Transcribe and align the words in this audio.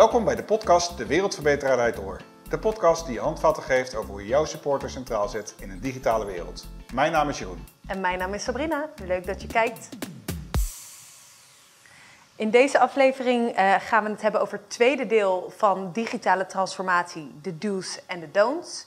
Welkom 0.00 0.24
bij 0.24 0.36
de 0.36 0.44
podcast 0.44 0.96
De 0.96 1.06
Wereldverbeteraar 1.06 1.76
Rijdt 1.76 1.96
Door. 1.96 2.20
De 2.48 2.58
podcast 2.58 3.04
die 3.06 3.14
je 3.14 3.20
handvatten 3.20 3.62
geeft 3.62 3.94
over 3.94 4.10
hoe 4.10 4.20
je 4.22 4.28
jouw 4.28 4.44
supporter 4.44 4.90
centraal 4.90 5.28
zet 5.28 5.54
in 5.58 5.70
een 5.70 5.80
digitale 5.80 6.24
wereld. 6.24 6.66
Mijn 6.92 7.12
naam 7.12 7.28
is 7.28 7.38
Jeroen. 7.38 7.66
En 7.86 8.00
mijn 8.00 8.18
naam 8.18 8.34
is 8.34 8.44
Sabrina. 8.44 8.88
Leuk 9.04 9.26
dat 9.26 9.42
je 9.42 9.48
kijkt. 9.48 9.88
In 12.36 12.50
deze 12.50 12.78
aflevering 12.78 13.58
uh, 13.58 13.74
gaan 13.78 14.04
we 14.04 14.10
het 14.10 14.22
hebben 14.22 14.40
over 14.40 14.58
het 14.58 14.70
tweede 14.70 15.06
deel 15.06 15.52
van 15.56 15.92
digitale 15.92 16.46
transformatie, 16.46 17.34
de 17.42 17.58
do's 17.58 18.00
en 18.06 18.20
de 18.20 18.30
don'ts. 18.30 18.86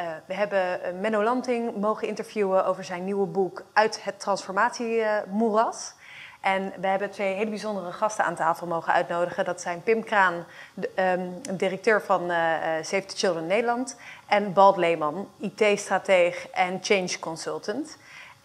Uh, 0.00 0.08
we 0.26 0.34
hebben 0.34 0.80
uh, 0.94 1.00
Menno 1.00 1.22
Lanting 1.22 1.76
mogen 1.76 2.08
interviewen 2.08 2.66
over 2.66 2.84
zijn 2.84 3.04
nieuwe 3.04 3.26
boek 3.26 3.64
Uit 3.72 4.04
het 4.04 4.20
transformatiemoeras. 4.20 5.94
En 6.40 6.72
we 6.80 6.86
hebben 6.86 7.10
twee 7.10 7.34
hele 7.34 7.50
bijzondere 7.50 7.92
gasten 7.92 8.24
aan 8.24 8.34
tafel 8.34 8.66
mogen 8.66 8.92
uitnodigen. 8.92 9.44
Dat 9.44 9.60
zijn 9.60 9.82
Pim 9.82 10.04
Kraan, 10.04 10.44
de, 10.74 10.90
um, 10.96 11.56
directeur 11.56 12.02
van 12.02 12.30
uh, 12.30 12.36
Save 12.82 13.04
the 13.04 13.16
Children 13.16 13.46
Nederland. 13.46 13.96
En 14.26 14.52
Bald 14.52 14.76
Leeman, 14.76 15.28
IT-strateeg 15.38 16.48
en 16.48 16.78
change 16.82 17.18
consultant. 17.18 17.96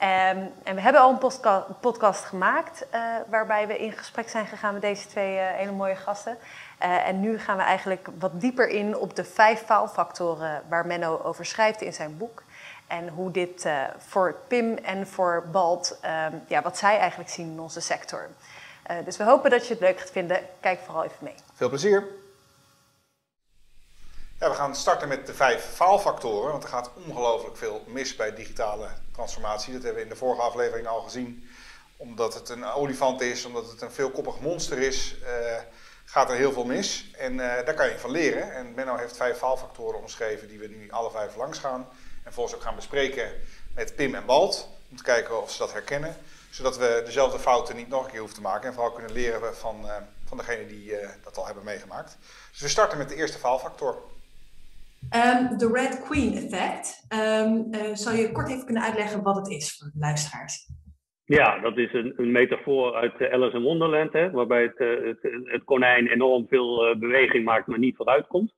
Um, 0.01 0.51
en 0.63 0.75
we 0.75 0.81
hebben 0.81 1.01
al 1.01 1.09
een 1.09 1.77
podcast 1.81 2.23
gemaakt 2.23 2.85
uh, 2.93 3.01
waarbij 3.29 3.67
we 3.67 3.77
in 3.77 3.91
gesprek 3.91 4.29
zijn 4.29 4.45
gegaan 4.45 4.73
met 4.73 4.81
deze 4.81 5.07
twee 5.07 5.37
hele 5.37 5.71
mooie 5.71 5.95
gasten. 5.95 6.37
En 6.77 7.19
nu 7.19 7.39
gaan 7.39 7.57
we 7.57 7.63
eigenlijk 7.63 8.07
wat 8.19 8.41
dieper 8.41 8.69
in 8.69 8.97
op 8.97 9.15
de 9.15 9.23
vijf 9.23 9.59
faalfactoren 9.65 10.63
waar 10.69 10.85
Menno 10.85 11.21
over 11.23 11.45
schrijft 11.45 11.81
in 11.81 11.93
zijn 11.93 12.17
boek. 12.17 12.43
En 12.87 13.07
hoe 13.07 13.31
dit 13.31 13.65
uh, 13.65 13.83
voor 13.97 14.35
Pim 14.47 14.77
en 14.77 15.07
voor 15.07 15.47
Balt, 15.51 15.99
um, 16.31 16.43
ja, 16.47 16.61
wat 16.61 16.77
zij 16.77 16.97
eigenlijk 16.97 17.29
zien 17.29 17.51
in 17.51 17.59
onze 17.59 17.81
sector. 17.81 18.29
Uh, 18.91 18.97
dus 19.05 19.17
we 19.17 19.23
hopen 19.23 19.49
dat 19.49 19.67
je 19.67 19.73
het 19.73 19.81
leuk 19.81 19.99
gaat 19.99 20.11
vinden. 20.11 20.39
Kijk 20.59 20.79
vooral 20.79 21.03
even 21.03 21.17
mee. 21.19 21.35
Veel 21.53 21.69
plezier. 21.69 22.07
Ja, 24.39 24.49
we 24.49 24.55
gaan 24.55 24.75
starten 24.75 25.07
met 25.07 25.27
de 25.27 25.33
vijf 25.33 25.63
faalfactoren. 25.63 26.51
Want 26.51 26.63
er 26.63 26.69
gaat 26.69 26.91
ongelooflijk 27.07 27.57
veel 27.57 27.83
mis 27.87 28.15
bij 28.15 28.33
digitale 28.33 28.87
transformatie. 29.11 29.73
Dat 29.73 29.83
hebben 29.83 30.01
we 30.01 30.07
in 30.07 30.13
de 30.13 30.19
vorige 30.19 30.41
aflevering 30.41 30.87
al 30.87 31.01
gezien. 31.01 31.49
Omdat 31.97 32.33
het 32.33 32.49
een 32.49 32.65
olifant 32.65 33.21
is, 33.21 33.45
omdat 33.45 33.69
het 33.69 33.81
een 33.81 33.91
veelkoppig 33.91 34.39
monster 34.39 34.77
is, 34.77 35.15
uh, 35.21 35.27
gaat 36.05 36.29
er 36.29 36.35
heel 36.35 36.51
veel 36.51 36.65
mis. 36.65 37.11
En 37.17 37.37
daar 37.37 37.73
kan 37.73 37.89
je 37.89 37.99
van 37.99 38.11
leren. 38.11 38.53
En 38.53 38.73
Menno 38.73 38.95
heeft 38.95 39.17
vijf 39.17 39.37
faalfactoren 39.37 39.99
omschreven 39.99 40.47
die 40.47 40.59
we 40.59 40.67
nu 40.67 40.91
alle 40.91 41.11
vijf 41.11 41.35
langs 41.35 41.59
gaan. 41.59 41.87
En 42.25 42.33
volgens 42.33 42.55
ook 42.55 42.61
gaan 42.61 42.75
bespreken 42.75 43.31
met 43.75 43.95
Pim 43.95 44.15
en 44.15 44.25
Balt. 44.25 44.69
Om 44.89 44.97
te 44.97 45.03
kijken 45.03 45.41
of 45.41 45.51
ze 45.51 45.57
dat 45.57 45.73
herkennen. 45.73 46.15
Zodat 46.51 46.77
we 46.77 47.01
dezelfde 47.05 47.39
fouten 47.39 47.75
niet 47.75 47.87
nog 47.87 48.03
een 48.03 48.11
keer 48.11 48.19
hoeven 48.19 48.37
te 48.37 48.43
maken. 48.43 48.67
En 48.67 48.73
vooral 48.73 48.91
kunnen 48.91 49.11
leren 49.11 49.55
van, 49.55 49.75
uh, 49.83 49.95
van 50.25 50.37
degene 50.37 50.67
die 50.67 50.91
uh, 50.91 51.09
dat 51.23 51.37
al 51.37 51.45
hebben 51.45 51.63
meegemaakt. 51.63 52.17
Dus 52.51 52.61
we 52.61 52.67
starten 52.67 52.97
met 52.97 53.09
de 53.09 53.15
eerste 53.15 53.37
faalfactor. 53.37 54.03
Um, 55.15 55.57
de 55.57 55.69
Red 55.73 56.01
Queen 56.01 56.37
effect. 56.37 57.05
Um, 57.09 57.67
uh, 57.71 57.95
zou 57.95 58.15
je 58.15 58.31
kort 58.31 58.49
even 58.49 58.65
kunnen 58.65 58.83
uitleggen 58.83 59.21
wat 59.21 59.35
het 59.35 59.47
is 59.47 59.77
voor 59.77 59.87
de 59.93 59.99
luisteraars? 59.99 60.69
Ja, 61.25 61.59
dat 61.59 61.77
is 61.77 61.93
een, 61.93 62.13
een 62.17 62.31
metafoor 62.31 62.95
uit 62.95 63.13
Alice 63.31 63.55
in 63.55 63.63
Wonderland. 63.63 64.13
Hè, 64.13 64.31
waarbij 64.31 64.61
het, 64.61 64.77
het, 65.03 65.17
het 65.43 65.63
konijn 65.63 66.07
enorm 66.07 66.47
veel 66.47 66.97
beweging 66.99 67.45
maakt, 67.45 67.67
maar 67.67 67.79
niet 67.79 67.95
vooruitkomt. 67.95 68.53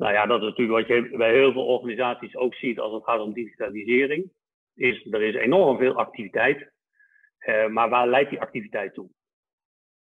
Nou 0.00 0.12
ja, 0.12 0.26
dat 0.26 0.40
is 0.40 0.48
natuurlijk 0.48 0.78
wat 0.78 0.96
je 0.96 1.16
bij 1.16 1.32
heel 1.32 1.52
veel 1.52 1.66
organisaties 1.66 2.36
ook 2.36 2.54
ziet 2.54 2.78
als 2.78 2.92
het 2.92 3.04
gaat 3.04 3.20
om 3.20 3.32
digitalisering. 3.32 4.32
Is, 4.74 5.06
er 5.10 5.22
is 5.22 5.34
enorm 5.34 5.78
veel 5.78 5.94
activiteit. 5.94 6.72
Uh, 7.46 7.66
maar 7.66 7.88
waar 7.88 8.08
leidt 8.08 8.30
die 8.30 8.40
activiteit 8.40 8.94
toe? 8.94 9.10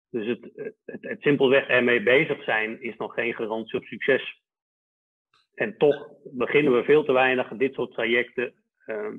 Dus 0.09 0.27
het, 0.27 0.73
het, 0.85 1.21
simpelweg 1.21 1.67
ermee 1.67 2.03
bezig 2.03 2.43
zijn 2.43 2.81
is 2.81 2.97
nog 2.97 3.13
geen 3.13 3.33
garantie 3.33 3.79
op 3.79 3.85
succes. 3.85 4.41
En 5.53 5.77
toch 5.77 6.09
beginnen 6.23 6.73
we 6.73 6.83
veel 6.83 7.03
te 7.03 7.11
weinig 7.11 7.47
dit 7.47 7.73
soort 7.73 7.91
trajecten. 7.91 8.53
Uh, 8.85 9.13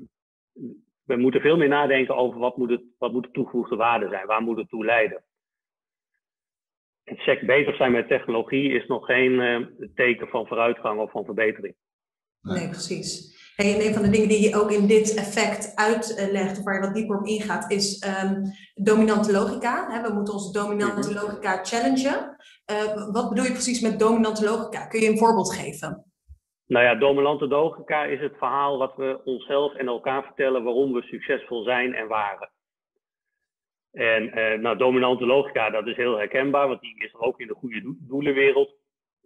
we 1.05 1.15
moeten 1.15 1.41
veel 1.41 1.57
meer 1.57 1.67
nadenken 1.67 2.15
over 2.15 2.39
wat 2.39 2.57
moet, 2.57 2.69
het, 2.69 2.83
wat 2.97 3.11
moet 3.11 3.23
de 3.23 3.31
toegevoegde 3.31 3.75
waarde 3.75 4.09
zijn, 4.09 4.27
waar 4.27 4.41
moet 4.41 4.57
het 4.57 4.69
toe 4.69 4.85
leiden 4.85 5.23
het 7.09 7.19
sec 7.19 7.45
bezig 7.45 7.75
zijn 7.75 7.91
met 7.91 8.07
technologie 8.07 8.71
is 8.71 8.87
nog 8.87 9.05
geen 9.05 9.31
uh, 9.31 9.87
teken 9.95 10.27
van 10.27 10.47
vooruitgang 10.47 10.99
of 10.99 11.11
van 11.11 11.25
verbetering. 11.25 11.75
Nee, 12.41 12.69
precies. 12.69 13.37
Hey, 13.55 13.73
en 13.73 13.85
een 13.85 13.93
van 13.93 14.03
de 14.03 14.09
dingen 14.09 14.27
die 14.27 14.49
je 14.49 14.55
ook 14.55 14.71
in 14.71 14.87
dit 14.87 15.15
effect 15.15 15.75
uitlegt, 15.75 16.63
waar 16.63 16.75
je 16.75 16.81
wat 16.81 16.95
dieper 16.95 17.17
op 17.17 17.25
ingaat, 17.25 17.71
is 17.71 18.05
um, 18.23 18.43
dominante 18.73 19.31
logica. 19.31 20.01
we 20.03 20.13
moeten 20.13 20.33
onze 20.33 20.51
dominante 20.51 21.13
logica 21.13 21.63
challengen. 21.63 22.35
Uh, 22.71 23.11
wat 23.11 23.29
bedoel 23.29 23.45
je 23.45 23.51
precies 23.51 23.81
met 23.81 23.99
dominante 23.99 24.45
logica? 24.45 24.87
Kun 24.87 24.99
je 24.99 25.09
een 25.09 25.17
voorbeeld 25.17 25.53
geven? 25.53 26.05
Nou 26.65 26.85
ja, 26.85 26.95
dominante 26.95 27.47
logica 27.47 28.03
is 28.03 28.19
het 28.19 28.37
verhaal 28.37 28.77
wat 28.77 28.95
we 28.95 29.21
onszelf 29.23 29.75
en 29.75 29.87
elkaar 29.87 30.23
vertellen 30.23 30.63
waarom 30.63 30.93
we 30.93 31.01
succesvol 31.01 31.63
zijn 31.63 31.93
en 31.93 32.07
waren. 32.07 32.49
En 33.91 34.23
uh, 34.23 34.59
nou, 34.59 34.77
dominante 34.77 35.25
logica, 35.25 35.69
dat 35.69 35.87
is 35.87 35.95
heel 35.95 36.17
herkenbaar, 36.17 36.67
want 36.67 36.81
die 36.81 37.03
is 37.03 37.13
er 37.13 37.19
ook 37.19 37.39
in 37.39 37.47
de 37.47 37.53
goede 37.53 37.81
do 37.81 37.95
doelenwereld. 37.99 38.75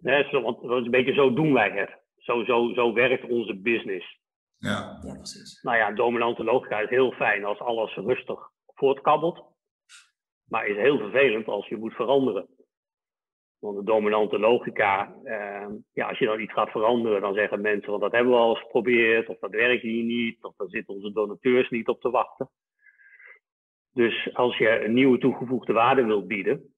Hè, 0.02 0.28
zo, 0.28 0.42
want 0.42 0.62
dat 0.62 0.78
is 0.78 0.84
een 0.84 0.90
beetje 0.90 1.14
zo 1.14 1.32
doen 1.32 1.52
wij 1.52 1.70
het. 1.70 1.90
Zo, 2.16 2.44
zo, 2.44 2.72
zo 2.74 2.92
werkt 2.92 3.24
onze 3.24 3.54
business. 3.54 4.18
Ja. 4.58 4.98
ja, 5.02 5.14
precies. 5.14 5.62
Nou 5.62 5.76
ja, 5.76 5.92
dominante 5.92 6.44
logica 6.44 6.80
is 6.80 6.88
heel 6.88 7.12
fijn 7.12 7.44
als 7.44 7.58
alles 7.58 7.94
rustig 7.94 8.40
voortkabbelt. 8.74 9.44
Maar 10.48 10.66
is 10.66 10.76
heel 10.76 10.98
vervelend 10.98 11.46
als 11.46 11.68
je 11.68 11.76
moet 11.76 11.94
veranderen. 11.94 12.48
Want 13.58 13.76
de 13.76 13.84
dominante 13.84 14.38
logica, 14.38 15.14
uh, 15.24 15.66
ja, 15.92 16.08
als 16.08 16.18
je 16.18 16.26
dan 16.26 16.40
iets 16.40 16.52
gaat 16.52 16.70
veranderen, 16.70 17.20
dan 17.20 17.34
zeggen 17.34 17.60
mensen, 17.60 17.90
want 17.90 18.02
dat 18.02 18.12
hebben 18.12 18.32
we 18.32 18.38
al 18.38 18.50
eens 18.50 18.64
geprobeerd, 18.64 19.28
of 19.28 19.38
dat 19.38 19.50
werkt 19.50 19.82
hier 19.82 20.04
niet, 20.04 20.44
of 20.44 20.56
daar 20.56 20.68
zitten 20.68 20.94
onze 20.94 21.12
donateurs 21.12 21.70
niet 21.70 21.88
op 21.88 22.00
te 22.00 22.10
wachten. 22.10 22.50
Dus 23.94 24.34
als 24.34 24.58
je 24.58 24.84
een 24.84 24.94
nieuwe 24.94 25.18
toegevoegde 25.18 25.72
waarde 25.72 26.04
wilt 26.04 26.26
bieden, 26.26 26.74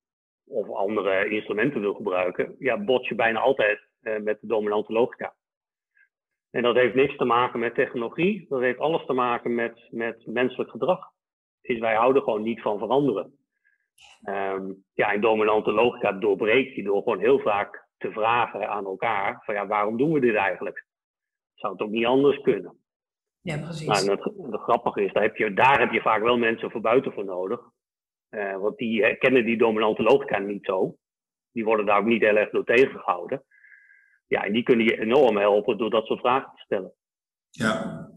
of 0.47 0.71
andere 0.71 1.29
instrumenten 1.29 1.81
wil 1.81 1.95
gebruiken, 1.95 2.57
ja, 2.59 2.79
bot 2.79 3.07
je 3.07 3.15
bijna 3.15 3.41
altijd 3.41 3.89
uh, 4.03 4.19
met 4.19 4.41
de 4.41 4.47
dominante 4.47 4.93
logica. 4.93 5.35
En 6.51 6.63
dat 6.63 6.75
heeft 6.75 6.95
niks 6.95 7.17
te 7.17 7.25
maken 7.25 7.59
met 7.59 7.75
technologie, 7.75 8.47
dat 8.49 8.61
heeft 8.61 8.79
alles 8.79 9.05
te 9.07 9.13
maken 9.13 9.55
met, 9.55 9.89
met 9.91 10.27
menselijk 10.27 10.71
gedrag. 10.71 11.11
Is 11.61 11.79
wij 11.79 11.95
houden 11.95 12.23
gewoon 12.23 12.43
niet 12.43 12.61
van 12.61 12.79
veranderen. 12.79 13.39
Um, 14.29 14.85
ja, 14.93 15.13
en 15.13 15.21
dominante 15.21 15.73
logica 15.73 16.13
doorbreekt 16.13 16.75
je 16.75 16.83
door 16.83 17.03
gewoon 17.03 17.19
heel 17.19 17.39
vaak 17.39 17.89
te 17.97 18.13
vragen 18.13 18.69
aan 18.69 18.85
elkaar: 18.85 19.43
van 19.45 19.55
ja, 19.55 19.67
waarom 19.67 19.97
doen 19.97 20.13
we 20.13 20.21
dit 20.21 20.35
eigenlijk? 20.35 20.87
Zou 21.55 21.73
het 21.73 21.83
ook 21.83 21.91
niet 21.91 22.07
anders 22.07 22.41
kunnen? 22.41 22.79
Ja, 23.47 23.59
precies. 23.59 23.87
Nou, 23.87 24.05
en 24.05 24.11
het, 24.11 24.51
het 24.51 24.61
grappige 24.61 25.05
is, 25.05 25.13
daar 25.13 25.23
heb, 25.23 25.37
je, 25.37 25.55
daar 25.55 25.79
heb 25.79 25.93
je 25.93 26.01
vaak 26.01 26.23
wel 26.23 26.37
mensen 26.37 26.71
van 26.71 26.81
buiten 26.81 27.13
voor 27.13 27.25
nodig. 27.25 27.61
Uh, 28.31 28.57
want 28.57 28.77
die 28.77 29.17
kennen 29.17 29.45
die 29.45 29.59
dominante 29.59 30.03
logica 30.03 30.39
niet 30.39 30.65
zo. 30.65 30.97
Die 31.53 31.65
worden 31.65 31.87
daar 31.87 31.99
ook 31.99 32.05
niet 32.05 32.23
heel 32.23 32.37
erg 32.37 32.51
door 32.51 32.65
tegengehouden. 32.65 33.45
Ja, 34.27 34.45
en 34.45 34.53
die 34.53 34.63
kunnen 34.63 34.85
je 34.85 35.01
enorm 35.01 35.37
helpen 35.37 35.79
door 35.79 35.91
dat 35.91 36.07
soort 36.07 36.21
vragen 36.21 36.53
te 36.55 36.63
stellen. 36.63 36.93
Ja. 37.51 38.09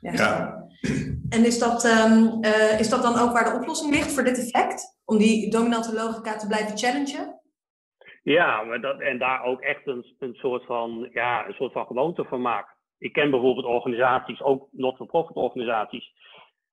ja. 0.00 0.12
ja. 0.12 0.66
En 1.28 1.44
is 1.44 1.58
dat, 1.58 1.84
um, 1.84 2.44
uh, 2.44 2.80
is 2.80 2.88
dat 2.88 3.02
dan 3.02 3.18
ook 3.18 3.32
waar 3.32 3.44
de 3.44 3.58
oplossing 3.58 3.94
ligt 3.94 4.12
voor 4.12 4.24
dit 4.24 4.38
effect? 4.38 5.00
Om 5.04 5.18
die 5.18 5.50
dominante 5.50 5.94
logica 5.94 6.36
te 6.36 6.46
blijven 6.46 6.78
challengen? 6.78 7.40
Ja, 8.22 8.62
maar 8.62 8.80
dat, 8.80 9.00
en 9.00 9.18
daar 9.18 9.44
ook 9.44 9.60
echt 9.60 9.86
een, 9.86 10.14
een, 10.18 10.34
soort 10.34 10.64
van, 10.64 11.08
ja, 11.12 11.46
een 11.46 11.54
soort 11.54 11.72
van 11.72 11.86
gewoonte 11.86 12.24
van 12.24 12.40
maken 12.40 12.73
ik 12.98 13.12
ken 13.12 13.30
bijvoorbeeld 13.30 13.66
organisaties, 13.66 14.42
ook 14.42 14.68
not-for-profit 14.70 15.36
organisaties, 15.36 16.12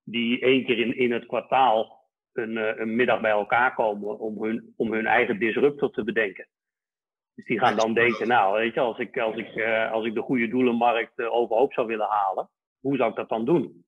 die 0.03 0.39
één 0.39 0.65
keer 0.65 0.79
in, 0.79 0.97
in 0.97 1.11
het 1.11 1.25
kwartaal 1.25 2.09
een, 2.33 2.51
uh, 2.51 2.77
een 2.77 2.95
middag 2.95 3.21
bij 3.21 3.31
elkaar 3.31 3.73
komen 3.75 4.19
om 4.19 4.43
hun, 4.43 4.73
om 4.77 4.93
hun 4.93 5.05
eigen 5.05 5.39
disruptor 5.39 5.91
te 5.91 6.03
bedenken. 6.03 6.47
Dus 7.35 7.45
die 7.45 7.59
gaan 7.59 7.75
dan 7.75 7.93
denken, 7.93 8.27
nou, 8.27 8.53
weet 8.53 8.73
je, 8.73 8.79
als 8.79 8.97
ik, 8.97 9.17
als 9.17 9.35
ik, 9.35 9.55
uh, 9.55 9.91
als 9.91 10.05
ik 10.05 10.13
de 10.13 10.21
goede 10.21 10.47
doelenmarkt 10.47 11.19
uh, 11.19 11.33
overhoop 11.33 11.73
zou 11.73 11.87
willen 11.87 12.07
halen, 12.07 12.49
hoe 12.79 12.95
zou 12.95 13.09
ik 13.09 13.15
dat 13.15 13.29
dan 13.29 13.45
doen? 13.45 13.85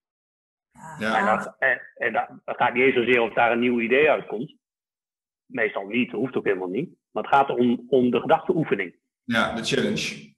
Ja. 1.00 1.18
En, 1.18 1.26
dat, 1.26 1.56
en, 1.60 1.82
en 1.96 2.14
dat 2.46 2.56
gaat 2.58 2.74
niet 2.74 2.84
eens 2.84 2.96
zozeer 2.96 3.22
of 3.22 3.34
daar 3.34 3.52
een 3.52 3.60
nieuw 3.60 3.80
idee 3.80 4.10
uitkomt. 4.10 4.56
Meestal 5.46 5.88
niet, 5.88 6.12
dat 6.12 6.20
hoeft 6.20 6.36
ook 6.36 6.46
helemaal 6.46 6.68
niet. 6.68 6.96
Maar 7.12 7.24
het 7.24 7.34
gaat 7.34 7.50
om, 7.50 7.86
om 7.88 8.12
de 8.12 8.20
gedachteoefening. 8.20 8.96
Ja, 9.24 9.56
de 9.56 9.64
challenge. 9.64 10.33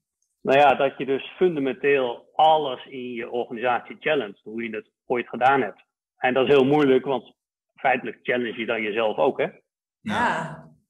Nou 0.45 0.59
ja, 0.59 0.75
dat 0.75 0.97
je 0.97 1.05
dus 1.05 1.33
fundamenteel 1.35 2.31
alles 2.33 2.85
in 2.85 3.11
je 3.11 3.29
organisatie 3.29 3.97
challenge, 3.99 4.39
hoe 4.43 4.63
je 4.63 4.75
het 4.75 4.91
ooit 5.05 5.29
gedaan 5.29 5.61
hebt. 5.61 5.83
En 6.17 6.33
dat 6.33 6.47
is 6.47 6.53
heel 6.53 6.65
moeilijk, 6.65 7.05
want 7.05 7.33
feitelijk 7.75 8.19
challenge 8.23 8.59
je 8.59 8.65
dan 8.65 8.81
jezelf 8.81 9.17
ook, 9.17 9.37
hè? 9.37 9.47
Ja, 9.99 10.49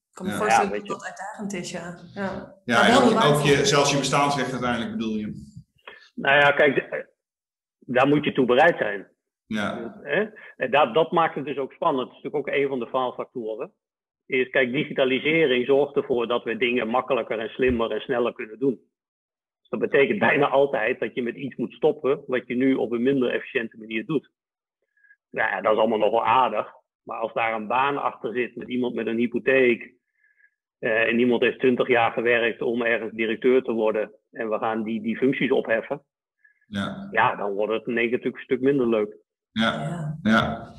ik 0.10 0.13
kan 0.13 0.25
me 0.25 0.31
ja. 0.31 0.38
voorstellen 0.38 0.72
ja, 0.72 0.78
dat 0.78 0.88
dat 0.88 1.04
uitdagend 1.04 1.54
is, 1.54 1.72
ja. 1.72 2.00
Ja, 2.13 2.56
ja 2.66 2.88
en 2.88 2.96
ook, 2.96 3.24
ook 3.24 3.42
je, 3.42 3.66
zelfs 3.66 3.92
je 3.92 3.98
bestaansrecht 3.98 4.52
uiteindelijk 4.52 4.92
bedoel 4.92 5.16
je. 5.16 5.54
Nou 6.16 6.40
ja, 6.40 6.52
kijk, 6.52 7.06
daar 7.80 8.07
moet 8.07 8.24
je 8.24 8.34
toe 8.34 8.46
bereid 8.46 8.78
zijn. 8.78 9.07
Ja. 9.46 10.02
En 10.56 10.72
dat, 10.72 10.94
dat 10.94 11.12
maakt 11.12 11.36
het 11.36 11.46
dus 11.46 11.57
ook 11.57 11.72
spannend. 11.72 12.07
Dat 12.07 12.18
is 12.18 12.24
natuurlijk 12.24 12.48
ook 12.48 12.56
een 12.56 12.68
van 12.68 12.80
de 12.80 12.88
faalfactoren. 12.88 13.74
is, 14.25 14.50
kijk, 14.50 14.72
digitalisering 14.72 15.66
zorgt 15.66 15.96
ervoor 15.96 16.28
dat 16.28 16.44
we 16.44 16.57
dingen 16.57 16.88
makkelijker 16.88 17.40
en 17.40 17.50
slimmer 17.50 17.92
en 17.92 18.02
sneller 18.02 18.34
kunnen 18.34 18.60
doen. 18.60 18.94
Dus 19.66 19.80
dat 19.80 19.90
betekent 19.90 20.20
bijna 20.20 20.48
altijd 20.48 21.00
dat 21.00 21.14
je 21.14 21.24
met 21.24 21.36
iets 21.36 21.56
moet 21.56 21.74
stoppen 21.74 22.24
wat 22.28 22.48
je 22.48 22.56
nu 22.56 22.76
op 22.76 22.92
een 22.92 23.04
minder 23.04 23.32
efficiënte 23.32 23.78
manier 23.78 24.06
doet. 24.06 24.30
Nou 25.30 25.50
ja, 25.50 25.62
dat 25.62 25.74
is 25.74 25.80
allemaal 25.80 25.98
nog 25.98 26.12
wel 26.12 26.26
aardig. 26.26 26.74
Maar 27.04 27.18
als 27.18 27.34
daar 27.34 27.54
een 27.54 27.68
baan 27.68 27.98
achter 27.98 28.34
zit 28.34 28.56
met 28.56 28.68
iemand 28.68 28.96
met 28.96 29.08
een 29.08 29.18
hypotheek. 29.18 29.94
Uh, 30.80 31.02
en 31.02 31.20
iemand 31.20 31.42
heeft 31.42 31.60
20 31.60 31.88
jaar 31.88 32.12
gewerkt 32.12 32.62
om 32.62 32.82
ergens 32.82 33.12
directeur 33.12 33.62
te 33.64 33.72
worden. 33.72 34.12
En 34.32 34.50
we 34.50 34.58
gaan 34.58 34.84
die, 34.84 35.02
die 35.02 35.18
functies 35.18 35.52
opheffen. 35.52 36.04
Ja. 36.68 37.08
ja, 37.12 37.36
dan 37.36 37.52
wordt 37.52 37.74
het 37.74 37.88
in 37.88 37.98
één 37.98 38.10
keer 38.10 38.18
natuurlijk 38.18 38.38
een 38.38 38.44
stuk 38.44 38.62
minder 38.62 38.88
leuk. 38.88 39.18
Ja, 39.52 40.18
ja. 40.24 40.74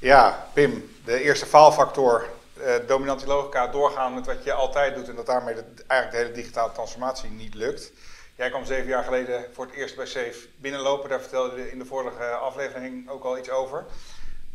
Ja, 0.00 0.46
Pim, 0.54 0.70
de 1.04 1.20
eerste 1.22 1.46
faalfactor, 1.46 2.37
uh, 2.60 2.74
dominante 2.86 3.26
logica, 3.26 3.66
doorgaan 3.66 4.14
met 4.14 4.26
wat 4.26 4.44
je 4.44 4.52
altijd 4.52 4.94
doet 4.94 5.08
en 5.08 5.14
dat 5.14 5.26
daarmee 5.26 5.54
de, 5.54 5.64
eigenlijk 5.86 6.10
de 6.10 6.16
hele 6.16 6.42
digitale 6.42 6.72
transformatie 6.72 7.30
niet 7.30 7.54
lukt. 7.54 7.92
Jij 8.36 8.48
kwam 8.48 8.64
zeven 8.64 8.88
jaar 8.88 9.04
geleden 9.04 9.44
voor 9.52 9.66
het 9.66 9.74
eerst 9.74 9.96
bij 9.96 10.06
Safe 10.06 10.46
binnenlopen, 10.56 11.08
daar 11.08 11.20
vertelde 11.20 11.56
je 11.56 11.70
in 11.70 11.78
de 11.78 11.84
vorige 11.84 12.24
aflevering 12.24 13.10
ook 13.10 13.24
al 13.24 13.38
iets 13.38 13.50
over. 13.50 13.84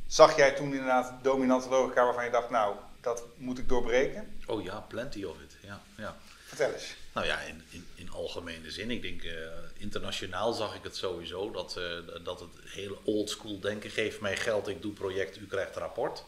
Zag 0.08 0.36
jij 0.36 0.52
toen 0.52 0.72
inderdaad 0.72 1.24
dominante 1.24 1.70
logica 1.70 2.04
waarvan 2.04 2.26
je 2.26 2.32
dacht, 2.32 2.50
nou, 2.50 2.76
dat 3.02 3.24
moet 3.36 3.58
ik 3.58 3.70
doorbreken? 3.70 4.38
Oh 4.48 4.64
ja, 4.64 4.80
plenty 4.80 5.24
of 5.24 5.36
it, 5.42 5.56
ja. 5.62 5.82
ja. 5.98 6.16
Vertel 6.46 6.74
eens. 6.74 6.96
Nou 7.14 7.26
ja, 7.26 7.40
in, 7.40 7.64
in, 7.70 7.88
in 7.96 8.12
algemene 8.12 8.72
zin. 8.72 8.92
Ik 8.92 9.02
denk, 9.02 9.24
uh, 9.24 9.32
internationaal 9.78 10.54
zag 10.54 10.76
ik 10.76 10.84
het 10.84 10.96
sowieso. 10.96 11.52
Dat, 11.52 11.76
uh, 11.78 12.24
dat 12.24 12.40
het 12.40 12.50
hele 12.66 12.98
old 13.04 13.30
school 13.30 13.60
denken, 13.60 13.90
geef 13.90 14.20
mij 14.20 14.38
geld, 14.38 14.68
ik 14.68 14.82
doe 14.82 14.94
project, 14.94 15.38
u 15.38 15.48
krijgt 15.48 15.76
rapport. 15.76 16.24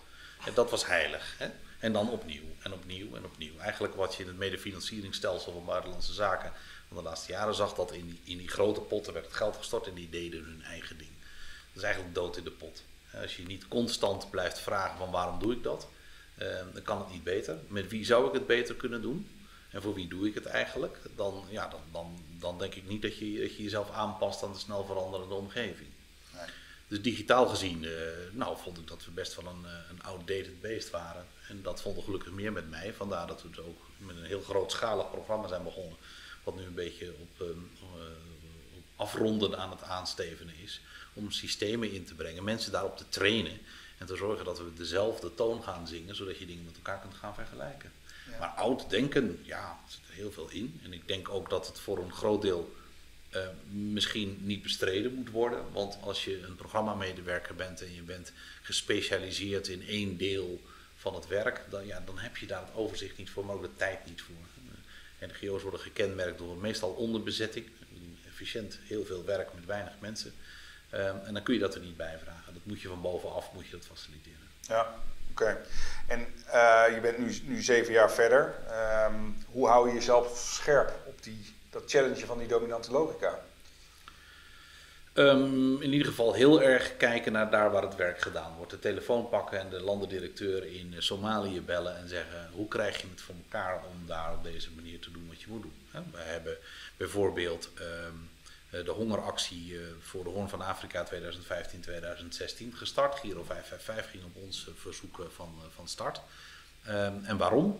En 0.45 0.53
dat 0.53 0.69
was 0.69 0.85
heilig. 0.85 1.35
Hè? 1.37 1.47
En 1.85 1.93
dan 1.93 2.09
opnieuw 2.09 2.43
en 2.59 2.73
opnieuw 2.73 3.15
en 3.15 3.25
opnieuw. 3.25 3.57
Eigenlijk 3.57 3.95
wat 3.95 4.15
je 4.15 4.21
in 4.21 4.27
het 4.27 4.37
medefinancieringsstelsel 4.37 5.51
van 5.51 5.65
buitenlandse 5.65 6.13
zaken 6.13 6.51
van 6.87 6.97
de 6.97 7.03
laatste 7.03 7.31
jaren 7.31 7.55
zag, 7.55 7.73
dat 7.73 7.91
in 7.91 8.05
die, 8.05 8.19
in 8.23 8.37
die 8.37 8.47
grote 8.47 8.79
potten 8.79 9.13
werd 9.13 9.25
het 9.25 9.35
geld 9.35 9.55
gestort 9.55 9.87
en 9.87 9.93
die 9.93 10.09
deden 10.09 10.43
hun 10.43 10.63
eigen 10.63 10.97
ding. 10.97 11.09
Dat 11.67 11.75
is 11.75 11.81
eigenlijk 11.83 12.15
dood 12.15 12.37
in 12.37 12.43
de 12.43 12.51
pot. 12.51 12.83
Als 13.21 13.35
je 13.35 13.45
niet 13.45 13.67
constant 13.67 14.29
blijft 14.29 14.59
vragen 14.59 14.97
van 14.97 15.11
waarom 15.11 15.39
doe 15.39 15.53
ik 15.53 15.63
dat, 15.63 15.87
uh, 16.37 16.47
dan 16.73 16.81
kan 16.83 16.97
het 16.97 17.11
niet 17.11 17.23
beter. 17.23 17.57
Met 17.67 17.87
wie 17.87 18.05
zou 18.05 18.27
ik 18.27 18.33
het 18.33 18.47
beter 18.47 18.75
kunnen 18.75 19.01
doen? 19.01 19.29
En 19.69 19.81
voor 19.81 19.93
wie 19.93 20.07
doe 20.07 20.27
ik 20.27 20.33
het 20.33 20.45
eigenlijk? 20.45 20.97
Dan, 21.15 21.45
ja, 21.49 21.67
dan, 21.67 21.81
dan, 21.91 22.23
dan 22.39 22.59
denk 22.59 22.75
ik 22.75 22.87
niet 22.87 23.01
dat 23.01 23.17
je, 23.17 23.39
dat 23.39 23.55
je 23.55 23.63
jezelf 23.63 23.91
aanpast 23.91 24.43
aan 24.43 24.53
de 24.53 24.59
snel 24.59 24.85
veranderende 24.85 25.35
omgeving. 25.35 25.89
Nee. 26.33 26.49
Dus 26.87 27.01
digitaal 27.01 27.47
gezien, 27.47 27.83
uh, 27.83 27.91
nou, 28.31 28.57
vond 28.57 28.77
ik 28.77 28.87
dat 28.87 29.05
we 29.05 29.11
best 29.11 29.35
wel 29.35 29.45
een, 29.51 29.65
een 29.89 30.03
outdated 30.03 30.61
beest 30.61 30.89
waren. 30.89 31.25
En 31.49 31.61
dat 31.61 31.81
vonden 31.81 32.03
gelukkig 32.03 32.31
meer 32.31 32.51
met 32.51 32.69
mij. 32.69 32.93
Vandaar 32.93 33.27
dat 33.27 33.41
we 33.41 33.47
het 33.47 33.59
ook 33.59 33.81
met 33.97 34.15
een 34.15 34.23
heel 34.23 34.41
grootschalig 34.41 35.11
programma 35.11 35.47
zijn 35.47 35.63
begonnen. 35.63 35.97
Wat 36.43 36.55
nu 36.55 36.63
een 36.63 36.73
beetje 36.73 37.13
op, 37.19 37.41
uh, 37.41 37.47
op 38.75 38.83
afronden 38.95 39.57
aan 39.57 39.71
het 39.71 39.83
aanstevenen 39.83 40.53
is. 40.63 40.81
Om 41.13 41.31
systemen 41.31 41.91
in 41.91 42.05
te 42.05 42.15
brengen, 42.15 42.43
mensen 42.43 42.71
daarop 42.71 42.97
te 42.97 43.09
trainen. 43.09 43.59
En 43.97 44.05
te 44.05 44.15
zorgen 44.15 44.45
dat 44.45 44.57
we 44.57 44.73
dezelfde 44.73 45.33
toon 45.33 45.63
gaan 45.63 45.87
zingen, 45.87 46.15
zodat 46.15 46.37
je 46.37 46.45
dingen 46.45 46.65
met 46.65 46.75
elkaar 46.75 46.99
kunt 46.99 47.13
gaan 47.13 47.33
vergelijken. 47.33 47.91
Maar 48.39 48.49
oud 48.49 48.89
denken, 48.89 49.39
ja, 49.43 49.79
er 49.85 49.91
zit 49.91 50.07
er 50.07 50.13
heel 50.13 50.31
veel 50.31 50.49
in. 50.49 50.79
En 50.83 50.93
ik 50.93 51.07
denk 51.07 51.29
ook 51.29 51.49
dat 51.49 51.67
het 51.67 51.79
voor 51.79 51.97
een 51.97 52.13
groot 52.13 52.41
deel 52.41 52.75
uh, 53.35 53.47
misschien 53.69 54.37
niet 54.41 54.63
bestreden 54.63 55.13
moet 55.13 55.29
worden. 55.29 55.71
Want 55.71 55.97
als 56.01 56.25
je 56.25 56.41
een 56.41 56.55
programmamedewerker 56.55 57.55
bent 57.55 57.81
en 57.81 57.93
je 57.93 58.01
bent 58.01 58.31
gespecialiseerd 58.61 59.67
in 59.67 59.87
één 59.87 60.17
deel 60.17 60.61
van 61.05 61.15
het 61.15 61.27
werk, 61.27 61.61
dan, 61.69 61.85
ja, 61.85 62.01
dan 62.05 62.17
heb 62.17 62.37
je 62.37 62.45
daar 62.45 62.61
het 62.61 62.75
overzicht 62.75 63.17
niet 63.17 63.29
voor, 63.29 63.45
maar 63.45 63.55
ook 63.55 63.61
de 63.61 63.75
tijd 63.75 64.05
niet 64.05 64.21
voor. 64.21 64.35
NGO's 65.19 65.61
worden 65.61 65.79
gekenmerkt 65.79 66.37
door 66.37 66.57
meestal 66.57 66.89
onderbezetting, 66.89 67.65
efficiënt 68.27 68.79
heel 68.87 69.05
veel 69.05 69.25
werk 69.25 69.53
met 69.53 69.65
weinig 69.65 69.93
mensen. 69.99 70.33
Um, 70.93 71.19
en 71.25 71.33
dan 71.33 71.43
kun 71.43 71.53
je 71.53 71.59
dat 71.59 71.75
er 71.75 71.81
niet 71.81 71.97
bij 71.97 72.17
vragen. 72.23 72.53
Dat 72.53 72.65
moet 72.65 72.81
je 72.81 72.87
van 72.87 73.01
bovenaf 73.01 73.53
moet 73.53 73.65
je 73.65 73.71
dat 73.71 73.85
faciliteren. 73.85 74.47
Ja, 74.61 74.95
oké. 75.31 75.61
En 76.07 76.19
uh, 76.47 76.83
je 76.93 76.99
bent 77.01 77.17
nu, 77.17 77.39
nu 77.43 77.61
zeven 77.61 77.93
jaar 77.93 78.11
verder. 78.11 78.55
Um, 79.11 79.37
hoe 79.51 79.67
hou 79.67 79.87
je 79.87 79.93
jezelf 79.93 80.37
scherp 80.37 80.93
op 81.05 81.23
die, 81.23 81.55
dat 81.69 81.83
challenge 81.85 82.25
van 82.25 82.37
die 82.37 82.47
dominante 82.47 82.91
logica? 82.91 83.39
Um, 85.17 85.81
in 85.81 85.91
ieder 85.91 86.07
geval 86.07 86.33
heel 86.33 86.61
erg 86.61 86.97
kijken 86.97 87.31
naar 87.31 87.51
daar 87.51 87.71
waar 87.71 87.81
het 87.81 87.95
werk 87.95 88.21
gedaan 88.21 88.55
wordt. 88.57 88.71
De 88.71 88.79
telefoon 88.79 89.29
pakken 89.29 89.59
en 89.59 89.69
de 89.69 89.81
landendirecteur 89.81 90.65
in 90.65 90.95
Somalië 90.97 91.61
bellen 91.61 91.97
en 91.97 92.07
zeggen: 92.07 92.49
hoe 92.51 92.67
krijg 92.67 93.01
je 93.01 93.07
het 93.09 93.21
voor 93.21 93.35
elkaar 93.35 93.83
om 93.85 94.07
daar 94.07 94.33
op 94.33 94.43
deze 94.43 94.69
manier 94.75 94.99
te 94.99 95.11
doen 95.11 95.27
wat 95.27 95.41
je 95.41 95.47
moet 95.49 95.61
doen? 95.61 95.73
We 96.11 96.17
hebben 96.17 96.57
bijvoorbeeld 96.97 97.69
um, 98.09 98.29
de 98.83 98.91
hongeractie 98.91 99.73
uh, 99.73 99.79
voor 99.99 100.23
de 100.23 100.29
Hoorn 100.29 100.49
van 100.49 100.61
Afrika 100.61 101.05
2015-2016 101.13 101.17
gestart. 102.73 103.19
Giro 103.19 103.43
555 103.43 104.11
ging 104.11 104.23
op 104.23 104.43
ons 104.43 104.67
verzoek 104.75 105.27
van, 105.35 105.53
van 105.75 105.87
start. 105.87 106.21
Um, 106.87 107.23
en 107.23 107.37
waarom? 107.37 107.79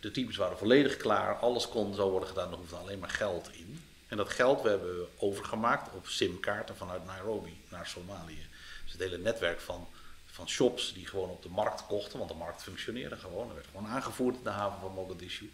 De 0.00 0.10
teams 0.12 0.36
waren 0.36 0.58
volledig 0.58 0.96
klaar, 0.96 1.34
alles 1.34 1.68
kon 1.68 1.94
zo 1.94 2.10
worden 2.10 2.28
gedaan, 2.28 2.50
er 2.50 2.56
hoefde 2.56 2.76
alleen 2.76 2.98
maar 2.98 3.10
geld 3.10 3.50
in. 3.52 3.80
En 4.08 4.16
dat 4.16 4.28
geld 4.28 4.62
we 4.62 4.68
hebben 4.68 4.98
we 4.98 5.08
overgemaakt 5.16 5.94
op 5.94 6.06
simkaarten 6.06 6.76
vanuit 6.76 7.04
Nairobi 7.04 7.60
naar 7.68 7.86
Somalië. 7.86 8.46
Dus 8.82 8.92
het 8.92 9.00
hele 9.00 9.18
netwerk 9.18 9.60
van, 9.60 9.88
van 10.26 10.48
shops 10.48 10.94
die 10.94 11.06
gewoon 11.06 11.30
op 11.30 11.42
de 11.42 11.48
markt 11.48 11.86
kochten, 11.86 12.18
want 12.18 12.30
de 12.30 12.36
markt 12.36 12.62
functioneerde 12.62 13.16
gewoon. 13.16 13.48
Er 13.48 13.54
werd 13.54 13.66
gewoon 13.66 13.86
aangevoerd 13.86 14.36
in 14.36 14.42
de 14.42 14.50
haven 14.50 14.80
van 14.80 14.92
Mogadishu. 14.92 15.52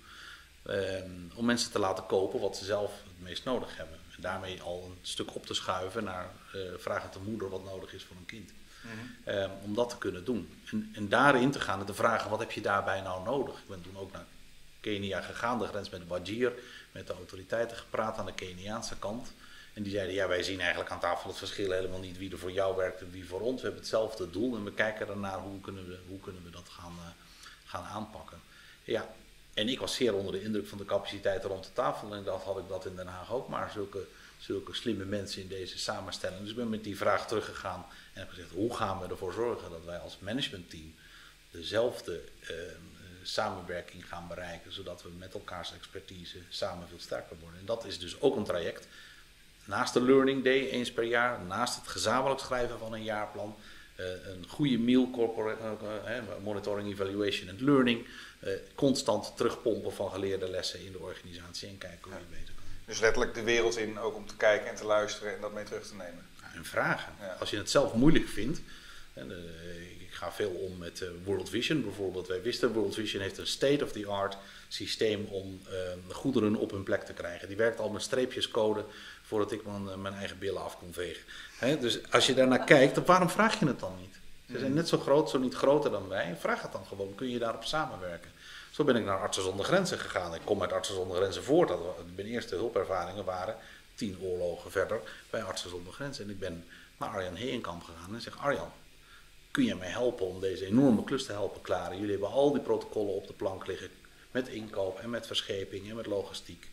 Um, 0.67 1.31
om 1.35 1.45
mensen 1.45 1.71
te 1.71 1.79
laten 1.79 2.07
kopen 2.07 2.41
wat 2.41 2.57
ze 2.57 2.65
zelf 2.65 2.91
het 2.91 3.21
meest 3.29 3.45
nodig 3.45 3.77
hebben. 3.77 3.99
En 4.17 4.23
daarmee 4.23 4.63
al 4.63 4.85
een 4.85 4.99
stuk 5.03 5.35
op 5.35 5.47
te 5.47 5.55
schuiven 5.55 6.05
naar 6.05 6.31
uh, 6.55 6.61
vragen 6.77 7.11
de 7.13 7.31
moeder 7.31 7.49
wat 7.49 7.65
nodig 7.65 7.93
is 7.93 8.05
voor 8.05 8.17
een 8.17 8.27
kind. 8.27 8.53
Mm-hmm. 8.83 9.43
um, 9.43 9.51
om 9.63 9.75
dat 9.75 9.89
te 9.89 9.99
kunnen 9.99 10.25
doen. 10.25 10.63
En, 10.71 10.91
en 10.95 11.09
daarin 11.09 11.51
te 11.51 11.61
gaan 11.61 11.81
en 11.81 11.87
te 11.87 11.95
vragen 11.95 12.31
wat 12.31 12.39
heb 12.39 12.53
je 12.53 12.61
daarbij 12.61 13.01
nou 13.01 13.25
nodig. 13.25 13.59
Ik 13.59 13.69
ben 13.69 13.83
toen 13.83 13.99
ook 13.99 14.13
naar 14.13 14.25
Kenia 14.81 15.21
gegaan, 15.21 15.59
de 15.59 15.67
grens 15.67 15.91
met 15.91 16.07
Wajir 16.07 16.53
met 16.93 17.07
de 17.07 17.13
autoriteiten 17.13 17.77
gepraat 17.77 18.17
aan 18.17 18.27
de 18.27 18.35
Keniaanse 18.35 18.99
kant. 18.99 19.33
En 19.73 19.83
die 19.83 19.93
zeiden, 19.93 20.15
ja, 20.15 20.29
wij 20.29 20.43
zien 20.43 20.61
eigenlijk 20.61 20.91
aan 20.91 21.01
tafel 21.01 21.29
het 21.29 21.39
verschil 21.39 21.71
helemaal 21.71 22.01
niet 22.01 22.19
wie 22.19 22.31
er 22.31 22.39
voor 22.39 22.53
jou 22.53 22.77
werkt 22.77 23.01
en 23.01 23.11
wie 23.11 23.27
voor 23.27 23.41
ons. 23.41 23.57
We 23.57 23.63
hebben 23.63 23.81
hetzelfde 23.81 24.31
doel 24.31 24.57
en 24.57 24.65
we 24.65 24.73
kijken 24.73 25.09
ernaar 25.09 25.39
hoe 25.39 25.61
kunnen 25.61 25.89
we, 25.89 25.99
hoe 26.09 26.21
kunnen 26.21 26.45
we 26.45 26.51
dat 26.51 26.69
gaan, 26.69 26.93
uh, 26.99 27.07
gaan 27.65 27.85
aanpakken. 27.85 28.41
Ja, 28.85 29.15
en 29.55 29.69
ik 29.69 29.79
was 29.79 29.95
zeer 29.95 30.15
onder 30.15 30.33
de 30.33 30.43
indruk 30.43 30.67
van 30.67 30.79
de 30.79 30.85
capaciteiten 30.85 31.49
rond 31.49 31.65
de 31.65 31.73
tafel. 31.73 32.15
En 32.15 32.25
dat 32.25 32.43
had 32.43 32.59
ik 32.59 32.69
dat 32.69 32.87
in 32.87 32.97
Den 32.97 33.07
Haag 33.07 33.33
ook, 33.33 33.49
maar 33.49 33.71
zulke, 33.71 34.07
zulke 34.39 34.75
slimme 34.75 35.05
mensen 35.05 35.43
in 35.43 35.49
deze 35.49 35.79
samenstelling. 35.79 36.41
Dus 36.41 36.51
ik 36.51 36.57
ben 36.57 36.69
met 36.69 36.85
die 36.85 36.97
vraag 36.97 37.27
teruggegaan 37.27 37.87
en 38.13 38.21
heb 38.21 38.29
gezegd, 38.29 38.51
hoe 38.51 38.77
gaan 38.77 39.01
we 39.01 39.07
ervoor 39.07 39.33
zorgen 39.33 39.71
dat 39.71 39.85
wij 39.85 39.99
als 39.99 40.19
managementteam 40.19 40.95
dezelfde 41.51 42.21
uh, 42.43 42.49
samenwerking 43.23 44.09
gaan 44.09 44.29
bereiken, 44.29 44.73
zodat 44.73 45.03
we 45.03 45.09
met 45.19 45.35
elkaars 45.35 45.73
expertise 45.75 46.39
samen 46.49 46.89
veel 46.89 47.01
sterker 47.01 47.37
worden. 47.41 47.61
En 47.61 47.67
dat 47.67 47.85
is 47.85 47.99
dus 47.99 48.21
ook 48.21 48.37
een 48.37 48.45
traject. 48.45 48.87
Naast 49.65 49.95
de 49.95 50.03
Learning 50.03 50.45
Day 50.45 50.69
eens 50.69 50.93
per 50.93 51.05
jaar, 51.05 51.41
naast 51.41 51.77
het 51.77 51.89
gezamenlijk 51.89 52.41
schrijven 52.41 52.79
van 52.79 52.93
een 52.93 53.05
jaarplan, 53.05 53.57
uh, 53.97 54.07
een 54.07 54.45
goede 54.49 54.79
meal 54.79 55.11
uh, 55.15 56.43
monitoring, 56.43 56.93
evaluation 56.93 57.49
en 57.49 57.65
learning, 57.65 58.07
constant 58.75 59.37
terugpompen 59.37 59.93
van 59.93 60.11
geleerde 60.11 60.51
lessen 60.51 60.85
in 60.85 60.93
de 60.93 60.99
organisatie 60.99 61.69
en 61.69 61.79
kijken 61.79 62.11
hoe 62.11 62.21
je 62.21 62.27
beter 62.31 62.55
kan. 62.55 62.65
Dus 62.85 63.01
letterlijk 63.01 63.35
de 63.35 63.43
wereld 63.43 63.77
in, 63.77 63.99
ook 63.99 64.15
om 64.15 64.27
te 64.27 64.37
kijken 64.37 64.69
en 64.69 64.75
te 64.75 64.85
luisteren 64.85 65.35
en 65.35 65.41
dat 65.41 65.53
mee 65.53 65.65
terug 65.65 65.87
te 65.87 65.95
nemen. 65.95 66.27
en 66.55 66.65
vragen. 66.65 67.13
Ja. 67.21 67.37
Als 67.41 67.51
je 67.51 67.57
het 67.57 67.71
zelf 67.71 67.95
moeilijk 67.95 68.29
vindt, 68.29 68.61
en, 69.13 69.33
ga 70.23 70.33
veel 70.33 70.51
om 70.51 70.79
met 70.79 71.01
uh, 71.01 71.09
World 71.25 71.49
Vision 71.49 71.83
bijvoorbeeld. 71.83 72.27
Wij 72.27 72.43
wisten, 72.43 72.73
World 72.73 72.95
Vision 72.95 73.23
heeft 73.23 73.39
een 73.39 73.47
state-of-the-art 73.47 74.37
systeem 74.69 75.27
om 75.31 75.61
uh, 75.69 76.15
goederen 76.15 76.57
op 76.57 76.71
hun 76.71 76.83
plek 76.83 77.03
te 77.03 77.13
krijgen. 77.13 77.49
Die 77.49 77.57
werkt 77.57 77.81
al 77.81 77.89
met 77.89 78.03
streepjescode 78.03 78.85
voordat 79.23 79.53
ik 79.53 79.65
mijn, 79.65 80.03
mijn 80.03 80.15
eigen 80.15 80.39
billen 80.39 80.63
af 80.63 80.79
kon 80.79 80.93
vegen. 80.93 81.23
Hè? 81.59 81.79
Dus 81.79 81.99
als 82.11 82.27
je 82.27 82.35
daarnaar 82.35 82.65
kijkt, 82.65 82.95
dan 82.95 83.05
waarom 83.05 83.31
vraag 83.31 83.59
je 83.61 83.67
het 83.67 83.81
dan 83.81 83.97
niet? 84.01 84.21
Ze 84.51 84.59
zijn 84.59 84.75
net 84.75 84.89
zo 84.89 84.99
groot, 84.99 85.31
zo 85.31 85.39
niet 85.39 85.55
groter 85.55 85.91
dan 85.91 86.09
wij. 86.09 86.37
Vraag 86.39 86.63
het 86.63 86.73
dan 86.73 86.87
gewoon, 86.87 87.15
kun 87.15 87.29
je 87.29 87.39
daarop 87.39 87.65
samenwerken? 87.65 88.31
Zo 88.71 88.85
ben 88.85 88.97
ik 88.97 89.05
naar 89.05 89.19
Artsen 89.19 89.43
zonder 89.43 89.65
Grenzen 89.65 89.99
gegaan. 89.99 90.35
Ik 90.35 90.41
kom 90.45 90.61
uit 90.63 90.73
Artsen 90.73 90.95
zonder 90.95 91.17
Grenzen 91.17 91.45
voort. 91.45 91.69
Dat 91.69 91.79
mijn 92.15 92.27
eerste 92.27 92.55
hulpervaringen 92.55 93.25
waren 93.25 93.57
tien 93.95 94.19
oorlogen 94.21 94.71
verder 94.71 95.01
bij 95.31 95.43
Artsen 95.43 95.71
zonder 95.71 95.93
Grenzen. 95.93 96.25
En 96.25 96.31
ik 96.31 96.39
ben 96.39 96.65
naar 96.97 97.09
Arjan 97.09 97.35
Heenkamp 97.35 97.83
gegaan 97.83 98.15
en 98.15 98.21
zeg: 98.21 98.39
Arjan, 98.39 98.73
kun 99.53 99.65
je 99.65 99.75
mij 99.75 99.89
helpen 99.89 100.27
om 100.27 100.41
deze 100.41 100.67
enorme 100.67 101.05
klus 101.05 101.27
te 101.27 101.33
helpen 101.33 101.61
klaren? 101.61 101.97
Jullie 101.97 102.11
hebben 102.11 102.31
al 102.31 102.53
die 102.53 102.63
protocollen 102.63 103.15
op 103.15 103.27
de 103.27 103.33
plank 103.33 103.67
liggen 103.67 103.91
met 104.31 104.49
inkoop 104.49 104.99
en 104.99 105.11
met 105.11 105.27
verscheping 105.27 105.91
en 105.91 105.97
met 105.97 106.07
logistiek. 106.07 106.71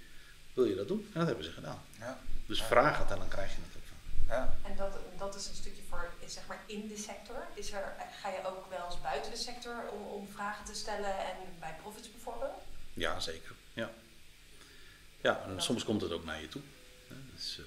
Wil 0.54 0.66
je 0.66 0.76
dat 0.76 0.88
doen? 0.88 1.10
En 1.14 1.20
dat 1.20 1.28
hebben 1.28 1.46
ze 1.46 1.52
gedaan. 1.52 1.82
Ja. 2.00 2.20
Dus 2.46 2.64
vraag 2.64 2.98
het 2.98 3.12
en 3.12 3.18
dan 3.18 3.28
krijg 3.28 3.50
je 3.50 3.58
het 3.68 3.76
ook 3.76 3.88
van. 3.88 4.36
Ja. 4.36 4.58
En 4.64 4.76
dat, 4.76 4.92
dat 5.18 5.36
is 5.36 5.48
een 5.48 5.56
stukje 5.56 5.82
voor 5.90 6.10
zeg 6.26 6.48
maar 6.48 6.64
in 6.66 6.88
de 6.88 6.98
sector. 6.98 7.48
Is 7.54 7.72
er, 7.72 7.94
ga 8.22 8.30
je 8.30 8.46
ook 8.46 8.70
wel 8.70 8.86
eens 8.86 9.02
buiten 9.02 9.32
de 9.32 9.38
sector 9.38 9.76
om, 9.92 10.02
om 10.02 10.28
vragen 10.28 10.66
te 10.66 10.76
stellen 10.76 11.20
en 11.20 11.36
bij 11.60 11.76
profits 11.82 12.12
bijvoorbeeld? 12.12 12.62
Ja, 12.94 13.20
zeker. 13.20 13.56
Ja, 13.74 13.92
ja 15.22 15.44
en 15.48 15.62
soms 15.62 15.84
komt 15.84 16.02
het 16.02 16.12
ook 16.12 16.26
naar 16.26 16.42
je 16.42 16.48
toe. 16.48 16.62
Dus, 17.36 17.58
uh, 17.60 17.66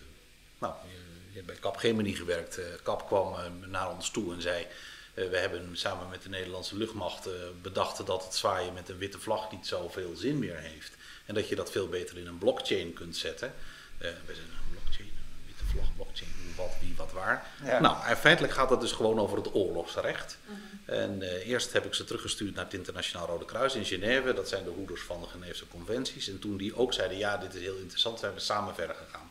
nou, 0.59 0.75
je, 0.89 0.97
je, 1.29 1.35
hebt 1.35 1.47
bij 1.47 1.57
Cap 1.57 1.77
Gemini 1.77 2.15
gewerkt. 2.15 2.59
Uh, 2.59 2.65
Cap 2.83 3.07
kwam 3.07 3.33
uh, 3.33 3.69
naar 3.69 3.91
ons 3.91 4.11
toe 4.11 4.35
en 4.35 4.43
zei... 4.43 4.67
we 5.15 5.37
hebben 5.37 5.77
samen 5.77 6.09
met 6.09 6.23
de 6.23 6.29
Nederlandse 6.29 6.77
luchtmacht 6.77 7.29
bedacht 7.63 8.07
dat 8.07 8.25
het 8.25 8.35
zwaaien 8.35 8.73
met 8.73 8.89
een 8.89 8.99
witte 8.99 9.19
vlag 9.19 9.51
niet 9.51 9.67
zoveel 9.67 10.17
zin 10.17 10.39
meer 10.39 10.59
heeft. 10.59 10.93
En 11.27 11.35
dat 11.35 11.49
je 11.49 11.55
dat 11.55 11.71
veel 11.71 11.89
beter 11.89 12.19
in 12.19 12.27
een 12.27 12.39
blockchain 12.39 12.93
kunt 12.93 13.17
zetten. 13.17 13.55
we 13.99 14.15
zijn 14.27 14.47
een 14.47 14.71
blockchain, 14.71 15.09
een 15.09 15.47
witte 15.47 15.65
vlag, 15.65 15.95
blockchain, 15.95 16.31
wat, 16.57 16.75
wie, 16.81 16.95
wat, 16.97 17.13
waar. 17.13 17.47
Ja. 17.65 17.81
Nou, 17.81 18.15
feitelijk 18.17 18.53
gaat 18.53 18.71
het 18.71 18.81
dus 18.81 18.93
gewoon 18.93 19.19
over 19.19 19.37
het 19.37 19.55
oorlogsrecht. 19.55 20.39
Mm 20.47 20.55
-hmm. 20.55 20.73
En 20.85 21.23
uh, 21.23 21.49
eerst 21.49 21.73
heb 21.73 21.85
ik 21.85 21.95
ze 21.95 22.05
teruggestuurd 22.05 22.55
naar 22.55 22.65
het 22.65 22.75
Internationaal 22.75 23.27
Rode 23.27 23.45
Kruis 23.45 23.75
in 23.75 23.85
Genève. 23.85 24.33
Dat 24.35 24.49
zijn 24.49 24.65
de 24.65 24.71
hoeders 24.71 25.03
van 25.03 25.21
de 25.21 25.27
Geneefse 25.27 25.69
conventies. 25.69 26.29
En 26.29 26.39
toen 26.39 26.57
die 26.57 26.77
ook 26.77 26.93
zeiden, 26.93 27.19
ja, 27.19 27.37
dit 27.37 27.55
is 27.55 27.61
heel 27.61 27.77
interessant, 27.77 28.19
zijn 28.19 28.35
we 28.35 28.41
samen 28.41 28.75
verder 28.75 28.97
gegaan. 28.97 29.22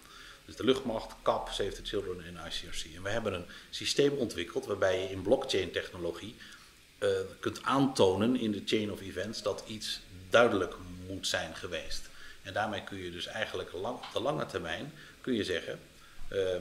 Dus 0.51 0.59
de 0.59 0.65
luchtmacht, 0.65 1.15
CAP, 1.21 1.49
Save 1.49 1.71
the 1.71 1.83
Children 1.83 2.25
en 2.25 2.37
ICRC. 2.47 2.95
En 2.95 3.03
we 3.03 3.09
hebben 3.09 3.33
een 3.33 3.45
systeem 3.69 4.11
ontwikkeld 4.11 4.65
waarbij 4.65 5.01
je 5.01 5.09
in 5.09 5.21
blockchain 5.21 5.71
technologie 5.71 6.35
uh, 6.99 7.09
kunt 7.39 7.63
aantonen 7.63 8.35
in 8.35 8.51
de 8.51 8.61
chain 8.65 8.91
of 8.91 9.01
events 9.01 9.41
dat 9.41 9.63
iets 9.67 10.01
duidelijk 10.29 10.75
moet 11.07 11.27
zijn 11.27 11.55
geweest. 11.55 12.09
En 12.41 12.53
daarmee 12.53 12.83
kun 12.83 12.97
je 12.97 13.11
dus 13.11 13.25
eigenlijk 13.25 13.71
lang, 13.71 13.95
op 13.95 14.05
de 14.13 14.21
lange 14.21 14.45
termijn 14.45 14.93
kun 15.21 15.33
je 15.33 15.43
zeggen, 15.43 15.79
uh, 16.31 16.37
uh, 16.37 16.59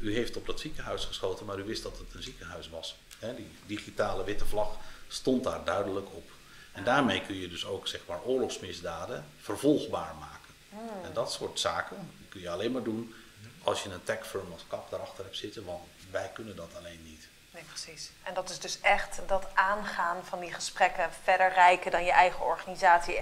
u 0.00 0.14
heeft 0.14 0.36
op 0.36 0.46
dat 0.46 0.60
ziekenhuis 0.60 1.04
geschoten, 1.04 1.46
maar 1.46 1.58
u 1.58 1.64
wist 1.64 1.82
dat 1.82 1.98
het 1.98 2.14
een 2.14 2.22
ziekenhuis 2.22 2.68
was. 2.68 2.96
Die 3.36 3.48
digitale 3.66 4.24
witte 4.24 4.46
vlag 4.46 4.76
stond 5.08 5.44
daar 5.44 5.64
duidelijk 5.64 6.06
op. 6.12 6.30
En 6.72 6.84
daarmee 6.84 7.20
kun 7.26 7.36
je 7.36 7.48
dus 7.48 7.66
ook 7.66 7.88
zeg 7.88 8.00
maar, 8.08 8.22
oorlogsmisdaden 8.22 9.24
vervolgbaar 9.40 10.14
maken. 10.20 10.54
Hmm. 10.70 11.04
En 11.04 11.12
dat 11.12 11.32
soort 11.32 11.60
zaken 11.60 11.96
kun 12.36 12.44
je 12.44 12.50
alleen 12.50 12.72
maar 12.72 12.82
doen 12.82 13.14
als 13.62 13.82
je 13.82 13.90
een 13.90 14.04
tech 14.04 14.26
firm 14.26 14.52
als 14.52 14.64
KAP 14.68 14.90
daarachter 14.90 15.24
hebt 15.24 15.36
zitten, 15.36 15.64
want 15.64 15.82
wij 16.10 16.30
kunnen 16.34 16.56
dat 16.56 16.68
alleen 16.78 17.00
niet. 17.04 17.28
Nee, 17.50 17.62
precies. 17.62 18.10
En 18.22 18.34
dat 18.34 18.50
is 18.50 18.58
dus 18.58 18.80
echt 18.80 19.20
dat 19.26 19.46
aangaan 19.54 20.24
van 20.24 20.40
die 20.40 20.52
gesprekken 20.52 21.10
verder 21.22 21.52
rijken 21.52 21.90
dan 21.90 22.04
je 22.04 22.10
eigen 22.10 22.44
organisatie. 22.44 23.20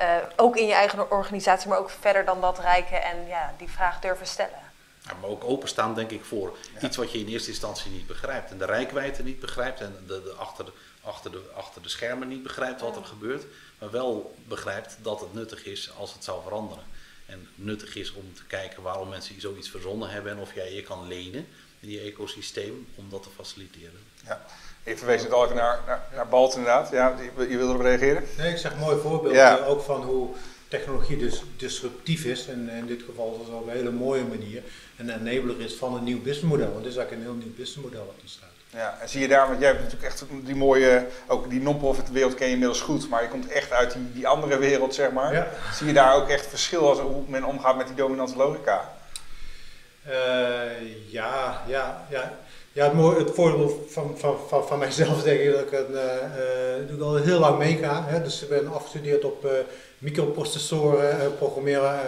Uh, 0.00 0.16
ook 0.36 0.56
in 0.56 0.66
je 0.66 0.72
eigen 0.72 1.10
organisatie, 1.10 1.68
maar 1.68 1.78
ook 1.78 1.90
verder 1.90 2.24
dan 2.24 2.40
dat 2.40 2.58
rijken 2.58 3.02
en 3.02 3.26
ja, 3.26 3.54
die 3.58 3.68
vraag 3.68 4.00
durven 4.00 4.26
stellen. 4.26 4.70
Ja, 5.02 5.14
maar 5.20 5.30
ook 5.30 5.44
openstaan, 5.44 5.94
denk 5.94 6.10
ik, 6.10 6.24
voor 6.24 6.58
ja. 6.74 6.86
iets 6.86 6.96
wat 6.96 7.12
je 7.12 7.18
in 7.18 7.28
eerste 7.28 7.50
instantie 7.50 7.90
niet 7.90 8.06
begrijpt. 8.06 8.50
En 8.50 8.58
de 8.58 8.64
rijkwijde 8.64 9.22
niet 9.22 9.40
begrijpt 9.40 9.80
en 9.80 10.04
de, 10.06 10.22
de, 10.22 10.32
achter, 10.32 10.64
de, 10.64 10.72
achter, 11.02 11.30
de, 11.30 11.50
achter 11.54 11.82
de 11.82 11.88
schermen 11.88 12.28
niet 12.28 12.42
begrijpt 12.42 12.80
wat 12.80 12.96
er 12.96 13.04
gebeurt. 13.04 13.44
Maar 13.78 13.90
wel 13.90 14.34
begrijpt 14.48 14.96
dat 15.02 15.20
het 15.20 15.34
nuttig 15.34 15.64
is 15.64 15.90
als 15.96 16.12
het 16.12 16.24
zou 16.24 16.42
veranderen. 16.42 16.84
En 17.26 17.48
nuttig 17.54 17.96
is 17.96 18.12
om 18.12 18.34
te 18.34 18.44
kijken 18.46 18.82
waarom 18.82 19.08
mensen 19.08 19.40
zoiets 19.40 19.70
verzonnen 19.70 20.10
hebben 20.10 20.32
en 20.32 20.38
of 20.38 20.54
jij 20.54 20.74
je 20.74 20.82
kan 20.82 21.08
lenen 21.08 21.46
in 21.80 21.88
die 21.88 22.00
ecosysteem 22.00 22.86
om 22.94 23.10
dat 23.10 23.22
te 23.22 23.28
faciliteren. 23.36 23.98
Ja. 24.26 24.46
Je 24.84 24.96
verwees 24.96 25.22
het 25.22 25.32
al 25.32 25.44
even 25.44 25.56
naar, 25.56 25.80
naar, 25.86 26.08
naar 26.14 26.28
Balt 26.28 26.54
inderdaad. 26.54 26.90
Ja, 26.90 27.18
je, 27.36 27.48
je 27.48 27.56
wilde 27.56 27.72
erop 27.72 27.80
reageren? 27.80 28.24
Nee, 28.38 28.50
ik 28.50 28.58
zeg 28.58 28.72
een 28.72 28.78
mooi 28.78 29.00
voorbeeld 29.00 29.34
ja. 29.34 29.58
uh, 29.58 29.68
ook 29.68 29.82
van 29.82 30.02
hoe 30.02 30.28
technologie 30.68 31.16
dus 31.16 31.42
disruptief 31.56 32.24
is. 32.24 32.46
En 32.46 32.68
in 32.68 32.86
dit 32.86 33.02
geval 33.02 33.38
is 33.40 33.46
dat 33.46 33.56
op 33.56 33.66
een 33.66 33.72
hele 33.72 33.90
mooie 33.90 34.24
manier 34.24 34.62
een 34.96 35.10
enabler 35.10 35.60
is 35.60 35.74
van 35.74 35.94
een 35.94 36.04
nieuw 36.04 36.22
businessmodel. 36.22 36.72
Want 36.72 36.84
het 36.84 36.92
is 36.92 36.96
eigenlijk 36.96 37.28
een 37.28 37.32
heel 37.32 37.44
nieuw 37.44 37.56
businessmodel 37.56 38.06
wat 38.06 38.20
ontstaat. 38.20 38.51
Ja, 38.74 38.98
en 39.00 39.08
zie 39.08 39.20
je 39.20 39.28
daar, 39.28 39.46
want 39.48 39.60
jij 39.60 39.68
hebt 39.68 39.82
natuurlijk 39.82 40.12
echt 40.12 40.24
die 40.42 40.54
mooie, 40.54 41.06
ook 41.26 41.50
die 41.50 41.60
non-profit 41.60 42.10
wereld 42.10 42.34
ken 42.34 42.46
je 42.46 42.52
inmiddels 42.52 42.80
goed, 42.80 43.08
maar 43.08 43.22
je 43.22 43.28
komt 43.28 43.48
echt 43.48 43.72
uit 43.72 43.92
die, 43.92 44.12
die 44.12 44.28
andere 44.28 44.58
wereld, 44.58 44.94
zeg 44.94 45.10
maar. 45.10 45.34
Ja. 45.34 45.48
Zie 45.74 45.86
je 45.86 45.92
daar 45.92 46.14
ook 46.14 46.28
echt 46.28 46.46
verschil 46.46 46.88
als 46.88 46.98
hoe 46.98 47.22
men 47.26 47.44
omgaat 47.44 47.76
met 47.76 47.86
die 47.86 47.96
dominante 47.96 48.36
logica? 48.36 48.94
Uh, 50.08 50.12
ja, 51.10 51.62
ja, 51.66 52.06
ja. 52.10 52.38
Ja, 52.72 52.84
het, 52.84 52.92
mooie, 52.92 53.18
het 53.18 53.34
voordeel 53.34 53.86
van, 53.90 54.18
van, 54.18 54.36
van, 54.48 54.66
van 54.66 54.78
mijzelf 54.78 55.22
denk 55.22 55.40
ik 55.40 55.52
dat 55.52 55.60
ik 55.60 55.70
het 55.70 55.90
uh, 55.90 56.96
uh, 56.96 57.02
al 57.02 57.16
heel 57.16 57.38
lang 57.38 57.58
meega. 57.58 58.04
Hè? 58.06 58.22
Dus 58.22 58.42
ik 58.42 58.48
ben 58.48 58.72
afgestudeerd 58.72 59.24
op 59.24 59.44
uh, 59.44 59.50
microprocessoren, 59.98 61.36
programmeren, 61.36 62.00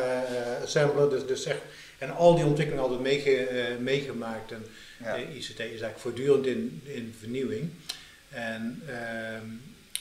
assembler. 0.62 1.10
Dus, 1.10 1.26
dus 1.26 1.44
echt, 1.44 1.60
en 1.98 2.14
al 2.14 2.34
die 2.34 2.44
ontwikkelingen 2.44 2.84
altijd 2.84 3.02
meege, 3.02 3.48
meegemaakt. 3.80 4.52
En 4.52 4.66
ja. 5.02 5.16
ICT 5.16 5.48
is 5.48 5.58
eigenlijk 5.58 5.98
voortdurend 5.98 6.46
in, 6.46 6.82
in 6.84 7.14
vernieuwing. 7.18 7.70
En 8.28 8.82
ehm, 8.88 9.46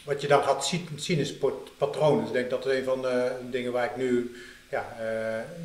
wat 0.03 0.21
je 0.21 0.27
dan 0.27 0.43
gaat 0.43 0.65
zien, 0.65 0.87
zien 0.95 1.19
is 1.19 1.33
patronen. 1.77 2.19
Dus 2.19 2.27
ik 2.27 2.33
denk 2.33 2.49
dat 2.49 2.65
een 2.65 2.83
van 2.83 3.01
de 3.01 3.31
dingen 3.51 3.71
waar 3.71 3.85
ik 3.85 3.97
nu 3.97 4.35
ja, 4.69 4.95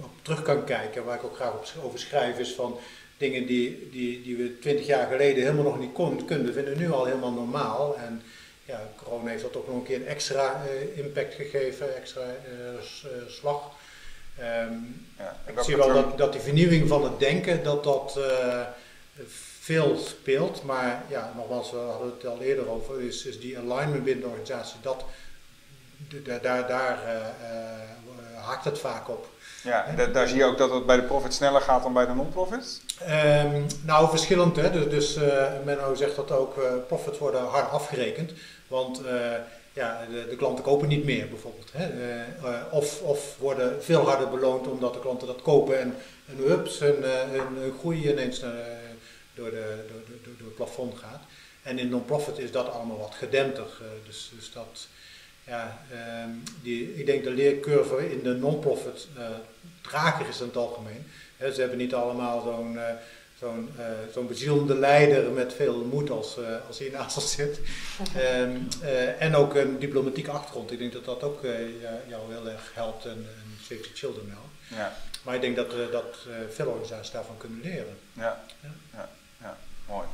op 0.03 0.11
terug 0.23 0.43
kan 0.43 0.65
kijken, 0.65 1.05
waar 1.05 1.17
ik 1.17 1.25
ook 1.25 1.37
graag 1.37 1.53
op, 1.53 1.67
over 1.83 1.99
schrijf, 1.99 2.39
is 2.39 2.53
van 2.53 2.79
dingen 3.19 3.47
die, 3.47 3.89
die, 3.91 4.23
die 4.23 4.37
we 4.37 4.59
twintig 4.59 4.87
jaar 4.87 5.07
geleden 5.07 5.43
helemaal 5.43 5.65
nog 5.65 5.79
niet 5.79 5.93
kon, 5.93 6.27
konden, 6.27 6.53
vinden 6.55 6.77
we 6.77 6.81
nu 6.81 6.91
al 6.91 7.05
helemaal 7.05 7.33
normaal. 7.33 7.97
En 7.97 8.23
ja, 8.65 8.89
corona 8.97 9.31
heeft 9.31 9.43
dat 9.43 9.57
ook 9.57 9.67
nog 9.67 9.77
een 9.77 9.83
keer 9.83 9.97
een 9.97 10.07
extra 10.07 10.63
uh, 10.65 10.99
impact 11.05 11.35
gegeven, 11.35 11.97
extra 11.97 12.23
uh, 12.23 12.81
slag. 13.29 13.71
Um, 14.41 15.07
ja, 15.19 15.37
ik 15.47 15.61
zie 15.61 15.77
wel 15.77 15.93
dat, 15.93 16.19
dat 16.19 16.33
die 16.33 16.41
vernieuwing 16.41 16.89
van 16.89 17.05
het 17.05 17.19
denken, 17.19 17.63
dat 17.63 17.85
dat 17.85 18.21
veel 19.61 19.97
speelt. 19.97 20.63
Maar 20.63 21.05
ja, 21.09 21.33
nogmaals, 21.37 21.71
we 21.71 21.77
hadden 21.77 22.13
het 22.17 22.27
al 22.27 22.41
eerder 22.41 22.69
over, 22.69 23.01
is, 23.03 23.25
is 23.25 23.41
die 23.41 23.59
alignment 23.59 24.05
binnen 24.05 24.23
de 24.25 24.31
organisatie, 24.31 24.81
dat, 24.83 25.05
daar, 26.25 26.43
daar, 26.43 26.69
daar 26.69 26.99
haakt 28.35 28.65
het 28.65 28.79
vaak 28.79 29.09
op. 29.09 29.29
Ja, 29.63 29.87
en 29.87 30.13
daar 30.13 30.29
zie 30.29 30.37
je 30.37 30.45
ook 30.45 30.59
dat 30.59 30.71
het 30.71 30.87
bij 30.87 30.97
de 30.97 31.03
profit 31.03 31.35
sneller 31.35 31.61
gaat 31.61 31.83
dan 31.83 31.93
bij 31.93 32.07
de 32.07 32.15
non-profit? 32.15 32.83
Um, 33.09 33.67
nou, 33.85 34.09
verschillend. 34.09 34.57
Hè? 34.57 34.71
Dus, 34.71 34.89
dus 34.89 35.17
uh, 35.17 35.45
Menno 35.65 35.95
zegt 35.95 36.17
dat 36.17 36.31
ook 36.31 36.57
uh, 36.57 36.65
profits 36.87 37.19
worden 37.19 37.41
hard 37.41 37.71
afgerekend. 37.71 38.33
Want 38.69 39.01
uh, 39.05 39.11
ja, 39.73 40.01
de, 40.11 40.27
de, 40.31 40.37
klanten 40.37 40.65
kopen 40.65 40.89
niet 40.89 41.05
meer 41.05 41.29
bijvoorbeeld. 41.29 41.71
Hè? 41.73 41.89
of, 42.71 43.03
of 43.03 43.37
worden 43.39 43.83
veel 43.83 44.09
harder 44.09 44.29
beloond 44.29 44.67
omdat 44.67 44.95
de 44.95 45.01
klanten 45.01 45.27
dat 45.27 45.43
kopen 45.43 45.81
en, 45.81 45.95
en 46.27 46.37
hups, 46.37 46.79
hun, 46.79 47.03
hun 47.33 47.73
groei 47.79 48.11
ineens 48.11 48.43
door, 49.39 49.51
de, 49.51 49.85
door, 49.89 50.01
door, 50.23 50.33
door 50.39 50.47
het 50.47 50.55
plafond 50.55 50.99
gaat. 50.99 51.23
En 51.63 51.79
in 51.79 51.89
non-profit 51.89 52.39
is 52.39 52.53
dat 52.53 52.71
allemaal 52.71 52.99
wat 52.99 53.15
gedempter. 53.15 53.67
dus, 54.07 54.31
dus 54.35 54.53
dat 54.53 54.89
ja, 55.49 55.79
um, 56.25 56.43
die, 56.63 56.95
ik 56.95 57.07
denk 57.07 57.25
de 57.25 57.31
leercurve 57.31 58.11
in 58.11 58.23
de 58.23 58.35
non-profit 58.35 59.07
uh, 59.19 59.29
trager 59.81 60.29
is 60.29 60.41
in 60.41 60.47
het 60.47 60.57
algemeen. 60.57 61.07
He, 61.37 61.53
ze 61.53 61.61
hebben 61.61 61.79
niet 61.79 61.95
allemaal 61.95 62.43
zo'n 62.43 62.75
uh, 62.75 62.83
zo'n 63.39 63.71
uh, 63.79 63.85
zo'n 64.13 64.27
bezielende 64.27 64.75
leider 64.75 65.31
met 65.31 65.55
veel 65.55 65.85
moed 65.85 66.11
als, 66.11 66.37
als 66.67 66.79
hij 66.79 66.89
naast 66.89 67.17
ons 67.21 67.33
zit. 67.33 67.61
um, 68.17 68.69
en 69.19 69.35
ook 69.35 69.55
een 69.55 69.79
diplomatieke 69.79 70.31
achtergrond. 70.31 70.73
Ik 70.73 70.79
denk 70.79 70.93
dat 70.93 71.05
dat 71.05 71.23
ook 71.23 71.43
jou 72.09 72.33
heel 72.33 72.49
erg 72.49 72.71
helpt 72.75 73.05
en, 73.05 73.11
en 73.11 73.59
Save 73.61 73.81
the 73.81 73.89
Children 73.95 74.27
wel. 74.29 74.79
Ja. 74.79 74.97
Maar 75.23 75.35
ik 75.35 75.41
denk 75.41 75.57
dat, 75.57 75.71
dat 75.93 76.17
veel 76.51 76.67
organisaties 76.67 77.13
daarvan 77.13 77.37
kunnen 77.37 77.61
leren. 77.61 77.97
Ja, 78.13 78.45
ja. 78.63 78.71
ja, 78.93 79.09
ja. 79.43 79.57
mooi. 79.87 80.07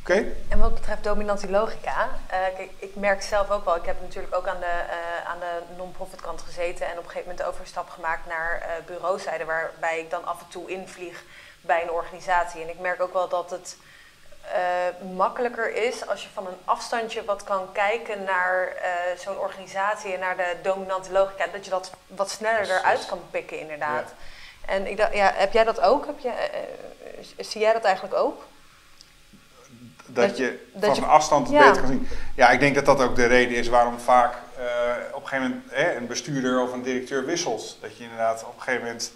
Okay. 0.00 0.32
En 0.48 0.58
wat 0.58 0.74
betreft 0.74 1.04
dominantie 1.04 1.50
logica, 1.50 2.04
uh, 2.04 2.30
kijk, 2.30 2.70
ik 2.78 2.94
merk 2.94 3.22
zelf 3.22 3.50
ook 3.50 3.64
wel, 3.64 3.76
ik 3.76 3.84
heb 3.84 4.00
natuurlijk 4.00 4.34
ook 4.34 4.46
aan 4.46 4.60
de, 4.60 4.84
uh, 4.86 5.30
aan 5.30 5.38
de 5.38 5.60
non-profit 5.76 6.20
kant 6.20 6.42
gezeten 6.42 6.86
en 6.86 6.92
op 6.92 6.98
een 6.98 7.10
gegeven 7.10 7.28
moment 7.28 7.38
de 7.38 7.52
overstap 7.52 7.90
gemaakt 7.90 8.26
naar 8.26 8.62
uh, 8.62 8.86
bureauzijde, 8.86 9.44
waarbij 9.44 9.98
ik 9.98 10.10
dan 10.10 10.24
af 10.24 10.40
en 10.40 10.48
toe 10.48 10.68
invlieg 10.68 11.22
bij 11.60 11.82
een 11.82 11.90
organisatie. 11.90 12.62
En 12.62 12.68
ik 12.68 12.78
merk 12.78 13.00
ook 13.00 13.12
wel 13.12 13.28
dat 13.28 13.50
het 13.50 13.76
makkelijker 15.14 15.74
is 15.74 16.06
als 16.06 16.22
je 16.22 16.28
van 16.28 16.46
een 16.46 16.58
afstandje 16.64 17.24
wat 17.24 17.44
kan 17.44 17.72
kijken 17.72 18.24
naar 18.24 18.72
zo'n 19.18 19.38
organisatie 19.38 20.12
en 20.12 20.20
naar 20.20 20.36
de 20.36 20.56
dominante 20.62 21.12
logica, 21.12 21.46
dat 21.46 21.64
je 21.64 21.70
dat 21.70 21.92
wat 22.06 22.30
sneller 22.30 22.70
eruit 22.70 23.06
kan 23.06 23.20
pikken 23.30 23.58
inderdaad. 23.58 24.08
Ja. 24.08 24.24
En 24.66 24.90
ik 24.90 24.96
dacht, 24.96 25.14
ja, 25.14 25.32
heb 25.34 25.52
jij 25.52 25.64
dat 25.64 25.80
ook? 25.80 26.06
Heb 26.06 26.18
je, 26.18 26.32
zie 27.38 27.60
jij 27.60 27.72
dat 27.72 27.84
eigenlijk 27.84 28.14
ook? 28.14 28.42
dat, 30.06 30.28
dat 30.28 30.36
je 30.36 30.58
dat 30.72 30.84
van 30.84 31.04
je, 31.04 31.10
afstand 31.10 31.46
het 31.46 31.56
ja. 31.56 31.68
beter 31.68 31.82
kan 31.82 31.90
zien. 31.90 32.08
Ja, 32.36 32.50
ik 32.50 32.60
denk 32.60 32.74
dat 32.74 32.86
dat 32.86 33.00
ook 33.00 33.16
de 33.16 33.26
reden 33.26 33.56
is 33.56 33.68
waarom 33.68 33.98
vaak 33.98 34.34
uh, 34.58 34.64
op 35.12 35.22
een 35.22 35.28
gegeven 35.28 35.50
moment 35.50 35.70
hè, 35.70 35.96
een 35.96 36.06
bestuurder 36.06 36.60
of 36.60 36.72
een 36.72 36.82
directeur 36.82 37.24
wisselt. 37.24 37.78
Dat 37.80 37.96
je 37.96 38.02
inderdaad 38.02 38.44
op 38.44 38.54
een 38.56 38.62
gegeven 38.62 38.86
moment 38.86 39.12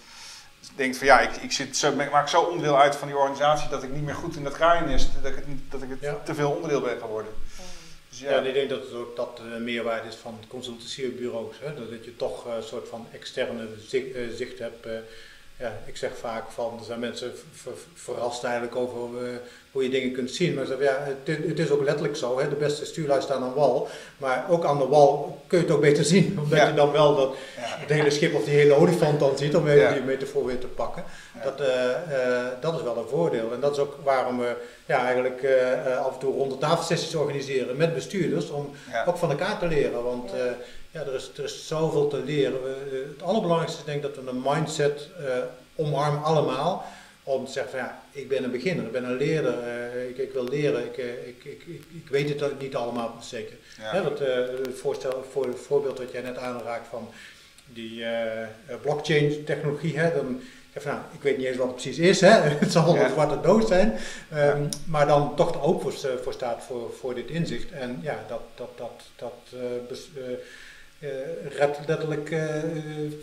denkt 0.75 0.97
van 0.97 1.07
ja, 1.07 1.19
ik, 1.19 1.35
ik, 1.35 1.51
zit 1.51 1.77
zo, 1.77 1.91
ik 1.99 2.11
maak 2.11 2.27
zo 2.27 2.41
onderdeel 2.41 2.79
uit 2.79 2.95
van 2.95 3.07
die 3.07 3.17
organisatie 3.17 3.69
dat 3.69 3.83
ik 3.83 3.89
niet 3.89 4.03
meer 4.03 4.15
goed 4.15 4.35
in 4.35 4.43
dat 4.43 4.53
draaien 4.53 4.89
is, 4.89 5.09
dat 5.21 5.31
ik 5.31 5.35
het, 5.35 5.45
dat 5.71 5.81
ik 5.81 5.89
het 5.89 6.01
ja. 6.01 6.17
te 6.23 6.33
veel 6.33 6.51
onderdeel 6.51 6.81
ben 6.81 6.99
geworden. 6.99 7.33
Dus 8.09 8.19
ja. 8.19 8.29
ja, 8.29 8.41
ik 8.41 8.53
denk 8.53 8.69
dat 8.69 8.81
het 8.81 8.93
ook 8.93 9.15
dat 9.15 9.37
de 9.37 9.59
meerwaarde 9.59 10.07
is 10.07 10.15
van 10.15 10.39
consultatiebureaus. 10.47 11.55
Hè? 11.59 11.73
Dat 11.89 12.05
je 12.05 12.15
toch 12.15 12.45
een 12.45 12.63
soort 12.63 12.89
van 12.89 13.07
externe 13.11 13.67
zicht, 13.87 14.07
zicht 14.35 14.59
hebt. 14.59 14.87
Ja, 15.59 15.77
ik 15.85 15.97
zeg 15.97 16.17
vaak 16.17 16.51
van, 16.51 16.75
er 16.79 16.85
zijn 16.85 16.99
mensen 16.99 17.31
verrast 17.93 18.43
eigenlijk 18.43 18.75
over 18.75 19.23
uh, 19.23 19.29
hoe 19.71 19.83
je 19.83 19.89
dingen 19.89 20.11
kunt 20.11 20.31
zien. 20.31 20.53
Maar 20.53 20.65
zeg, 20.65 20.79
ja, 20.79 20.97
het, 20.99 21.37
het, 21.47 21.59
is 21.59 21.69
ook 21.69 21.83
letterlijk 21.83 22.15
zo, 22.15 22.39
hè, 22.39 22.49
de 22.49 22.55
beste 22.55 22.85
stuurlui 22.85 23.21
staan 23.21 23.43
aan 23.43 23.53
wal. 23.53 23.87
Maar 24.17 24.45
ook 24.49 24.65
aan 24.65 24.77
de 24.77 24.87
wal 24.87 25.41
kun 25.47 25.57
je 25.57 25.63
het 25.63 25.73
ook 25.73 25.81
beter 25.81 26.03
zien, 26.03 26.37
omdat 26.43 26.67
je 26.67 26.73
dan 26.73 26.91
wel 26.91 27.15
dat, 27.15 27.35
het 27.55 27.89
hele 27.89 28.09
schip 28.09 28.35
of 28.35 28.43
die 28.43 28.53
hele 28.53 28.73
olifant 28.73 29.19
dan 29.19 29.37
ziet, 29.37 29.55
om 29.55 29.67
even 29.67 29.81
ja. 29.81 29.93
die 29.93 30.01
metafoor 30.01 30.45
weer 30.45 30.59
te 30.59 30.67
pakken. 30.67 31.03
Dat, 31.43 31.61
uh, 31.61 31.67
uh, 31.67 32.45
dat 32.61 32.75
is 32.75 32.81
wel 32.81 32.97
een 32.97 33.07
voordeel. 33.07 33.53
En 33.53 33.59
dat 33.59 33.71
is 33.71 33.77
ook 33.77 33.97
waarom 34.03 34.39
we 34.39 34.55
ja, 34.85 35.05
eigenlijk 35.05 35.47
af 35.99 36.13
en 36.13 36.19
toe 36.19 36.33
ronde 36.33 36.57
tafelsessies 36.57 37.15
organiseren 37.15 37.77
met 37.77 37.93
bestuurders, 37.93 38.49
om 38.49 38.71
ook 39.05 39.17
van 39.17 39.29
elkaar 39.29 39.59
te 39.59 39.67
leren. 39.67 40.03
Want 40.03 40.31
ja, 40.99 41.05
er, 41.05 41.15
is, 41.15 41.31
er 41.37 41.43
is 41.43 41.67
zoveel 41.67 42.07
te 42.07 42.23
leren. 42.23 42.63
We, 42.63 43.05
het 43.13 43.23
allerbelangrijkste 43.23 43.79
is 43.79 43.85
denk 43.85 43.97
ik 43.97 44.15
dat 44.15 44.23
we 44.23 44.31
een 44.31 44.41
mindset 44.45 45.09
uh, 45.19 45.27
omarmen 45.75 46.23
allemaal. 46.23 46.85
Om 47.23 47.45
te 47.45 47.51
zeggen 47.51 47.71
van 47.71 47.79
ja, 47.79 48.01
ik 48.11 48.27
ben 48.27 48.43
een 48.43 48.51
beginner, 48.51 48.85
ik 48.85 48.91
ben 48.91 49.03
een 49.03 49.17
leraar, 49.17 49.63
uh, 49.63 50.09
ik, 50.09 50.17
ik, 50.17 50.33
wil 50.33 50.47
leren, 50.47 50.85
ik, 50.85 50.97
ik, 50.97 51.43
ik, 51.43 51.63
ik, 51.89 52.07
weet 52.09 52.39
het 52.39 52.59
niet 52.59 52.75
allemaal 52.75 53.17
zeker. 53.21 53.55
Ja. 53.77 54.01
dat, 54.01 54.19
het 54.19 54.77
voorstel, 54.79 55.25
voor, 55.31 55.45
het 55.45 55.59
voorbeeld 55.59 55.97
dat 55.97 56.11
jij 56.11 56.21
net 56.21 56.37
aanraakt 56.37 56.87
van 56.87 57.09
die 57.65 58.03
blockchain 58.81 59.43
technologie, 59.43 59.99
hè, 59.99 60.13
dan 60.15 60.41
van, 60.81 60.91
nou, 60.91 61.03
ik 61.11 61.21
weet 61.21 61.37
niet 61.37 61.45
eens 61.45 61.57
wat 61.57 61.65
het 61.65 61.75
precies 61.75 61.97
is, 61.97 62.21
hè? 62.21 62.29
het 62.65 62.71
zal 62.71 62.93
wel 62.93 63.03
een 63.03 63.09
zwarte 63.09 63.41
doos 63.41 63.67
zijn, 63.67 63.97
um, 64.33 64.69
maar 64.85 65.07
dan 65.07 65.35
toch 65.35 65.53
er 65.53 65.61
ook 65.61 65.81
voor, 65.81 65.93
voor 66.23 66.33
staat 66.33 66.63
voor, 66.63 66.93
voor 66.99 67.15
dit 67.15 67.29
inzicht. 67.29 67.71
En 67.71 67.99
ja, 68.01 68.23
dat, 68.27 68.41
dat, 68.55 68.69
dat, 68.77 69.03
dat 69.15 69.33
uh, 69.53 69.61
redt 71.49 71.87
letterlijk 71.87 72.29
uh, 72.29 72.41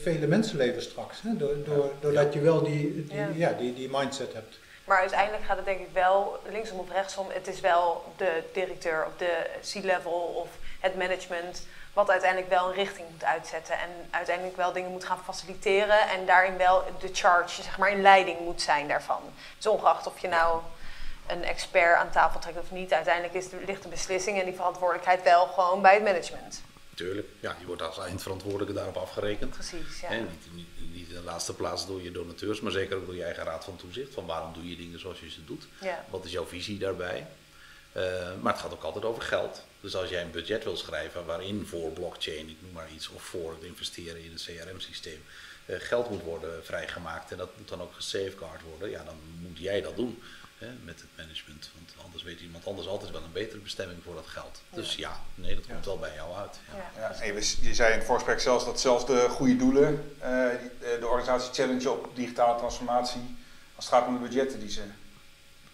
vele 0.03 0.27
mensenlevens 0.27 0.85
straks. 0.85 1.23
Hè? 1.23 1.37
Door, 1.37 1.65
door, 1.65 1.93
doordat 2.01 2.33
je 2.33 2.41
wel 2.41 2.63
die, 2.63 3.07
die, 3.07 3.17
ja. 3.17 3.29
ja. 3.35 3.53
die, 3.53 3.75
die 3.75 3.89
mindset 3.91 4.33
hebt. 4.33 4.59
Maar 4.85 4.99
uiteindelijk 4.99 5.45
gaat 5.45 5.57
het 5.57 5.65
denk 5.65 5.81
ik 5.81 5.93
wel 5.93 6.39
linksom 6.49 6.79
of 6.79 6.91
rechtsom. 6.91 7.27
Het 7.29 7.47
is 7.47 7.61
wel 7.61 8.05
de 8.17 8.43
directeur 8.53 9.07
of 9.07 9.13
de 9.17 9.47
C-level 9.73 10.13
of 10.13 10.49
het 10.81 10.97
management 10.97 11.67
wat 11.93 12.11
uiteindelijk 12.11 12.51
wel 12.51 12.69
een 12.69 12.75
richting 12.75 13.07
moet 13.11 13.25
uitzetten. 13.25 13.75
En 13.75 13.91
uiteindelijk 14.11 14.57
wel 14.57 14.73
dingen 14.73 14.91
moet 14.91 15.05
gaan 15.05 15.25
faciliteren. 15.25 16.09
En 16.09 16.27
daarin 16.27 16.57
wel 16.57 16.85
de 17.01 17.09
charge, 17.13 17.63
zeg 17.63 17.79
maar, 17.79 17.91
in 17.91 18.03
leiding 18.03 18.41
moet 18.41 18.63
zijn 18.63 18.89
daarvan. 18.89 19.21
Dus 19.57 19.67
ongeacht 19.67 20.07
of 20.07 20.19
je 20.19 20.29
nou 20.29 20.61
een 21.27 21.45
expert 21.45 21.97
aan 21.97 22.11
tafel 22.11 22.41
trekt 22.41 22.59
of 22.59 22.71
niet. 22.71 22.93
Uiteindelijk 22.93 23.35
is 23.35 23.47
ligt 23.67 23.83
de 23.83 23.89
beslissing 23.89 24.39
en 24.39 24.45
die 24.45 24.55
verantwoordelijkheid 24.55 25.23
wel 25.23 25.47
gewoon 25.47 25.83
bij 25.83 25.95
het 25.95 26.03
management. 26.03 26.63
Tuurlijk, 26.97 27.29
ja, 27.41 27.57
je 27.61 27.67
wordt 27.67 27.83
als 27.83 27.99
eindverantwoordelijke 27.99 28.75
daarop 28.75 28.97
afgerekend. 28.97 29.51
Precies, 29.51 30.01
ja. 30.01 30.13
niet, 30.13 30.29
niet, 30.55 30.93
niet, 30.93 31.09
in 31.09 31.15
de 31.15 31.23
laatste 31.23 31.55
plaats 31.55 31.87
door 31.87 32.03
je 32.03 32.11
donateurs, 32.11 32.61
maar 32.61 32.73
zeker 32.73 32.97
ook 32.97 33.07
door 33.07 33.15
je 33.15 33.25
eigen 33.25 33.45
raad 33.45 33.65
van 33.65 33.77
toezicht. 33.77 34.15
Van 34.15 34.27
waarom 34.27 34.53
doe 34.53 34.69
je 34.69 34.77
dingen 34.77 35.01
zoals 35.01 35.21
je 35.21 35.31
ze 35.31 35.45
doet? 35.45 35.67
Ja. 35.81 36.05
Wat 36.11 36.25
is 36.25 36.33
jouw 36.33 36.47
visie 36.47 36.79
daarbij? 36.79 37.27
Uh, 37.97 38.03
maar 38.41 38.53
het 38.53 38.63
gaat 38.63 38.73
ook 38.73 38.83
altijd 38.83 39.05
over 39.05 39.23
geld. 39.23 39.65
Dus 39.81 39.97
als 39.97 40.09
jij 40.09 40.23
een 40.23 40.31
budget 40.31 40.65
wil 40.65 40.77
schrijven 40.77 41.25
waarin 41.25 41.67
voor 41.67 41.91
blockchain, 41.91 42.49
ik 42.49 42.57
noem 42.61 42.73
maar 42.73 42.91
iets, 42.95 43.09
of 43.09 43.23
voor 43.23 43.53
het 43.53 43.63
investeren 43.63 44.25
in 44.25 44.33
een 44.33 44.57
CRM-systeem, 44.57 45.23
uh, 45.67 45.77
geld 45.79 46.11
moet 46.11 46.23
worden 46.23 46.65
vrijgemaakt 46.65 47.31
en 47.31 47.37
dat 47.37 47.57
moet 47.59 47.69
dan 47.69 47.83
ook 47.83 47.95
gesafeguard 47.95 48.63
worden, 48.63 48.91
ja, 48.91 49.05
dan 49.05 49.17
moet 49.41 49.59
jij 49.59 49.81
dat 49.81 49.97
doen 49.97 50.23
hè, 50.59 50.69
met 50.85 51.01
het 51.01 51.11
management. 51.17 51.71
Want 51.75 52.05
anders 52.05 52.23
weet 52.23 52.41
iemand 52.41 52.67
anders 52.67 52.87
altijd 52.87 53.11
wel 53.11 53.23
een 53.23 53.33
betere 53.33 53.61
bestemming 53.61 54.03
voor 54.05 54.15
dat 54.15 54.27
geld. 54.27 54.61
Dus 54.71 54.95
ja, 54.95 55.21
nee, 55.35 55.55
dat 55.55 55.67
komt 55.67 55.85
wel 55.85 55.99
bij 55.99 56.15
jou 56.15 56.35
uit. 56.35 56.59
Ja. 56.97 57.15
Ja. 57.21 57.33
je, 57.61 57.75
zei 57.75 57.93
in 57.93 57.99
het 57.99 58.07
voorgesprek 58.07 58.41
zelfs 58.41 58.65
dat 58.65 58.81
zelfs 58.81 59.07
de 59.07 59.27
goede 59.29 59.57
doelen, 59.57 60.15
uh, 60.19 60.29
de 60.81 61.07
organisatie 61.07 61.53
challenge 61.53 61.91
op 61.91 62.11
digitale 62.15 62.59
transformatie, 62.59 63.37
als 63.75 63.85
het 63.85 63.95
gaat 63.95 64.07
om 64.07 64.15
de 64.15 64.29
budgetten 64.29 64.61
die 64.61 64.71
ze 64.71 64.83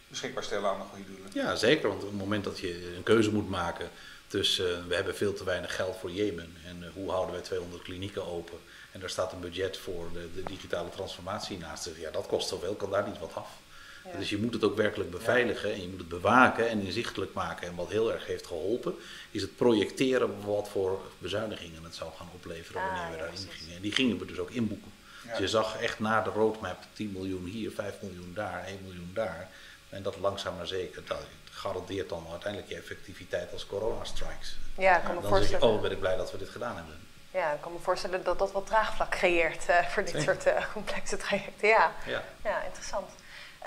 beschikbaar 0.09 0.45
stellen 0.45 0.71
aan 0.71 0.79
de 0.79 0.85
goede 0.85 1.07
doelen. 1.07 1.31
Ja, 1.33 1.55
zeker. 1.55 1.89
Want 1.89 2.03
op 2.03 2.09
het 2.09 2.19
moment 2.19 2.45
dat 2.45 2.59
je 2.59 2.95
een 2.97 3.03
keuze 3.03 3.33
moet 3.33 3.49
maken 3.49 3.91
tussen 4.27 4.79
uh, 4.79 4.87
we 4.87 4.95
hebben 4.95 5.17
veel 5.17 5.33
te 5.33 5.45
weinig 5.45 5.77
geld 5.77 5.97
voor 5.97 6.11
Jemen 6.11 6.57
en 6.67 6.83
uh, 6.83 6.89
hoe 6.95 7.11
houden 7.11 7.35
wij 7.35 7.45
200 7.45 7.83
klinieken 7.83 8.27
open 8.27 8.59
en 8.93 9.01
daar 9.01 9.11
staat 9.11 9.33
een 9.33 9.41
budget 9.41 9.77
voor 9.77 10.13
de, 10.13 10.29
de 10.35 10.43
digitale 10.43 10.89
transformatie 10.89 11.59
naast. 11.59 11.91
Ja, 11.99 12.11
dat 12.11 12.27
kost 12.27 12.49
zoveel, 12.49 12.75
kan 12.75 12.91
daar 12.91 13.09
niet 13.09 13.19
wat 13.19 13.35
af. 13.35 13.49
Dus 14.19 14.31
je 14.31 14.39
moet 14.39 14.53
het 14.53 14.65
ook 14.65 14.77
werkelijk 14.77 15.11
beveiligen 15.11 15.73
en 15.73 15.83
je 15.83 15.89
moet 15.89 15.99
het 15.99 16.09
bewaken 16.09 16.69
en 16.69 16.81
inzichtelijk 16.81 17.33
maken. 17.35 17.69
En 17.69 17.75
wat 17.75 17.89
heel 17.89 18.13
erg 18.13 18.27
heeft 18.27 18.47
geholpen, 18.47 18.95
is 19.31 19.43
het 19.43 19.57
projecteren 19.57 20.45
wat 20.45 20.69
voor 20.69 21.01
bezuinigingen 21.19 21.85
het 21.85 21.95
zou 21.95 22.11
gaan 22.17 22.29
opleveren 22.35 22.83
wanneer 22.83 23.11
we 23.11 23.17
daarin 23.17 23.39
gingen. 23.51 23.77
En 23.77 23.83
die 23.83 23.93
gingen 23.93 24.19
we 24.19 24.27
dus 24.27 24.39
ook 24.39 24.51
inboeken. 24.51 24.93
Dus 25.29 25.39
je 25.39 25.49
zag 25.49 25.81
echt 25.81 25.99
na 25.99 26.23
de 26.23 26.31
roadmap 26.31 26.79
10 26.93 27.13
miljoen 27.13 27.45
hier, 27.45 27.71
5 27.71 27.95
miljoen 28.01 28.33
daar, 28.35 28.65
1 28.65 28.79
miljoen 28.83 29.11
daar. 29.15 29.49
En 29.89 30.03
dat 30.03 30.17
langzaam 30.17 30.57
maar 30.57 30.67
zeker, 30.67 31.03
dat 31.07 31.27
garandeert 31.51 32.09
dan 32.09 32.27
uiteindelijk 32.31 32.73
je 32.73 32.79
effectiviteit 32.79 33.53
als 33.53 33.67
corona-strikes. 33.67 34.57
Ja, 34.79 34.97
ik 34.97 35.05
kan 35.05 35.15
me 35.15 35.21
dan 35.21 35.31
voorstellen. 35.31 35.69
Je, 35.69 35.75
oh, 35.75 35.81
ben 35.81 35.91
ik 35.91 36.01
blij 36.01 36.17
dat 36.17 36.33
we 36.33 36.39
dit 36.39 36.49
gedaan 36.49 36.77
hebben. 36.77 36.95
Ja, 37.31 37.53
ik 37.53 37.61
kan 37.61 37.73
me 37.73 37.79
voorstellen 37.79 38.25
dat 38.25 38.39
dat 38.39 38.53
wat 38.53 38.67
draagvlak 38.67 39.11
creëert 39.11 39.69
uh, 39.69 39.87
voor 39.87 40.05
dit 40.05 40.23
soort 40.23 40.47
uh, 40.47 40.73
complexe 40.73 41.17
trajecten. 41.17 41.69
Ja. 41.69 41.93
ja. 42.07 42.23
ja, 42.45 42.63
interessant. 42.63 43.11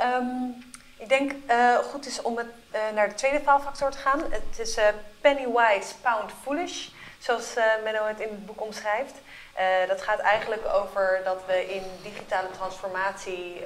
Um, 0.02 0.64
ik 0.98 1.10
denk 1.10 1.32
uh, 1.32 1.78
goed 1.78 2.06
is 2.06 2.22
om 2.22 2.38
het, 2.38 2.48
uh, 2.48 2.80
naar 2.94 3.10
de 3.10 3.16
tweede 3.16 3.40
faalfactor 3.40 3.92
te 3.92 3.98
gaan. 3.98 4.22
Het 4.30 4.60
is 4.60 4.78
uh, 4.78 4.84
penny 5.22 5.46
wise, 5.46 5.96
pound 6.02 6.32
foolish, 6.44 6.88
zoals 7.20 7.54
Menno 7.84 8.06
het 8.06 8.20
in 8.20 8.30
het 8.30 8.46
boek 8.46 8.62
omschrijft. 8.62 9.14
dat 9.88 10.02
gaat 10.02 10.20
eigenlijk 10.20 10.68
over 10.74 11.22
dat 11.24 11.42
we 11.48 11.74
in 11.74 11.84
digitale 12.04 12.52
transformatie, 12.52 13.64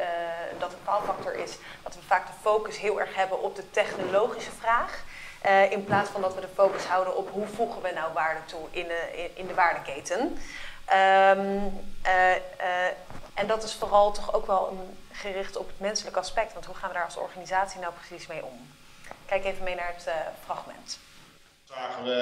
dat 0.58 0.72
een 0.72 0.78
faalfactor 0.84 1.36
is, 1.36 1.58
dat 1.84 1.96
we 1.96 2.02
vaak 2.08 2.28
de 2.28 2.34
focus 2.42 2.78
heel 2.78 3.00
erg 3.00 3.16
hebben 3.16 3.42
op 3.42 3.56
de 3.56 3.70
technologische 3.72 4.52
vraag. 4.52 5.04
in 5.70 5.84
plaats 5.84 6.10
van 6.10 6.22
dat 6.22 6.36
we 6.36 6.42
de 6.42 6.48
focus 6.56 6.86
houden 6.86 7.18
op 7.18 7.30
hoe 7.32 7.48
voegen 7.48 7.82
we 7.82 7.92
nou 7.92 8.14
waarde 8.14 8.46
toe 8.46 8.68
in 8.70 8.88
de, 8.88 9.30
in, 9.34 9.48
de 9.48 9.54
waardeketen. 9.54 10.20
Um, 11.30 11.80
en 13.34 13.48
dat 13.48 13.64
is 13.64 13.74
vooral 13.74 14.12
toch 14.12 14.34
ook 14.34 14.46
wel 14.46 14.70
een 14.72 14.98
gericht 15.20 15.56
op 15.58 15.68
het 15.68 15.80
menselijke 15.80 16.20
aspect. 16.20 16.54
Want 16.54 16.66
hoe 16.66 16.76
gaan 16.76 16.90
we 16.90 16.96
daar 16.96 17.06
als 17.06 17.18
organisatie 17.18 17.80
nou 17.80 17.94
precies 17.94 18.28
mee 18.28 18.46
om? 18.46 18.68
Kijk 19.26 19.44
even 19.46 19.64
mee 19.64 19.76
naar 19.76 19.94
het 19.96 20.08
uh, 20.08 20.14
fragment. 20.44 21.00
Zagen 21.64 22.04
we 22.04 22.20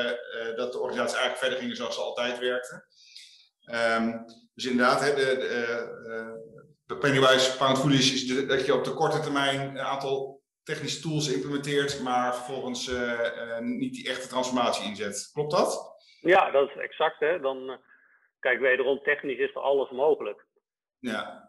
uh, 0.49 0.57
dat 0.57 0.71
de 0.71 0.79
organisatie 0.79 1.17
eigenlijk 1.17 1.43
verder 1.43 1.59
ging 1.59 1.75
zoals 1.75 1.95
ze 1.95 2.01
altijd 2.01 2.39
werkte. 2.39 2.85
Um, 3.71 4.25
dus 4.53 4.65
inderdaad, 4.65 4.99
de, 4.99 5.13
de, 5.13 6.37
uh, 6.87 6.99
Pennywise 6.99 7.57
Pound 7.57 7.79
Foolish 7.79 8.13
is 8.13 8.27
de, 8.27 8.45
dat 8.45 8.65
je 8.65 8.73
op 8.73 8.83
de 8.83 8.93
korte 8.93 9.19
termijn 9.19 9.59
een 9.59 9.79
aantal 9.79 10.41
technische 10.63 11.01
tools 11.01 11.27
implementeert, 11.27 12.01
maar 12.01 12.35
vervolgens 12.35 12.91
niet 13.59 13.93
die 13.93 14.09
echte 14.09 14.27
transformatie 14.27 14.85
inzet. 14.85 15.29
Klopt 15.33 15.51
dat? 15.51 15.95
Ja, 16.21 16.51
dat 16.51 16.69
is 16.69 16.75
exact. 16.75 17.19
Hè? 17.19 17.39
Dan, 17.39 17.79
kijk, 18.39 18.59
wederom 18.59 18.99
technisch 19.03 19.39
is 19.39 19.55
er 19.55 19.61
alles 19.61 19.89
mogelijk. 19.89 20.45
Ja. 20.99 21.46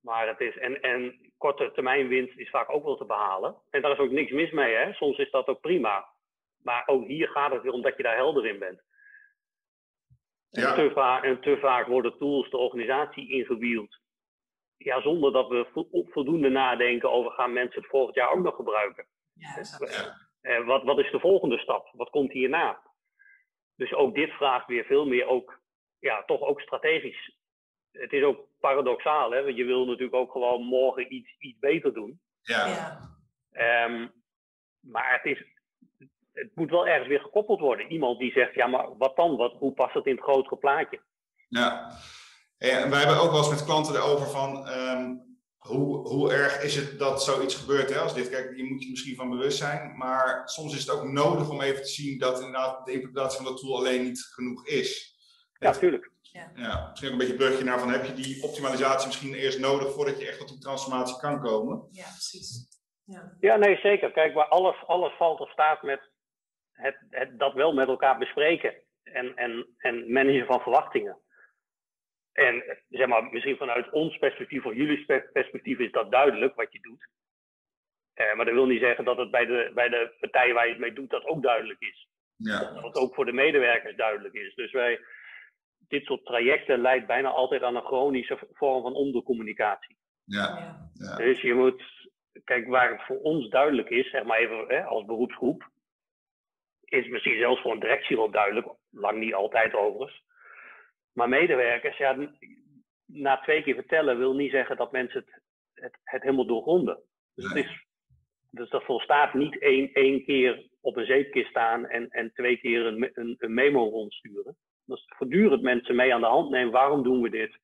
Maar 0.00 0.28
het 0.28 0.40
is, 0.40 0.58
en, 0.58 0.80
en 0.82 1.32
korte 1.38 1.70
termijn 1.72 2.08
winst 2.08 2.38
is 2.38 2.50
vaak 2.50 2.70
ook 2.70 2.84
wel 2.84 2.96
te 2.96 3.04
behalen. 3.04 3.56
En 3.70 3.82
daar 3.82 3.92
is 3.92 3.98
ook 3.98 4.10
niks 4.10 4.30
mis 4.30 4.50
mee, 4.50 4.74
hè? 4.74 4.92
soms 4.92 5.18
is 5.18 5.30
dat 5.30 5.46
ook 5.46 5.60
prima. 5.60 6.08
Maar 6.62 6.82
ook 6.86 7.06
hier 7.06 7.28
gaat 7.28 7.52
het 7.52 7.62
weer 7.62 7.72
om 7.72 7.82
dat 7.82 7.96
je 7.96 8.02
daar 8.02 8.16
helder 8.16 8.46
in 8.46 8.58
bent. 8.58 8.82
Ja. 10.50 10.68
En, 10.68 10.74
te 10.74 10.94
vaak, 10.94 11.24
en 11.24 11.40
te 11.40 11.58
vaak 11.60 11.86
worden 11.86 12.18
tools 12.18 12.50
de 12.50 12.56
organisatie 12.56 13.30
ingewield. 13.30 13.98
Ja, 14.76 15.00
zonder 15.00 15.32
dat 15.32 15.48
we 15.48 15.66
voldoende 16.10 16.48
nadenken 16.48 17.10
over 17.10 17.30
gaan 17.30 17.52
mensen 17.52 17.80
het 17.80 17.90
volgend 17.90 18.14
jaar 18.14 18.30
ook 18.30 18.42
nog 18.42 18.56
gebruiken. 18.56 19.06
Ja, 19.32 19.62
ja. 20.40 20.64
wat, 20.64 20.82
wat 20.82 20.98
is 20.98 21.10
de 21.10 21.20
volgende 21.20 21.58
stap? 21.58 21.90
Wat 21.92 22.10
komt 22.10 22.32
hierna? 22.32 22.82
Dus 23.76 23.92
ook 23.94 24.14
dit 24.14 24.30
vraagt 24.30 24.66
weer 24.66 24.84
veel 24.84 25.06
meer 25.06 25.26
ook, 25.26 25.60
ja, 25.98 26.24
toch 26.24 26.40
ook 26.40 26.60
strategisch 26.60 27.39
het 27.92 28.12
is 28.12 28.22
ook 28.22 28.46
paradoxaal, 28.60 29.30
hè? 29.30 29.42
want 29.44 29.56
je 29.56 29.64
wil 29.64 29.84
natuurlijk 29.84 30.14
ook 30.14 30.32
gewoon 30.32 30.62
morgen 30.62 31.14
iets, 31.14 31.34
iets 31.38 31.58
beter 31.58 31.94
doen. 31.94 32.20
Ja. 32.42 32.66
ja. 32.66 33.84
Um, 33.86 34.12
maar 34.80 35.12
het, 35.12 35.24
is, 35.24 35.44
het 36.32 36.50
moet 36.54 36.70
wel 36.70 36.86
ergens 36.86 37.08
weer 37.08 37.20
gekoppeld 37.20 37.60
worden. 37.60 37.92
Iemand 37.92 38.18
die 38.18 38.32
zegt, 38.32 38.54
ja, 38.54 38.66
maar 38.66 38.96
wat 38.96 39.16
dan? 39.16 39.36
Wat, 39.36 39.52
hoe 39.52 39.72
past 39.72 39.94
het 39.94 40.06
in 40.06 40.14
het 40.14 40.24
grotere 40.24 40.56
plaatje? 40.56 41.00
Ja, 41.48 41.90
en 42.58 42.90
wij 42.90 42.98
hebben 42.98 43.20
ook 43.20 43.30
wel 43.30 43.38
eens 43.38 43.50
met 43.50 43.64
klanten 43.64 43.94
erover 43.94 44.26
van... 44.26 44.68
Um, 44.68 45.28
hoe, 45.60 46.08
hoe 46.08 46.32
erg 46.32 46.62
is 46.62 46.76
het 46.76 46.98
dat 46.98 47.22
zoiets 47.22 47.54
gebeurt 47.54 47.90
hè, 47.90 47.98
als 47.98 48.14
dit? 48.14 48.30
Kijk, 48.30 48.56
je 48.56 48.64
moet 48.64 48.82
je 48.82 48.90
misschien 48.90 49.16
van 49.16 49.30
bewust 49.30 49.58
zijn, 49.58 49.96
maar 49.96 50.42
soms 50.48 50.74
is 50.74 50.80
het 50.80 50.90
ook 50.90 51.04
nodig 51.04 51.50
om 51.50 51.60
even 51.60 51.82
te 51.82 51.88
zien 51.88 52.18
dat 52.18 52.38
inderdaad 52.38 52.86
de 52.86 52.92
implementatie 52.92 53.36
van 53.36 53.46
dat 53.46 53.60
tool 53.60 53.76
alleen 53.76 54.02
niet 54.02 54.20
genoeg 54.20 54.66
is. 54.66 55.14
Ja, 55.58 55.70
natuurlijk. 55.70 56.10
Ja. 56.32 56.52
ja, 56.54 56.88
misschien 56.88 57.12
ook 57.12 57.20
een 57.20 57.26
beetje 57.26 57.42
brugje 57.42 57.64
naar 57.64 57.78
van 57.78 57.90
heb 57.90 58.04
je 58.04 58.12
die 58.12 58.42
optimalisatie 58.42 59.06
misschien 59.06 59.34
eerst 59.34 59.58
nodig 59.58 59.92
voordat 59.92 60.20
je 60.20 60.26
echt 60.26 60.38
tot 60.38 60.48
die 60.48 60.58
transformatie 60.58 61.18
kan 61.18 61.40
komen? 61.40 61.88
Ja, 61.90 62.04
precies. 62.04 62.68
Ja, 63.04 63.36
ja 63.40 63.56
nee, 63.56 63.76
zeker. 63.76 64.12
Kijk, 64.12 64.34
maar 64.34 64.48
alles, 64.48 64.76
alles 64.86 65.12
valt 65.16 65.40
of 65.40 65.50
staat 65.50 65.82
met 65.82 66.10
het, 66.72 66.96
het, 67.10 67.38
dat 67.38 67.54
wel 67.54 67.72
met 67.72 67.88
elkaar 67.88 68.18
bespreken 68.18 68.74
en, 69.02 69.36
en, 69.36 69.66
en 69.78 70.12
managen 70.12 70.46
van 70.46 70.60
verwachtingen. 70.60 71.18
En 72.32 72.78
zeg 72.88 73.06
maar, 73.06 73.24
misschien 73.24 73.56
vanuit 73.56 73.90
ons 73.90 74.18
perspectief 74.18 74.64
of 74.64 74.74
jullie 74.74 75.04
perspectief 75.32 75.78
is 75.78 75.92
dat 75.92 76.10
duidelijk 76.10 76.54
wat 76.54 76.72
je 76.72 76.80
doet. 76.80 77.08
Uh, 78.14 78.34
maar 78.34 78.44
dat 78.44 78.54
wil 78.54 78.66
niet 78.66 78.80
zeggen 78.80 79.04
dat 79.04 79.16
het 79.16 79.30
bij 79.30 79.46
de, 79.46 79.70
bij 79.74 79.88
de 79.88 80.16
partijen 80.20 80.54
waar 80.54 80.64
je 80.64 80.70
het 80.70 80.80
mee 80.80 80.92
doet, 80.92 81.10
dat 81.10 81.24
ook 81.24 81.42
duidelijk 81.42 81.80
is. 81.80 82.08
Ja. 82.36 82.58
Dat 82.58 82.82
het 82.82 82.96
ook 82.96 83.14
voor 83.14 83.24
de 83.24 83.32
medewerkers 83.32 83.96
duidelijk 83.96 84.34
is. 84.34 84.54
Dus 84.54 84.72
wij, 84.72 85.00
dit 85.90 86.04
soort 86.04 86.24
trajecten 86.24 86.80
leidt 86.80 87.06
bijna 87.06 87.28
altijd 87.28 87.62
aan 87.62 87.76
een 87.76 87.82
chronische 87.82 88.38
vorm 88.52 88.82
van 88.82 88.94
ondercommunicatie. 88.94 89.96
Ja. 90.24 90.76
ja. 90.92 91.16
Dus 91.16 91.40
je 91.40 91.54
moet, 91.54 91.82
kijk, 92.44 92.66
waar 92.66 92.90
het 92.90 93.02
voor 93.02 93.20
ons 93.20 93.48
duidelijk 93.48 93.88
is, 93.88 94.10
zeg 94.10 94.24
maar 94.24 94.38
even 94.38 94.64
hè, 94.68 94.84
als 94.84 95.04
beroepsgroep, 95.04 95.70
is 96.84 97.08
misschien 97.08 97.38
zelfs 97.38 97.60
voor 97.60 97.72
een 97.72 97.80
directie 97.80 98.16
wel 98.16 98.30
duidelijk, 98.30 98.68
lang 98.90 99.18
niet 99.18 99.34
altijd 99.34 99.74
overigens. 99.74 100.22
Maar 101.12 101.28
medewerkers, 101.28 101.96
ja, 101.96 102.32
na 103.06 103.40
twee 103.40 103.62
keer 103.62 103.74
vertellen 103.74 104.18
wil 104.18 104.34
niet 104.34 104.50
zeggen 104.50 104.76
dat 104.76 104.92
mensen 104.92 105.20
het, 105.20 105.42
het, 105.74 105.98
het 106.02 106.22
helemaal 106.22 106.46
doorgronden. 106.46 107.02
Dus, 107.34 107.48
het 107.48 107.64
is, 107.64 107.86
dus 108.50 108.70
dat 108.70 108.84
volstaat 108.84 109.34
niet 109.34 109.58
één, 109.58 109.92
één 109.92 110.24
keer 110.24 110.68
op 110.80 110.96
een 110.96 111.06
zeepkist 111.06 111.50
staan 111.50 111.86
en, 111.86 112.08
en 112.08 112.32
twee 112.32 112.56
keer 112.56 112.86
een, 112.86 113.10
een, 113.12 113.34
een 113.38 113.54
memo 113.54 113.88
rondsturen. 113.88 114.56
Dus 114.90 115.04
voortdurend 115.16 115.62
mensen 115.62 115.96
mee 115.96 116.14
aan 116.14 116.20
de 116.20 116.26
hand 116.26 116.50
nemen. 116.50 116.72
Waarom 116.72 117.02
doen 117.02 117.22
we 117.22 117.30
dit? 117.30 117.58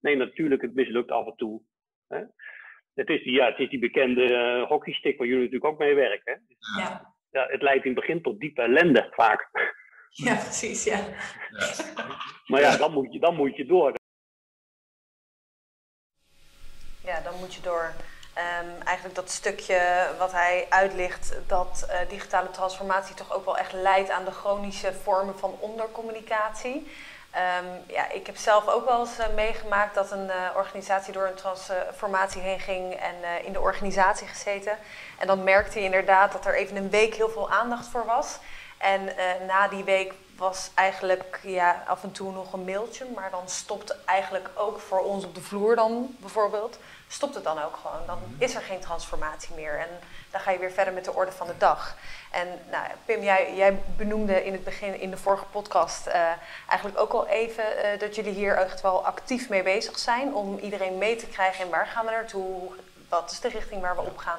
Nee, 0.00 0.16
natuurlijk, 0.16 0.62
het 0.62 0.74
mislukt 0.74 1.10
af 1.10 1.26
en 1.26 1.36
toe. 1.36 1.62
Hè? 2.08 2.22
Het, 2.94 3.08
is 3.08 3.22
die, 3.22 3.32
ja, 3.32 3.46
het 3.46 3.58
is 3.58 3.68
die 3.70 3.78
bekende 3.78 4.28
uh, 4.30 4.68
hockeystick 4.68 5.18
waar 5.18 5.26
jullie 5.26 5.44
natuurlijk 5.44 5.72
ook 5.72 5.78
mee 5.78 5.94
werken. 5.94 6.32
Hè? 6.32 6.80
Ja. 6.82 7.14
ja. 7.30 7.46
Het 7.46 7.62
leidt 7.62 7.84
in 7.84 7.90
het 7.90 8.00
begin 8.00 8.22
tot 8.22 8.40
diepe 8.40 8.62
ellende 8.62 9.08
vaak. 9.10 9.48
Ja, 10.10 10.34
precies, 10.34 10.84
ja. 10.84 10.96
ja. 10.96 11.94
maar 12.50 12.60
ja, 12.60 12.76
dan 12.76 12.92
moet, 12.92 13.12
je, 13.12 13.18
dan 13.18 13.36
moet 13.36 13.56
je 13.56 13.66
door. 13.66 13.94
Ja, 17.04 17.20
dan 17.20 17.38
moet 17.38 17.54
je 17.54 17.62
door. 17.62 17.94
Um, 18.38 18.82
eigenlijk 18.84 19.16
dat 19.16 19.30
stukje 19.30 20.06
wat 20.18 20.32
hij 20.32 20.66
uitlicht, 20.68 21.32
dat 21.46 21.86
uh, 21.88 22.08
digitale 22.08 22.50
transformatie 22.50 23.14
toch 23.14 23.32
ook 23.32 23.44
wel 23.44 23.58
echt 23.58 23.72
leidt 23.72 24.10
aan 24.10 24.24
de 24.24 24.30
chronische 24.30 24.92
vormen 25.02 25.38
van 25.38 25.56
ondercommunicatie. 25.60 26.74
Um, 26.74 27.82
ja, 27.86 28.10
ik 28.10 28.26
heb 28.26 28.36
zelf 28.36 28.68
ook 28.68 28.88
wel 28.88 29.00
eens 29.00 29.18
uh, 29.18 29.26
meegemaakt 29.34 29.94
dat 29.94 30.10
een 30.10 30.26
uh, 30.26 30.56
organisatie 30.56 31.12
door 31.12 31.26
een 31.26 31.34
transformatie 31.34 32.42
heen 32.42 32.60
ging 32.60 32.94
en 32.94 33.44
in 33.44 33.52
de 33.52 33.60
organisatie 33.60 34.26
gezeten. 34.26 34.78
En 35.18 35.26
dan 35.26 35.44
merkte 35.44 35.78
je 35.78 35.84
inderdaad 35.84 36.32
dat 36.32 36.46
er 36.46 36.54
even 36.54 36.76
een 36.76 36.90
week 36.90 37.14
heel 37.14 37.30
veel 37.30 37.50
aandacht 37.50 37.86
voor 37.86 38.04
was. 38.04 38.38
En 38.78 39.04
na 39.46 39.68
die 39.68 39.84
week 39.84 40.12
was 40.36 40.70
eigenlijk 40.74 41.40
ja, 41.42 41.82
af 41.86 42.02
en 42.02 42.12
toe 42.12 42.32
nog 42.32 42.52
een 42.52 42.64
mailtje, 42.64 43.06
maar 43.14 43.30
dan 43.30 43.48
stopt 43.48 44.04
eigenlijk 44.04 44.48
ook 44.54 44.78
voor 44.80 45.00
ons 45.00 45.24
op 45.24 45.34
de 45.34 45.40
vloer 45.40 45.76
dan 45.76 46.16
bijvoorbeeld 46.20 46.78
stopt 47.08 47.34
het 47.34 47.44
dan 47.44 47.62
ook 47.62 47.76
gewoon. 47.76 48.06
Dan 48.06 48.18
is 48.38 48.54
er 48.54 48.60
geen 48.60 48.80
transformatie 48.80 49.54
meer. 49.54 49.78
En 49.78 49.88
dan 50.30 50.40
ga 50.40 50.50
je 50.50 50.58
weer 50.58 50.70
verder 50.70 50.94
met 50.94 51.04
de 51.04 51.14
orde 51.14 51.32
van 51.32 51.46
de 51.46 51.56
dag. 51.58 51.96
En 52.30 52.48
nou, 52.70 52.86
Pim, 53.04 53.22
jij, 53.22 53.54
jij 53.54 53.82
benoemde 53.96 54.44
in 54.44 54.52
het 54.52 54.64
begin, 54.64 55.00
in 55.00 55.10
de 55.10 55.16
vorige 55.16 55.44
podcast, 55.44 56.06
uh, 56.06 56.14
eigenlijk 56.68 56.98
ook 56.98 57.12
al 57.12 57.26
even 57.26 57.64
uh, 57.64 58.00
dat 58.00 58.14
jullie 58.14 58.32
hier 58.32 58.56
echt 58.56 58.80
wel 58.80 59.06
actief 59.06 59.48
mee 59.48 59.62
bezig 59.62 59.98
zijn 59.98 60.34
om 60.34 60.58
iedereen 60.58 60.98
mee 60.98 61.16
te 61.16 61.26
krijgen 61.26 61.64
en 61.64 61.70
waar 61.70 61.86
gaan 61.86 62.04
we 62.04 62.10
naartoe, 62.10 62.72
wat 63.08 63.30
is 63.30 63.40
de 63.40 63.48
richting 63.48 63.80
waar 63.80 63.96
we 63.96 64.02
op 64.02 64.16
gaan. 64.16 64.38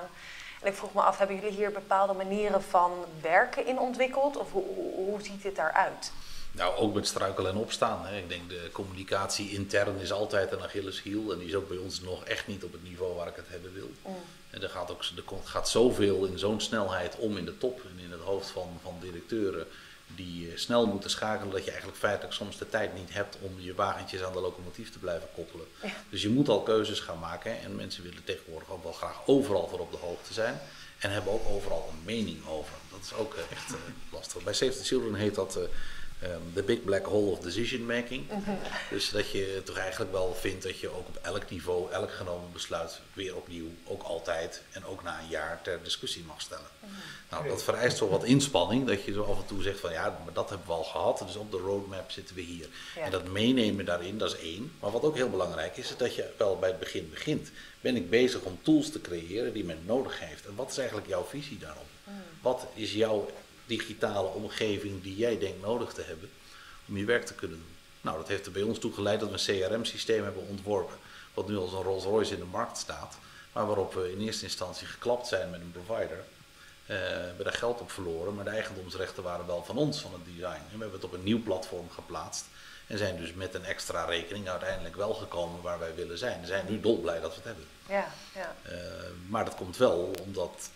En 0.62 0.68
ik 0.68 0.74
vroeg 0.74 0.94
me 0.94 1.02
af, 1.02 1.18
hebben 1.18 1.36
jullie 1.36 1.52
hier 1.52 1.72
bepaalde 1.72 2.14
manieren 2.14 2.64
van 2.64 2.92
werken 3.22 3.66
in 3.66 3.80
ontwikkeld? 3.80 4.38
Of 4.38 4.52
hoe, 4.52 4.64
hoe 4.96 5.22
ziet 5.22 5.42
dit 5.42 5.56
daaruit? 5.56 6.12
Nou, 6.52 6.76
ook 6.76 6.94
met 6.94 7.08
struikelen 7.08 7.52
en 7.52 7.58
opstaan. 7.58 8.06
Hè. 8.06 8.18
Ik 8.18 8.30
denk 8.30 8.50
de 8.50 8.70
communicatie 8.72 9.52
intern 9.52 10.00
is 10.00 10.12
altijd 10.12 10.52
een 10.52 10.64
Achilleshiel. 10.64 11.32
En 11.32 11.40
die 11.40 11.48
is 11.48 11.56
ook 11.56 11.68
bij 11.68 11.78
ons 11.78 12.02
nog 12.02 12.24
echt 12.24 12.48
niet 12.48 12.64
op 12.64 12.72
het 12.72 12.84
niveau 12.84 13.16
waar 13.16 13.28
ik 13.28 13.36
het 13.36 13.50
hebben 13.50 13.74
wil. 13.74 13.90
Mm. 14.06 14.16
En 14.50 14.64
er 14.64 14.70
gaat, 14.70 14.92
ook, 14.92 15.02
er 15.02 15.24
gaat 15.44 15.70
zoveel 15.70 16.26
in 16.26 16.40
zo'n 16.40 16.62
snelheid 16.62 17.16
om 17.16 17.38
in 17.38 17.46
de 17.46 17.58
top 17.58 17.82
en 17.82 18.04
in 18.04 18.12
het 18.12 18.22
hoofd 18.22 18.50
van, 18.50 18.80
van 18.82 18.96
directeuren. 19.00 19.68
Die 20.16 20.52
eh, 20.52 20.58
snel 20.58 20.86
moeten 20.86 21.10
schakelen 21.10 21.52
dat 21.52 21.64
je 21.64 21.70
eigenlijk 21.70 22.00
feitelijk 22.00 22.34
soms 22.34 22.58
de 22.58 22.70
tijd 22.70 22.94
niet 22.96 23.14
hebt 23.14 23.38
om 23.42 23.60
je 23.60 23.74
wagentjes 23.74 24.24
aan 24.24 24.34
de 24.34 24.40
locomotief 24.40 24.92
te 24.92 25.00
blijven 25.00 25.30
koppelen. 25.36 25.68
Dus 26.10 26.22
je 26.22 26.30
moet 26.30 26.50
al 26.50 26.62
keuzes 26.64 27.00
gaan 27.00 27.20
maken. 27.20 27.62
En 27.62 27.76
mensen 27.76 28.04
willen 28.04 28.24
tegenwoordig 28.24 28.70
ook 28.70 28.84
wel 28.84 28.94
graag 28.94 29.18
overal 29.26 29.68
voor 29.68 29.80
op 29.80 29.92
de 29.92 29.98
hoogte 29.98 30.34
zijn. 30.34 30.60
En 30.98 31.12
hebben 31.12 31.34
ook 31.34 31.48
overal 31.48 31.90
een 31.92 32.04
mening 32.06 32.48
over. 32.48 32.74
Dat 32.92 33.00
is 33.04 33.14
ook 33.14 33.34
eh, 33.34 33.42
echt 33.52 33.72
uh, 33.72 33.78
lastig. 34.12 34.44
Bij 34.44 34.54
Save 34.54 34.78
the 34.78 34.84
Children 34.84 35.16
heet 35.16 35.36
dat 35.36 35.56
Ehm, 35.56 35.68
de 36.54 36.64
big 36.64 36.84
black 36.84 37.06
hole 37.06 37.32
of 37.32 37.40
decision 37.40 37.86
making. 37.86 38.28
Mhm. 38.28 38.52
Dus 38.90 39.10
dat 39.10 39.32
je 39.32 39.62
toch 39.66 39.78
eigenlijk 39.78 40.12
wel 40.12 40.36
vindt 40.40 40.64
dat 40.64 40.80
je 40.80 40.90
ook 40.90 41.08
op 41.08 41.20
elk 41.22 41.50
niveau, 41.50 41.92
elk 41.92 42.12
genomen 42.12 42.52
besluit 42.54 43.00
weer 43.14 43.36
opnieuw, 43.36 43.68
ook 43.84 44.04
altijd 44.04 44.62
en 44.72 44.86
ook 44.86 45.04
na 45.04 45.20
een 45.20 45.30
jaar 45.30 45.60
ter 45.64 45.80
discussie 45.84 46.24
mag 46.28 46.42
stellen. 46.42 46.70
Mhm. 46.80 46.92
Nou, 47.30 47.48
dat 47.48 47.64
vereist 47.64 47.98
zo 47.98 48.10
wat 48.10 48.24
inspanning, 48.24 48.88
dat 48.88 49.04
je 49.04 49.14
zo 49.14 49.24
af 49.24 49.38
en 49.38 49.46
toe 49.46 49.62
zegt 49.62 49.80
van 49.80 49.92
ja, 49.92 50.20
maar 50.24 50.34
dat 50.34 50.50
hebben 50.50 50.68
we 50.68 50.74
al 50.74 50.84
gehad, 50.84 51.24
dus 51.26 51.36
op 51.36 51.52
de 51.52 51.58
roadmap 51.58 52.12
zitten 52.12 52.36
we 52.36 52.42
hier. 52.42 52.68
En 52.96 53.12
dat 53.12 53.28
meenemen 53.28 53.86
daarin, 53.86 54.18
dat 54.18 54.34
is 54.34 54.40
één. 54.40 54.72
Maar 54.80 54.92
wat 54.92 55.04
ook 55.04 55.16
heel 55.16 55.30
belangrijk 55.30 55.78
is, 55.78 55.90
is 55.90 55.98
dat 55.98 56.16
je 56.16 56.30
wel 56.38 56.60
bij 56.60 56.70
het 56.70 56.80
begin 56.80 57.10
begint. 57.10 57.52
Ben 57.82 57.96
ik 57.96 58.10
bezig 58.10 58.42
om 58.42 58.60
tools 58.62 58.92
te 58.92 59.02
creëren 59.02 59.54
die 59.54 59.66
men 59.66 59.82
nodig 59.86 60.20
heeft? 60.20 60.46
En 60.46 60.56
wat 60.56 60.70
is 60.70 60.78
eigenlijk 60.78 61.08
jouw 61.08 61.24
visie 61.24 61.58
daarop? 61.58 61.88
Mhm. 62.04 62.16
Wat 62.42 62.66
is 62.74 62.94
jouw 62.94 63.30
digitale 63.68 64.28
omgeving 64.28 65.04
die 65.04 65.16
jij 65.16 65.40
denkt 65.40 65.62
nodig 65.62 65.94
te 65.94 66.02
hebben 66.02 66.30
om 66.88 66.98
je 66.98 67.06
werk 67.06 67.26
te 67.26 67.34
kunnen 67.34 67.58
doen. 67.58 67.76
Nou, 68.02 68.18
dat 68.18 68.28
heeft 68.28 68.46
er 68.46 68.52
bij 68.52 68.62
ons 68.62 68.80
toe 68.80 68.94
geleid 68.94 69.20
dat 69.20 69.30
we 69.30 69.54
een 69.54 69.70
CRM-systeem 69.70 70.24
hebben 70.24 70.48
ontworpen, 70.48 70.96
wat 71.34 71.48
nu 71.48 71.58
als 71.58 71.74
een 71.74 71.82
Rolls 71.82 72.04
Royce 72.04 72.34
in 72.34 72.40
de 72.40 72.46
markt 72.46 72.78
staat, 72.78 73.18
maar 73.52 73.66
waarop 73.66 73.94
we 73.94 74.12
in 74.12 74.22
eerste 74.22 74.44
instantie 74.44 74.88
geklapt 74.88 75.28
zijn 75.28 75.50
met 75.50 75.62
een 75.62 75.72
provider. 75.72 76.18
Uh, 76.18 76.88
we 76.88 76.94
hebben 77.04 77.46
daar 77.46 77.54
geld 77.54 77.82
op 77.82 77.92
verloren, 77.92 78.36
maar 78.36 78.44
de 78.44 78.50
eigendomsrechten 78.50 79.24
waren 79.24 79.48
wel 79.48 79.64
van 79.64 79.78
ons, 79.78 80.00
van 80.00 80.14
het 80.14 80.26
design. 80.26 80.46
En 80.46 80.78
we 80.78 80.80
hebben 80.80 80.92
het 80.92 81.04
op 81.04 81.14
een 81.14 81.24
nieuw 81.24 81.44
platform 81.44 81.90
geplaatst 81.90 82.46
en 82.88 82.98
zijn 82.98 83.18
dus 83.18 83.34
met 83.34 83.54
een 83.54 83.66
extra 83.66 84.06
rekening 84.06 84.50
uiteindelijk 84.50 84.96
wel 84.96 85.14
gekomen 85.14 85.62
waar 85.62 85.80
wij 85.80 85.96
willen 85.96 86.18
zijn. 86.18 86.42
We 86.42 86.48
zijn 86.48 86.66
nu 86.70 86.80
dolblij 86.80 87.20
dat 87.20 87.30
we 87.30 87.36
het 87.36 87.44
hebben. 87.44 87.66
Ja, 87.90 88.08
ja. 88.36 88.56
Uh, 88.72 88.78
maar 89.28 89.46
dat 89.46 89.56
komt 89.56 89.78
wel 89.78 90.12
omdat 90.22 90.70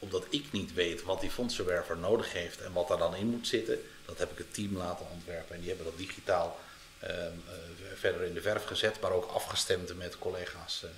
omdat 0.00 0.24
ik 0.28 0.52
niet 0.52 0.74
weet 0.74 1.02
wat 1.02 1.20
die 1.20 1.30
fondsenwerver 1.30 1.96
nodig 1.96 2.32
heeft 2.32 2.60
en 2.60 2.72
wat 2.72 2.88
daar 2.88 2.98
dan 2.98 3.14
in 3.14 3.26
moet 3.26 3.46
zitten, 3.46 3.82
dat 4.04 4.18
heb 4.18 4.30
ik 4.30 4.38
het 4.38 4.54
team 4.54 4.76
laten 4.76 5.06
ontwerpen. 5.10 5.54
En 5.54 5.60
die 5.60 5.68
hebben 5.68 5.86
dat 5.86 5.98
digitaal 5.98 6.58
ehm, 6.98 7.14
eh, 7.16 7.54
verder 7.94 8.22
in 8.22 8.34
de 8.34 8.40
verf 8.40 8.64
gezet, 8.64 9.00
maar 9.00 9.12
ook 9.12 9.30
afgestemd 9.30 9.96
met 9.96 10.18
collega's 10.18 10.82
uh, 10.84 10.90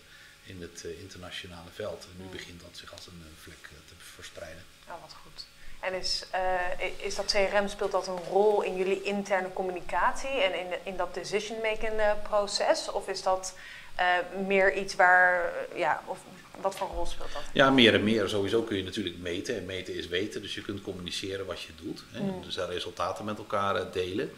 in 0.42 0.62
het 0.62 0.82
uh, 0.86 1.00
internationale 1.00 1.70
veld. 1.74 2.04
En 2.04 2.22
nu 2.22 2.28
begint 2.30 2.60
dat 2.60 2.70
zich 2.72 2.92
als 2.92 3.06
een 3.06 3.22
vlek 3.40 3.62
te 3.62 3.94
verspreiden. 3.98 4.64
Ja, 4.86 4.98
wat 5.00 5.14
goed. 5.22 5.46
En 5.80 5.94
is, 5.94 6.26
is 6.96 7.14
dat 7.14 7.24
CRM, 7.24 7.68
speelt 7.68 7.92
dat 7.92 8.06
een 8.06 8.24
rol 8.30 8.62
in 8.62 8.76
jullie 8.76 9.02
interne 9.02 9.52
communicatie 9.52 10.30
en 10.30 10.58
in, 10.58 10.78
in 10.82 10.96
dat 10.96 11.14
decision-making 11.14 12.22
proces? 12.22 12.90
Of 12.90 13.08
is 13.08 13.22
dat 13.22 13.54
meer 14.46 14.74
iets 14.74 14.94
waar, 14.94 15.52
ja, 15.74 16.02
of 16.06 16.18
wat 16.60 16.74
voor 16.74 16.88
rol 16.88 17.06
speelt 17.06 17.32
dat? 17.32 17.42
Ja, 17.52 17.70
meer 17.70 17.94
en 17.94 18.04
meer. 18.04 18.28
Sowieso 18.28 18.62
kun 18.62 18.76
je 18.76 18.84
natuurlijk 18.84 19.18
meten. 19.18 19.56
En 19.56 19.66
meten 19.66 19.94
is 19.94 20.08
weten. 20.08 20.42
Dus 20.42 20.54
je 20.54 20.62
kunt 20.62 20.82
communiceren 20.82 21.46
wat 21.46 21.60
je 21.60 21.72
doet. 21.82 22.04
Hè. 22.10 22.20
Mm. 22.20 22.42
Dus 22.42 22.54
daar 22.54 22.68
resultaten 22.68 23.24
met 23.24 23.38
elkaar 23.38 23.76
eh, 23.76 23.92
delen. 23.92 24.32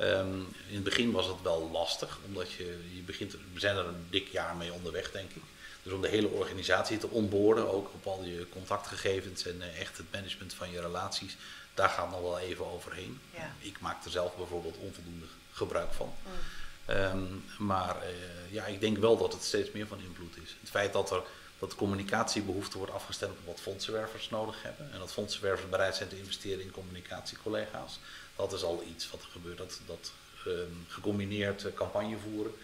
Um, 0.00 0.46
in 0.68 0.74
het 0.74 0.84
begin 0.84 1.10
was 1.10 1.26
het 1.26 1.42
wel 1.42 1.70
lastig, 1.72 2.18
omdat 2.26 2.52
je, 2.52 2.78
je 2.94 3.00
begint, 3.00 3.32
we 3.52 3.60
zijn 3.60 3.76
er 3.76 3.86
een 3.86 4.06
dik 4.10 4.28
jaar 4.28 4.56
mee 4.56 4.72
onderweg, 4.72 5.10
denk 5.10 5.30
ik. 5.30 5.42
Dus 5.82 5.92
om 5.92 6.00
de 6.00 6.08
hele 6.08 6.28
organisatie 6.28 6.98
te 6.98 7.08
onboorden, 7.08 7.72
ook 7.72 7.90
op 7.94 8.06
al 8.06 8.24
je 8.24 8.46
contactgegevens 8.52 9.46
en 9.46 9.56
uh, 9.58 9.80
echt 9.80 9.96
het 9.96 10.06
management 10.12 10.54
van 10.54 10.70
je 10.70 10.80
relaties, 10.80 11.36
daar 11.74 11.88
gaat 11.88 12.10
nog 12.10 12.20
wel 12.20 12.38
even 12.38 12.72
overheen. 12.72 13.20
Ja. 13.34 13.54
Ik 13.58 13.80
maak 13.80 14.04
er 14.04 14.10
zelf 14.10 14.36
bijvoorbeeld 14.36 14.76
onvoldoende 14.76 15.26
gebruik 15.52 15.92
van. 15.92 16.14
Mm. 16.22 16.94
Um, 16.94 17.44
maar 17.58 17.96
uh, 17.96 18.52
ja, 18.52 18.66
ik 18.66 18.80
denk 18.80 18.98
wel 18.98 19.16
dat 19.16 19.32
het 19.32 19.42
steeds 19.42 19.70
meer 19.70 19.86
van 19.86 20.00
invloed 20.00 20.36
is. 20.44 20.56
Het 20.60 20.70
feit 20.70 20.92
dat 20.92 21.10
er 21.10 21.22
dat 21.64 21.72
de 21.72 21.84
communicatiebehoefte 21.84 22.78
wordt 22.78 22.92
afgestemd 22.92 23.38
op 23.38 23.46
wat 23.46 23.60
fondsenwervers 23.60 24.30
nodig 24.30 24.62
hebben. 24.62 24.92
En 24.92 24.98
dat 24.98 25.12
fondsenwervers 25.12 25.68
bereid 25.68 25.96
zijn 25.96 26.08
te 26.08 26.18
investeren 26.18 26.60
in 26.60 26.70
communicatiecollega's. 26.70 27.98
Dat 28.36 28.52
is 28.52 28.62
al 28.62 28.82
iets 28.88 29.10
wat 29.10 29.22
er 29.22 29.28
gebeurt. 29.28 29.58
Dat, 29.58 29.80
dat 29.86 30.12
um, 30.46 30.86
gecombineerd 30.88 31.64
uh, 31.64 31.72
campagne 31.74 32.16
voeren 32.18 32.54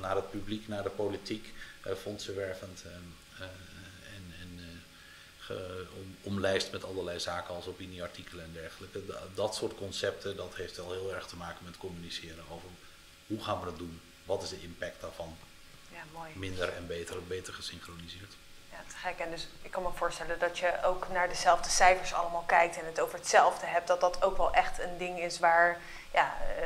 naar 0.00 0.16
het 0.16 0.30
publiek, 0.30 0.68
naar 0.68 0.82
de 0.82 0.90
politiek, 0.90 1.52
uh, 1.86 1.92
fondsenwervend 1.92 2.82
ehm, 2.84 3.42
eh, 3.42 3.48
en, 4.16 4.34
en 4.40 4.82
ge, 5.38 5.86
om, 5.96 6.16
omlijst 6.22 6.72
met 6.72 6.84
allerlei 6.84 7.20
zaken 7.20 7.54
als 7.54 7.66
opinieartikelen 7.66 8.44
en 8.44 8.52
dergelijke. 8.52 9.00
dat 9.34 9.54
soort 9.54 9.74
concepten, 9.74 10.36
dat 10.36 10.54
heeft 10.54 10.76
wel 10.76 10.92
heel 10.92 11.14
erg 11.14 11.26
te 11.26 11.36
maken 11.36 11.64
met 11.64 11.76
communiceren 11.76 12.44
over 12.50 12.68
hoe 13.26 13.42
gaan 13.42 13.58
we 13.58 13.64
dat 13.64 13.78
doen, 13.78 14.00
wat 14.24 14.42
is 14.42 14.48
de 14.48 14.62
impact 14.62 15.00
daarvan 15.00 15.36
ja, 15.92 16.04
mooi. 16.12 16.30
minder 16.34 16.68
en 16.68 16.86
beter, 16.86 17.24
beter 17.24 17.54
gesynchroniseerd. 17.54 18.34
Gek. 19.04 19.18
En 19.18 19.30
dus 19.30 19.46
ik 19.62 19.70
kan 19.70 19.82
me 19.82 19.88
voorstellen 19.94 20.38
dat 20.38 20.58
je 20.58 20.72
ook 20.84 21.06
naar 21.12 21.28
dezelfde 21.28 21.70
cijfers 21.70 22.14
allemaal 22.14 22.44
kijkt 22.46 22.78
en 22.78 22.86
het 22.86 23.00
over 23.00 23.18
hetzelfde 23.18 23.66
hebt. 23.66 23.88
Dat 23.88 24.00
dat 24.00 24.22
ook 24.22 24.36
wel 24.36 24.52
echt 24.52 24.82
een 24.82 24.98
ding 24.98 25.20
is 25.20 25.38
waar, 25.38 25.80
ja, 26.12 26.32
eh, 26.58 26.64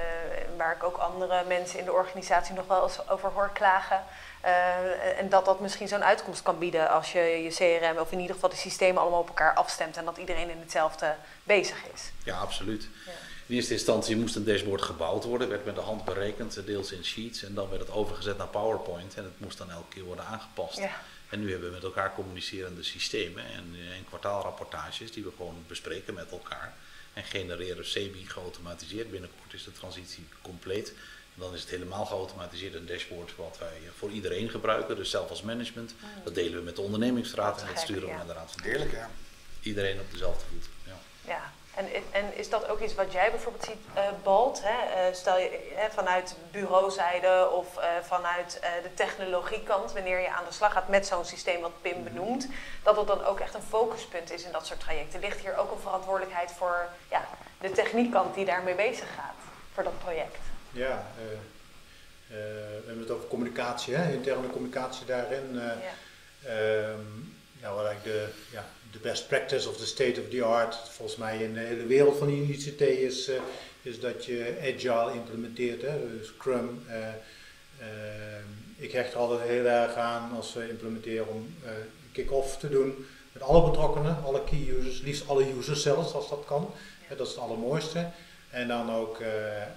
waar 0.56 0.76
ik 0.76 0.82
ook 0.82 0.96
andere 0.96 1.44
mensen 1.44 1.78
in 1.78 1.84
de 1.84 1.92
organisatie 1.92 2.54
nog 2.54 2.66
wel 2.66 2.82
eens 2.82 3.08
over 3.08 3.30
hoor 3.30 3.50
klagen. 3.52 4.04
Eh, 4.40 5.18
en 5.18 5.28
dat 5.28 5.44
dat 5.44 5.60
misschien 5.60 5.88
zo'n 5.88 6.04
uitkomst 6.04 6.42
kan 6.42 6.58
bieden 6.58 6.90
als 6.90 7.12
je 7.12 7.20
je 7.20 7.50
CRM 7.50 7.98
of 7.98 8.12
in 8.12 8.18
ieder 8.20 8.34
geval 8.34 8.50
de 8.50 8.56
systemen 8.56 9.02
allemaal 9.02 9.20
op 9.20 9.28
elkaar 9.28 9.54
afstemt 9.54 9.96
en 9.96 10.04
dat 10.04 10.16
iedereen 10.16 10.50
in 10.50 10.60
hetzelfde 10.60 11.14
bezig 11.42 11.84
is. 11.94 12.12
Ja, 12.24 12.38
absoluut. 12.38 12.88
Ja. 13.06 13.12
In 13.46 13.54
eerste 13.54 13.72
instantie 13.72 14.16
moest 14.16 14.36
een 14.36 14.44
dashboard 14.44 14.82
gebouwd 14.82 15.24
worden, 15.24 15.48
werd 15.48 15.64
met 15.64 15.74
de 15.74 15.80
hand 15.80 16.04
berekend, 16.04 16.66
deels 16.66 16.92
in 16.92 17.04
sheets 17.04 17.42
en 17.42 17.54
dan 17.54 17.68
werd 17.68 17.80
het 17.80 17.90
overgezet 17.90 18.38
naar 18.38 18.46
PowerPoint 18.46 19.14
en 19.14 19.24
het 19.24 19.40
moest 19.40 19.58
dan 19.58 19.70
elke 19.70 19.88
keer 19.88 20.04
worden 20.04 20.24
aangepast. 20.24 20.78
Ja. 20.78 20.90
En 21.28 21.40
nu 21.40 21.50
hebben 21.50 21.68
we 21.68 21.74
met 21.74 21.84
elkaar 21.84 22.14
communicerende 22.14 22.82
systemen 22.82 23.44
en, 23.44 23.74
eh, 23.74 23.96
en 23.96 24.04
kwartaalrapportages 24.04 25.12
die 25.12 25.24
we 25.24 25.30
gewoon 25.36 25.64
bespreken 25.66 26.14
met 26.14 26.30
elkaar 26.30 26.74
en 27.12 27.24
genereren 27.24 27.84
CBI 27.84 28.24
geautomatiseerd. 28.26 29.10
Binnenkort 29.10 29.52
is 29.52 29.64
de 29.64 29.72
transitie 29.72 30.26
compleet. 30.42 30.88
En 31.34 31.44
dan 31.44 31.54
is 31.54 31.60
het 31.60 31.70
helemaal 31.70 32.06
geautomatiseerd 32.06 32.74
een 32.74 32.86
dashboard 32.86 33.36
wat 33.36 33.58
wij 33.58 33.80
voor 33.96 34.10
iedereen 34.10 34.50
gebruiken, 34.50 34.96
dus 34.96 35.10
zelf 35.10 35.30
als 35.30 35.42
management. 35.42 35.94
Dat 36.24 36.34
delen 36.34 36.58
we 36.58 36.64
met 36.64 36.76
de 36.76 36.82
ondernemingsraad 36.82 37.54
Dat 37.54 37.60
en 37.60 37.66
dat 37.66 37.76
gek, 37.76 37.84
sturen 37.84 38.02
we 38.02 38.08
ja. 38.08 38.16
naar 38.16 38.26
de 38.26 38.32
raad 38.32 38.52
van 38.52 38.62
Heerlijk, 38.62 38.92
ja. 38.92 39.10
Iedereen 39.60 40.00
op 40.00 40.10
dezelfde 40.10 40.44
voet. 40.50 40.66
Ja. 40.86 40.98
Ja, 41.24 41.52
en, 41.78 42.02
en 42.10 42.36
is 42.36 42.48
dat 42.50 42.68
ook 42.68 42.80
iets 42.80 42.94
wat 42.94 43.12
jij 43.12 43.30
bijvoorbeeld 43.30 43.64
ziet, 43.64 43.84
eh 43.94 44.02
Balt? 44.22 44.60
Hè? 44.64 44.94
Eh, 45.08 45.14
stel 45.14 45.38
je 45.38 45.72
hè, 45.74 45.90
vanuit 45.90 46.36
bureauzijde 46.50 47.50
of 47.50 47.76
eh, 47.76 47.88
vanuit 48.02 48.60
de 48.82 48.94
technologiekant, 48.94 49.92
wanneer 49.92 50.20
je 50.20 50.30
aan 50.30 50.44
de 50.48 50.52
slag 50.52 50.72
gaat 50.72 50.88
met 50.88 51.06
zo'n 51.06 51.24
systeem 51.24 51.60
wat 51.60 51.80
Pim 51.82 52.04
benoemt, 52.04 52.48
dat 52.82 52.94
dat 52.94 53.06
dan 53.06 53.24
ook 53.24 53.40
echt 53.40 53.54
een 53.54 53.62
focuspunt 53.68 54.30
is 54.30 54.42
in 54.44 54.52
dat 54.52 54.66
soort 54.66 54.80
trajecten. 54.80 55.20
Ligt 55.20 55.40
hier 55.40 55.56
ook 55.56 55.70
een 55.72 55.80
verantwoordelijkheid 55.80 56.52
voor 56.52 56.86
ja, 57.10 57.24
de 57.60 57.70
techniekkant 57.72 58.34
die 58.34 58.44
daarmee 58.44 58.74
bezig 58.74 59.14
gaat 59.14 59.34
voor 59.74 59.82
dat 59.84 59.98
project? 59.98 60.36
Ja, 60.70 61.06
we 62.26 62.82
hebben 62.86 62.98
het 63.02 63.10
over 63.10 63.28
communicatie, 63.28 63.94
hè, 63.94 64.12
interne 64.12 64.50
communicatie 64.50 65.06
daarin. 65.06 65.58
eh, 65.58 65.64
Ja. 65.64 65.96
Ehm, 66.48 67.00
ja, 67.60 67.72
wat 67.74 67.86
eigenlijk 67.86 68.04
de, 68.04 68.32
ja, 68.50 68.64
de 68.90 68.98
best 68.98 69.28
practice 69.28 69.68
of 69.68 69.76
the 69.76 69.86
state 69.86 70.20
of 70.20 70.28
the 70.28 70.42
art, 70.44 70.76
volgens 70.90 71.18
mij 71.18 71.42
in 71.42 71.54
de 71.54 71.60
hele 71.60 71.86
wereld 71.86 72.18
van 72.18 72.28
ICT, 72.28 72.80
is, 72.80 73.28
eh, 73.28 73.40
is 73.82 74.00
dat 74.00 74.24
je 74.24 74.56
agile 74.60 75.14
implementeert, 75.14 75.82
hè, 75.82 76.18
dus 76.18 76.26
Scrum. 76.26 76.84
eh, 76.88 77.08
ehm, 77.78 78.46
ik 78.76 78.92
hecht 78.92 79.12
er 79.12 79.18
altijd 79.18 79.48
heel 79.48 79.64
erg 79.64 79.94
aan 79.94 80.32
als 80.36 80.54
we 80.54 80.68
implementeren 80.68 81.28
om 81.28 81.54
eh, 81.64 81.70
kick-off 82.12 82.56
te 82.56 82.68
doen 82.68 83.06
met 83.32 83.42
alle 83.42 83.70
betrokkenen, 83.70 84.24
alle 84.24 84.44
key 84.44 84.68
users, 84.78 85.00
liefst 85.00 85.28
alle 85.28 85.52
users 85.58 85.82
zelfs 85.82 86.12
als 86.12 86.28
dat 86.28 86.44
kan. 86.46 86.74
Dat 87.08 87.26
is 87.26 87.32
het 87.32 87.42
allermooiste. 87.42 88.10
En 88.50 88.68
dan 88.68 88.90
ook 88.92 89.20
eh, 89.20 89.62
eh, 89.62 89.68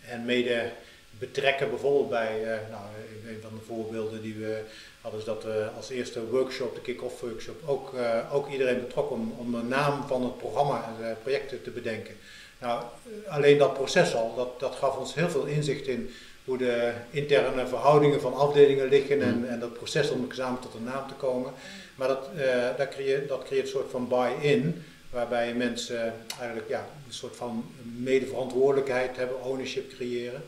hen 0.00 0.24
mede 0.24 0.70
betrekken, 1.10 1.70
bijvoorbeeld 1.70 2.08
bij, 2.08 2.42
eh, 2.42 2.70
nou, 2.70 2.84
een 3.26 3.40
van 3.42 3.54
de 3.54 3.64
voorbeelden 3.66 4.22
die 4.22 4.34
we 4.34 4.62
hadden 5.00 5.20
is 5.20 5.26
dat 5.26 5.44
we 5.44 5.68
als 5.76 5.90
eerste 5.90 6.26
workshop, 6.26 6.74
de 6.74 6.80
kick-off 6.80 7.20
workshop, 7.20 7.68
ook, 7.68 7.94
eh, 7.94 8.34
ook 8.34 8.50
iedereen 8.50 8.80
betrokken 8.80 9.16
om, 9.16 9.34
om 9.38 9.52
de 9.52 9.62
naam 9.62 10.06
van 10.06 10.22
het 10.22 10.38
programma 10.38 10.84
en 10.84 11.04
de 11.04 11.14
projecten 11.22 11.62
te 11.62 11.70
bedenken. 11.70 12.14
Nou, 12.58 12.82
eh, 12.82 13.32
alleen 13.32 13.58
dat 13.58 13.74
proces 13.74 14.14
al, 14.14 14.34
dat, 14.36 14.60
dat 14.60 14.74
gaf 14.74 14.96
ons 14.96 15.14
heel 15.14 15.30
veel 15.30 15.44
inzicht 15.44 15.86
in 15.86 16.10
hoe 16.44 16.58
de 16.58 16.92
interne 17.10 17.66
verhoudingen 17.66 18.20
van 18.20 18.34
afdelingen 18.34 18.88
liggen 18.88 19.22
en, 19.22 19.48
en 19.48 19.60
dat 19.60 19.72
proces 19.72 20.10
om 20.10 20.26
samen 20.32 20.60
tot 20.60 20.74
een 20.74 20.84
naam 20.84 21.08
te 21.08 21.14
komen. 21.14 21.52
Maar 21.94 22.08
dat, 22.08 22.28
eh, 22.36 22.76
dat, 22.76 22.88
creëert, 22.88 23.28
dat 23.28 23.44
creëert 23.44 23.64
een 23.64 23.70
soort 23.70 23.90
van 23.90 24.08
buy-in, 24.08 24.82
waarbij 25.10 25.54
mensen 25.54 26.14
eigenlijk 26.38 26.68
ja, 26.68 26.88
een 27.06 27.14
soort 27.14 27.36
van 27.36 27.74
medeverantwoordelijkheid 27.96 29.16
hebben, 29.16 29.42
ownership 29.42 29.94
creëren. 29.94 30.42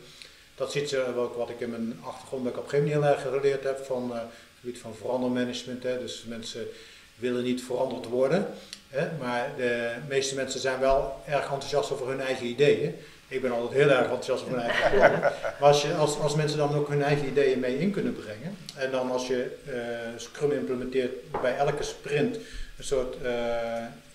Dat 0.63 0.71
zit 0.71 0.89
ze 0.89 1.15
ook 1.15 1.35
wat 1.35 1.49
ik 1.49 1.59
in 1.59 1.69
mijn 1.69 1.99
achtergrond 2.03 2.43
dat 2.43 2.53
ik 2.53 2.59
op 2.59 2.63
een 2.63 2.69
gegeven 2.69 2.91
moment 2.93 3.15
heel 3.17 3.31
erg 3.31 3.41
geleerd 3.41 3.63
heb 3.63 3.85
van 3.85 4.11
eh, 4.13 4.17
het 4.19 4.29
gebied 4.59 4.79
van 4.79 4.95
verandermanagement. 4.95 5.83
Hè. 5.83 5.99
Dus 5.99 6.23
mensen 6.27 6.67
willen 7.15 7.43
niet 7.43 7.63
veranderd 7.63 8.05
worden. 8.05 8.47
Hè. 8.89 9.07
Maar 9.19 9.51
de 9.57 9.91
meeste 10.07 10.35
mensen 10.35 10.59
zijn 10.59 10.79
wel 10.79 11.21
erg 11.27 11.43
enthousiast 11.43 11.91
over 11.91 12.07
hun 12.07 12.19
eigen 12.21 12.45
ideeën. 12.45 12.95
Ik 13.27 13.41
ben 13.41 13.51
altijd 13.51 13.81
heel 13.81 13.89
erg 13.89 14.01
enthousiast 14.01 14.43
over 14.43 14.55
mijn 14.55 14.69
eigen 14.69 14.97
ideeën. 14.97 15.19
Maar 15.59 15.69
als, 15.69 15.81
je, 15.81 15.93
als, 15.93 16.19
als 16.19 16.35
mensen 16.35 16.57
dan 16.57 16.75
ook 16.75 16.87
hun 16.89 17.03
eigen 17.03 17.27
ideeën 17.27 17.59
mee 17.59 17.79
in 17.79 17.91
kunnen 17.91 18.15
brengen. 18.15 18.57
En 18.75 18.91
dan 18.91 19.11
als 19.11 19.27
je 19.27 19.55
eh, 19.65 20.19
Scrum 20.19 20.51
implementeert 20.51 21.31
bij 21.41 21.57
elke 21.57 21.83
sprint 21.83 22.35
een 22.77 22.83
soort 22.83 23.21
eh, 23.21 23.31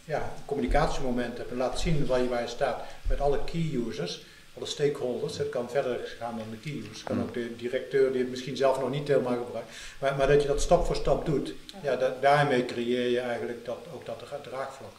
ja, 0.04 0.32
communicatiemoment 0.44 1.38
hebt 1.38 1.50
en 1.50 1.56
laat 1.56 1.80
zien 1.80 2.06
waar 2.06 2.20
je, 2.20 2.28
waar 2.28 2.42
je 2.42 2.48
staat 2.48 2.80
met 3.08 3.20
alle 3.20 3.44
key 3.44 3.70
users 3.88 4.26
alle 4.58 4.66
stakeholders. 4.66 5.38
Het 5.38 5.48
kan 5.48 5.70
verder 5.70 6.16
gaan 6.18 6.36
dan 6.36 6.58
de. 6.62 6.88
Het 6.92 7.02
kan 7.02 7.22
ook 7.22 7.34
de 7.34 7.56
directeur 7.56 8.12
die 8.12 8.20
het 8.20 8.30
misschien 8.30 8.56
zelf 8.56 8.80
nog 8.80 8.90
niet 8.90 9.08
helemaal 9.08 9.44
gebruikt. 9.44 9.70
Maar, 9.98 10.16
maar 10.16 10.26
dat 10.26 10.42
je 10.42 10.48
dat 10.48 10.60
stap 10.60 10.86
voor 10.86 10.96
stap 10.96 11.26
doet, 11.26 11.54
ja, 11.82 12.14
daarmee 12.20 12.64
creëer 12.64 13.08
je 13.08 13.20
eigenlijk 13.20 13.64
dat, 13.64 13.78
ook 13.94 14.06
dat 14.06 14.18
dra- 14.18 14.40
draagvlak. 14.50 14.92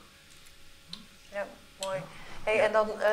Ja, 1.32 1.48
mooi. 1.82 2.00
Hey, 2.44 2.60
en 2.60 2.72
dan 2.72 3.02
eh, 3.02 3.12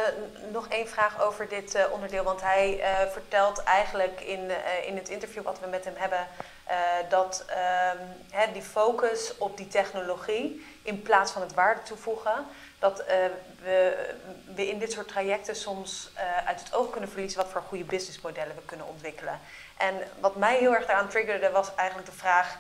nog 0.52 0.68
één 0.68 0.88
vraag 0.88 1.22
over 1.22 1.48
dit 1.48 1.74
eh, 1.74 1.84
onderdeel. 1.92 2.24
Want 2.24 2.40
hij 2.40 2.80
eh, 2.80 3.10
vertelt 3.12 3.62
eigenlijk 3.62 4.20
in, 4.20 4.50
in 4.86 4.96
het 4.96 5.08
interview 5.08 5.42
wat 5.42 5.60
we 5.60 5.66
met 5.66 5.84
hem 5.84 5.94
hebben... 5.96 6.26
eh, 6.66 6.76
dat 7.08 7.44
ehm, 7.46 7.96
hè, 8.30 8.52
die 8.52 8.62
focus 8.62 9.38
op 9.38 9.56
die 9.56 9.68
technologie 9.68 10.66
in 10.82 11.02
plaats 11.02 11.32
van 11.32 11.42
het 11.42 11.54
waarde 11.54 11.82
toevoegen... 11.82 12.46
dat 12.78 13.00
eh, 13.00 13.16
we, 13.62 14.08
we 14.54 14.68
in 14.68 14.78
dit 14.78 14.92
soort 14.92 15.08
trajecten 15.08 15.56
soms 15.56 16.10
eh, 16.14 16.46
uit 16.46 16.60
het 16.60 16.74
oog 16.74 16.90
kunnen 16.90 17.10
verliezen... 17.10 17.38
wat 17.38 17.50
voor 17.50 17.62
goede 17.62 17.84
businessmodellen 17.84 18.54
we 18.54 18.62
kunnen 18.64 18.86
ontwikkelen. 18.86 19.40
En 19.76 19.94
wat 20.20 20.36
mij 20.36 20.58
heel 20.58 20.74
erg 20.74 20.86
daaraan 20.86 21.08
triggerde 21.08 21.50
was 21.50 21.74
eigenlijk 21.74 22.08
de 22.08 22.16
vraag... 22.16 22.58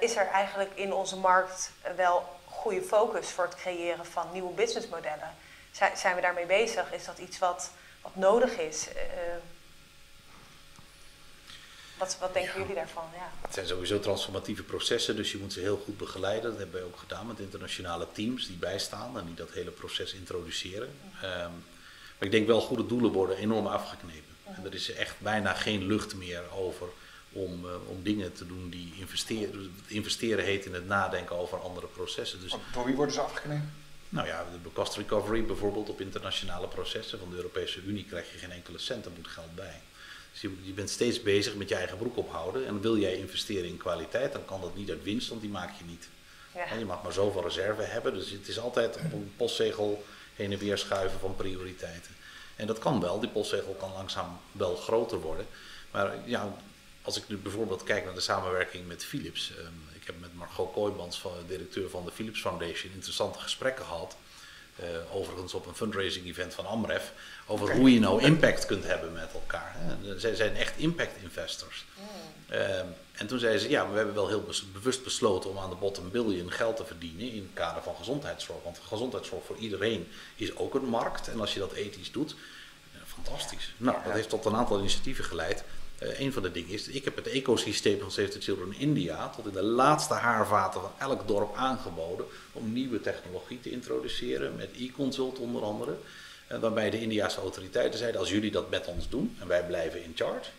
is 0.00 0.16
er 0.16 0.26
eigenlijk 0.26 0.70
in 0.74 0.92
onze 0.92 1.16
markt 1.16 1.72
wel 1.96 2.28
goede 2.44 2.82
focus 2.82 3.30
voor 3.30 3.44
het 3.44 3.54
creëren 3.54 4.06
van 4.06 4.26
nieuwe 4.32 4.52
businessmodellen? 4.52 5.34
Zijn, 5.70 5.96
zijn 5.96 6.14
we 6.14 6.20
daarmee 6.20 6.46
bezig? 6.46 6.92
Is 6.92 7.04
dat 7.04 7.18
iets 7.18 7.38
wat, 7.38 7.70
wat 8.02 8.16
nodig 8.16 8.58
is? 8.58 8.88
Wat, 12.04 12.16
wat 12.20 12.32
denken 12.32 12.52
Ja. 12.52 12.58
jullie 12.60 12.74
daarvan? 12.74 13.04
Ja. 13.14 13.30
Het 13.42 13.54
zijn 13.54 13.66
sowieso 13.66 14.00
transformatieve 14.00 14.62
processen, 14.62 15.16
dus 15.16 15.32
je 15.32 15.38
moet 15.38 15.52
ze 15.52 15.60
heel 15.60 15.82
goed 15.84 15.98
begeleiden. 15.98 16.50
Dat 16.50 16.58
hebben 16.58 16.80
wij 16.80 16.88
ook 16.88 16.98
gedaan 16.98 17.26
met 17.26 17.38
internationale 17.38 18.06
teams 18.12 18.46
die 18.46 18.56
bijstaan 18.56 19.18
en 19.18 19.26
die 19.26 19.34
dat 19.34 19.50
hele 19.50 19.70
proces 19.70 20.12
introduceren. 20.12 20.88
Ehm, 21.22 21.50
maar 22.18 22.28
ik 22.28 22.30
denk 22.30 22.46
wel, 22.46 22.60
goede 22.60 22.86
doelen 22.86 23.12
worden 23.12 23.36
enorm 23.36 23.66
afgeknepen. 23.66 24.32
En 24.44 24.64
er 24.64 24.74
is 24.74 24.92
echt 24.92 25.20
bijna 25.20 25.54
geen 25.54 25.86
lucht 25.86 26.14
meer 26.14 26.42
over 26.52 26.88
om, 27.32 27.64
eh, 27.68 27.74
om 27.86 28.02
dingen 28.02 28.32
te 28.32 28.46
doen 28.46 28.68
die 28.70 28.94
investeren. 28.98 29.74
Investeren 29.86 30.44
heet 30.44 30.64
in 30.64 30.74
het 30.74 30.86
nadenken 30.86 31.36
over 31.36 31.60
andere 31.60 31.86
processen. 31.86 32.40
Dus 32.40 32.54
Door 32.72 32.84
wie 32.84 32.94
worden 32.94 33.14
ze 33.14 33.20
afgeknepen? 33.20 33.72
nou 34.08 34.26
ja, 34.26 34.44
de 34.62 34.72
cost 34.72 34.96
recovery 34.96 35.44
bijvoorbeeld 35.44 35.88
op 35.88 36.00
internationale 36.00 36.68
processen 36.68 37.18
van 37.18 37.30
de 37.30 37.36
Europese 37.36 37.80
Unie 37.82 38.04
krijg 38.04 38.32
je 38.32 38.38
geen 38.38 38.50
enkele 38.52 38.78
cent, 38.78 39.04
er 39.04 39.10
moet 39.16 39.28
geld 39.28 39.54
bij. 39.54 39.80
Je, 40.44 40.56
je 40.62 40.72
bent 40.72 40.90
steeds 40.90 41.22
bezig 41.22 41.54
met 41.54 41.68
je 41.68 41.74
eigen 41.74 41.96
broek 41.98 42.16
ophouden 42.16 42.66
en 42.66 42.80
wil 42.80 42.98
jij 42.98 43.16
investeren 43.16 43.68
in 43.68 43.76
kwaliteit, 43.76 44.32
dan 44.32 44.44
kan 44.44 44.60
dat 44.60 44.76
niet 44.76 44.90
uit 44.90 45.02
winst, 45.02 45.28
want 45.28 45.40
die 45.40 45.50
maak 45.50 45.70
je 45.78 45.84
niet. 45.84 46.08
Ja. 46.54 46.74
Je 46.78 46.84
mag 46.84 47.02
maar 47.02 47.12
zoveel 47.12 47.42
reserve 47.42 47.82
hebben, 47.82 48.14
dus 48.14 48.30
het 48.30 48.48
is 48.48 48.58
altijd 48.58 48.96
op 48.96 49.12
een 49.12 49.32
postzegel 49.36 50.04
heen 50.34 50.52
en 50.52 50.58
weer 50.58 50.78
schuiven 50.78 51.20
van 51.20 51.36
prioriteiten. 51.36 52.10
En 52.56 52.66
dat 52.66 52.78
kan 52.78 53.00
wel, 53.00 53.20
die 53.20 53.28
postzegel 53.28 53.72
kan 53.74 53.92
langzaam 53.92 54.38
wel 54.52 54.76
groter 54.76 55.20
worden. 55.20 55.46
Maar 55.90 56.14
ja, 56.24 56.56
als 57.02 57.16
ik 57.16 57.28
nu 57.28 57.36
bijvoorbeeld 57.36 57.82
kijk 57.82 58.04
naar 58.04 58.14
de 58.14 58.20
samenwerking 58.20 58.86
met 58.86 59.04
Philips. 59.04 59.52
ehm, 59.58 59.72
ik 60.00 60.06
heb 60.06 60.20
met 60.20 60.34
Margot 60.34 60.72
Kooijmans, 60.72 61.18
van- 61.20 61.32
directeur 61.46 61.90
van 61.90 62.04
de 62.04 62.10
Philips 62.10 62.40
Foundation, 62.40 62.92
interessante 62.92 63.38
gesprekken 63.38 63.84
gehad. 63.84 64.16
Eh, 64.76 64.86
overigens 65.16 65.54
op 65.54 65.66
een 65.66 65.74
fundraising 65.74 66.26
event 66.26 66.54
van 66.54 66.66
Amref. 66.66 67.12
Over 67.46 67.76
hoe 67.76 67.92
je 67.92 68.00
nou 68.00 68.22
impact 68.22 68.66
kunt 68.66 68.84
hebben 68.84 69.12
met 69.12 69.32
elkaar. 69.32 69.74
Hè. 69.76 70.18
Zij 70.18 70.34
zijn 70.34 70.56
echt 70.56 70.76
impact 70.76 71.22
investors. 71.22 71.84
Ehm, 72.48 72.86
en 73.12 73.26
toen 73.26 73.38
zeiden 73.38 73.60
ze, 73.60 73.68
ja, 73.68 73.82
maar 73.82 73.90
we 73.90 73.96
hebben 73.96 74.14
wel 74.14 74.28
heel 74.28 74.42
bes- 74.42 74.72
bewust 74.72 75.04
besloten 75.04 75.50
om 75.50 75.58
aan 75.58 75.70
de 75.70 75.76
bottom 75.76 76.10
billion 76.10 76.52
geld 76.52 76.76
te 76.76 76.84
verdienen 76.84 77.30
in 77.30 77.42
het 77.42 77.54
kader 77.54 77.82
van 77.82 77.94
gezondheidszorg. 77.96 78.62
Want 78.64 78.80
gezondheidszorg 78.88 79.44
voor 79.44 79.56
iedereen 79.56 80.08
is 80.34 80.56
ook 80.56 80.74
een 80.74 80.84
markt. 80.84 81.28
En 81.28 81.40
als 81.40 81.54
je 81.54 81.60
dat 81.60 81.72
ethisch 81.72 82.12
doet, 82.12 82.34
eh, 82.92 83.00
fantastisch. 83.06 83.74
Nou, 83.76 83.96
dat 84.04 84.12
heeft 84.12 84.28
tot 84.28 84.44
een 84.44 84.56
aantal 84.56 84.78
initiatieven 84.78 85.24
geleid. 85.24 85.64
Eh, 85.98 86.20
een 86.20 86.32
van 86.32 86.42
de 86.42 86.52
dingen 86.52 86.70
is, 86.70 86.88
ik 86.88 87.04
heb 87.04 87.16
het 87.16 87.26
ecosysteem 87.26 88.00
van 88.00 88.10
Save 88.10 88.28
the 88.28 88.40
Children 88.40 88.72
in 88.72 88.80
India 88.80 89.28
tot 89.28 89.46
in 89.46 89.52
de 89.52 89.62
laatste 89.62 90.14
haarvaten 90.14 90.80
van 90.80 90.92
elk 90.98 91.28
dorp 91.28 91.56
aangeboden 91.56 92.26
om 92.52 92.72
nieuwe 92.72 93.00
technologie 93.00 93.60
te 93.60 93.70
introduceren, 93.70 94.56
met 94.56 94.70
e-consult 94.78 95.38
onder 95.38 95.62
andere. 95.62 95.96
Eh, 96.46 96.58
waarbij 96.58 96.90
de 96.90 97.00
Indiaanse 97.00 97.40
autoriteiten 97.40 97.98
zeiden, 97.98 98.20
als 98.20 98.30
jullie 98.30 98.50
dat 98.50 98.70
met 98.70 98.86
ons 98.86 99.08
doen 99.08 99.36
en 99.40 99.46
wij 99.46 99.66
blijven 99.66 100.04
in 100.04 100.12
charge, 100.14 100.50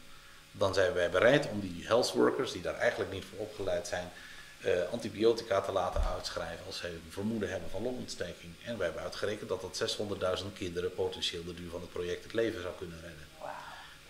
dan 0.51 0.73
zijn 0.73 0.93
wij 0.93 1.09
bereid 1.09 1.49
om 1.51 1.59
die 1.59 1.83
health 1.85 2.11
workers, 2.11 2.51
die 2.51 2.61
daar 2.61 2.77
eigenlijk 2.77 3.11
niet 3.11 3.23
voor 3.25 3.39
opgeleid 3.39 3.87
zijn, 3.87 4.11
eh, 4.61 4.71
antibiotica 4.91 5.61
te 5.61 5.71
laten 5.71 6.01
uitschrijven 6.15 6.65
als 6.65 6.77
ze 6.77 6.87
een 6.87 7.01
vermoeden 7.09 7.49
hebben 7.49 7.69
van 7.69 7.83
longontsteking. 7.83 8.53
En 8.63 8.77
we 8.77 8.83
hebben 8.83 9.01
uitgerekend 9.01 9.49
dat 9.49 9.61
dat 9.61 9.77
600.000 9.77 10.53
kinderen 10.53 10.93
potentieel 10.93 11.43
de 11.45 11.53
duur 11.53 11.69
van 11.69 11.81
het 11.81 11.91
project 11.91 12.23
het 12.23 12.33
leven 12.33 12.61
zou 12.61 12.73
kunnen 12.77 12.99
redden. 13.01 13.24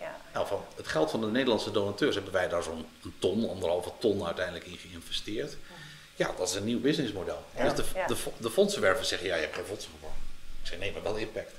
Ja. 0.00 0.16
Nou, 0.32 0.46
van 0.46 0.64
het 0.76 0.86
geld 0.88 1.10
van 1.10 1.20
de 1.20 1.26
Nederlandse 1.26 1.70
donateurs 1.70 2.14
hebben 2.14 2.32
wij 2.32 2.48
daar 2.48 2.62
zo'n 2.62 2.86
ton, 3.18 3.48
anderhalve 3.48 3.90
ton 3.98 4.24
uiteindelijk 4.26 4.66
in 4.66 4.76
geïnvesteerd. 4.76 5.56
Ja, 6.16 6.30
dat 6.38 6.48
is 6.48 6.54
een 6.54 6.64
nieuw 6.64 6.80
businessmodel. 6.80 7.44
Ja. 7.56 7.62
Dus 7.62 7.74
de, 7.74 7.84
Ja. 7.94 8.06
de, 8.06 8.16
de 8.38 8.50
fondsenwervers 8.50 9.08
zeggen, 9.08 9.28
ja, 9.28 9.34
je 9.34 9.40
hebt 9.40 9.54
geen 9.54 9.64
fondsen 9.64 9.90
gewonnen. 9.94 10.18
Ik 10.62 10.66
zeg, 10.68 10.78
nee, 10.78 10.92
maar 10.92 11.02
wel 11.02 11.16
impact. 11.16 11.52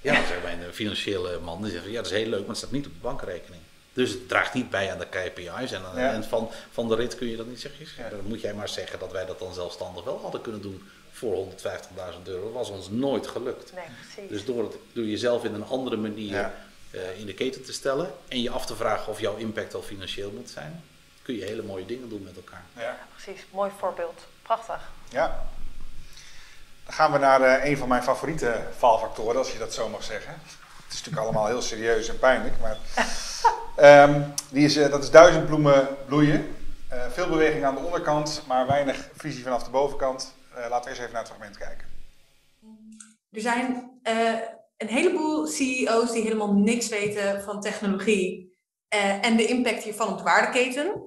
Ja, 0.00 0.14
dan 0.14 0.26
zegt 0.26 0.42
mijn 0.42 0.60
financiële 0.72 1.38
man, 1.38 1.62
die 1.62 1.72
zegt, 1.72 1.84
ja, 1.84 1.92
dat 1.92 2.06
is 2.06 2.10
heel 2.18 2.26
leuk, 2.28 2.38
maar 2.40 2.48
het 2.48 2.56
staat 2.56 2.70
niet 2.70 2.86
op 2.86 2.92
de 2.92 2.98
bankrekening. 3.00 3.62
Dus 3.92 4.10
het 4.10 4.28
draagt 4.28 4.54
niet 4.54 4.70
bij 4.70 4.92
aan 4.92 4.98
de 4.98 5.06
KPI's. 5.06 5.72
En 5.72 5.84
aan 5.84 5.96
eind 5.96 6.26
van, 6.26 6.50
van 6.70 6.88
de 6.88 6.94
rit 6.94 7.14
kun 7.14 7.28
je 7.28 7.36
dat 7.36 7.46
niet 7.46 7.60
zeggen. 7.60 7.86
Ja, 7.96 8.08
Dan 8.08 8.24
moet 8.24 8.40
jij 8.40 8.54
maar 8.54 8.68
zeggen 8.68 8.98
dat 8.98 9.12
wij 9.12 9.26
dat 9.26 9.38
dan 9.38 9.54
zelfstandig 9.54 10.04
wel 10.04 10.20
hadden 10.22 10.40
kunnen 10.40 10.62
doen 10.62 10.88
voor 11.12 11.46
150.000 11.46 12.22
euro. 12.24 12.42
Dat 12.44 12.52
was 12.52 12.68
ons 12.70 12.88
nooit 12.90 13.26
gelukt. 13.26 13.72
Nee, 13.74 13.84
precies. 14.12 14.30
Dus 14.30 14.44
door, 14.44 14.62
het, 14.62 14.74
door 14.92 15.04
jezelf 15.04 15.44
in 15.44 15.54
een 15.54 15.64
andere 15.66 15.96
manier 15.96 16.32
Ja. 16.34 16.54
In 17.16 17.26
de 17.26 17.34
keten 17.34 17.64
te 17.64 17.72
stellen 17.72 18.12
en 18.28 18.42
je 18.42 18.50
af 18.50 18.66
te 18.66 18.76
vragen 18.76 19.12
of 19.12 19.20
jouw 19.20 19.36
impact 19.36 19.74
al 19.74 19.82
financieel 19.82 20.30
moet 20.30 20.50
zijn, 20.50 20.84
kun 21.22 21.34
je 21.34 21.44
hele 21.44 21.62
mooie 21.62 21.86
dingen 21.86 22.08
doen 22.08 22.22
met 22.22 22.36
elkaar. 22.36 22.62
Ja. 22.76 22.96
Precies, 23.16 23.46
mooi 23.50 23.70
voorbeeld. 23.78 24.26
Prachtig. 24.42 24.90
ja. 25.08 25.46
Dan 26.84 26.94
gaan 26.94 27.12
we 27.12 27.18
naar 27.18 27.42
eh, 27.42 27.70
een 27.70 27.76
van 27.76 27.88
mijn 27.88 28.02
favoriete 28.02 28.60
faalfactoren, 28.76 29.36
als 29.36 29.52
je 29.52 29.58
dat 29.58 29.74
zo 29.74 29.88
mag 29.88 30.04
zeggen. 30.04 30.32
Het 30.84 30.92
is 30.92 30.98
natuurlijk 30.98 31.22
allemaal 31.22 31.46
heel 31.46 31.62
serieus 31.62 32.08
en 32.08 32.18
pijnlijk, 32.18 32.54
maar 32.60 32.76
ehm, 33.76 34.22
die 34.50 34.64
is, 34.64 34.76
eh, 34.76 34.90
dat 34.90 35.02
is 35.02 35.10
duizendbloemen 35.10 35.88
bloeien. 36.06 36.56
Eh, 36.88 37.10
veel 37.10 37.28
beweging 37.28 37.64
aan 37.64 37.74
de 37.74 37.80
onderkant, 37.80 38.42
maar 38.46 38.66
weinig 38.66 39.08
visie 39.16 39.42
vanaf 39.42 39.62
de 39.62 39.70
bovenkant. 39.70 40.34
Eh, 40.54 40.68
laten 40.68 40.82
we 40.82 40.88
eerst 40.88 41.00
even 41.00 41.12
naar 41.12 41.22
het 41.22 41.30
fragment 41.30 41.56
kijken. 41.56 41.86
Er 43.30 43.40
zijn 43.40 43.90
eh, 44.02 44.32
een 44.78 44.88
heleboel 44.88 45.46
CEO's 45.46 46.12
die 46.12 46.22
helemaal 46.22 46.52
niks 46.52 46.88
weten 46.88 47.42
van 47.42 47.60
technologie 47.60 48.56
eh, 48.88 49.24
en 49.24 49.36
de 49.36 49.46
impact 49.46 49.82
hiervan 49.82 50.08
op 50.08 50.18
de 50.18 50.24
waardeketen, 50.24 51.06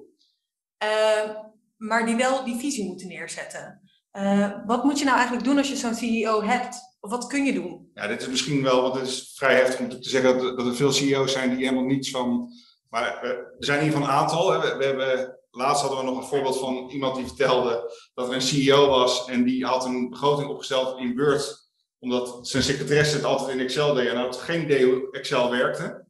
Eh, 0.78 1.30
maar 1.76 2.06
die 2.06 2.16
wel 2.16 2.44
die 2.44 2.56
visie 2.56 2.86
moeten 2.86 3.08
neerzetten. 3.08 3.80
Eh, 4.10 4.52
wat 4.66 4.84
moet 4.84 4.98
je 4.98 5.04
nou 5.04 5.16
eigenlijk 5.16 5.46
doen 5.46 5.58
als 5.58 5.68
je 5.68 5.76
zo'n 5.76 5.94
CEO 5.94 6.42
hebt? 6.42 6.76
Of 7.00 7.10
wat 7.10 7.26
kun 7.26 7.44
je 7.44 7.52
doen? 7.52 7.90
Ja, 7.94 8.06
dit 8.06 8.20
is 8.20 8.28
misschien 8.28 8.62
wel, 8.62 8.82
want 8.82 8.94
het 8.94 9.06
is 9.06 9.32
vrij 9.34 9.54
heftig 9.54 9.80
om 9.80 9.88
te 9.88 10.08
zeggen 10.08 10.38
dat, 10.38 10.56
dat 10.56 10.66
er 10.66 10.74
veel 10.74 10.92
CEO's 10.92 11.32
zijn 11.32 11.56
die 11.56 11.64
helemaal 11.64 11.84
niets 11.84 12.10
van. 12.10 12.48
Maar 12.90 13.22
er 13.22 13.54
zijn 13.58 13.84
ieder 13.84 13.98
geval 13.98 14.14
een 14.14 14.20
aantal. 14.20 14.60
We, 14.60 14.76
we 14.76 14.84
hebben, 14.84 15.38
laatst 15.50 15.82
hadden 15.82 16.00
we 16.00 16.10
nog 16.10 16.16
een 16.16 16.28
voorbeeld 16.28 16.58
van 16.58 16.88
iemand 16.90 17.16
die 17.16 17.26
vertelde 17.26 17.92
dat 18.14 18.28
er 18.28 18.34
een 18.34 18.42
CEO 18.42 18.88
was 18.88 19.28
en 19.28 19.44
die 19.44 19.64
had 19.64 19.84
een 19.84 20.08
begroting 20.08 20.48
opgesteld 20.48 20.98
in 20.98 21.16
Word, 21.16 21.61
omdat 22.02 22.48
zijn 22.48 22.62
secretaresse 22.62 23.16
het 23.16 23.24
altijd 23.24 23.56
in 23.56 23.64
Excel 23.64 23.94
deed 23.94 24.08
en 24.08 24.16
had 24.16 24.36
geen 24.36 24.62
idee 24.62 24.84
hoe 24.84 25.10
Excel 25.10 25.50
werkte. 25.50 26.04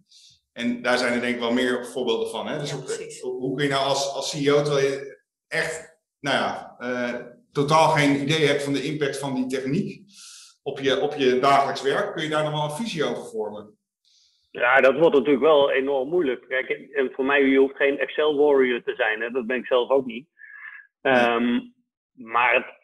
En 0.52 0.83
daar 0.83 0.98
zijn 0.98 1.12
er 1.12 1.20
denk 1.20 1.35
ik 1.35 1.40
wel 1.40 1.52
meer 1.52 1.87
voorbeelden 1.87 2.28
van. 2.28 2.46
Hè. 2.46 2.59
Dus 2.59 2.70
Ja, 2.70 2.76
hoe, 3.20 3.57
kun 3.57 3.64
je 3.64 3.70
nou 3.70 3.85
als, 3.85 4.14
als 4.14 4.31
CEO, 4.31 4.62
terwijl 4.62 4.87
je 4.87 5.22
echt, 5.48 5.98
nou 6.20 6.37
ja, 6.37 6.74
eh, 6.78 7.26
totaal 7.52 7.88
geen 7.88 8.20
idee 8.20 8.46
hebt 8.46 8.62
van 8.62 8.72
de 8.72 8.83
impact 8.83 9.18
van 9.18 9.35
die 9.35 9.46
techniek 9.46 10.05
op 10.62 10.78
je, 10.78 11.00
op 11.00 11.14
je 11.14 11.38
dagelijks 11.38 11.83
werk, 11.83 12.14
kun 12.14 12.22
je 12.22 12.28
daar 12.28 12.44
nog 12.44 12.52
wel 12.52 12.64
een 12.64 12.85
visie 12.85 13.05
over 13.05 13.24
vormen. 13.24 13.76
Ja, 14.50 14.81
dat 14.81 14.98
wordt 14.98 15.16
natuurlijk 15.16 15.44
wel 15.44 15.70
enorm 15.70 16.09
moeilijk. 16.09 16.44
Kijk, 16.48 16.68
en 16.70 17.12
voor 17.12 17.24
mij, 17.24 17.42
je 17.42 17.59
hoeft 17.59 17.76
geen 17.76 17.98
Excel 17.98 18.37
warrior 18.37 18.83
te 18.83 18.94
zijn, 18.94 19.20
hè? 19.20 19.31
dat 19.31 19.46
ben 19.46 19.57
ik 19.57 19.66
zelf 19.66 19.90
ook 19.90 20.07
niet. 20.07 20.28
Ehm, 21.00 21.61
maar 22.12 22.55
het, 22.55 22.82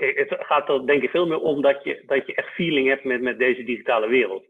kijk, 0.00 0.18
het 0.30 0.46
gaat 0.46 0.68
er 0.68 0.86
denk 0.86 1.02
ik 1.02 1.10
veel 1.10 1.26
meer 1.26 1.40
om 1.40 1.62
dat 1.62 1.84
je, 1.84 2.02
dat 2.06 2.26
je 2.26 2.34
echt 2.34 2.54
feeling 2.54 2.88
hebt 2.88 3.04
met, 3.04 3.20
met 3.20 3.38
deze 3.38 3.62
digitale 3.62 4.08
wereld. 4.08 4.48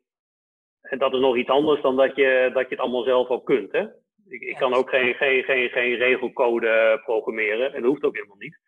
En 0.80 0.98
dat 0.98 1.12
is 1.12 1.20
nog 1.20 1.36
iets 1.36 1.48
anders 1.48 1.80
dan 1.82 1.96
dat 1.96 2.16
je, 2.16 2.50
dat 2.52 2.62
je 2.62 2.74
het 2.74 2.78
allemaal 2.78 3.02
zelf 3.02 3.28
ook 3.28 3.46
kunt. 3.46 3.72
Hè? 3.72 3.84
Ik, 4.28 4.40
ik 4.40 4.56
kan 4.56 4.74
ook 4.74 4.88
geen, 4.90 5.14
geen, 5.14 5.44
geen, 5.44 5.68
geen 5.68 5.94
regelcode 5.96 7.00
programmeren 7.04 7.66
en 7.74 7.80
dat 7.82 7.90
hoeft 7.90 8.02
ook 8.04 8.14
helemaal 8.14 8.36
niet. 8.36 8.58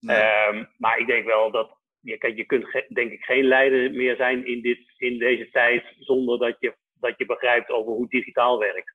Nee. 0.00 0.16
Ehm, 0.16 0.64
maar 0.76 0.98
ik 0.98 1.06
denk 1.06 1.26
wel 1.26 1.50
dat 1.50 1.76
je, 2.00 2.18
kijk, 2.18 2.36
je 2.36 2.44
kunt 2.44 2.66
ge- 2.68 2.86
denk 2.88 3.12
ik 3.12 3.24
geen 3.24 3.44
leider 3.44 3.90
meer 3.90 4.16
zijn 4.16 4.46
in, 4.46 4.62
dit, 4.62 4.78
in 4.96 5.18
deze 5.18 5.50
tijd 5.50 5.84
zonder 5.98 6.38
dat 6.38 6.56
je, 6.60 6.76
dat 7.00 7.14
je 7.18 7.26
begrijpt 7.26 7.70
over 7.70 7.92
hoe 7.92 8.08
digitaal 8.08 8.58
werkt. 8.58 8.94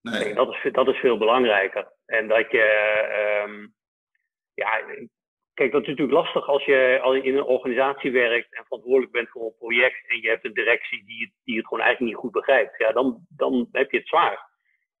Nee. 0.00 0.24
denk, 0.24 0.36
dat, 0.36 0.48
is, 0.64 0.72
dat 0.72 0.88
is 0.88 0.96
veel 0.96 1.18
belangrijker. 1.18 1.92
En 2.06 2.28
dat 2.28 2.50
je, 2.50 2.62
ehm, 2.62 3.66
ja, 4.54 4.84
kijk, 5.54 5.72
dat 5.72 5.82
is 5.82 5.88
natuurlijk 5.88 6.16
lastig 6.18 6.48
als 6.48 6.64
je 6.64 6.98
al 7.02 7.14
in 7.14 7.36
een 7.36 7.44
organisatie 7.44 8.10
werkt 8.12 8.54
en 8.54 8.64
verantwoordelijk 8.64 9.12
bent 9.12 9.28
voor 9.28 9.44
een 9.44 9.56
project 9.58 10.08
en 10.10 10.20
je 10.20 10.28
hebt 10.28 10.44
een 10.44 10.54
directie 10.54 11.04
die, 11.04 11.20
het- 11.24 11.34
die 11.44 11.56
het 11.56 11.66
gewoon 11.66 11.82
eigenlijk 11.84 12.12
niet 12.12 12.22
goed 12.22 12.32
begrijpt. 12.32 12.78
Ja, 12.78 12.92
dan, 12.92 13.26
dan 13.36 13.68
heb 13.72 13.90
je 13.90 13.98
het 13.98 14.08
zwaar. 14.08 14.50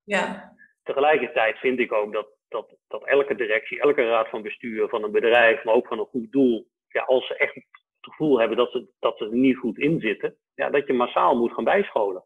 Ja, 0.04 0.52
Tegelijkertijd 0.82 1.58
vind 1.58 1.78
ik 1.78 1.92
ook 1.92 2.12
dat, 2.12 2.28
dat, 2.48 2.76
dat 2.88 3.04
elke 3.04 3.34
directie, 3.34 3.80
elke 3.80 4.06
raad 4.08 4.28
van 4.28 4.42
bestuur 4.42 4.88
van 4.88 5.02
een 5.04 5.12
bedrijf, 5.12 5.64
maar 5.64 5.74
ook 5.74 5.86
van 5.86 5.98
een 5.98 6.06
goed 6.06 6.32
doel, 6.32 6.66
ja, 6.88 7.02
als 7.02 7.26
ze 7.26 7.36
echt 7.36 7.54
het 7.54 7.64
gevoel 8.00 8.38
hebben 8.38 8.56
dat 8.56 8.70
ze, 8.70 8.88
dat 8.98 9.18
ze 9.18 9.24
er 9.24 9.32
niet 9.34 9.56
goed 9.56 9.78
in 9.78 10.00
zitten, 10.00 10.36
ja, 10.54 10.70
dat 10.70 10.86
je 10.86 10.92
massaal 10.92 11.36
moet 11.36 11.52
gaan 11.52 11.64
bijscholen. 11.64 12.24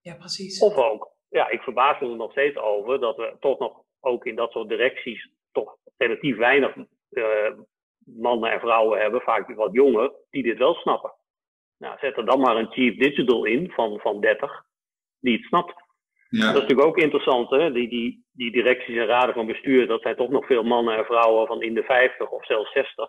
ja 0.00 0.14
precies. 0.14 0.60
Of 0.62 0.76
ook, 0.76 1.10
ja, 1.28 1.48
ik 1.50 1.60
verbaas 1.60 2.00
me 2.00 2.08
er 2.10 2.16
nog 2.16 2.30
steeds 2.30 2.56
over 2.56 3.00
dat 3.00 3.16
we 3.16 3.36
toch 3.40 3.58
nog 3.58 3.82
ook 4.00 4.24
in 4.26 4.34
dat 4.34 4.50
soort 4.52 4.68
directies 4.68 5.30
toch 5.52 5.76
relatief 5.96 6.36
weinig 6.36 6.74
mannen 8.04 8.50
en 8.52 8.60
vrouwen 8.60 9.00
hebben, 9.00 9.20
vaak 9.20 9.54
wat 9.54 9.72
jonger, 9.72 10.12
die 10.30 10.42
dit 10.42 10.58
wel 10.58 10.74
snappen. 10.74 11.12
Nou, 11.78 11.98
zet 12.00 12.16
er 12.16 12.24
dan 12.26 12.40
maar 12.40 12.56
een 12.56 12.72
chief 12.72 12.96
digital 12.98 13.44
in 13.44 13.70
van, 13.70 13.98
van 14.00 14.20
30, 14.20 14.62
die 15.20 15.36
het 15.36 15.44
snapt. 15.46 15.74
Ja. 16.28 16.40
Dat 16.40 16.54
is 16.54 16.60
natuurlijk 16.60 16.88
ook 16.88 16.98
interessant, 16.98 17.50
hè? 17.50 17.72
Die, 17.72 17.88
die, 17.88 18.24
die 18.32 18.52
directies 18.52 18.96
en 18.96 19.06
raden 19.06 19.34
van 19.34 19.46
bestuur, 19.46 19.86
dat 19.86 20.02
zijn 20.02 20.16
toch 20.16 20.30
nog 20.30 20.46
veel 20.46 20.62
mannen 20.62 20.96
en 20.96 21.04
vrouwen 21.04 21.46
van 21.46 21.62
in 21.62 21.74
de 21.74 21.82
50 21.82 22.30
of 22.30 22.46
zelfs 22.46 22.72
60. 22.72 23.08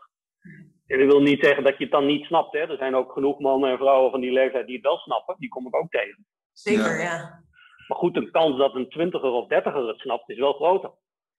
En 0.87 0.99
dat 0.99 1.07
wil 1.07 1.21
niet 1.21 1.43
zeggen 1.45 1.63
dat 1.63 1.77
je 1.77 1.83
het 1.83 1.93
dan 1.93 2.05
niet 2.05 2.25
snapt. 2.25 2.53
Hè? 2.53 2.59
Er 2.59 2.77
zijn 2.77 2.95
ook 2.95 3.11
genoeg 3.11 3.39
mannen 3.39 3.69
en 3.71 3.77
vrouwen 3.77 4.11
van 4.11 4.21
die 4.21 4.31
leeftijd 4.31 4.65
die 4.65 4.75
het 4.75 4.85
wel 4.85 4.97
snappen. 4.97 5.35
Die 5.39 5.49
kom 5.49 5.67
ik 5.67 5.75
ook 5.75 5.89
tegen. 5.89 6.25
Zeker, 6.53 6.97
Ja. 6.97 7.03
ja. 7.03 7.43
Maar 7.87 7.97
goed, 7.97 8.13
de 8.13 8.31
kans 8.31 8.57
dat 8.57 8.75
een 8.75 8.89
twintiger 8.89 9.29
of 9.29 9.47
dertiger 9.47 9.87
het 9.87 9.99
snapt, 9.99 10.29
is 10.29 10.37
wel 10.37 10.53
groter. 10.53 10.91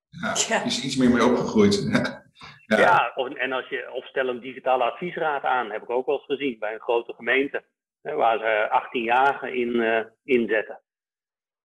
Ja, 0.08 0.34
Ja. 0.48 0.64
is 0.64 0.84
iets 0.84 0.96
meer 0.96 1.10
mee 1.10 1.24
opgegroeid. 1.24 1.88
Ja, 1.92 2.22
ja. 2.66 3.12
of, 3.14 3.34
en 3.34 3.52
als 3.52 3.68
je, 3.68 3.92
of 3.92 4.06
stel 4.06 4.28
een 4.28 4.40
digitale 4.40 4.84
adviesraad 4.84 5.42
aan, 5.42 5.70
heb 5.70 5.82
ik 5.82 5.90
ook 5.90 6.06
wel 6.06 6.16
eens 6.16 6.24
gezien 6.24 6.58
bij 6.58 6.74
een 6.74 6.80
grote 6.80 7.14
gemeente. 7.14 7.64
Hè, 8.02 8.14
waar 8.14 8.38
ze 8.38 8.82
18-jarigen 8.82 9.54
in 9.54 9.80
eh, 9.80 10.04
inzetten. 10.24 10.80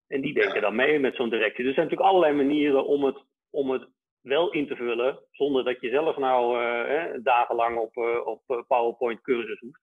En 0.08 0.22
die 0.22 0.34
denken 0.34 0.62
dan 0.62 0.76
mee 0.76 1.00
met 1.00 1.16
zo'n 1.16 1.30
directie. 1.30 1.66
Er 1.68 1.74
zijn 1.74 1.86
natuurlijk 1.86 2.10
allerlei 2.14 2.36
manieren 2.36 2.86
om 2.86 3.04
het, 3.04 3.24
om 3.50 3.70
het 3.72 3.88
wel 4.22 4.52
in 4.52 4.68
te 4.68 4.76
vullen, 4.76 5.20
zonder 5.32 5.64
dat 5.64 5.82
je 5.82 5.90
zelf 5.90 6.18
nou 6.18 6.64
eh, 6.64 7.20
dagenlang 7.24 7.78
op, 7.78 7.98
eh, 7.98 8.28
op 8.28 8.66
PowerPoint 8.68 9.22
cursus 9.22 9.60
hoeft. 9.60 9.82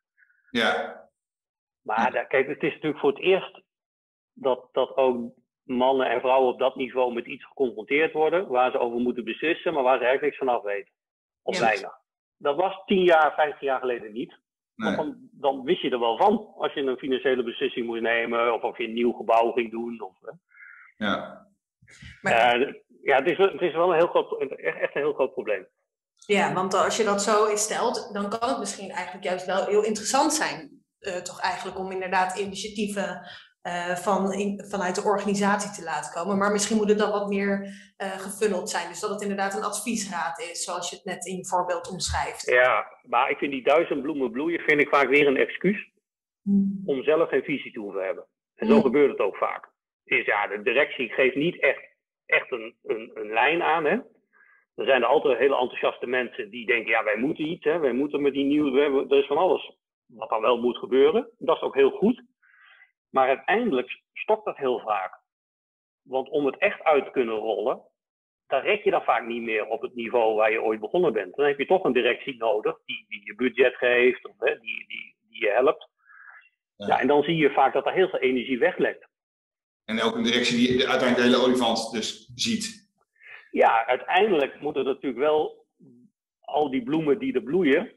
ja. 0.51 1.07
Maar 1.83 2.13
daar- 2.13 2.27
kijk, 2.27 2.49
het 2.49 2.63
is 2.63 2.73
natuurlijk 2.73 3.01
voor 3.01 3.11
het 3.13 3.21
eerst 3.21 3.61
dat, 4.33 4.69
dat 4.73 4.97
ook 4.97 5.33
mannen 5.69 6.11
en 6.11 6.21
vrouwen 6.21 6.53
op 6.53 6.59
dat 6.59 6.77
niveau 6.77 7.13
met 7.15 7.27
iets 7.27 7.45
geconfronteerd 7.45 8.13
worden 8.13 8.49
waar 8.49 8.71
ze 8.71 8.79
over 8.79 8.99
moeten 9.01 9.25
beslissen, 9.25 9.73
maar 9.73 9.83
waar 9.83 9.99
ze 9.99 10.05
eigenlijk 10.05 10.23
niks 10.35 10.37
van 10.51 10.57
af 10.57 10.63
weten. 10.63 10.93
Of 11.43 11.55
Ja. 11.59 11.61
weinig. 11.65 11.93
Dat 12.37 12.57
was 12.57 12.83
10 12.87 13.03
jaar, 13.03 13.35
15 13.35 13.67
jaar 13.67 13.81
geleden 13.81 14.13
niet. 14.13 14.39
Nee. 14.75 14.97
Want 14.97 15.09
dan, 15.09 15.29
dan 15.33 15.65
wist 15.65 15.81
je 15.83 15.91
er 15.91 15.99
wel 16.01 16.17
van 16.17 16.53
als 16.57 16.73
je 16.73 16.81
een 16.81 16.97
financiële 16.99 17.43
beslissing 17.43 17.87
moest 17.87 18.03
nemen 18.03 18.55
of 18.55 18.63
of 18.63 18.79
je 18.79 18.85
een 18.85 18.93
nieuw 18.93 19.13
gebouw 19.13 19.53
ging 19.53 19.71
doen. 19.71 20.01
Of, 20.03 20.15
hè. 20.21 20.31
Ja. 21.07 21.47
Maar- 22.23 22.77
ja, 23.03 23.17
het 23.17 23.27
is, 23.31 23.37
wel- 23.37 23.53
het 23.53 23.61
is 23.61 23.73
wel 23.75 23.89
een 23.91 23.97
heel 23.99 24.07
groot, 24.07 24.41
echt, 24.41 24.79
echt 24.81 24.95
een 24.95 25.01
heel 25.03 25.13
groot 25.13 25.33
probleem. 25.33 25.67
Ja, 26.27 26.53
want 26.53 26.75
als 26.75 26.97
je 26.97 27.05
dat 27.05 27.23
zo 27.23 27.57
stelt, 27.57 28.11
dan 28.13 28.29
kan 28.29 28.49
het 28.49 28.59
misschien 28.59 28.91
eigenlijk 28.91 29.25
juist 29.25 29.47
wel 29.47 29.65
heel 29.67 29.85
interessant 29.85 30.33
zijn. 30.33 30.77
eh, 30.99 31.17
toch 31.17 31.41
eigenlijk 31.41 31.79
om 31.79 31.91
inderdaad 31.91 32.39
initiatieven 32.39 33.21
eh, 33.69 33.97
van, 33.97 34.33
in, 34.33 34.65
vanuit 34.69 34.95
de 34.95 35.03
organisatie 35.15 35.71
te 35.71 35.85
laten 35.91 36.13
komen. 36.13 36.39
Maar 36.39 36.53
misschien 36.53 36.77
moet 36.77 36.89
het 36.89 36.99
dan 36.99 37.11
wat 37.11 37.29
meer 37.29 37.53
eh 37.97 38.19
gefunneld 38.19 38.71
zijn. 38.71 38.89
Dus 38.89 39.01
dat 39.01 39.11
het 39.11 39.23
inderdaad 39.23 39.55
een 39.57 39.65
adviesraad 39.73 40.39
is, 40.41 40.65
zoals 40.65 40.91
je 40.91 40.97
het 40.97 41.05
net 41.05 41.27
in 41.27 41.37
je 41.37 41.47
voorbeeld 41.47 41.91
omschrijft. 41.91 42.51
Ja, 42.51 42.87
maar 43.03 43.31
ik 43.31 43.39
vind 43.39 43.53
die 43.53 43.63
duizend 43.65 44.03
bloemen 44.03 44.31
bloeien 44.31 44.61
vind 44.61 44.81
ik 44.81 44.89
vaak 44.89 45.09
weer 45.09 45.27
een 45.27 45.37
excuus 45.47 45.91
Hmm. 46.43 46.83
om 46.85 47.03
zelf 47.03 47.29
geen 47.29 47.43
visie 47.43 47.73
te 47.73 47.81
hoeven 47.81 48.05
hebben. 48.05 48.25
En 48.55 48.67
zo 48.67 48.75
Mm. 48.75 48.83
gebeurt 48.83 49.11
het 49.11 49.21
ook 49.21 49.37
vaak. 49.37 49.69
Is 50.05 50.25
ja, 50.25 50.47
de 50.47 50.63
directie 50.63 51.09
geeft 51.09 51.37
niet 51.37 51.61
echt, 51.61 51.83
echt 52.27 52.53
een, 52.53 52.75
een, 52.85 53.11
een 53.15 53.33
lijn 53.33 53.63
aan. 53.63 53.85
Hè? 53.85 53.97
Er 54.75 54.85
zijn 54.85 55.03
er 55.03 55.09
altijd 55.09 55.39
hele 55.39 55.57
enthousiaste 55.59 56.07
mensen 56.07 56.51
die 56.51 56.67
denken, 56.67 56.91
ja, 56.91 57.05
wij 57.05 57.17
moeten 57.17 57.47
iets, 57.49 57.65
hè? 57.65 57.79
wij 57.79 57.93
moeten 57.93 58.23
met 58.23 58.33
die 58.33 58.45
nieuwe, 58.45 58.71
we 58.71 58.81
hebben- 58.81 59.11
er 59.11 59.19
is 59.19 59.27
van 59.27 59.37
alles 59.37 59.77
wat 60.07 60.29
dan 60.29 60.41
wel 60.41 60.59
moet 60.61 60.77
gebeuren. 60.79 61.29
Dat 61.39 61.57
is 61.57 61.63
ook 61.63 61.75
heel 61.75 61.91
goed. 61.91 62.23
Maar 63.11 63.29
uiteindelijk 63.29 64.01
stokt 64.13 64.45
dat 64.45 64.57
heel 64.57 64.81
vaak. 64.81 65.21
Want 66.03 66.29
om 66.29 66.47
het 66.47 66.59
echt 66.59 66.83
uit 66.83 67.05
te 67.05 67.11
kunnen 67.11 67.35
rollen, 67.35 67.83
daar 68.47 68.63
red 68.65 68.85
je 68.85 68.91
dan 68.91 69.03
vaak 69.03 69.27
niet 69.27 69.43
meer 69.43 69.67
op 69.67 69.83
het 69.83 69.95
niveau 69.95 70.35
waar 70.35 70.51
je 70.53 70.63
ooit 70.63 70.81
begonnen 70.81 71.13
bent. 71.13 71.37
Dan 71.37 71.47
heb 71.47 71.59
je 71.59 71.67
toch 71.67 71.85
een 71.85 71.93
directie 71.93 72.37
nodig 72.37 72.79
die, 72.85 73.05
die 73.09 73.25
je 73.25 73.35
budget 73.35 73.75
geeft, 73.77 74.27
of 74.29 74.35
hè, 74.39 74.61
die, 74.61 74.87
die, 74.89 75.17
die 75.29 75.41
je 75.45 75.51
helpt. 75.51 75.89
Ja. 76.77 76.87
Ja. 76.87 77.01
en 77.01 77.07
dan 77.07 77.23
zie 77.23 77.37
je 77.37 77.51
vaak 77.51 77.73
dat 77.73 77.87
er 77.87 77.93
heel 77.93 78.09
veel 78.09 78.19
energie 78.19 78.59
weglekt. 78.59 79.07
En 79.85 80.01
ook 80.03 80.15
een 80.15 80.23
directie 80.23 80.57
die 80.57 80.77
de- 80.79 80.89
uiteindelijk 80.89 81.17
de 81.17 81.23
hele 81.23 81.45
olifant 81.47 81.91
dus 81.93 82.31
ziet. 82.35 82.91
Ja, 83.51 83.87
uiteindelijk 83.87 84.61
moeten 84.61 84.85
natuurlijk 84.85 85.19
wel 85.23 85.67
al 86.41 86.71
die 86.71 86.83
bloemen 86.83 87.19
die 87.19 87.35
er 87.35 87.43
bloeien. 87.43 87.93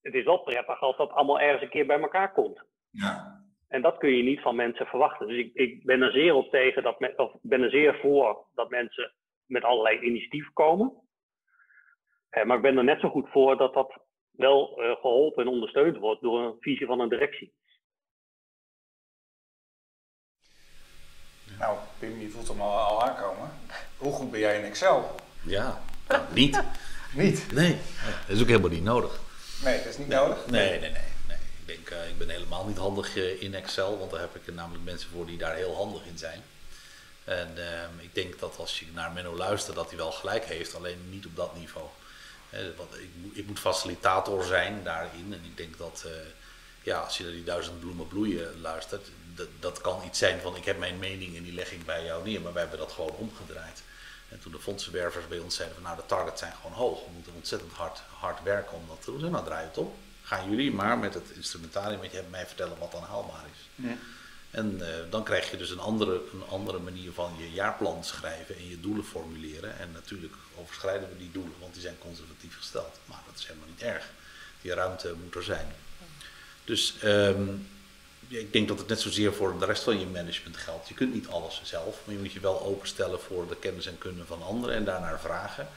Het 0.00 0.14
is 0.14 0.24
wel 0.24 0.38
prettig 0.38 0.80
als 0.80 0.96
dat 0.96 1.10
allemaal 1.10 1.40
ergens 1.40 1.62
een 1.62 1.68
keer 1.70 1.86
bij 1.86 2.00
elkaar 2.00 2.32
komt. 2.32 2.62
Ja. 2.90 3.29
En 3.70 3.82
dat 3.82 3.98
kun 3.98 4.16
je 4.16 4.22
niet 4.22 4.40
van 4.40 4.56
mensen 4.56 4.86
verwachten. 4.86 5.26
Dus 5.26 5.36
ik, 5.36 5.54
ik 5.54 5.84
ben 5.84 6.02
er 6.02 6.12
zeer 6.12 6.34
op 6.34 6.50
tegen 6.50 6.82
dat 6.82 7.00
men, 7.00 7.18
of 7.18 7.32
ben 7.42 7.62
er 7.62 7.70
zeer 7.70 7.98
voor 8.02 8.46
dat 8.54 8.70
mensen 8.70 9.12
met 9.46 9.64
allerlei 9.64 10.00
initiatieven 10.00 10.52
komen. 10.52 10.92
Eh, 12.28 12.44
maar 12.44 12.56
ik 12.56 12.62
ben 12.62 12.76
er 12.76 12.84
net 12.84 13.00
zo 13.00 13.08
goed 13.08 13.28
voor 13.28 13.56
dat 13.56 13.74
dat 13.74 13.98
wel 14.30 14.82
eh, 14.82 14.90
geholpen 15.00 15.42
en 15.42 15.50
ondersteund 15.50 15.96
wordt 15.96 16.22
door 16.22 16.40
een 16.40 16.56
visie 16.60 16.86
van 16.86 17.00
een 17.00 17.08
directie. 17.08 17.52
Nou, 21.58 21.78
Pim, 21.98 22.20
je 22.20 22.28
voelt 22.28 22.48
hem 22.48 22.60
al, 22.60 22.78
al 22.78 23.02
aankomen. 23.02 23.50
Hoe 23.98 24.12
goed 24.12 24.30
ben 24.30 24.40
jij 24.40 24.58
in 24.58 24.64
Excel? 24.64 25.14
Ja, 25.46 25.82
nou, 26.08 26.22
niet. 26.34 26.62
Niet. 27.14 27.52
Nee, 27.52 27.76
dat 28.26 28.36
is 28.36 28.42
ook 28.42 28.48
helemaal 28.48 28.70
niet 28.70 28.82
nodig. 28.82 29.20
Nee, 29.64 29.76
dat 29.76 29.86
is 29.86 29.98
niet 29.98 30.08
nodig. 30.08 30.46
Nee, 30.50 30.80
nee, 30.80 30.90
nee. 30.90 31.09
Eh, 31.90 32.08
ik 32.08 32.18
ben 32.18 32.28
helemaal 32.28 32.66
niet 32.66 32.76
handig 32.76 33.16
eh, 33.16 33.42
in 33.42 33.54
Excel, 33.54 33.98
want 33.98 34.10
daar 34.10 34.20
heb 34.20 34.36
ik 34.36 34.54
namelijk 34.54 34.84
mensen 34.84 35.10
voor 35.10 35.26
die 35.26 35.38
daar 35.38 35.54
heel 35.54 35.74
handig 35.74 36.04
in 36.04 36.18
zijn. 36.18 36.42
En 37.24 37.52
ehm, 37.56 37.98
ik 37.98 38.14
denk 38.14 38.38
dat 38.38 38.56
als 38.58 38.78
je 38.80 38.86
naar 38.92 39.12
Menno 39.12 39.36
luistert, 39.36 39.76
dat 39.76 39.88
hij 39.88 39.96
wel 39.96 40.12
gelijk 40.12 40.44
heeft, 40.44 40.74
alleen 40.74 41.10
niet 41.10 41.26
op 41.26 41.36
dat 41.36 41.56
niveau. 41.56 41.86
Ik, 43.32 43.46
moet- 43.46 43.58
facilitator 43.58 44.44
zijn 44.44 44.82
daarin. 44.82 45.32
En 45.32 45.44
ik 45.44 45.56
denk 45.56 45.78
dat 45.78 46.02
eh, 46.06 46.12
ja, 46.82 47.00
als 47.00 47.18
je 47.18 47.22
naar 47.24 47.32
die 47.32 47.44
duizend 47.44 47.80
bloemen 47.80 48.08
bloeien 48.08 48.60
luistert, 48.60 49.08
dat, 49.60 49.80
kan 49.80 50.02
iets 50.06 50.18
zijn 50.18 50.40
van 50.40 50.56
ik 50.56 50.64
heb 50.64 50.78
mijn 50.78 50.98
mening 50.98 51.36
en 51.36 51.42
die 51.42 51.52
leg 51.52 51.72
ik 51.72 51.84
bij 51.84 52.04
jou 52.04 52.24
neer. 52.24 52.40
Maar 52.40 52.52
wij 52.52 52.62
hebben 52.62 52.78
dat 52.80 52.92
gewoon 52.92 53.10
omgedraaid. 53.10 53.82
En 54.28 54.40
toen 54.40 54.52
de 54.52 54.60
fondsenwervers 54.60 55.28
bij 55.28 55.38
ons 55.38 55.54
zeiden 55.54 55.76
van 55.76 55.86
nou 55.86 55.96
de 55.96 56.06
targets 56.06 56.40
zijn 56.40 56.52
gewoon 56.52 56.76
hoog. 56.76 57.04
We 57.04 57.10
moeten 57.14 57.32
ontzettend 57.34 57.72
hard, 57.72 58.02
hard 58.18 58.42
werken 58.42 58.76
om 58.76 58.84
dat 58.88 59.02
te 59.04 59.10
doen. 59.10 59.24
En 59.24 59.30
nou 59.30 59.44
draai 59.44 59.66
het 59.66 59.78
om. 59.78 59.94
Gaan 60.30 60.50
jullie 60.50 60.72
maar 60.72 60.98
met 60.98 61.14
het 61.14 61.30
instrumentarium 61.34 62.00
wat 62.00 62.10
je 62.10 62.16
hebt 62.16 62.30
mij 62.30 62.46
vertellen 62.46 62.78
wat 62.78 62.92
dan 62.92 63.02
haalbaar 63.02 63.44
is. 63.52 63.84
Ja. 63.84 63.96
En 64.50 64.80
eh, 64.80 65.10
dan 65.10 65.24
krijg 65.24 65.50
je 65.50 65.56
dus 65.56 65.70
een 65.70 65.80
andere, 65.80 66.22
een 66.32 66.44
andere 66.48 66.78
manier 66.78 67.12
van 67.12 67.32
je 67.38 67.52
jaarplan 67.52 68.04
schrijven 68.04 68.56
en 68.56 68.68
je 68.68 68.80
doelen 68.80 69.04
formuleren. 69.04 69.78
En 69.78 69.92
natuurlijk 69.92 70.34
overschrijden 70.56 71.08
we 71.08 71.18
die 71.18 71.30
doelen, 71.32 71.52
want 71.60 71.72
die 71.72 71.82
zijn 71.82 71.98
conservatief 71.98 72.56
gesteld. 72.56 72.98
Maar 73.04 73.18
dat 73.26 73.38
is 73.38 73.46
helemaal 73.46 73.68
niet 73.68 73.82
erg. 73.82 74.10
Die 74.62 74.74
ruimte 74.74 75.14
moet 75.24 75.34
er 75.34 75.42
zijn. 75.42 75.66
Dus 76.64 76.94
ehm, 77.00 77.48
ik 78.28 78.52
denk 78.52 78.68
dat 78.68 78.78
het 78.78 78.88
net 78.88 79.00
zozeer 79.00 79.34
voor 79.34 79.58
de 79.58 79.64
rest 79.64 79.82
van 79.82 80.00
je 80.00 80.06
management 80.06 80.56
geldt. 80.56 80.88
Je 80.88 80.94
kunt 80.94 81.14
niet 81.14 81.28
alles 81.28 81.60
zelf, 81.64 82.00
maar 82.04 82.14
je 82.14 82.20
moet 82.20 82.32
je 82.32 82.40
wel 82.40 82.62
openstellen 82.62 83.20
voor 83.20 83.48
de 83.48 83.56
kennis 83.56 83.86
en 83.86 83.98
kunde 83.98 84.24
van 84.24 84.42
anderen 84.42 84.74
en 84.74 84.84
daarnaar 84.84 85.20
vragen. 85.20 85.68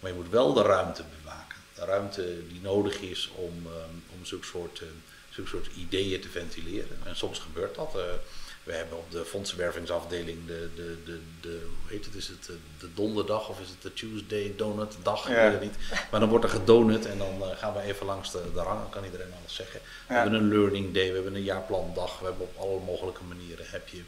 Maar 0.00 0.10
je 0.10 0.16
moet 0.16 0.30
wel 0.30 0.52
de 0.52 0.62
ruimte 0.62 1.04
bewaken. 1.20 1.53
De 1.74 1.84
ruimte 1.84 2.46
die 2.48 2.60
nodig 2.60 3.00
is 3.00 3.30
om, 3.34 3.62
ehm, 3.66 3.94
om 4.18 4.24
zulke 4.24 4.46
soort, 4.46 4.78
eh, 4.80 4.86
zulke 5.30 5.50
soort 5.50 5.68
ideeën 5.76 6.20
te 6.20 6.28
ventileren. 6.28 6.98
En 7.04 7.16
soms 7.16 7.38
gebeurt 7.38 7.74
dat. 7.74 7.94
eh. 7.96 8.02
we 8.64 8.72
hebben 8.72 8.98
op 8.98 9.10
de 9.10 9.24
fondsenwervingsafdeling 9.24 10.46
de, 10.46 10.68
de, 10.74 10.96
de, 11.04 11.20
de 11.40 11.66
hoe 11.82 11.90
heet 11.92 12.04
het, 12.04 12.14
is 12.14 12.28
het 12.28 12.48
eh, 12.48 12.54
de 12.78 12.94
donderdag 12.94 13.48
of 13.48 13.60
is 13.60 13.68
het 13.68 13.82
de 13.82 13.92
Tuesday 13.92 14.52
donut 14.56 14.94
dag, 15.02 15.28
ik 15.28 15.34
Ja. 15.36 15.50
weet 15.50 15.60
niet. 15.60 15.74
Maar 16.10 16.20
dan 16.20 16.28
wordt 16.28 16.44
er 16.44 16.50
gedonut 16.50 17.06
en 17.06 17.18
dan 17.18 17.42
eh, 17.42 17.56
gaan 17.56 17.72
we 17.72 17.80
even 17.80 18.06
langs 18.06 18.30
de, 18.32 18.42
de 18.54 18.60
rang, 18.62 18.80
dan 18.80 18.90
kan 18.90 19.04
iedereen 19.04 19.32
alles 19.40 19.54
zeggen. 19.54 19.80
We 20.06 20.14
Ja. 20.14 20.20
hebben 20.22 20.40
een 20.40 20.48
learning 20.48 20.94
day, 20.94 21.08
we 21.08 21.14
hebben 21.14 21.34
een 21.34 21.42
jaarplandag, 21.42 22.18
we 22.18 22.24
hebben 22.24 22.46
op 22.46 22.56
alle 22.56 22.80
mogelijke 22.80 23.24
manieren 23.24 23.66
heb 23.68 23.88
je, 23.88 24.02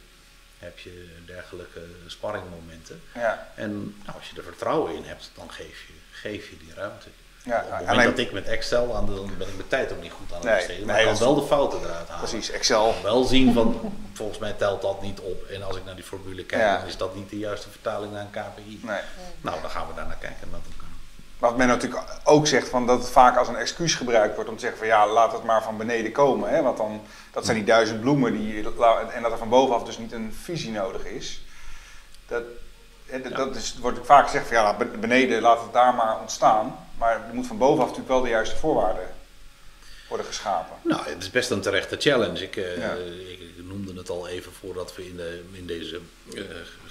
heb 0.59 0.79
je 0.79 1.07
dergelijke 1.27 1.83
sparringmomenten. 2.07 3.01
Ja, 3.14 3.53
En 3.57 3.73
nou, 4.05 4.19
als 4.19 4.31
je 4.31 4.37
er 4.37 4.43
vertrouwen 4.43 4.95
in 4.95 5.03
hebt, 5.05 5.31
dan 5.35 5.51
geef 5.53 5.85
je, 5.87 5.93
geef 6.11 6.51
je 6.51 6.57
die 6.59 6.75
ruimte. 6.75 7.09
Ja 7.47 7.57
Op 7.59 7.63
het 7.63 7.71
moment 7.71 7.89
alleen, 7.89 8.07
dat 8.11 8.19
ik 8.19 8.33
met 8.33 8.47
Excel 8.47 8.97
aan 8.97 9.07
de, 9.07 9.15
dan 9.15 9.31
ben 9.39 9.49
ik 9.49 9.57
mijn 9.57 9.69
tijd 9.69 9.93
ook 9.93 10.03
niet 10.03 10.13
goed 10.13 10.29
aan 10.33 10.37
het 10.37 10.45
Nee, 10.47 10.57
besteden. 10.57 10.87
Maar 10.87 10.95
nee, 10.95 11.05
ik 11.05 11.11
kan 11.11 11.19
wel 11.19 11.35
de 11.35 11.43
fouten 11.47 11.79
eruit 11.81 12.09
halen. 12.09 12.29
precies, 12.29 12.51
Excel. 12.51 12.95
Wel 13.03 13.25
zien 13.25 13.53
van, 13.55 13.95
volgens 14.13 14.39
mij 14.39 14.53
telt 14.53 14.83
dat 14.83 15.03
niet 15.03 15.21
op. 15.21 15.45
En 15.45 15.63
als 15.63 15.77
ik 15.77 15.85
naar 15.85 15.95
die 15.95 16.05
formule 16.05 16.45
kijk, 16.45 16.63
Ja. 16.63 16.79
dan 16.79 16.87
is 16.87 16.97
dat 16.97 17.15
niet 17.15 17.31
de 17.31 17.39
juiste 17.39 17.71
vertaling 17.71 18.13
naar 18.13 18.21
een 18.21 18.31
KPI. 18.31 18.81
Nee. 18.83 19.01
Nou, 19.41 19.61
dan 19.61 19.71
gaan 19.71 19.87
we 19.87 19.95
daar 19.95 20.07
naar 20.07 20.17
kijken. 20.21 20.49
Dat. 20.51 20.61
Maar 21.39 21.49
wat 21.51 21.59
men 21.59 21.69
natuurlijk 21.69 22.03
ook 22.25 22.47
zegt, 22.47 22.69
van 22.69 22.87
dat 22.87 22.99
het 22.99 23.09
vaak 23.11 23.37
als 23.37 23.49
een 23.49 23.57
excuus 23.57 23.95
gebruikt 23.95 24.35
wordt 24.35 24.51
om 24.51 24.55
te 24.57 24.61
zeggen 24.61 24.79
van 24.79 24.87
ja, 24.89 25.07
laat 25.09 25.33
het 25.33 25.45
maar 25.45 25.63
van 25.63 25.77
beneden 25.77 26.13
komen. 26.13 26.49
Hè? 26.51 26.63
Want 26.63 26.77
dan, 26.77 27.01
dat 27.33 27.45
zijn 27.45 27.57
die 27.57 27.67
duizend 27.67 28.01
bloemen 28.01 28.33
die, 28.33 28.57
en 29.13 29.23
dat 29.23 29.33
er 29.33 29.39
van 29.39 29.49
bovenaf 29.49 29.83
dus 29.85 29.99
niet 29.99 30.13
een 30.13 30.37
visie 30.43 30.71
nodig 30.71 31.05
is. 31.05 31.45
Dat, 32.29 32.43
dat, 33.11 33.21
Ja. 33.31 33.37
dat 33.37 33.57
is, 33.57 33.77
wordt 33.81 33.99
vaak 34.07 34.25
gezegd 34.25 34.47
van 34.47 34.57
ja, 34.57 34.77
beneden 35.01 35.41
laat 35.43 35.63
het 35.63 35.73
daar 35.73 35.95
maar 35.95 36.21
ontstaan. 36.21 36.86
Maar 36.99 37.27
er 37.29 37.35
moet 37.35 37.47
van 37.47 37.59
bovenaf 37.59 37.87
natuurlijk 37.87 38.09
wel 38.15 38.21
de 38.23 38.29
juiste 38.29 38.57
voorwaarden 38.57 39.09
worden 40.09 40.27
geschapen. 40.27 40.77
Nou, 40.83 41.09
het 41.09 41.23
is 41.23 41.31
best 41.31 41.51
een 41.51 41.61
terechte 41.61 41.97
challenge. 41.99 42.43
Ik, 42.43 42.57
eh, 42.57 42.77
Ja. 42.79 42.93
ik, 42.93 43.41
ik 43.41 43.65
noemde 43.65 43.95
het 43.95 44.11
al 44.11 44.29
even 44.29 44.53
voordat 44.53 44.95
we 44.97 45.07
in, 45.09 45.17
de, 45.17 45.43
in 45.53 45.67
deze 45.67 46.01
eh, 46.35 46.43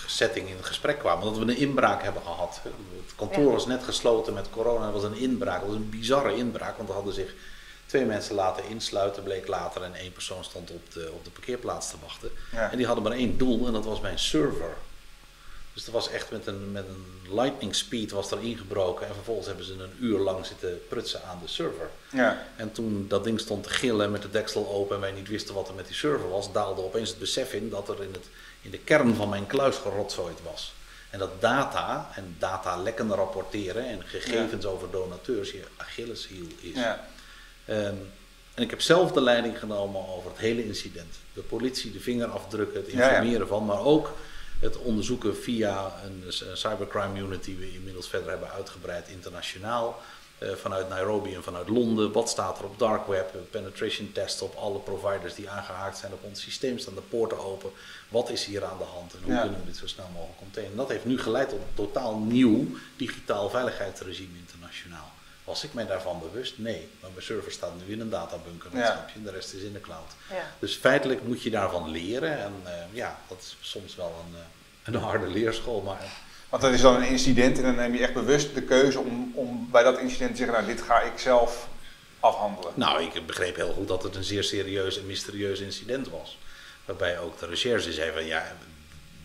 setting 0.07 0.49
in 0.49 0.55
het 0.55 0.65
gesprek 0.65 0.99
kwamen, 0.99 1.25
dat 1.25 1.37
we 1.37 1.41
een 1.41 1.57
inbraak 1.57 2.03
hebben 2.03 2.21
gehad. 2.21 2.59
Het 3.05 3.15
kantoor 3.15 3.43
Ja. 3.45 3.51
was 3.51 3.65
net 3.65 3.83
gesloten 3.83 4.33
met 4.33 4.49
corona, 4.49 4.85
er 4.85 4.91
was 4.91 5.03
een 5.03 5.17
inbraak. 5.17 5.59
Dat 5.59 5.67
was 5.69 5.77
een 5.77 5.89
bizarre 5.89 6.35
inbraak, 6.35 6.77
want 6.77 6.89
er 6.89 6.95
hadden 6.95 7.13
zich 7.13 7.33
twee 7.85 8.05
mensen 8.05 8.35
laten 8.35 8.67
insluiten, 8.69 9.23
bleek 9.23 9.47
later, 9.47 9.81
en 9.81 9.93
één 9.93 10.11
persoon 10.13 10.43
stond 10.43 10.71
op 10.71 10.93
de, 10.93 11.09
op 11.13 11.23
de 11.23 11.29
parkeerplaats 11.31 11.89
te 11.89 11.95
wachten. 12.01 12.31
Ja. 12.51 12.71
En 12.71 12.77
die 12.77 12.85
hadden 12.85 13.03
maar 13.03 13.13
één 13.17 13.37
doel 13.37 13.67
en 13.67 13.73
dat 13.73 13.85
was 13.85 14.01
mijn 14.01 14.19
server. 14.19 14.73
Dus 15.73 15.83
dat 15.85 15.93
was 15.93 16.09
echt 16.09 16.31
met 16.31 16.47
een, 16.47 16.71
met 16.71 16.85
een 16.87 17.14
lightning 17.29 17.75
speed 17.75 18.11
was 18.11 18.31
er 18.31 18.41
ingebroken 18.41 19.07
en 19.07 19.13
vervolgens 19.13 19.47
hebben 19.47 19.65
ze 19.65 19.73
een 19.73 19.97
uur 19.99 20.19
lang 20.19 20.45
zitten 20.45 20.81
prutsen 20.89 21.23
aan 21.23 21.39
de 21.43 21.47
server. 21.47 21.89
Ja, 22.11 22.45
En 22.55 22.71
toen 22.71 23.05
dat 23.07 23.23
ding 23.23 23.39
stond 23.39 23.63
te 23.63 23.69
gillen 23.69 24.11
met 24.11 24.21
de 24.21 24.29
deksel 24.29 24.69
open 24.69 24.95
en 24.95 25.01
wij 25.01 25.11
niet 25.11 25.27
wisten 25.27 25.55
wat 25.55 25.67
er 25.67 25.75
met 25.75 25.87
die 25.87 25.95
server 25.95 26.29
was, 26.29 26.51
daalde 26.51 26.81
opeens 26.81 27.09
het 27.09 27.19
besef 27.19 27.53
in 27.53 27.69
dat 27.69 27.89
er 27.89 28.03
in, 28.03 28.13
het, 28.13 28.25
in 28.61 28.71
de 28.71 28.79
kern 28.79 29.15
van 29.15 29.29
mijn 29.29 29.47
kluis 29.47 29.75
gerotzooid 29.75 30.39
was. 30.43 30.73
En 31.09 31.19
dat 31.19 31.41
data 31.41 32.11
en 32.15 32.35
data 32.39 32.77
lekken 32.77 33.13
rapporteren 33.13 33.87
en 33.87 34.03
gegevens 34.05 34.65
over 34.65 34.91
donateurs 34.91 35.51
je 35.51 35.63
Achilleshiel 35.77 36.47
is. 36.59 36.73
ja, 36.75 37.07
Ehm, 37.65 37.95
en 38.53 38.63
ik 38.63 38.69
heb 38.69 38.81
zelf 38.81 39.11
de 39.11 39.21
leiding 39.21 39.59
genomen 39.59 40.07
over 40.07 40.29
het 40.29 40.39
hele 40.39 40.65
incident. 40.65 41.15
De 41.33 41.41
politie, 41.41 41.91
de 41.91 41.99
vingerafdrukken, 41.99 42.79
het 42.79 42.87
informeren 42.87 43.47
van, 43.47 43.65
maar 43.65 43.79
ook 43.79 44.13
het 44.59 44.77
onderzoeken 44.77 45.35
via 45.37 45.93
een, 46.05 46.23
cybercrime 46.57 47.19
unit 47.19 47.43
die 47.43 47.55
we 47.57 47.73
inmiddels 47.73 48.07
verder 48.09 48.29
hebben 48.29 48.51
uitgebreid 48.51 49.07
internationaal. 49.07 50.01
eh, 50.37 50.51
vanuit 50.51 50.89
Nairobi 50.89 51.35
en 51.35 51.43
vanuit 51.43 51.69
Londen. 51.69 52.11
Wat 52.11 52.29
staat 52.29 52.59
er 52.59 52.65
op 52.65 52.79
dark 52.79 53.07
web? 53.07 53.33
Penetration 53.51 54.11
test 54.11 54.41
op 54.41 54.55
alle 54.55 54.79
providers 54.79 55.35
die 55.35 55.49
aangehaakt 55.49 55.97
zijn 55.97 56.13
op 56.13 56.23
ons 56.23 56.41
systeem. 56.41 56.77
Staan 56.79 56.95
de 56.95 57.01
poorten 57.01 57.39
open? 57.39 57.69
Wat 58.09 58.29
is 58.29 58.45
hier 58.45 58.63
aan 58.65 58.77
de 58.77 58.83
hand? 58.83 59.13
En 59.13 59.19
hoe 59.23 59.33
Ja. 59.33 59.41
kunnen 59.41 59.59
we 59.59 59.65
dit 59.65 59.77
zo 59.77 59.87
snel 59.87 60.09
mogelijk 60.13 60.37
containen? 60.37 60.71
En 60.71 60.77
dat 60.77 60.89
heeft 60.89 61.05
nu 61.05 61.19
geleid 61.19 61.49
tot 61.49 61.59
een 61.59 61.73
totaal 61.85 62.17
nieuw 62.17 62.65
digitaal 62.95 63.49
veiligheidsregime 63.49 64.37
internationaal. 64.37 65.11
Was 65.45 65.63
ik 65.63 65.73
mij 65.73 65.85
daarvan 65.85 66.19
bewust? 66.19 66.57
Nee. 66.57 66.89
Maar 67.01 67.09
mijn 67.13 67.25
server 67.25 67.51
staat 67.51 67.71
nu 67.85 67.93
in 67.93 67.99
een 67.99 68.09
databunker. 68.09 68.69
Dat 68.71 68.79
Ja. 68.79 68.85
snap. 68.91 69.09
En 69.15 69.23
de 69.23 69.31
rest 69.31 69.53
is 69.53 69.61
in 69.61 69.73
de 69.73 69.81
cloud. 69.81 70.11
Ja. 70.29 70.51
Dus 70.59 70.75
feitelijk 70.75 71.23
moet 71.23 71.41
je 71.43 71.49
daarvan 71.49 71.89
leren. 71.89 72.39
En 72.39 72.53
eh, 72.63 72.71
ja, 72.91 73.19
dat 73.27 73.37
is 73.41 73.57
soms 73.61 73.95
wel 73.95 74.25
een, 74.27 74.35
eh, 74.39 74.93
een 74.93 75.01
harde 75.01 75.27
leerschool. 75.27 75.81
Maar 75.81 76.01
want 76.49 76.61
dat 76.63 76.73
is 76.73 76.81
dan 76.81 76.95
een 76.95 77.07
incident 77.07 77.57
en 77.57 77.63
dan 77.63 77.75
neem 77.75 77.93
je 77.93 77.99
echt 78.03 78.13
bewust 78.13 78.53
de 78.55 78.61
keuze 78.61 78.99
om, 78.99 79.31
om 79.35 79.67
bij 79.71 79.83
dat 79.83 79.99
incident 79.99 80.31
te 80.31 80.37
zeggen, 80.37 80.55
nou 80.55 80.67
dit 80.75 80.81
ga 80.81 81.01
ik 81.01 81.19
zelf 81.19 81.67
afhandelen. 82.19 82.71
nou, 82.75 83.03
ik 83.03 83.25
begreep 83.25 83.55
heel 83.55 83.73
goed 83.73 83.87
dat 83.87 84.03
het 84.03 84.15
een 84.15 84.23
zeer 84.23 84.43
serieus 84.43 84.97
en 84.97 85.05
mysterieus 85.05 85.59
incident 85.59 86.09
was. 86.09 86.37
Waarbij 86.85 87.19
ook 87.19 87.39
de 87.39 87.45
recherche 87.45 87.93
zei 87.93 88.11
van 88.11 88.25
ja, 88.25 88.55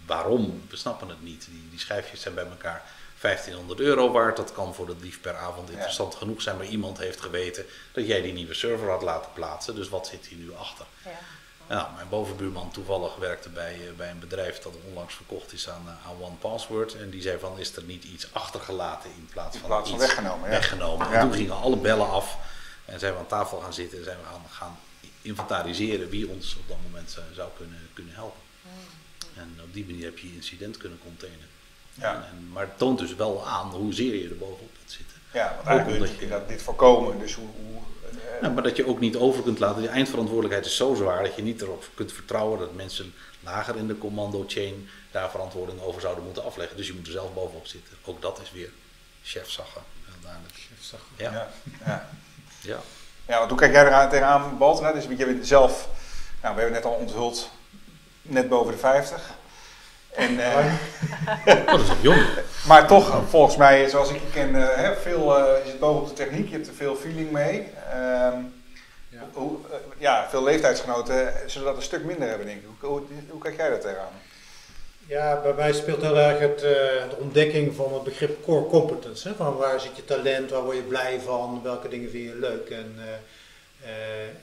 waarom? 0.06 0.62
We 0.70 0.76
snappen 0.76 1.08
het 1.08 1.22
niet. 1.22 1.44
Die, 1.50 1.66
die 1.70 1.78
schijfjes 1.78 2.20
zijn 2.20 2.34
bij 2.34 2.44
elkaar 2.46 2.82
1500 3.20 3.80
euro 3.80 4.10
waard. 4.10 4.36
Dat 4.36 4.52
kan 4.52 4.74
voor 4.74 4.86
de 4.86 4.96
dief 4.96 5.20
per 5.20 5.36
avond 5.36 5.70
interessant 5.70 6.14
genoeg 6.14 6.42
zijn. 6.42 6.56
Maar 6.56 6.66
iemand 6.66 6.98
heeft 6.98 7.20
geweten 7.20 7.66
dat 7.92 8.06
jij 8.06 8.22
die 8.22 8.32
nieuwe 8.32 8.54
server 8.54 8.90
had 8.90 9.02
laten 9.02 9.32
plaatsen. 9.32 9.74
Dus 9.74 9.88
wat 9.88 10.06
zit 10.06 10.26
hier 10.26 10.38
nu 10.38 10.54
achter? 10.54 10.86
Ja. 11.04 11.10
Nou, 11.68 11.88
mijn 11.94 12.08
bovenbuurman 12.08 12.70
toevallig 12.70 13.16
werkte 13.16 13.48
bij, 13.48 13.74
eh, 13.74 13.92
bij 13.96 14.10
een 14.10 14.18
bedrijf 14.18 14.58
dat 14.58 14.72
onlangs 14.86 15.14
verkocht 15.14 15.52
is 15.52 15.68
aan, 15.68 15.82
eh, 15.86 16.08
aan 16.08 16.22
OnePassword. 16.22 16.94
En 16.94 17.10
die 17.10 17.22
zei 17.22 17.38
van, 17.38 17.58
is 17.58 17.76
er 17.76 17.82
niet 17.82 18.04
iets 18.04 18.28
achtergelaten 18.32 19.10
in 19.10 19.28
plaats 19.32 19.54
In 19.54 19.60
van 19.60 19.68
plaats 19.68 19.90
van 19.90 19.98
iets 19.98 20.06
weggenomen, 20.06 20.50
ja. 20.50 20.56
weggenomen. 20.56 21.08
Ja. 21.08 21.14
En 21.14 21.20
toen 21.20 21.32
gingen 21.32 21.56
alle 21.56 21.76
bellen 21.76 22.10
af 22.10 22.36
en 22.84 22.98
zijn 22.98 23.12
we 23.12 23.18
aan 23.18 23.26
tafel 23.26 23.60
gaan 23.60 23.72
zitten 23.72 23.98
en 23.98 24.04
zijn 24.04 24.18
we 24.18 24.24
gaan, 24.24 24.42
gaan 24.50 24.78
inventariseren 25.22 26.08
wie 26.08 26.28
ons 26.28 26.56
op 26.56 26.68
dat 26.68 26.76
moment 26.82 27.10
zou, 27.10 27.26
zou 27.34 27.48
kunnen, 27.56 27.88
kunnen 27.94 28.14
helpen. 28.14 28.40
En 29.36 29.58
op 29.62 29.74
die 29.74 29.84
manier 29.84 30.04
heb 30.04 30.18
je 30.18 30.28
je 30.28 30.34
incident 30.34 30.76
kunnen 30.76 30.98
containen. 31.02 31.48
Ja. 31.95 32.14
En, 32.14 32.49
maar 32.53 32.62
het 32.62 32.78
toont 32.78 32.99
dus 32.99 33.14
wel 33.14 33.47
aan 33.47 33.70
hoezeer 33.70 34.14
je 34.14 34.28
er 34.28 34.36
bovenop 34.36 34.70
wilt 34.76 34.93
zitten. 34.93 35.16
Ja, 35.32 35.53
want 35.57 35.68
eigenlijk 35.68 35.99
wil 35.99 36.20
je 36.20 36.28
dat 36.28 36.49
dit 36.49 36.62
voorkomen. 36.62 37.18
Dus 37.18 37.34
hoe, 37.34 37.49
hoe 37.57 37.80
uh, 38.43 38.55
maar 38.55 38.62
dat 38.62 38.76
je 38.76 38.86
ook 38.86 39.01
niet 39.01 39.16
over 39.16 39.43
kunt 39.43 39.59
laten. 39.59 39.82
De 39.82 39.88
eindverantwoordelijkheid 39.88 40.66
is 40.66 40.76
zo 40.76 40.95
zwaar 40.95 41.22
dat 41.22 41.34
je 41.34 41.43
niet 41.43 41.62
erop 41.62 41.84
kunt 41.95 42.12
vertrouwen 42.12 42.59
dat 42.59 42.74
mensen 42.74 43.14
lager 43.41 43.76
in 43.76 43.86
de 43.86 43.99
commando 43.99 44.45
chain 44.47 44.88
daar 45.11 45.30
verantwoording 45.30 45.80
over 45.80 46.01
zouden 46.01 46.24
moeten 46.24 46.45
afleggen. 46.45 46.76
Dus 46.76 46.86
je 46.86 46.93
moet 46.93 47.07
er 47.07 47.12
zelf 47.12 47.34
bovenop 47.34 47.66
zitten. 47.66 47.97
Ook 48.05 48.22
dat 48.22 48.41
is 48.43 48.53
weer 48.53 48.70
chefzagger. 49.22 49.82
Chefzagger. 50.53 51.07
Ja. 51.16 51.32
Ja. 51.32 51.49
ja. 51.86 52.09
ja. 52.61 52.78
ja. 53.26 53.38
want 53.38 53.51
hoe 53.51 53.59
kijk 53.59 53.72
jij 53.72 53.86
eraan 53.86 54.09
tegenaan, 54.09 54.59
Balten? 54.59 54.95
Dus 54.95 55.05
je 55.05 55.26
bent 55.26 55.47
zelf, 55.47 55.88
nou, 56.43 56.55
we 56.55 56.61
hebben 56.61 56.80
net 56.82 56.91
al 56.91 56.99
onthuld, 56.99 57.51
net 58.22 58.49
boven 58.49 58.72
de 58.72 58.78
50. 58.78 59.30
En, 60.14 60.32
uh, 60.32 60.74
dat 61.66 61.80
is 61.80 61.88
jong. 62.00 62.22
Maar 62.66 62.86
toch, 62.86 63.22
volgens 63.28 63.56
mij, 63.56 63.88
zoals 63.88 64.11
ik 64.11 64.14
je 64.14 64.30
ken, 64.32 64.54
uh, 64.54 64.90
veel, 64.90 65.38
uh, 65.38 65.64
je 65.64 65.70
zit 65.70 65.80
boven 65.80 66.02
op 66.02 66.08
de 66.08 66.14
techniek, 66.14 66.48
je 66.48 66.54
hebt 66.54 66.66
er 66.66 66.74
veel 66.74 66.94
feeling 66.94 67.30
mee. 67.30 67.68
Ehm, 67.92 68.36
ja. 69.08 69.28
Hoe, 69.32 69.56
ja, 69.98 70.26
veel 70.30 70.42
leeftijdsgenoten 70.42 71.32
zullen 71.46 71.66
dat 71.66 71.76
een 71.76 71.82
stuk 71.82 72.04
minder 72.04 72.28
hebben, 72.28 72.46
denk 72.46 72.58
ik. 72.58 72.66
Hoe, 72.80 72.88
hoe, 72.88 73.02
hoe 73.28 73.40
kijk 73.40 73.56
jij 73.56 73.68
daar 73.68 73.80
tegenaan? 73.80 74.20
Ja, 75.06 75.40
bij 75.42 75.52
mij 75.52 75.72
speelt 75.72 76.02
heel 76.02 76.18
erg 76.18 76.38
het, 76.38 76.58
de 76.58 77.16
ontdekking 77.18 77.74
van 77.74 77.94
het 77.94 78.02
begrip 78.02 78.44
core 78.44 78.66
competence. 78.66 79.28
Hè? 79.28 79.34
Van 79.34 79.56
waar 79.56 79.80
zit 79.80 79.96
je 79.96 80.04
talent, 80.04 80.50
waar 80.50 80.62
word 80.62 80.76
je 80.76 80.82
blij 80.82 81.20
van, 81.20 81.61
welke 81.62 81.88
dingen 81.88 82.11
vind 82.11 82.28
je 82.28 82.38
leuk. 82.38 82.68
En, 82.68 82.94
uh, 82.98 83.04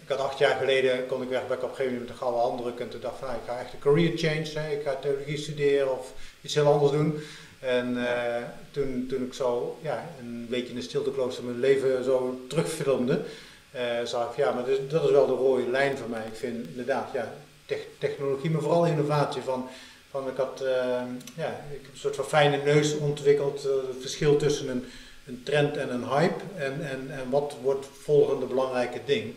ik 0.04 0.08
had 0.08 0.20
acht 0.20 0.38
jaar 0.38 0.56
geleden, 0.56 1.06
kon 1.06 1.22
ik 1.22 1.30
weg 1.30 1.48
bij 1.48 1.56
op 1.58 1.64
een 1.64 1.70
gegeven 1.70 1.92
moment 1.92 2.02
met 2.02 2.10
een 2.10 2.24
gouden 2.24 2.42
handdruk 2.42 2.80
en 2.80 2.90
toen 2.90 3.02
dacht 3.02 3.14
ik 3.14 3.20
van, 3.20 3.28
nou, 3.28 3.40
ik 3.40 3.48
ga 3.48 3.60
echt 3.60 3.74
een 3.74 3.80
career 3.80 4.18
change, 4.18 4.66
hè. 4.66 4.76
ik 4.76 4.84
ga 4.84 4.96
theologie 4.96 5.38
studeren 5.38 6.00
of 6.00 6.14
iets 6.42 6.54
heel 6.56 6.72
anders 6.72 6.92
doen. 6.92 7.20
En 7.60 7.98
uh, 7.98 8.36
toen, 8.72 9.06
toen 9.10 9.24
ik 9.24 9.34
zo 9.34 9.78
ja, 9.82 10.10
een 10.20 10.48
beetje 10.50 10.70
in 10.70 10.76
de 10.76 10.82
stilteklooster 10.82 11.44
mijn 11.44 11.60
leven 11.60 12.04
zo 12.04 12.42
terugfilmde, 12.48 13.22
uh, 13.76 13.82
zag 14.04 14.30
ik 14.32 14.38
ja, 14.38 14.52
maar 14.52 14.66
dat 14.66 14.80
is, 14.80 14.90
dat 14.90 15.04
is, 15.04 15.12
wel 15.12 15.28
de 15.28 15.34
rode 15.34 15.70
lijn 15.70 15.98
voor 15.98 16.10
mij. 16.10 16.26
Ik 16.26 16.36
vind 16.36 16.68
inderdaad, 16.68 17.10
ja, 17.14 17.34
technologie, 17.98 18.50
maar 18.50 18.62
vooral 18.62 18.86
innovatie. 18.86 19.42
Van, 19.42 19.70
van 20.10 20.28
ik, 20.28 20.38
had, 20.38 20.64
ja, 21.36 21.66
ik 21.72 21.82
heb 21.82 21.92
een 21.92 22.00
soort 22.00 22.16
van 22.16 22.26
fijne 22.26 22.58
neus 22.58 22.98
ontwikkeld, 22.98 23.64
het 23.64 24.02
verschil 24.02 24.38
tussen 24.38 24.70
een 24.70 24.86
een 25.28 25.44
trend 25.44 25.78
en 25.78 25.94
een 25.94 26.08
hype 26.10 26.44
en, 26.56 26.90
en, 26.90 27.08
en 27.12 27.30
wat 27.30 27.56
wordt 27.62 27.86
het 27.86 27.98
volgende 28.04 28.46
belangrijke 28.46 29.00
ding. 29.06 29.36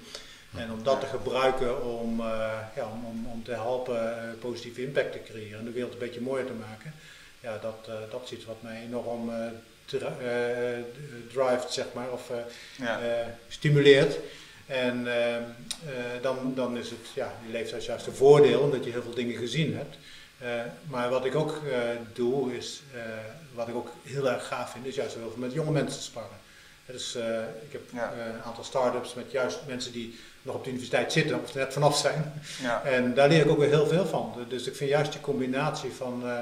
En 0.57 0.72
om 0.72 0.82
dat 0.82 1.01
te 1.01 1.07
gebruiken 1.07 1.84
om, 1.84 2.20
uh, 2.20 2.26
ja, 2.76 2.84
om, 3.07 3.26
om, 3.32 3.45
te 3.45 3.53
helpen 3.53 3.97
uh, 3.97 4.41
positieve 4.41 4.82
impact 4.82 5.12
te 5.12 5.22
creëren 5.22 5.59
en 5.59 5.64
de 5.64 5.70
wereld 5.70 5.93
een 5.93 5.99
beetje 5.99 6.20
mooier 6.20 6.47
te 6.47 6.53
maken. 6.53 6.95
Ja, 7.41 7.59
dat, 7.59 7.86
uh, 7.88 7.95
dat 8.11 8.22
is 8.24 8.32
iets 8.32 8.45
wat 8.45 8.62
mij 8.62 8.82
enorm 8.82 9.30
drivet, 11.28 11.72
zeg 11.72 11.86
maar, 11.95 12.12
of 12.12 12.30
ja. 12.76 13.01
stimuleert. 13.49 14.18
En 14.66 15.07
dan, 16.22 16.53
dan 16.55 16.76
is 16.76 16.91
het, 16.91 17.09
ja, 17.14 17.32
je 17.47 17.53
leeftijd 17.53 17.84
juist 17.84 18.07
een 18.07 18.12
voordeel, 18.12 18.61
omdat 18.61 18.84
je 18.84 18.91
heel 18.91 19.03
veel 19.03 19.14
dingen 19.14 19.36
gezien 19.36 19.76
hebt. 19.76 19.97
maar 20.88 21.11
wat 21.11 21.24
ik 21.24 21.34
ook 21.34 21.61
doe, 22.12 22.57
is 22.57 22.82
wat 23.61 23.69
ik 23.69 23.75
ook 23.75 23.91
heel 24.03 24.31
erg 24.31 24.47
gaaf 24.47 24.71
vind, 24.71 24.87
is 24.87 24.95
juist 24.95 25.15
heel 25.15 25.31
veel 25.31 25.41
met 25.41 25.53
jonge 25.53 25.71
mensen 25.71 25.99
te 25.99 26.05
sparren. 26.05 26.39
Dus 26.87 27.17
uh, 27.17 27.23
ik 27.67 27.73
heb 27.73 27.83
ja. 27.93 28.13
uh, 28.17 28.25
een 28.35 28.43
aantal 28.43 28.65
start-ups 28.65 29.15
met 29.15 29.31
juist 29.31 29.59
mensen 29.67 29.93
die 29.93 30.19
nog 30.43 30.55
op 30.55 30.65
de 30.65 30.71
universiteit 30.71 31.13
zitten 31.13 31.43
of 31.43 31.51
er 31.51 31.59
net 31.59 31.73
vanaf 31.73 31.97
zijn. 31.97 32.33
Ja. 32.63 32.83
En 32.97 33.15
daar 33.15 33.29
leer 33.29 33.45
ik 33.45 33.51
ook 33.51 33.59
weer 33.59 33.69
heel 33.69 33.87
veel 33.87 34.07
van. 34.07 34.35
Dus 34.49 34.67
ik 34.67 34.77
vind 34.77 34.91
juist 34.91 35.13
die 35.13 35.21
combinatie 35.21 35.93
van 35.93 36.23
uh, 36.25 36.39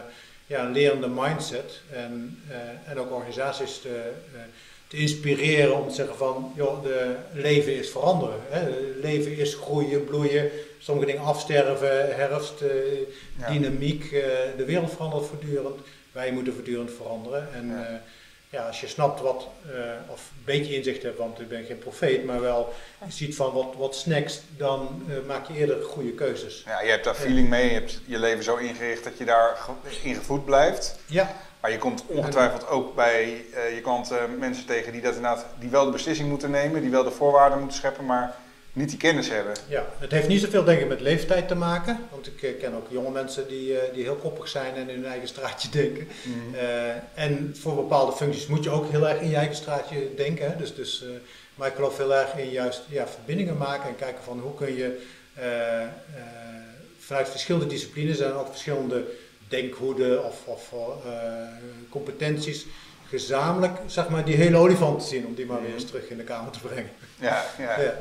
ja, 0.47 0.65
een 0.65 0.73
lerende 0.73 1.09
mindset 1.09 1.81
en, 1.93 2.43
en 2.85 2.99
ook 2.99 3.13
organisaties 3.13 3.79
te, 3.79 4.13
te, 4.87 4.97
inspireren 4.97 5.77
om 5.77 5.89
te 5.89 5.95
zeggen 5.95 6.17
van, 6.17 6.53
joh, 6.57 6.83
de 6.83 7.17
leven 7.33 7.75
is 7.75 7.91
veranderen. 7.91 8.41
Hè. 8.49 8.71
Leven 9.01 9.37
is 9.37 9.55
groeien, 9.55 10.05
bloeien, 10.05 10.51
sommige 10.79 11.07
dingen 11.07 11.23
afsterven, 11.23 12.17
herfst, 12.17 12.61
ja. 13.39 13.51
dynamiek, 13.51 14.11
de 14.57 14.65
wereld 14.65 14.91
verandert 14.91 15.27
voortdurend 15.27 15.81
wij 16.13 16.33
moeten 16.33 16.53
voortdurend 16.53 16.91
veranderen. 16.93 17.49
En 17.55 17.69
ja. 17.69 17.91
Uh, 17.91 17.97
ja 18.51 18.67
als 18.67 18.81
je 18.81 18.87
snapt 18.87 19.21
wat, 19.21 19.49
uh, 19.67 19.75
of 20.07 20.31
een 20.37 20.45
beetje 20.45 20.75
inzicht 20.75 21.03
hebt, 21.03 21.19
want 21.19 21.41
ik 21.41 21.49
ben 21.49 21.65
geen 21.65 21.79
profeet, 21.79 22.25
maar 22.25 22.41
wel 22.41 22.75
je 23.07 23.13
ziet 23.13 23.37
van 23.37 23.53
wat, 23.53 23.75
wat 23.77 23.95
snacks, 23.97 24.41
dan 24.57 25.03
uh, 25.09 25.17
maak 25.27 25.49
je 25.49 25.55
eerder 25.55 25.83
goede 25.83 26.13
keuzes. 26.13 26.63
Ja, 26.67 26.81
je 26.81 26.91
hebt 26.91 27.05
daar 27.05 27.15
feeling 27.15 27.49
mee, 27.49 27.65
je 27.65 27.75
hebt 27.75 28.01
je 28.05 28.19
leven 28.19 28.45
zo 28.45 28.57
ingericht 28.57 29.05
dat 29.05 29.19
je 29.19 29.25
daar 29.25 29.59
ingevoed 30.03 30.45
blijft. 30.45 30.99
Ja. 31.07 31.37
Maar 31.61 31.71
je 31.71 31.79
komt 31.79 32.05
ongetwijfeld 32.07 32.69
ook 32.69 32.95
bij 32.95 33.45
je 33.75 33.81
klanten 33.83 34.39
mensen 34.39 34.67
tegen 34.67 34.93
die, 34.93 35.01
dat 35.01 35.15
inderdaad, 35.15 35.47
die 35.59 35.71
wel 35.71 35.85
de 35.85 35.91
beslissing 35.91 36.29
moeten 36.29 36.51
nemen, 36.51 36.81
die 36.81 36.91
wel 36.91 37.05
de 37.05 37.11
voorwaarden 37.11 37.59
moeten 37.59 37.77
scheppen, 37.77 38.05
maar 38.05 38.37
niet 38.79 38.89
die 38.89 38.99
kennis 38.99 39.29
hebben. 39.29 39.55
Ja, 39.69 39.87
het 39.99 40.11
heeft 40.11 40.29
niet 40.29 40.41
zoveel 40.41 40.65
denk 40.65 40.81
ik 40.81 40.89
met 40.89 41.01
leeftijd 41.01 41.49
te 41.49 41.55
maken. 41.55 41.99
Want 42.11 42.27
ik 42.27 42.43
uh, 42.43 42.61
ken 42.61 42.75
ook 42.75 42.87
jonge 42.91 43.11
mensen 43.11 43.49
die, 43.49 43.73
uh, 43.73 43.79
die 43.93 44.03
heel 44.03 44.17
koppig 44.17 44.49
zijn 44.49 44.75
en 44.75 44.89
in 44.89 44.95
hun 44.95 45.07
eigen 45.07 45.29
straatje 45.29 45.69
denken. 45.81 46.09
Mm. 46.25 46.55
Uh, 46.55 46.91
en 47.15 47.57
voor 47.61 47.75
bepaalde 47.75 48.13
functies 48.13 48.47
moet 48.47 48.65
je 48.65 48.71
ook 48.71 48.91
heel 48.91 49.09
erg 49.09 49.21
in 49.21 49.29
je 49.29 49.37
eigen 49.37 49.57
straatje 49.57 50.15
denken. 50.17 50.51
Hè? 50.51 50.57
Dus, 50.57 50.75
dus, 50.75 51.05
maar 51.55 51.69
ik 51.69 51.75
geloof 51.75 51.97
heel 51.97 52.15
erg 52.15 52.37
in 52.37 52.51
juist 52.51 52.83
ja, 52.89 53.09
verbindingen 53.09 53.57
maken 53.57 53.89
en 53.89 53.97
kijken 53.97 54.25
van 54.25 54.41
hoe 54.41 54.55
kun 54.55 54.77
je 54.77 55.07
vanuit 56.99 57.29
verschillende 57.29 57.67
disciplines 57.67 58.21
en 58.21 58.33
ook 58.33 58.49
verschillende 58.49 59.05
denkhoeden 59.49 60.25
of, 60.25 60.47
of 60.47 60.75
competenties 61.89 62.67
gezamenlijk 63.09 63.79
zeg 63.87 64.09
maar, 64.09 64.25
die 64.25 64.35
hele 64.35 64.57
olifant 64.57 65.01
te 65.01 65.07
zien, 65.07 65.27
om 65.27 65.35
die 65.35 65.47
maar 65.47 65.63
weer 65.63 65.75
eens 65.75 65.85
terug 65.85 66.09
in 66.09 66.17
de 66.17 66.23
kamer 66.23 66.53
te 66.53 66.59
brengen. 66.59 66.91
Ja, 67.21 67.45
ja. 67.59 67.81
ja. 67.81 67.95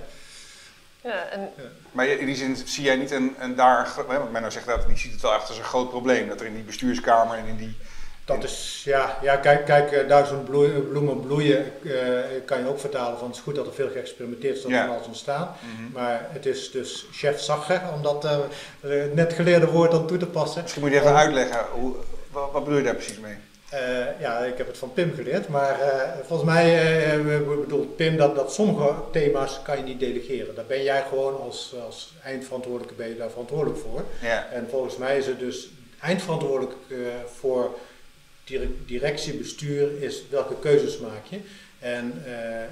Ja, 1.01 1.29
en... 1.29 1.49
Maar 1.91 2.07
in 2.07 2.25
die 2.25 2.35
zin 2.35 2.55
zie 2.65 2.83
jij 2.83 2.95
niet 2.95 3.11
een, 3.11 3.35
een 3.39 3.55
daar, 3.55 3.89
want 4.07 4.31
Menno 4.31 4.49
zegt 4.49 4.65
dat, 4.65 4.87
die 4.87 4.97
ziet 4.97 5.11
het 5.11 5.21
wel 5.21 5.33
echt 5.33 5.47
als 5.47 5.57
een 5.57 5.63
groot 5.63 5.89
probleem, 5.89 6.27
dat 6.27 6.39
er 6.39 6.45
in 6.45 6.55
die 6.55 6.63
bestuurskamer 6.63 7.37
en 7.37 7.45
in 7.45 7.57
die... 7.57 7.77
Dat 8.25 8.43
is, 8.43 8.81
ja, 8.85 9.17
ja 9.21 9.35
kijk, 9.35 9.65
kijk 9.65 9.91
eh, 9.91 10.07
duizend 10.07 10.45
bloemen 10.45 11.19
bloeien 11.21 11.71
uh, 11.81 11.93
kan 12.45 12.59
je 12.59 12.67
ook 12.67 12.79
vertalen 12.79 13.17
van 13.17 13.27
het 13.27 13.35
is 13.35 13.41
goed 13.41 13.55
dat 13.55 13.67
er 13.67 13.73
veel 13.73 13.89
geëxperimenteerd 13.89 14.55
is, 14.55 14.61
dat 14.61 14.71
er 14.71 14.87
alles 14.87 15.07
ontstaan. 15.07 15.55
Mm 15.61 15.75
-hmm. 15.75 15.91
Maar 15.93 16.27
het 16.29 16.45
is 16.45 16.71
dus 16.71 17.05
chef 17.11 17.39
zagger, 17.39 17.81
om 17.93 18.01
dat 18.01 18.25
uh, 18.25 19.03
net 19.13 19.33
geleerde 19.33 19.67
woord 19.67 19.91
dan 19.91 20.07
toe 20.07 20.17
te 20.17 20.25
passen. 20.25 20.61
Misschien 20.61 20.81
moet 20.81 20.91
je 20.91 20.99
even 20.99 21.15
uitleggen, 21.15 21.65
hoe, 21.71 21.95
wat, 22.31 22.51
wat 22.51 22.63
bedoel 22.63 22.79
je 22.79 22.85
daar 22.85 22.95
precies 22.95 23.19
mee? 23.19 23.35
Uh, 23.73 24.19
ja, 24.19 24.39
ik 24.39 24.57
heb 24.57 24.67
het 24.67 24.77
van 24.77 24.93
Pim 24.93 25.13
geleerd, 25.13 25.47
maar 25.47 25.79
uh, 25.79 26.25
volgens 26.25 26.49
mij 26.49 27.17
uh, 27.17 27.59
bedoelt 27.59 27.95
Pim 27.95 28.17
dat, 28.17 28.35
dat 28.35 28.53
sommige 28.53 28.93
thema's 29.11 29.61
kan 29.63 29.77
je 29.77 29.83
niet 29.83 29.99
delegeren. 29.99 30.55
Daar 30.55 30.65
ben 30.65 30.83
jij 30.83 31.03
gewoon 31.09 31.39
als, 31.39 31.75
als 31.85 32.13
eindverantwoordelijke 32.23 32.95
ben 32.95 33.07
je 33.07 33.17
daar 33.17 33.29
verantwoordelijk 33.29 33.79
voor. 33.79 34.03
Ja. 34.21 34.47
En 34.51 34.67
volgens 34.69 34.97
mij 34.97 35.17
is 35.17 35.25
het 35.25 35.39
dus 35.39 35.69
eindverantwoordelijk 36.01 36.73
voor 37.39 37.77
directie, 38.85 39.33
bestuur 39.33 40.01
is 40.01 40.23
welke 40.29 40.55
keuzes 40.59 40.97
maak 40.99 41.25
je. 41.29 41.39
En, 41.79 42.23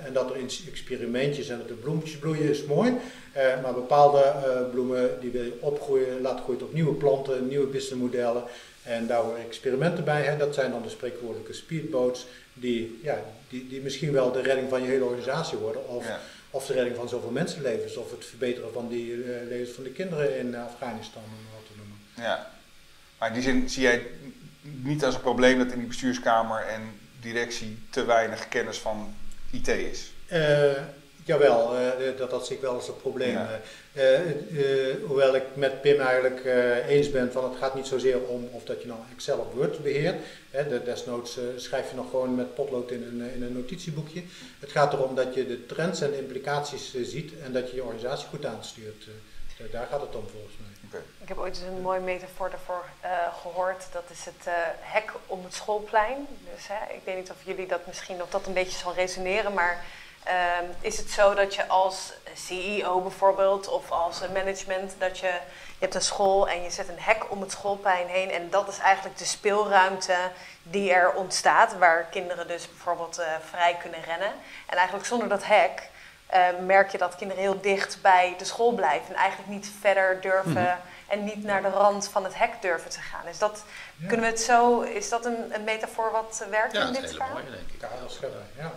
en 0.05 0.13
dat 0.13 0.29
er 0.29 0.37
experimentjes 0.67 1.49
en 1.49 1.57
dat 1.57 1.69
er 1.69 1.75
bloemetjes 1.75 2.17
bloeien 2.17 2.49
is 2.49 2.63
mooi, 2.63 2.93
maar 3.61 3.73
bepaalde 3.73 4.33
bloemen 4.71 5.09
die 5.21 5.31
wil 5.31 5.43
je 5.43 5.57
opgroeien, 5.59 6.21
laten 6.21 6.43
groeien 6.43 6.59
tot 6.59 6.73
nieuwe 6.73 6.93
planten, 6.93 7.47
nieuwe 7.47 7.67
businessmodellen. 7.67 8.43
En 8.85 9.07
daar 9.07 9.21
horen 9.21 9.45
experimenten 9.45 10.03
bij. 10.03 10.21
Hè. 10.21 10.37
Dat 10.37 10.53
zijn 10.53 10.71
dan 10.71 10.81
de 10.81 10.89
spreekwoordelijke 10.89 11.53
speedboats, 11.53 12.27
die, 12.53 12.99
ja, 13.03 13.23
die, 13.49 13.67
die 13.67 13.81
misschien 13.81 14.11
wel 14.11 14.31
de 14.31 14.41
redding 14.41 14.69
van 14.69 14.81
je 14.81 14.87
hele 14.87 15.03
organisatie 15.03 15.57
worden. 15.57 15.87
Of, 15.87 16.07
ja. 16.07 16.19
of 16.49 16.65
de 16.65 16.73
redding 16.73 16.95
van 16.95 17.09
zoveel 17.09 17.31
mensenlevens. 17.31 17.97
Of 17.97 18.11
het 18.11 18.25
verbeteren 18.25 18.73
van 18.73 18.87
die 18.87 19.11
uh, 19.11 19.25
levens 19.47 19.71
van 19.71 19.83
de 19.83 19.89
kinderen 19.89 20.37
in 20.37 20.55
Afghanistan, 20.55 21.23
om 21.23 21.53
wat 21.53 21.65
te 21.67 21.77
noemen. 21.77 21.97
Ja, 22.15 22.51
maar 23.17 23.27
in 23.27 23.33
die 23.33 23.43
zin 23.43 23.69
zie 23.69 23.81
jij 23.81 24.07
niet 24.61 25.05
als 25.05 25.15
een 25.15 25.21
probleem 25.21 25.57
dat 25.57 25.71
in 25.71 25.79
die 25.79 25.87
bestuurskamer 25.87 26.61
en 26.61 26.81
directie 27.19 27.77
te 27.89 28.05
weinig 28.05 28.47
kennis 28.47 28.77
van 28.77 29.15
IT 29.51 29.67
is? 29.67 30.11
Uh, 30.31 30.71
jawel, 31.25 31.79
uh, 31.79 32.17
dat, 32.17 32.29
dat 32.29 32.45
zie 32.45 32.55
ik 32.55 32.61
wel 32.61 32.73
als 32.73 32.87
een 32.87 32.97
probleem. 32.97 33.31
Ja. 33.31 33.59
Uh, 33.93 34.19
hoewel 35.07 35.35
ik 35.35 35.43
met 35.53 35.81
Pim 35.81 35.99
eigenlijk 35.99 36.45
eens 36.87 37.11
ben 37.11 37.31
van 37.31 37.43
het 37.43 37.57
gaat 37.57 37.75
niet 37.75 37.87
zozeer 37.87 38.21
om 38.27 38.49
of 38.51 38.63
dat 38.63 38.81
je 38.81 38.87
nou 38.87 38.99
Excel 39.13 39.37
of 39.37 39.53
Word 39.53 39.83
beheert. 39.83 40.15
Hè, 40.51 40.67
de, 40.67 40.83
desnoods 40.83 41.37
schrijf 41.55 41.89
je 41.89 41.95
nog 41.95 42.09
gewoon 42.09 42.35
met 42.35 42.55
potlood 42.55 42.91
in 42.91 43.03
een, 43.03 43.33
in 43.33 43.43
een 43.43 43.53
notitieboekje. 43.53 44.23
Het 44.59 44.71
gaat 44.71 44.93
erom 44.93 45.15
dat 45.15 45.33
je 45.33 45.47
de 45.47 45.65
trends 45.65 46.01
en 46.01 46.11
de 46.11 46.17
implicaties 46.17 46.93
ziet 47.01 47.31
en 47.43 47.53
dat 47.53 47.69
je 47.69 47.75
je 47.75 47.83
organisatie 47.83 48.27
goed 48.27 48.45
aanstuurt. 48.45 49.05
daar 49.71 49.87
gaat 49.89 50.01
het 50.01 50.15
om 50.15 50.27
volgens 50.31 50.55
mij. 50.57 50.73
Okay. 50.87 51.01
Ik 51.21 51.27
heb 51.27 51.37
ooit 51.37 51.57
eens 51.57 51.67
een 51.67 51.81
mooie 51.81 51.99
metafoor 51.99 52.49
daarvoor 52.49 52.85
gehoord. 53.41 53.85
Dat 53.91 54.03
is 54.11 54.25
het 54.25 54.53
hek 54.79 55.11
om 55.27 55.43
het 55.43 55.53
schoolplein. 55.53 56.27
Dus 56.53 56.67
ik 56.93 57.01
weet 57.03 57.15
niet 57.15 57.31
of 57.31 57.37
jullie 57.43 57.67
dat 57.67 57.87
misschien 57.87 58.21
of 58.21 58.29
dat 58.29 58.47
een 58.47 58.53
beetje 58.53 58.77
zal 58.77 58.93
resoneren, 58.93 59.53
maar 59.53 59.85
Ehm, 60.25 60.65
is 60.81 60.97
het 60.97 61.09
zo 61.09 61.33
dat 61.33 61.55
je 61.55 61.67
als 61.67 62.13
CEO 62.35 63.01
bijvoorbeeld 63.01 63.67
of 63.67 63.91
als 63.91 64.19
management 64.33 64.95
dat 64.97 65.19
je, 65.19 65.27
je 65.27 65.79
hebt 65.79 65.95
een 65.95 66.01
school 66.01 66.49
en 66.49 66.63
je 66.63 66.69
zet 66.69 66.87
een 66.87 66.99
hek 66.99 67.31
om 67.31 67.41
het 67.41 67.51
schoolplein 67.51 68.07
heen 68.07 68.31
en 68.31 68.49
dat 68.49 68.67
is 68.67 68.77
eigenlijk 68.77 69.17
de 69.17 69.25
speelruimte 69.25 70.15
die 70.63 70.93
er 70.93 71.13
ontstaat 71.13 71.77
waar 71.77 72.03
kinderen 72.03 72.47
dus 72.47 72.69
bijvoorbeeld 72.69 73.19
uh, 73.19 73.25
vrij 73.49 73.77
kunnen 73.81 74.03
rennen 74.03 74.31
en 74.65 74.77
eigenlijk 74.77 75.07
zonder 75.07 75.29
dat 75.29 75.45
hek 75.45 75.89
uh, 76.33 76.65
merk 76.65 76.91
je 76.91 76.97
dat 76.97 77.15
kinderen 77.15 77.43
heel 77.43 77.61
dicht 77.61 78.01
bij 78.01 78.35
de 78.37 78.45
school 78.45 78.71
blijven 78.71 79.07
en 79.07 79.21
eigenlijk 79.21 79.51
niet 79.51 79.71
verder 79.79 80.21
durven 80.21 80.51
mhm. 80.51 80.77
en 81.07 81.23
niet 81.23 81.43
naar 81.43 81.61
de 81.61 81.69
rand 81.69 82.09
van 82.09 82.23
het 82.23 82.37
hek 82.37 82.61
durven 82.61 82.89
te 82.89 83.01
gaan. 83.01 83.27
Is 83.27 83.37
dat, 83.37 83.63
kunnen 84.07 84.25
we 84.25 84.31
het 84.31 84.41
zo, 84.41 84.81
is 84.81 85.09
dat 85.09 85.25
een, 85.25 85.55
een 85.55 85.63
metafoor 85.63 86.11
wat 86.11 86.45
werkt 86.49 86.73
ja, 86.73 86.85
in 86.85 86.93
dit 86.93 87.11
verhaal? 87.11 87.27
Ja, 87.27 87.43
dat 87.99 88.11
is 88.11 88.19
heel 88.19 88.29
mooi 88.29 88.39
denk 88.41 88.43
ik. 88.53 88.57
Ja, 88.57 88.63
ja. 88.63 88.71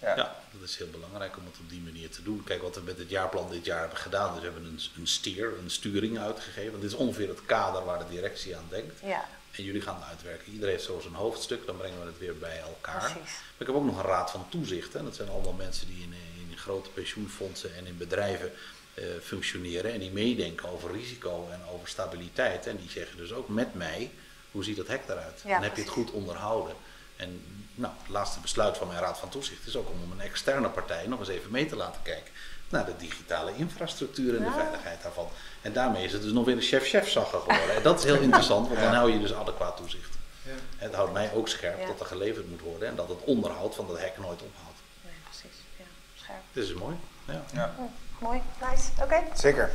Ja. 0.00 0.34
Dat 0.60 0.68
is 0.68 0.76
heel 0.76 0.90
belangrijk 0.90 1.36
om 1.36 1.44
het 1.44 1.58
op 1.60 1.70
die 1.70 1.80
manier 1.80 2.10
te 2.10 2.22
doen. 2.22 2.44
Kijk 2.44 2.62
wat 2.62 2.74
we 2.74 2.80
met 2.80 2.98
het 2.98 3.10
jaarplan 3.10 3.50
dit 3.50 3.64
jaar 3.64 3.80
hebben 3.80 3.98
gedaan. 3.98 4.32
Dus 4.32 4.42
we 4.42 4.50
hebben 4.50 4.64
een, 4.64 4.80
een 4.96 5.06
steer, 5.06 5.52
een 5.62 5.70
sturing 5.70 6.18
uitgegeven. 6.18 6.70
Want 6.70 6.82
dit 6.82 6.92
is 6.92 6.96
ongeveer 6.96 7.28
het 7.28 7.46
kader 7.46 7.84
waar 7.84 7.98
de 7.98 8.08
directie 8.10 8.56
aan 8.56 8.66
denkt. 8.68 9.00
Ja. 9.04 9.28
En 9.50 9.64
jullie 9.64 9.80
gaan 9.80 9.94
het 9.94 10.08
uitwerken. 10.08 10.52
Iedereen 10.52 10.74
heeft 10.74 10.86
zo 10.86 11.00
zijn 11.00 11.14
hoofdstuk, 11.14 11.66
dan 11.66 11.76
brengen 11.76 12.00
we 12.00 12.06
het 12.06 12.18
weer 12.18 12.38
bij 12.38 12.60
elkaar. 12.60 12.98
Precies. 12.98 13.14
Maar 13.14 13.58
ik 13.58 13.66
heb 13.66 13.74
ook 13.74 13.84
nog 13.84 13.98
een 13.98 14.10
raad 14.10 14.30
van 14.30 14.46
toezicht. 14.48 14.92
Hè. 14.92 15.02
Dat 15.02 15.14
zijn 15.14 15.28
allemaal 15.28 15.52
mensen 15.52 15.86
die 15.86 16.02
in, 16.02 16.14
in 16.50 16.58
grote 16.58 16.90
pensioenfondsen 16.90 17.74
en 17.76 17.86
in 17.86 17.96
bedrijven 17.96 18.52
uh, 18.94 19.04
functioneren. 19.22 19.92
En 19.92 20.00
die 20.00 20.10
meedenken 20.10 20.68
over 20.68 20.92
risico 20.92 21.48
en 21.50 21.60
over 21.72 21.88
stabiliteit. 21.88 22.66
En 22.66 22.76
die 22.76 22.90
zeggen 22.90 23.16
dus 23.16 23.32
ook 23.32 23.48
met 23.48 23.74
mij, 23.74 24.10
hoe 24.50 24.64
ziet 24.64 24.76
dat 24.76 24.86
hek 24.86 25.02
eruit? 25.08 25.42
Ja, 25.44 25.56
en 25.56 25.62
heb 25.62 25.76
je 25.76 25.82
het 25.82 25.90
goed 25.90 26.10
onderhouden? 26.10 26.74
En 27.16 27.42
nou, 27.78 27.94
het 28.02 28.08
laatste 28.08 28.40
besluit 28.40 28.76
van 28.76 28.86
mijn 28.86 29.00
Raad 29.00 29.18
van 29.18 29.28
Toezicht 29.28 29.66
is 29.66 29.76
ook 29.76 29.90
om 29.90 30.12
een 30.12 30.20
externe 30.20 30.68
partij 30.68 31.06
nog 31.06 31.18
eens 31.18 31.28
even 31.28 31.50
mee 31.50 31.66
te 31.66 31.76
laten 31.76 32.02
kijken 32.02 32.32
naar 32.68 32.86
de 32.86 32.96
digitale 32.98 33.56
infrastructuur 33.56 34.36
en 34.36 34.44
de 34.44 34.50
veiligheid 34.50 35.02
daarvan. 35.02 35.28
En 35.60 35.72
daarmee 35.72 36.04
is 36.04 36.12
het 36.12 36.22
dus 36.22 36.32
nog 36.32 36.44
weer 36.44 36.56
een 36.56 36.62
chef-chef-zagger 36.62 37.40
geworden. 37.40 37.76
En 37.76 37.82
dat 37.82 37.98
is 37.98 38.04
heel 38.04 38.20
interessant, 38.20 38.68
want 38.68 38.80
dan 38.80 38.94
hou 38.94 39.12
je 39.12 39.20
dus 39.20 39.34
adequaat 39.34 39.76
toezicht. 39.76 40.16
Ja. 40.42 40.50
Het 40.76 40.94
houdt 40.94 41.12
mij 41.12 41.32
ook 41.32 41.48
scherp 41.48 41.86
dat 41.86 42.00
er 42.00 42.06
geleverd 42.06 42.48
moet 42.48 42.60
worden 42.60 42.88
en 42.88 42.96
dat 42.96 43.08
het 43.08 43.24
onderhoud 43.24 43.74
van 43.74 43.86
dat 43.86 43.98
hek 43.98 44.18
nooit 44.18 44.42
ophoudt. 44.42 44.78
Nee, 45.04 45.12
precies. 45.24 45.58
Ja, 45.76 45.84
scherp. 46.14 46.42
Dit 46.52 46.64
is 46.64 46.74
mooi. 46.74 46.96
Ja. 47.24 47.44
ja. 47.52 47.74
Mooi, 48.18 48.42
nice. 48.60 49.02
Oké. 49.02 49.22
Zeker. 49.34 49.70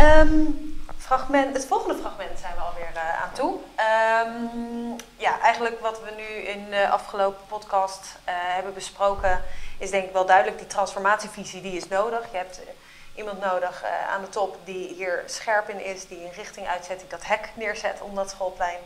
Um, 0.00 0.82
fragment, 0.98 1.56
het 1.56 1.66
volgende 1.66 2.00
fragment 2.00 2.38
zijn 2.38 2.54
we 2.54 2.60
alweer 2.60 2.90
uh, 2.94 3.22
aan 3.22 3.32
toe. 3.32 3.54
Um, 3.54 4.96
ja, 5.16 5.40
eigenlijk 5.40 5.80
wat 5.80 6.00
we 6.02 6.10
nu 6.16 6.42
in 6.42 6.70
de 6.70 6.88
afgelopen 6.88 7.46
podcast 7.46 8.00
uh, 8.00 8.34
hebben 8.34 8.74
besproken, 8.74 9.42
is 9.78 9.90
denk 9.90 10.04
ik 10.04 10.12
wel 10.12 10.26
duidelijk. 10.26 10.58
Die 10.58 10.66
transformatievisie 10.66 11.62
die 11.62 11.76
is 11.76 11.88
nodig. 11.88 12.30
Je 12.30 12.36
hebt 12.36 12.60
uh, 12.60 12.66
iemand 13.14 13.40
nodig 13.40 13.84
aan 14.08 14.20
de 14.20 14.28
top 14.28 14.56
die 14.64 14.94
hier 14.94 15.22
scherp 15.26 15.68
in 15.68 15.84
is, 15.84 16.06
die 16.06 16.24
een 16.24 16.32
richting 16.32 16.66
uitzet, 16.66 16.98
die 16.98 17.08
dat 17.08 17.26
hek 17.26 17.50
neerzet 17.54 18.00
om 18.00 18.14
dat 18.14 18.30
schoolplein. 18.30 18.78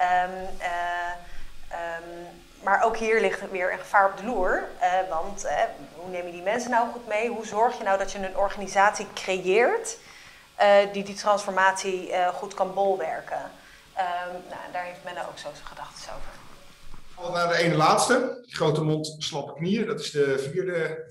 Um, 0.00 0.48
maar 2.62 2.84
ook 2.84 2.96
hier 2.96 3.20
ligt 3.20 3.50
weer 3.50 3.72
een 3.72 3.78
gevaar 3.78 4.10
op 4.10 4.16
de 4.16 4.24
loer. 4.24 4.64
want 5.08 5.46
hoe 5.94 6.10
neem 6.10 6.26
je 6.26 6.32
die 6.32 6.42
mensen 6.42 6.70
nou 6.70 6.90
goed 6.90 7.06
mee? 7.06 7.28
Hoe 7.28 7.46
zorg 7.46 7.78
je 7.78 7.84
nou 7.84 7.98
dat 7.98 8.12
je 8.12 8.18
een 8.18 8.36
organisatie 8.36 9.06
creëert 9.14 9.98
uh, 10.60 10.92
die 10.92 11.04
die 11.04 11.14
transformatie 11.14 12.10
goed 12.34 12.54
kan 12.54 12.74
bolwerken. 12.74 13.42
Um, 13.96 14.32
nou, 14.48 14.60
daar 14.72 14.84
heeft 14.84 15.04
men 15.04 15.28
ook 15.28 15.38
zo 15.38 15.48
zijn 15.52 15.66
gedachten 15.66 16.12
over. 16.12 16.30
Al 17.14 17.32
naar 17.32 17.48
de 17.48 17.56
ene 17.56 17.76
laatste, 17.76 18.44
grote 18.48 18.82
mond, 18.82 19.16
slappe 19.18 19.52
knieën. 19.52 19.86
Dat 19.86 20.00
is 20.00 20.10
de 20.10 20.48
vierde 20.52 21.08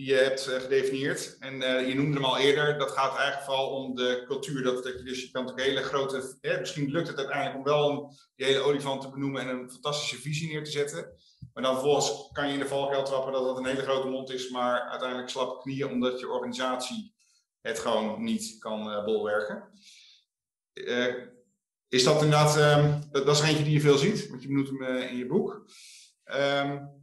die 0.00 0.08
je 0.08 0.14
hebt 0.14 0.42
gedefinieerd. 0.42 1.36
En 1.38 1.86
je 1.86 1.94
noemde 1.94 2.14
hem 2.14 2.24
al 2.24 2.38
eerder. 2.38 2.78
Dat 2.78 2.90
gaat 2.90 3.16
eigenlijk 3.16 3.44
vooral 3.44 3.70
om 3.70 3.94
de 3.94 4.22
cultuur. 4.26 4.62
Dat, 4.62 4.84
dat 4.84 4.98
je 4.98 5.02
dus 5.02 5.22
je 5.22 5.30
kan 5.30 5.50
ook 5.50 5.60
hele 5.60 5.82
grote. 5.82 6.38
misschien 6.60 6.90
lukt 6.90 7.08
het 7.08 7.16
uiteindelijk 7.16 7.56
om 7.56 7.64
wel 7.64 7.90
een, 7.90 8.08
die 8.36 8.46
hele 8.46 8.60
olifant 8.60 9.00
te 9.00 9.10
benoemen 9.10 9.42
en 9.42 9.48
een 9.48 9.70
fantastische 9.70 10.16
visie 10.16 10.48
neer 10.48 10.64
te 10.64 10.70
zetten. 10.70 11.12
Maar 11.52 11.62
dan 11.62 11.72
vervolgens 11.72 12.28
kan 12.32 12.46
je 12.46 12.52
in 12.52 12.58
de 12.58 12.66
valkuil 12.66 13.04
trappen 13.04 13.32
dat 13.32 13.44
dat 13.44 13.58
een 13.58 13.66
hele 13.66 13.82
grote 13.82 14.08
mond 14.08 14.30
is, 14.30 14.50
maar 14.50 14.80
uiteindelijk 14.80 15.28
slappe 15.28 15.62
knieën, 15.62 15.90
omdat 15.90 16.20
je 16.20 16.30
organisatie 16.30 17.14
het 17.60 17.78
gewoon 17.78 18.22
niet 18.24 18.58
kan 18.58 18.88
uh, 18.88 19.04
bolwerken. 19.04 19.68
Is 21.88 22.04
dat 22.04 22.22
inderdaad, 22.22 22.56
um, 22.56 23.02
dat, 23.10 23.26
dat, 23.26 23.36
is 23.36 23.42
eentje 23.42 23.64
die 23.64 23.72
je 23.72 23.80
veel 23.80 23.98
ziet, 23.98 24.28
want 24.28 24.42
je 24.42 24.48
benoemt 24.48 24.68
hem 24.68 24.82
in 24.82 25.16
je 25.16 25.26
boek. 25.26 25.70
Um, 26.24 26.99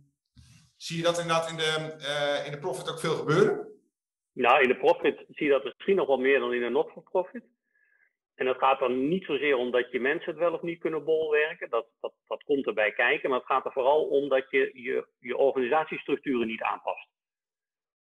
zie 0.77 0.97
je 0.97 1.03
dat 1.03 1.19
inderdaad 1.19 1.49
in 1.49 1.57
de, 1.57 2.43
in 2.45 2.51
de 2.51 2.59
profit 2.59 2.91
ook 2.91 2.99
veel 2.99 3.15
gebeuren? 3.15 3.67
Nou, 4.33 4.61
in 4.61 4.67
de 4.67 4.77
profit 4.77 5.25
zie 5.27 5.45
je 5.45 5.51
dat 5.51 5.63
misschien 5.63 5.95
nog 5.95 6.07
wel 6.07 6.19
meer 6.19 6.39
dan 6.39 6.53
in 6.53 6.61
de 6.61 6.69
not-for-profit. 6.69 7.43
En 8.35 8.45
dat 8.45 8.57
gaat 8.57 8.79
dan 8.79 9.07
niet 9.07 9.25
zozeer 9.25 9.55
om 9.55 9.71
dat 9.71 9.91
je 9.91 9.99
mensen 9.99 10.29
het 10.31 10.39
wel 10.39 10.53
of 10.53 10.61
niet 10.61 10.79
kunnen 10.79 11.03
bolwerken. 11.03 11.69
Dat, 11.69 11.87
dat, 11.99 12.13
dat 12.27 12.43
komt 12.43 12.65
erbij 12.65 12.91
kijken. 12.91 13.29
Maar 13.29 13.39
het 13.39 13.47
gaat 13.47 13.65
er 13.65 13.71
vooral 13.71 14.05
om 14.05 14.29
dat 14.29 14.45
je 14.49 14.71
je, 14.73 15.07
je 15.19 15.37
organisatiestructuren 15.37 16.47
niet 16.47 16.61
aanpast. 16.61 17.07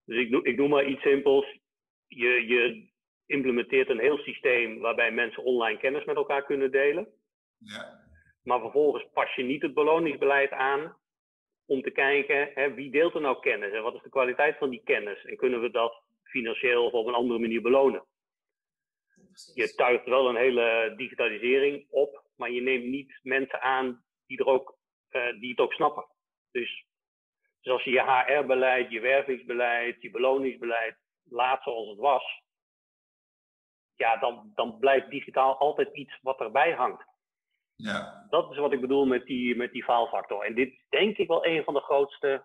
Dus 0.04 0.18
ik, 0.18 0.46
ik 0.46 0.56
noem 0.56 0.70
maar 0.70 0.84
iets 0.84 1.02
simpels 1.02 1.58
je, 2.06 2.46
je 2.46 2.90
implementeert 3.26 3.88
een 3.88 3.98
heel 3.98 4.18
systeem 4.18 4.78
waarbij 4.78 5.10
mensen 5.10 5.44
online 5.44 5.78
kennis 5.78 6.04
met 6.04 6.16
elkaar 6.16 6.44
kunnen 6.44 6.70
delen. 6.70 7.08
Ja. 7.58 8.02
Maar 8.42 8.60
vervolgens 8.60 9.06
pas 9.12 9.34
je 9.34 9.42
niet 9.42 9.62
het 9.62 9.74
beloningsbeleid 9.74 10.50
aan 10.50 10.96
om 11.66 11.82
te 11.82 11.90
kijken 11.90 12.50
hè, 12.54 12.74
wie 12.74 12.90
deelt 12.90 13.14
er 13.14 13.20
nou 13.20 13.40
kennis 13.40 13.72
en 13.72 13.82
wat 13.82 13.94
is 13.94 14.02
de 14.02 14.08
kwaliteit 14.08 14.58
van 14.58 14.70
die 14.70 14.82
kennis 14.84 15.24
en 15.24 15.36
kunnen 15.36 15.60
we 15.60 15.70
dat 15.70 16.02
financieel 16.22 16.84
of 16.84 16.92
op 16.92 17.06
een 17.06 17.14
andere 17.14 17.38
manier 17.38 17.62
belonen. 17.62 18.04
Je 19.54 19.74
tuigt 19.74 20.04
wel 20.06 20.28
een 20.28 20.36
hele 20.36 20.92
digitalisering 20.96 21.86
op, 21.90 22.22
maar 22.36 22.50
je 22.50 22.60
neemt 22.60 22.84
niet 22.84 23.20
mensen 23.22 23.60
aan 23.60 24.04
die, 24.26 24.38
er 24.38 24.46
ook, 24.46 24.76
uh, 25.10 25.40
die 25.40 25.50
het 25.50 25.60
ook 25.60 25.72
snappen. 25.72 26.06
Dus, 26.50 26.86
dus 27.60 27.72
als 27.72 27.82
je 27.82 27.90
je 27.90 28.02
HR-beleid, 28.02 28.90
je 28.90 29.00
wervingsbeleid, 29.00 30.02
je 30.02 30.10
beloningsbeleid 30.10 30.96
laat 31.24 31.62
zoals 31.62 31.88
het 31.88 31.98
was, 31.98 32.42
ja, 33.96 34.16
dan, 34.16 34.52
dan 34.54 34.78
blijft 34.78 35.10
digitaal 35.10 35.58
altijd 35.58 35.96
iets 35.96 36.18
wat 36.22 36.40
erbij 36.40 36.72
hangt. 36.72 37.13
Ja. 37.76 38.26
Dat 38.30 38.50
is 38.50 38.58
wat 38.58 38.72
ik 38.72 38.80
bedoel 38.80 39.06
met 39.06 39.26
die, 39.26 39.56
met 39.56 39.72
die 39.72 39.84
faalfactor. 39.84 40.44
En 40.44 40.54
dit 40.54 40.68
is 40.68 40.84
denk 40.88 41.16
ik 41.16 41.28
wel 41.28 41.46
een 41.46 41.64
van 41.64 41.74
de 41.74 41.80
grootste 41.80 42.44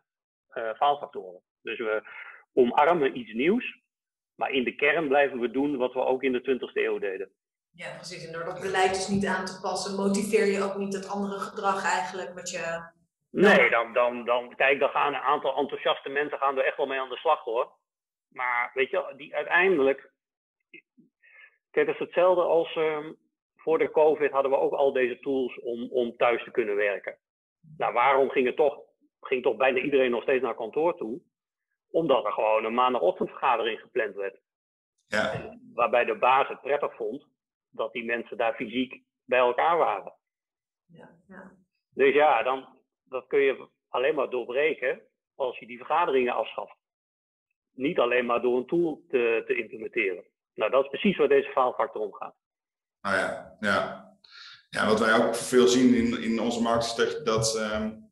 uh, 0.54 0.74
faalfactoren. 0.74 1.42
Dus 1.62 1.78
we 1.78 2.04
omarmen 2.54 3.18
iets 3.18 3.34
nieuws, 3.34 3.80
maar 4.36 4.52
in 4.52 4.64
de 4.64 4.76
kern 4.76 5.08
blijven 5.08 5.40
we 5.40 5.52
doen 5.52 5.78
wat 5.78 5.94
we 5.94 6.00
ook 6.00 6.24
in 6.24 6.32
de 6.32 6.42
20e 6.42 6.74
eeuw 6.74 7.00
deden. 7.00 7.32
Ja, 7.72 7.96
precies. 7.96 8.26
En 8.28 8.34
door 8.34 8.46
dat 8.46 8.60
beleid 8.60 8.94
dus 8.94 9.08
niet 9.08 9.26
aan 9.26 9.46
te 9.46 9.60
passen, 9.62 9.96
motiveer 9.96 10.46
je 10.46 10.64
ook 10.64 10.76
niet 10.76 10.94
het 10.94 11.10
andere 11.10 11.40
gedrag 11.40 11.84
eigenlijk 11.84 12.34
wat 12.34 12.50
je. 12.50 12.98
Nee, 13.32 13.70
dan, 13.70 13.94
dan, 13.94 14.26
dan, 14.26 14.56
kijk, 14.56 14.80
dan 14.80 14.90
gaan 14.90 15.14
een 15.14 15.20
aantal 15.20 15.58
enthousiaste 15.58 16.10
mensen 16.10 16.38
gaan 16.38 16.58
er 16.58 16.66
echt 16.66 16.78
wel 16.78 16.86
mee 16.86 17.00
aan 17.00 17.10
de 17.10 17.18
slag 17.18 17.44
hoor. 17.44 17.72
Maar 18.30 18.72
weet 18.74 18.90
je, 18.90 19.14
die 19.18 19.36
uiteindelijk. 19.36 20.12
Kijk, 21.72 21.88
het 21.88 21.96
is 21.96 22.00
hetzelfde 22.00 22.42
als 22.42 22.76
um, 22.76 23.18
voor 23.70 23.78
de 23.78 23.92
COVID 23.92 24.32
hadden 24.32 24.52
we 24.52 24.58
ook 24.58 24.74
al 24.74 24.94
deze 24.94 25.20
tools 25.20 25.60
om, 25.60 25.92
om 25.92 26.18
thuis 26.18 26.44
te 26.44 26.52
kunnen 26.52 26.76
werken. 26.76 27.18
Nou, 27.78 27.94
waarom 27.94 28.30
ging 28.30 28.46
het 28.46 28.56
toch, 28.56 28.80
ging 29.22 29.44
toch 29.44 29.56
bijna 29.56 29.80
iedereen 29.80 30.12
nog 30.12 30.22
steeds 30.22 30.44
naar 30.44 30.56
kantoor 30.56 30.98
toe? 30.98 31.22
Omdat 31.92 32.26
er 32.26 32.32
gewoon 32.32 32.66
een 32.66 32.74
maandagochtendvergadering 32.74 33.80
gepland 33.80 34.16
werd. 34.16 34.40
Ja. 35.08 35.58
Waarbij 35.74 36.06
de 36.06 36.18
baas 36.18 36.48
het 36.48 36.62
prettig 36.62 36.96
vond 36.96 37.28
dat 37.70 37.94
die 37.94 38.06
mensen 38.06 38.38
daar 38.38 38.54
fysiek 38.54 39.04
bij 39.26 39.40
elkaar 39.40 39.78
waren. 39.78 40.14
Ja, 40.86 41.10
ja. 41.28 41.52
Dus 41.94 42.14
ja, 42.14 42.44
dan, 42.44 42.68
dat 43.04 43.28
kun 43.28 43.40
je 43.40 43.68
alleen 43.90 44.16
maar 44.16 44.30
doorbreken 44.30 45.02
als 45.36 45.60
je 45.60 45.66
die 45.66 45.78
vergaderingen 45.78 46.34
afschaft 46.34 46.78
niet 47.74 48.00
alleen 48.00 48.26
maar 48.26 48.42
door 48.42 48.58
een 48.58 48.68
tool 48.68 49.02
te, 49.10 49.44
te 49.46 49.56
implementeren. 49.56 50.24
Nou, 50.54 50.72
dat 50.72 50.84
is 50.84 50.90
precies 50.90 51.18
waar 51.18 51.28
deze 51.28 51.52
faalfactor 51.52 52.02
om 52.02 52.14
gaat. 52.14 52.36
Nou 53.02 53.16
ja, 53.16 53.58
ja. 53.60 54.08
Ja, 54.70 54.88
wat 54.88 55.00
wij 55.00 55.14
ook 55.14 55.36
veel 55.36 55.68
zien 55.68 55.94
in, 55.94 56.22
in 56.22 56.40
onze 56.40 56.62
markt 56.62 56.84
is 56.84 56.96
dat, 56.96 57.26
dat 57.26 57.56
um, 57.56 58.10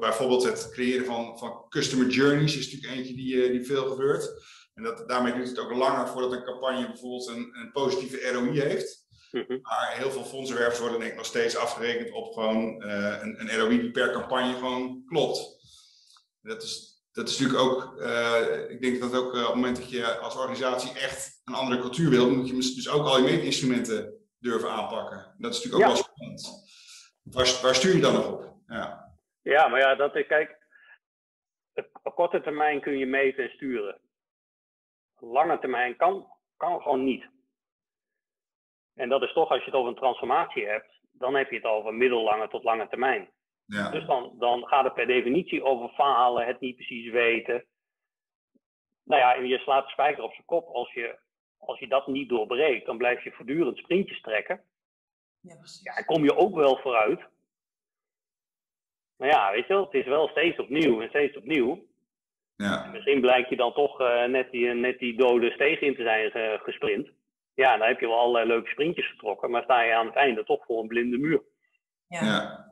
bijvoorbeeld 0.00 0.42
het 0.42 0.68
creëren 0.70 1.06
van, 1.06 1.38
van 1.38 1.64
customer 1.68 2.08
journeys 2.08 2.56
is 2.56 2.72
natuurlijk 2.72 2.98
eentje 2.98 3.14
die, 3.14 3.42
eh, 3.44 3.50
die 3.50 3.64
veel 3.64 3.88
gebeurt. 3.88 4.32
En 4.74 4.82
dat, 4.82 5.08
daarmee 5.08 5.32
duurt 5.32 5.48
het 5.48 5.58
ook 5.58 5.72
langer 5.72 6.08
voordat 6.08 6.32
een 6.32 6.44
campagne 6.44 6.86
bijvoorbeeld 6.86 7.26
een, 7.26 7.50
een 7.52 7.72
positieve 7.72 8.30
ROI 8.32 8.60
heeft. 8.60 9.06
Mhm. 9.30 9.58
Maar 9.62 9.94
heel 9.96 10.10
veel 10.10 10.24
fondsenwervers 10.24 10.78
worden 10.78 10.98
denk 10.98 11.10
ik 11.10 11.16
nog 11.16 11.26
steeds 11.26 11.56
afgerekend 11.56 12.12
op 12.12 12.32
gewoon 12.32 12.84
uh, 12.86 13.18
een, 13.20 13.40
een 13.40 13.58
ROI 13.58 13.80
die 13.80 13.90
per 13.90 14.12
campagne 14.12 14.54
gewoon 14.54 15.02
klopt. 15.06 15.58
Dat 16.42 16.62
is, 16.62 17.02
dat 17.12 17.28
is 17.28 17.38
natuurlijk 17.38 17.64
ook, 17.68 17.94
uh, 17.98 18.70
ik 18.70 18.80
denk 18.80 19.00
dat 19.00 19.14
ook 19.14 19.32
op 19.32 19.34
het 19.34 19.54
moment 19.54 19.76
dat 19.76 19.90
je 19.90 20.18
als 20.18 20.36
organisatie 20.36 20.92
echt 20.92 21.40
een 21.44 21.54
andere 21.54 21.80
cultuur 21.80 22.10
wil, 22.10 22.30
moet 22.30 22.48
je 22.48 22.54
dus 22.54 22.88
ook 22.88 23.06
al 23.06 23.16
je 23.16 23.22
meetinstrumenten 23.22 24.19
durven 24.40 24.70
aanpakken. 24.70 25.34
Dat 25.38 25.54
is 25.54 25.64
natuurlijk 25.64 25.90
ook 25.90 25.96
wel 25.96 26.04
spannend. 26.04 26.68
Waar, 27.22 27.58
waar 27.62 27.74
stuur 27.74 27.94
je 27.94 28.00
dan 28.00 28.12
nog 28.12 28.32
op? 28.32 28.54
Ja. 28.66 29.14
ja, 29.42 29.68
maar 29.68 29.80
ja, 29.80 29.94
dat 29.94 30.16
is, 30.16 30.26
kijk, 30.26 30.58
op 32.02 32.14
korte 32.14 32.40
termijn 32.40 32.80
kun 32.80 32.98
je 32.98 33.06
meten 33.06 33.44
en 33.44 33.50
sturen. 33.50 34.00
Lange 35.16 35.58
termijn 35.58 35.96
kan, 35.96 36.26
kan 36.56 36.80
gewoon 36.80 37.04
niet. 37.04 37.28
En 38.94 39.08
dat 39.08 39.22
is 39.22 39.32
toch, 39.32 39.50
als 39.50 39.58
je 39.58 39.64
het 39.64 39.74
over 39.74 39.90
een 39.90 39.96
transformatie 39.96 40.66
hebt, 40.66 41.00
dan 41.12 41.34
heb 41.34 41.50
je 41.50 41.56
het 41.56 41.64
over 41.64 41.94
middellange 41.94 42.48
tot 42.48 42.64
lange 42.64 42.88
termijn. 42.88 43.30
Ja. 43.66 43.90
Dus 43.90 44.06
dan, 44.06 44.34
dan 44.38 44.66
gaat 44.66 44.84
het 44.84 44.94
per 44.94 45.06
definitie 45.06 45.64
over 45.64 45.88
falen, 45.88 46.46
het 46.46 46.60
niet 46.60 46.76
precies 46.76 47.10
weten. 47.10 47.66
Nou 49.04 49.20
ja, 49.20 49.34
en 49.34 49.46
je 49.46 49.58
slaat 49.58 49.84
de 49.84 49.90
spijker 49.90 50.22
op 50.22 50.32
zijn 50.32 50.46
kop. 50.46 50.68
Als 50.68 50.92
je, 50.92 51.18
als 51.60 51.78
je 51.78 51.88
dat 51.88 52.06
niet 52.06 52.28
doorbreekt, 52.28 52.86
dan 52.86 52.98
blijf 52.98 53.24
je 53.24 53.32
voortdurend 53.32 53.78
sprintjes 53.78 54.20
trekken. 54.20 54.60
Ja, 55.40 55.56
precies. 55.56 55.82
Ja, 55.82 55.96
en 55.96 56.04
kom 56.04 56.24
je 56.24 56.36
ook 56.36 56.54
wel 56.54 56.76
vooruit. 56.76 57.20
Maar 59.16 59.28
ja, 59.28 59.50
weet 59.52 59.66
je 59.66 59.72
wel, 59.72 59.84
het 59.84 59.94
is 59.94 60.06
wel 60.06 60.28
steeds 60.28 60.58
opnieuw 60.58 61.00
en 61.00 61.08
steeds 61.08 61.36
opnieuw. 61.36 61.88
Ja. 62.56 62.90
Misschien 62.92 63.20
blijkt 63.20 63.48
je 63.48 63.56
dan 63.56 63.72
toch 63.72 64.00
eh, 64.00 64.24
net, 64.24 64.50
die, 64.50 64.74
net 64.74 64.98
die 64.98 65.16
dode 65.16 65.50
steeg 65.50 65.80
in 65.80 65.94
te 65.94 66.02
zijn 66.02 66.30
eh, 66.32 66.60
gesprint. 66.60 67.10
Ja, 67.54 67.76
dan 67.76 67.88
heb 67.88 68.00
je 68.00 68.06
wel 68.06 68.18
allerlei 68.18 68.46
leuke 68.46 68.70
sprintjes 68.70 69.10
getrokken, 69.10 69.50
maar 69.50 69.62
sta 69.62 69.82
je 69.82 69.94
aan 69.94 70.06
het 70.06 70.14
einde 70.14 70.44
toch 70.44 70.64
voor 70.64 70.80
een 70.80 70.88
blinde 70.88 71.18
muur. 71.18 71.42
Ja. 72.06 72.24
Ja. 72.24 72.70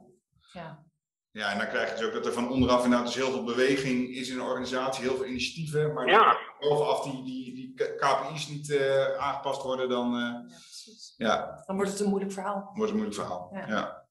Ja. 0.53 0.88
Ja, 1.33 1.53
en 1.53 1.59
dan 1.59 1.68
krijg 1.68 1.91
je 1.91 1.97
dus 1.97 2.07
ook 2.07 2.12
dat 2.12 2.26
er 2.26 2.33
van 2.33 2.51
onderaf 2.51 2.85
inderdaad 2.85 3.07
dus 3.07 3.16
heel 3.16 3.31
veel 3.31 3.45
beweging 3.45 4.09
is 4.09 4.31
in 4.31 4.39
een 4.39 4.45
organisatie, 4.45 5.05
heel 5.05 5.16
veel 5.16 5.26
initiatieven, 5.26 5.93
maar 5.93 6.07
Ja. 6.09 6.39
bovenaf 6.59 7.03
die, 7.03 7.22
die, 7.24 7.55
die 7.55 7.74
KPI's 7.74 8.49
niet 8.49 8.70
eh, 8.76 9.16
aangepast 9.16 9.62
worden, 9.62 9.89
dan 9.89 10.14
eh, 10.14 10.20
Ja, 10.20 10.43
precies. 10.49 11.14
ja, 11.16 11.62
Dan 11.66 11.76
wordt 11.76 11.91
het 11.91 12.01
een 12.01 12.09
moeilijk 12.09 12.33
verhaal. 12.33 12.61
wordt 12.74 12.81
het 12.81 12.91
een 12.91 12.97
moeilijk 12.97 13.14
verhaal. 13.20 13.51
Ja. 13.53 13.66
Ja. 13.66 14.07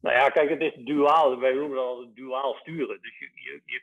Nou 0.00 0.16
ja, 0.16 0.28
kijk, 0.28 0.48
het 0.50 0.60
is 0.60 0.84
duaal. 0.84 1.38
Wij 1.38 1.52
noemen 1.52 1.76
dat 1.76 1.86
altijd 1.86 2.14
duaal 2.16 2.54
sturen. 2.54 2.98
Dus 3.02 3.18
je, 3.18 3.30
je, 3.34 3.62
je, 3.64 3.82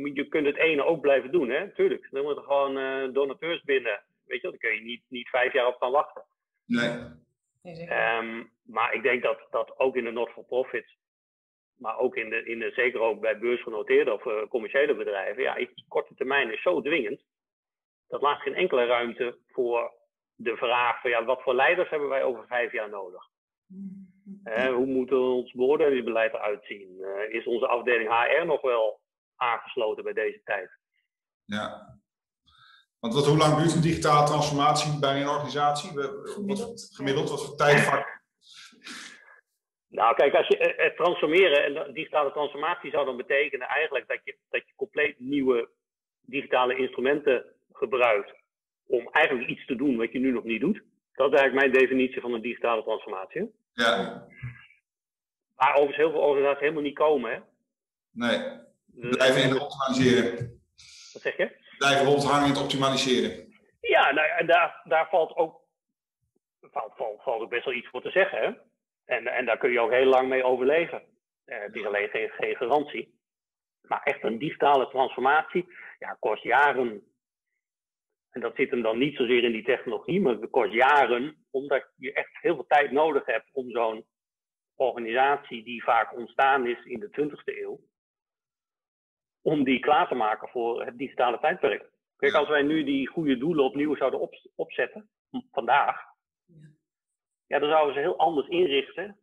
moet- 0.00 0.16
je 0.16 0.28
kunt 0.28 0.46
het 0.46 0.56
ene 0.56 0.84
ook 0.84 1.00
blijven 1.00 1.32
doen, 1.32 1.48
hè? 1.48 1.74
Tuurlijk. 1.74 2.08
Dan 2.10 2.22
moeten 2.24 2.44
gewoon 2.44 2.76
eh, 2.78 3.12
donateurs 3.14 3.62
binnen. 3.62 4.04
Weet 4.24 4.40
je, 4.40 4.42
wel, 4.42 4.50
daar 4.50 4.60
kun 4.70 4.74
je 4.78 4.84
niet, 4.84 5.02
niet 5.08 5.28
vijf 5.28 5.52
jaar 5.52 5.66
op 5.66 5.76
gaan 5.80 5.90
wachten. 5.90 6.24
Nee. 6.66 6.98
Nee, 7.62 7.74
zeker. 7.74 7.92
Ehm, 7.96 8.44
maar 8.62 8.94
ik 8.94 9.02
denk 9.02 9.22
dat, 9.22 9.46
dat 9.50 9.78
ook 9.78 9.96
in 9.96 10.04
de 10.04 10.10
not-for-profit, 10.10 10.96
maar 11.76 11.98
ook 11.98 12.16
in 12.16 12.30
de, 12.30 12.44
in 12.44 12.58
de, 12.58 12.70
zeker 12.74 13.00
ook 13.00 13.20
bij 13.20 13.38
beursgenoteerde 13.38 14.12
of 14.12 14.26
eh, 14.26 14.48
commerciële 14.48 14.94
bedrijven, 14.96 15.42
ja, 15.42 15.54
die 15.54 15.84
korte 15.88 16.14
termijn 16.14 16.52
is 16.52 16.62
zo 16.62 16.80
dwingend. 16.82 17.22
Dat 18.08 18.22
laat 18.22 18.40
geen 18.40 18.54
enkele 18.54 18.86
ruimte 18.86 19.38
voor 19.46 19.92
de 20.34 20.56
vraag 20.56 21.00
van 21.00 21.10
ja, 21.10 21.24
wat 21.24 21.42
voor 21.42 21.54
leiders 21.54 21.90
hebben 21.90 22.08
wij 22.08 22.22
over 22.22 22.46
vijf 22.46 22.72
jaar 22.72 22.88
nodig? 22.88 23.22
Hè, 24.42 24.72
hoe 24.72 24.86
moet 24.86 25.12
ons 25.12 25.52
beoordelingsbeleid 25.52 26.32
eruit 26.32 26.64
zien? 26.64 27.02
Eh, 27.02 27.34
is 27.34 27.46
onze 27.46 27.66
afdeling 27.66 28.08
HR 28.10 28.44
nog 28.46 28.60
wel 28.60 29.00
aangesloten 29.36 30.04
bij 30.04 30.12
deze 30.12 30.40
tijd? 30.44 30.70
Ja. 31.44 31.98
Want 32.98 33.14
wat, 33.14 33.26
hoe 33.26 33.36
lang 33.36 33.56
duurt 33.56 33.74
een 33.74 33.80
digitale 33.80 34.26
transformatie 34.26 34.98
bij 35.00 35.20
een 35.20 35.28
organisatie? 35.28 35.92
We- 35.94 36.10
Wat, 36.22 36.30
Gemiddeld. 36.30 36.90
gemiddeld, 36.94 37.30
wat 37.30 37.44
voor 37.46 37.56
tijdvak? 37.56 38.04
Nou, 39.96 40.14
kijk, 40.14 40.34
als 40.34 40.48
je 40.48 40.58
eh, 40.58 40.84
het 40.84 40.96
transformeren 40.96 41.64
en 41.64 41.92
digitale 41.92 42.32
transformatie 42.32 42.90
zou 42.90 43.04
dan 43.04 43.16
betekenen 43.16 43.68
eigenlijk 43.68 44.08
dat 44.08 44.20
je, 44.24 44.36
dat 44.50 44.62
je 44.66 44.72
compleet 44.76 45.18
nieuwe 45.18 45.68
digitale 46.20 46.76
instrumenten 46.76 47.44
gebruikt 47.72 48.34
om 48.86 49.08
eigenlijk 49.10 49.48
iets 49.48 49.66
te 49.66 49.76
doen 49.76 49.96
wat 49.96 50.12
je 50.12 50.18
nu 50.18 50.32
nog 50.32 50.44
niet 50.44 50.60
doet. 50.60 50.82
Dat 51.12 51.32
is 51.32 51.38
eigenlijk 51.38 51.54
mijn 51.54 51.82
definitie 51.82 52.20
van 52.20 52.32
een 52.32 52.42
digitale 52.42 52.82
transformatie. 52.82 53.54
Ja, 53.72 54.26
Waar 55.54 55.72
overigens 55.74 55.96
heel 55.96 56.10
veel 56.10 56.20
organisaties 56.20 56.60
helemaal 56.60 56.82
niet 56.82 56.98
komen. 56.98 57.30
Hè? 57.30 57.38
nee. 58.10 58.38
Dus- 58.86 59.16
Blijven 59.16 59.42
in 59.42 59.48
het 59.48 59.60
optimaliseren. 59.60 60.60
Wat 61.12 61.22
zeg 61.22 61.36
je? 61.36 61.50
Blijven 61.78 62.06
rondhangen 62.06 62.44
in 62.44 62.50
het 62.52 62.62
optimaliseren. 62.62 63.54
Ja, 63.80 64.12
nou, 64.12 64.28
en 64.28 64.46
daar, 64.46 64.80
daar 64.84 65.08
valt 65.08 65.36
ook 65.36 65.60
valt, 66.60 66.92
valt, 66.96 67.22
valt 67.22 67.42
ook 67.42 67.50
best 67.50 67.64
wel 67.64 67.74
iets 67.74 67.88
voor 67.88 68.02
te 68.02 68.10
zeggen. 68.10 68.38
Hè? 68.38 68.50
En, 69.06 69.26
en 69.26 69.44
daar 69.44 69.58
kun 69.58 69.70
je 69.70 69.80
ook 69.80 69.90
heel 69.90 70.08
lang 70.08 70.28
mee 70.28 70.44
overleven. 70.44 71.02
Eh, 71.44 71.60
het 71.60 71.74
is 71.74 71.84
alleen 71.84 72.08
geen, 72.08 72.30
geen 72.30 72.56
garantie. 72.56 73.14
Maar 73.80 74.02
echt 74.02 74.22
een 74.22 74.38
digitale 74.38 74.88
transformatie 74.88 75.66
ja, 75.98 76.16
kost 76.20 76.42
jaren. 76.42 77.02
En 78.30 78.40
dat 78.40 78.56
zit 78.56 78.70
hem 78.70 78.82
dan 78.82 78.98
niet 78.98 79.16
zozeer 79.16 79.44
in 79.44 79.52
die 79.52 79.64
technologie, 79.64 80.20
maar 80.20 80.34
het 80.34 80.50
kost 80.50 80.72
jaren, 80.72 81.46
omdat 81.50 81.92
je 81.96 82.12
echt 82.12 82.38
heel 82.40 82.54
veel 82.54 82.66
tijd 82.66 82.90
nodig 82.90 83.26
hebt 83.26 83.48
om 83.52 83.70
zo'n 83.70 84.04
organisatie 84.74 85.64
die 85.64 85.84
vaak 85.84 86.16
ontstaan 86.16 86.66
is 86.66 86.84
in 86.84 87.00
de 87.00 87.08
20e 87.10 87.58
eeuw, 87.58 87.80
om 89.42 89.64
die 89.64 89.80
klaar 89.80 90.08
te 90.08 90.14
maken 90.14 90.48
voor 90.48 90.84
het 90.84 90.98
digitale 90.98 91.38
tijdperk. 91.38 91.90
Kijk, 92.16 92.34
als 92.34 92.48
wij 92.48 92.62
nu 92.62 92.84
die 92.84 93.06
goede 93.08 93.38
doelen 93.38 93.64
opnieuw 93.64 93.96
zouden 93.96 94.20
op- 94.20 94.50
opzetten, 94.54 95.10
vandaag. 95.52 96.15
Ja, 97.46 97.58
dan 97.58 97.68
zouden 97.70 97.94
ze 97.94 98.00
heel 98.00 98.18
anders 98.18 98.48
inrichten 98.48 99.20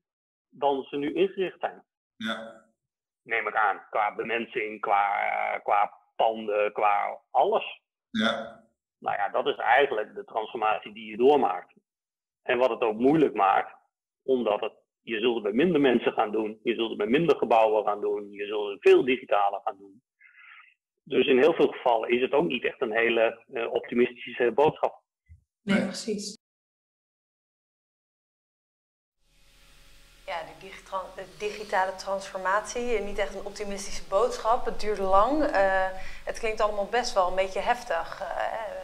dan 0.49 0.83
ze 0.83 0.97
nu 0.97 1.13
ingericht 1.13 1.59
zijn. 1.59 1.83
Ja, 2.15 2.63
Neem 3.23 3.47
ik 3.47 3.55
aan, 3.55 3.85
qua 3.89 4.15
bemensing, 4.15 4.81
qua, 4.81 5.59
qua 5.63 5.97
panden, 6.15 6.73
qua 6.73 7.21
alles. 7.31 7.81
ja, 8.09 8.63
Nou 8.99 9.15
ja, 9.17 9.29
dat 9.29 9.47
is 9.47 9.55
eigenlijk 9.55 10.15
de 10.15 10.23
transformatie 10.23 10.93
die 10.93 11.09
je 11.09 11.17
doormaakt. 11.17 11.73
En 12.41 12.57
wat 12.57 12.69
het 12.69 12.81
ook 12.81 12.99
moeilijk 12.99 13.33
maakt, 13.33 13.75
omdat 14.23 14.61
het, 14.61 14.73
je 15.01 15.19
zult 15.19 15.33
het 15.33 15.43
bij 15.43 15.53
minder 15.53 15.81
mensen 15.81 16.11
gaan 16.11 16.31
doen, 16.31 16.59
je 16.63 16.75
zult 16.75 16.89
het 16.89 16.97
bij 16.97 17.07
minder 17.07 17.35
gebouwen 17.35 17.85
gaan 17.85 18.01
doen, 18.01 18.31
je 18.31 18.45
zult 18.45 18.71
het 18.71 18.81
veel 18.81 19.05
digitaler 19.05 19.59
gaan 19.63 19.77
doen. 19.77 20.01
Dus 21.03 21.27
in 21.27 21.37
heel 21.37 21.53
veel 21.53 21.67
gevallen 21.67 22.09
is 22.09 22.21
het 22.21 22.31
ook 22.31 22.47
niet 22.47 22.63
echt 22.63 22.81
een 22.81 22.95
hele 22.95 23.43
eh, 23.53 23.73
optimistische 23.73 24.51
boodschap. 24.51 25.01
Nee, 25.61 25.81
precies. 25.81 26.42
Ja, 30.25 30.35
de, 31.15 31.23
digitale 31.37 31.95
transformatie, 31.95 32.99
niet 32.99 33.17
echt 33.17 33.33
een 33.33 33.45
optimistische 33.45 34.03
boodschap. 34.03 34.65
Het 34.65 34.79
duurt 34.79 34.97
lang. 34.99 35.43
Eh, 35.43 35.85
het 36.23 36.39
klinkt 36.39 36.61
allemaal 36.61 36.85
best 36.85 37.13
wel 37.13 37.27
een 37.27 37.35
beetje 37.35 37.59
heftig. 37.59 38.21
Eh, 38.21 38.27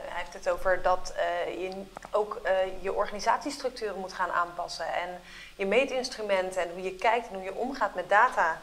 hij 0.09 0.21
heeft 0.21 0.33
het 0.33 0.49
over 0.49 0.81
dat 0.81 1.13
eh, 1.15 1.61
je 1.61 1.83
ook 2.11 2.41
je 2.81 2.93
organisatiestructuren 2.93 3.99
moet 3.99 4.13
gaan 4.13 4.31
aanpassen. 4.31 4.93
En 4.93 5.21
je 5.55 5.65
meetinstrumenten 5.65 6.61
en 6.61 6.71
hoe 6.71 6.81
je 6.81 6.95
kijkt 6.95 7.27
en 7.27 7.33
hoe 7.33 7.43
je 7.43 7.55
omgaat 7.55 7.95
met 7.95 8.09
data. 8.09 8.57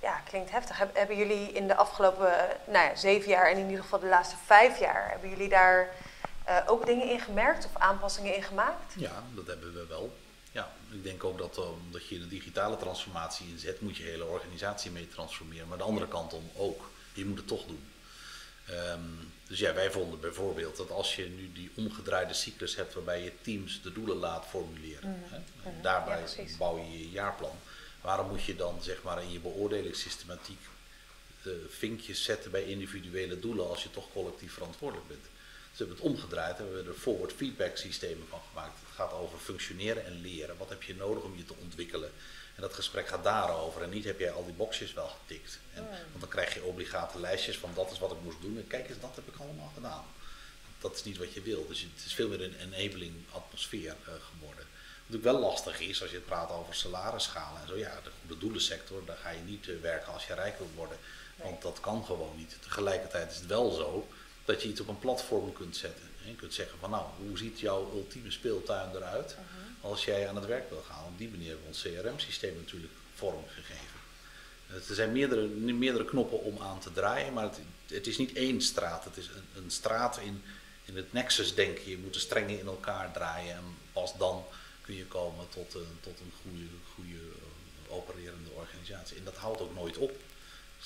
ja, 0.00 0.20
klinkt 0.28 0.50
heftig. 0.50 0.78
Heb- 0.78 0.96
hebben 0.96 1.16
jullie 1.16 1.52
in 1.52 1.66
de 1.68 1.74
afgelopen 1.76 2.32
nou 2.64 2.88
ja, 2.88 2.94
zeven 2.94 3.28
jaar 3.30 3.50
en 3.50 3.56
in 3.58 3.68
ieder 3.68 3.82
geval 3.82 3.98
de 3.98 4.06
laatste 4.06 4.36
vijf 4.44 4.78
jaar, 4.78 5.10
hebben 5.10 5.28
jullie 5.28 5.48
daar 5.48 5.88
ook 6.66 6.86
dingen 6.86 7.08
in 7.08 7.20
gemerkt 7.20 7.64
of 7.64 7.80
aanpassingen 7.82 8.34
in 8.34 8.42
gemaakt? 8.42 8.92
Ja, 8.96 9.22
dat 9.34 9.46
hebben 9.46 9.74
we 9.74 9.86
wel. 9.86 10.12
Ik 10.94 11.02
denk 11.04 11.24
ook 11.24 11.38
dat 11.38 11.58
omdat 11.58 12.06
je 12.06 12.18
de 12.18 12.28
digitale 12.28 12.76
transformatie 12.76 13.46
inzet, 13.48 13.80
moet 13.80 13.96
je 13.96 14.02
hele 14.02 14.24
organisatie 14.24 14.90
mee 14.90 15.08
transformeren. 15.08 15.68
Maar 15.68 15.78
de 15.78 15.84
andere 15.84 16.08
kant 16.08 16.32
om 16.32 16.50
ook. 16.56 16.90
Je 17.12 17.24
moet 17.24 17.38
het 17.38 17.46
toch 17.46 17.66
doen. 17.66 17.84
Ehm, 18.66 19.00
dus 19.46 19.58
ja, 19.58 19.74
wij 19.74 19.90
vonden 19.90 20.20
bijvoorbeeld 20.20 20.76
dat 20.76 20.90
als 20.90 21.16
je 21.16 21.24
nu 21.24 21.52
die 21.52 21.70
omgedraaide 21.74 22.34
cyclus 22.34 22.76
hebt 22.76 22.94
waarbij 22.94 23.22
je 23.22 23.32
teams 23.40 23.82
de 23.82 23.92
doelen 23.92 24.16
laat 24.16 24.46
formuleren. 24.46 25.22
Hè, 25.28 25.36
en 25.36 25.82
daarbij 25.82 26.18
Ja, 26.20 26.22
precies. 26.34 26.56
bouw 26.56 26.76
je 26.78 26.98
je 26.98 27.10
jaarplan. 27.10 27.56
Waarom 28.00 28.28
moet 28.28 28.44
je 28.44 28.56
dan 28.56 28.82
zeg 28.82 29.02
maar 29.02 29.22
in 29.22 29.32
je 29.32 29.38
beoordelingssystematiek 29.38 30.60
eh, 31.42 31.52
vinkjes 31.68 32.24
zetten 32.24 32.50
bij 32.50 32.64
individuele 32.64 33.40
doelen 33.40 33.68
als 33.68 33.82
je 33.82 33.90
toch 33.90 34.12
collectief 34.12 34.52
verantwoordelijk 34.52 35.08
bent? 35.08 35.24
We 35.76 35.84
hebben 35.84 35.96
het 35.96 36.06
omgedraaid 36.06 36.58
en 36.58 36.68
we 36.68 36.74
hebben 36.74 36.92
er 36.92 37.00
forward 37.00 37.32
feedback 37.32 37.76
systemen 37.76 38.26
van 38.28 38.40
gemaakt. 38.48 38.78
Het 38.80 38.94
gaat 38.94 39.12
over 39.12 39.38
functioneren 39.38 40.04
en 40.06 40.20
leren. 40.20 40.56
Wat 40.58 40.68
heb 40.68 40.82
je 40.82 40.94
nodig 40.94 41.22
om 41.22 41.36
je 41.36 41.44
te 41.44 41.54
ontwikkelen? 41.60 42.10
En 42.54 42.62
dat 42.62 42.74
gesprek 42.74 43.08
gaat 43.08 43.24
daarover. 43.24 43.82
En 43.82 43.90
niet 43.90 44.04
heb 44.04 44.18
jij 44.18 44.32
al 44.32 44.44
die 44.44 44.54
boxjes 44.54 44.92
wel 44.92 45.08
getikt. 45.08 45.58
En, 45.72 45.86
Want 45.88 46.20
dan 46.20 46.28
krijg 46.28 46.54
je 46.54 46.62
obligate 46.62 47.20
lijstjes 47.20 47.58
van 47.58 47.70
dat 47.74 47.90
is 47.90 47.98
wat 47.98 48.12
ik 48.12 48.20
moest 48.22 48.40
doen. 48.40 48.56
En 48.56 48.66
kijk 48.66 48.88
eens, 48.88 49.00
dat 49.00 49.16
heb 49.16 49.28
ik 49.28 49.40
allemaal 49.40 49.70
gedaan. 49.74 50.04
Dat 50.78 50.94
is 50.94 51.04
niet 51.04 51.18
wat 51.18 51.32
je 51.32 51.42
wil. 51.42 51.66
Dus 51.68 51.80
het 51.80 52.04
is 52.06 52.14
veel 52.14 52.28
meer 52.28 52.42
een 52.42 52.72
enabling 52.72 53.14
atmosfeer 53.30 53.96
eh, 54.04 54.12
geworden. 54.30 54.66
Wat 55.06 55.16
ook 55.16 55.22
wel 55.22 55.38
lastig 55.38 55.80
is 55.80 56.02
als 56.02 56.10
je 56.10 56.16
het 56.16 56.26
praat 56.26 56.50
over 56.50 56.74
salarisschalen 56.74 57.60
en 57.60 57.68
zo. 57.68 57.76
Ja, 57.76 58.00
de 58.04 58.10
goede 58.20 58.40
doelensector, 58.40 59.04
daar 59.04 59.16
ga 59.16 59.30
je 59.30 59.40
niet 59.40 59.68
eh, 59.68 59.74
werken 59.80 60.12
als 60.12 60.26
je 60.26 60.34
rijk 60.34 60.58
wilt 60.58 60.74
worden. 60.74 60.98
Want 61.36 61.62
dat 61.62 61.80
kan 61.80 62.04
gewoon 62.04 62.36
niet. 62.36 62.56
Tegelijkertijd 62.60 63.30
is 63.30 63.36
het 63.36 63.46
wel 63.46 63.70
zo 63.70 64.08
dat 64.44 64.62
je 64.62 64.68
iets 64.68 64.80
op 64.80 64.88
een 64.88 64.98
platform 64.98 65.52
kunt 65.52 65.76
zetten. 65.76 66.04
En 66.24 66.30
je 66.30 66.36
kunt 66.36 66.54
zeggen 66.54 66.78
van 66.78 66.90
nou, 66.90 67.04
hoe 67.26 67.38
ziet 67.38 67.60
jouw 67.60 67.90
ultieme 67.94 68.30
speeltuin 68.30 68.90
eruit 68.94 69.36
als 69.80 70.04
jij 70.04 70.28
aan 70.28 70.36
het 70.36 70.46
werk 70.46 70.68
wil 70.70 70.84
gaan? 70.88 71.04
Op 71.04 71.18
die 71.18 71.28
manier 71.28 71.48
hebben 71.48 71.66
we 71.66 71.72
ons 71.72 71.82
CRM-systeem 71.82 72.56
natuurlijk 72.56 72.92
vorm 73.14 73.44
gegeven. 73.48 73.98
Eh, 74.68 74.74
Er 74.88 74.94
zijn 74.94 75.12
meerdere, 75.12 75.46
meerdere 75.46 76.04
knoppen 76.04 76.42
om 76.42 76.58
aan 76.58 76.80
te 76.80 76.92
draaien, 76.92 77.32
maar 77.32 77.44
het, 77.44 77.58
het 77.86 78.06
is 78.06 78.18
niet 78.18 78.32
één 78.32 78.60
straat. 78.62 79.04
Het 79.04 79.16
is 79.16 79.26
een, 79.26 79.62
een 79.64 79.70
straat 79.70 80.18
in, 80.18 80.42
in 80.84 80.96
het 80.96 81.12
nexus 81.12 81.54
denken. 81.54 81.90
Je 81.90 81.98
moet 81.98 82.14
de 82.14 82.18
strengen 82.20 82.58
in 82.58 82.66
elkaar 82.66 83.12
draaien 83.12 83.54
en 83.56 83.76
pas 83.92 84.16
dan 84.18 84.44
kun 84.80 84.94
je 84.94 85.06
komen 85.06 85.48
tot 85.48 85.74
een, 85.74 85.98
tot 86.00 86.20
een 86.20 86.32
goede, 86.42 86.66
goede 86.94 87.18
eh, 87.18 87.94
opererende 87.96 88.50
organisatie. 88.50 89.16
En 89.16 89.24
dat 89.24 89.36
houdt 89.36 89.60
ook 89.60 89.74
nooit 89.74 89.96
op. 89.96 90.12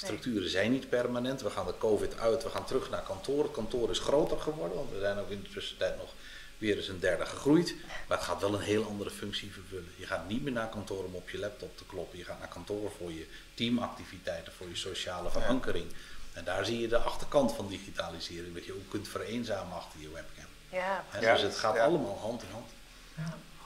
Structuren 0.04 0.50
zijn 0.50 0.72
niet 0.72 0.88
permanent. 0.88 1.42
We 1.42 1.50
gaan 1.50 1.66
de 1.66 1.78
COVID 1.78 2.18
uit, 2.18 2.42
we 2.42 2.50
gaan 2.50 2.64
terug 2.64 2.90
naar 2.90 3.02
kantoor. 3.02 3.42
Het 3.42 3.52
kantoor 3.52 3.90
is 3.90 3.98
groter 3.98 4.40
geworden, 4.40 4.76
want 4.76 4.90
we 4.90 5.00
zijn 5.00 5.18
ook 5.18 5.30
in 5.30 5.42
de 5.42 5.48
tussentijd 5.48 5.96
nog 5.96 6.12
weer 6.58 6.76
eens 6.76 6.88
een 6.88 7.00
derde 7.00 7.26
gegroeid. 7.26 7.74
Maar 8.08 8.16
het 8.16 8.26
gaat 8.26 8.40
wel 8.40 8.54
een 8.54 8.60
heel 8.60 8.84
andere 8.84 9.10
functie 9.10 9.52
vervullen. 9.52 9.92
Je 9.96 10.06
gaat 10.06 10.28
niet 10.28 10.42
meer 10.42 10.52
naar 10.52 10.68
kantoor 10.68 11.04
om 11.04 11.14
op 11.14 11.30
je 11.30 11.38
laptop 11.38 11.76
te 11.76 11.84
kloppen. 11.86 12.18
Je 12.18 12.24
gaat 12.24 12.38
naar 12.38 12.48
kantoor 12.48 12.90
voor 12.98 13.12
je 13.12 13.26
teamactiviteiten, 13.54 14.52
voor 14.52 14.68
je 14.68 14.76
sociale 14.76 15.30
verankering. 15.30 15.86
En 16.32 16.44
daar 16.44 16.64
zie 16.64 16.80
je 16.80 16.88
de 16.88 16.98
achterkant 16.98 17.54
van 17.54 17.68
digitalisering, 17.68 18.54
dat 18.54 18.64
je 18.64 18.72
ook 18.72 18.90
kunt 18.90 19.08
vereenzamen 19.08 19.76
achter 19.76 20.00
je 20.00 20.10
webcam. 20.10 20.44
Ja, 20.70 21.04
dus 21.32 21.42
het 21.42 21.56
gaat 21.56 21.78
allemaal 21.78 22.18
hand 22.18 22.42
in 22.42 22.48
hand. 22.52 22.70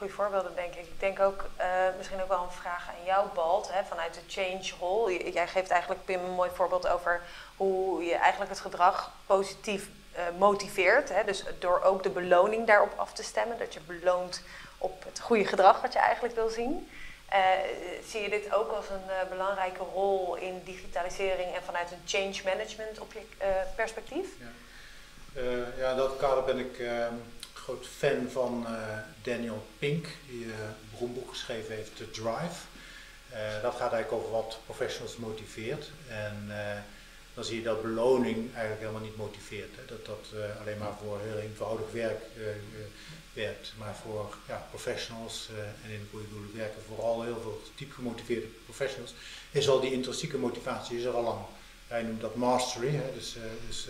Goede 0.03 0.17
voorbeelden 0.17 0.55
denk 0.55 0.75
ik. 0.75 0.87
Ik 0.87 1.01
denk 1.01 1.21
ook 1.21 1.45
eh, 1.57 1.67
misschien 1.97 2.23
ook 2.23 2.29
wel 2.29 2.43
een 2.43 2.51
vraag 2.61 2.89
aan 2.89 3.05
jou, 3.05 3.29
Balt, 3.35 3.73
hè, 3.73 3.85
vanuit 3.85 4.15
de 4.15 4.21
change 4.29 4.71
rol. 4.81 5.11
J- 5.11 5.31
Jij 5.33 5.47
geeft 5.49 5.71
eigenlijk 5.71 6.05
Pim 6.05 6.25
een 6.25 6.31
mooi 6.31 6.51
voorbeeld 6.55 6.89
over 6.89 7.23
hoe 7.57 8.05
je 8.05 8.15
eigenlijk 8.15 8.51
het 8.51 8.61
gedrag 8.61 9.11
positief 9.27 9.89
eh, 10.13 10.23
motiveert. 10.39 11.09
Hè? 11.09 11.25
Dus 11.25 11.45
door 11.59 11.81
ook 11.83 12.03
de 12.03 12.09
beloning 12.11 12.67
daarop 12.67 12.93
af 12.97 13.13
te 13.13 13.23
stemmen. 13.23 13.59
Dat 13.59 13.75
je 13.75 13.81
beloont 13.81 14.43
op 14.79 15.05
het 15.05 15.21
goede 15.21 15.45
gedrag 15.45 15.81
wat 15.81 15.93
je 15.93 15.99
eigenlijk 15.99 16.35
wil 16.35 16.49
zien. 16.49 16.91
Eh, 17.29 17.41
zie 18.07 18.21
je 18.23 18.29
dit 18.29 18.55
ook 18.55 18.71
als 18.73 18.89
een 18.89 19.29
belangrijke 19.29 19.83
rol 19.93 20.35
in 20.37 20.63
digitalisering 20.65 21.55
en 21.55 21.63
vanuit 21.63 21.91
een 21.91 22.03
change 22.05 22.41
management 22.45 22.99
object, 23.01 23.33
eh, 23.39 23.49
perspectief? 23.77 24.27
Eh, 25.35 25.79
ja, 25.79 25.91
in 25.91 25.97
dat 25.97 26.17
kader 26.17 26.45
ben 26.45 26.59
ik 26.59 26.79
eh, 26.79 27.07
groot 27.63 27.87
fan 27.87 28.31
van 28.31 28.67
eh, 28.67 28.73
Daniel 29.23 29.67
Pink, 29.79 30.07
die 30.29 30.45
eh, 30.45 30.51
een 30.51 30.91
beroemd 30.91 31.15
boek 31.15 31.29
geschreven 31.29 31.75
heeft, 31.75 31.97
The 31.97 32.11
Drive. 32.11 32.61
Eh, 33.31 33.63
dat 33.63 33.75
gaat 33.75 33.93
eigenlijk 33.93 34.13
over 34.13 34.31
wat 34.31 34.59
professionals 34.65 35.17
motiveert. 35.17 35.91
En 36.09 36.51
dan 37.35 37.45
zie 37.45 37.57
je 37.57 37.63
dat 37.63 37.83
beloning 37.83 38.55
eigenlijk 38.55 38.81
helemaal 38.81 39.09
niet 39.09 39.17
motiveert. 39.17 39.77
Hè. 39.77 39.85
Dat 39.87 40.07
dat 40.07 40.27
alleen 40.61 40.79
maar 40.79 40.97
voor 41.03 41.21
heel 41.21 41.39
eenvoudig 41.39 41.93
werk 41.93 42.23
werkt. 43.33 43.73
Maar 43.79 43.95
voor 43.95 44.37
ja, 44.49 44.67
professionals 44.71 45.49
en 45.85 45.91
in 45.91 46.01
de 46.01 46.07
goede 46.11 46.29
doelen 46.29 46.57
werken 46.57 46.83
vooral 46.87 47.23
heel 47.23 47.41
veel 47.43 47.63
diep 47.77 47.93
gemotiveerde 47.93 48.47
professionals, 48.65 49.15
is 49.51 49.69
al 49.69 49.81
die 49.81 49.93
intrinsieke 49.93 50.39
motivatie 50.39 50.99
is 50.99 51.05
er 51.05 51.15
al 51.15 51.23
lang. 51.23 51.41
Hij 51.87 52.03
noemt 52.03 52.21
dat 52.21 52.35
mastery, 52.35 52.95
hè, 52.95 53.13
dus, 53.15 53.37
dus 53.67 53.89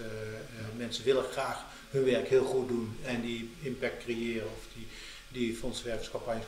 mensen 0.77 1.05
willen 1.05 1.25
graag 1.25 1.65
hun 1.93 2.05
werk 2.05 2.29
heel 2.29 2.45
goed 2.45 2.69
doen 2.69 2.97
en 3.05 3.21
die 3.21 3.51
impact 3.61 4.05
creëren 4.05 4.47
of 4.47 4.67
die, 4.75 4.87
die 5.29 5.59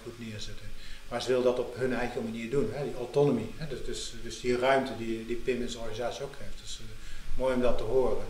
goed 0.03 0.19
neerzetten. 0.19 0.67
Maar 1.09 1.23
ze 1.23 1.29
willen 1.29 1.45
dat 1.45 1.59
op 1.59 1.77
hun 1.77 1.95
eigen 1.95 2.23
manier 2.23 2.51
doen, 2.51 2.71
hè, 2.73 2.85
die 2.85 2.95
autonomy. 2.95 3.47
Hè, 3.57 3.67
dus, 3.67 3.85
dus, 3.85 4.15
dus 4.23 4.41
die 4.41 4.59
ruimte 4.59 4.97
die, 4.99 5.27
die 5.27 5.37
PIM 5.37 5.63
in 5.63 5.69
zijn 5.69 5.83
organisatie 5.83 6.25
ook 6.25 6.35
heeft. 6.39 6.61
Dus 6.63 6.81
eh, 6.81 7.39
mooi 7.39 7.55
om 7.55 7.61
dat 7.61 7.79
te 7.79 7.85
horen. 7.85 8.25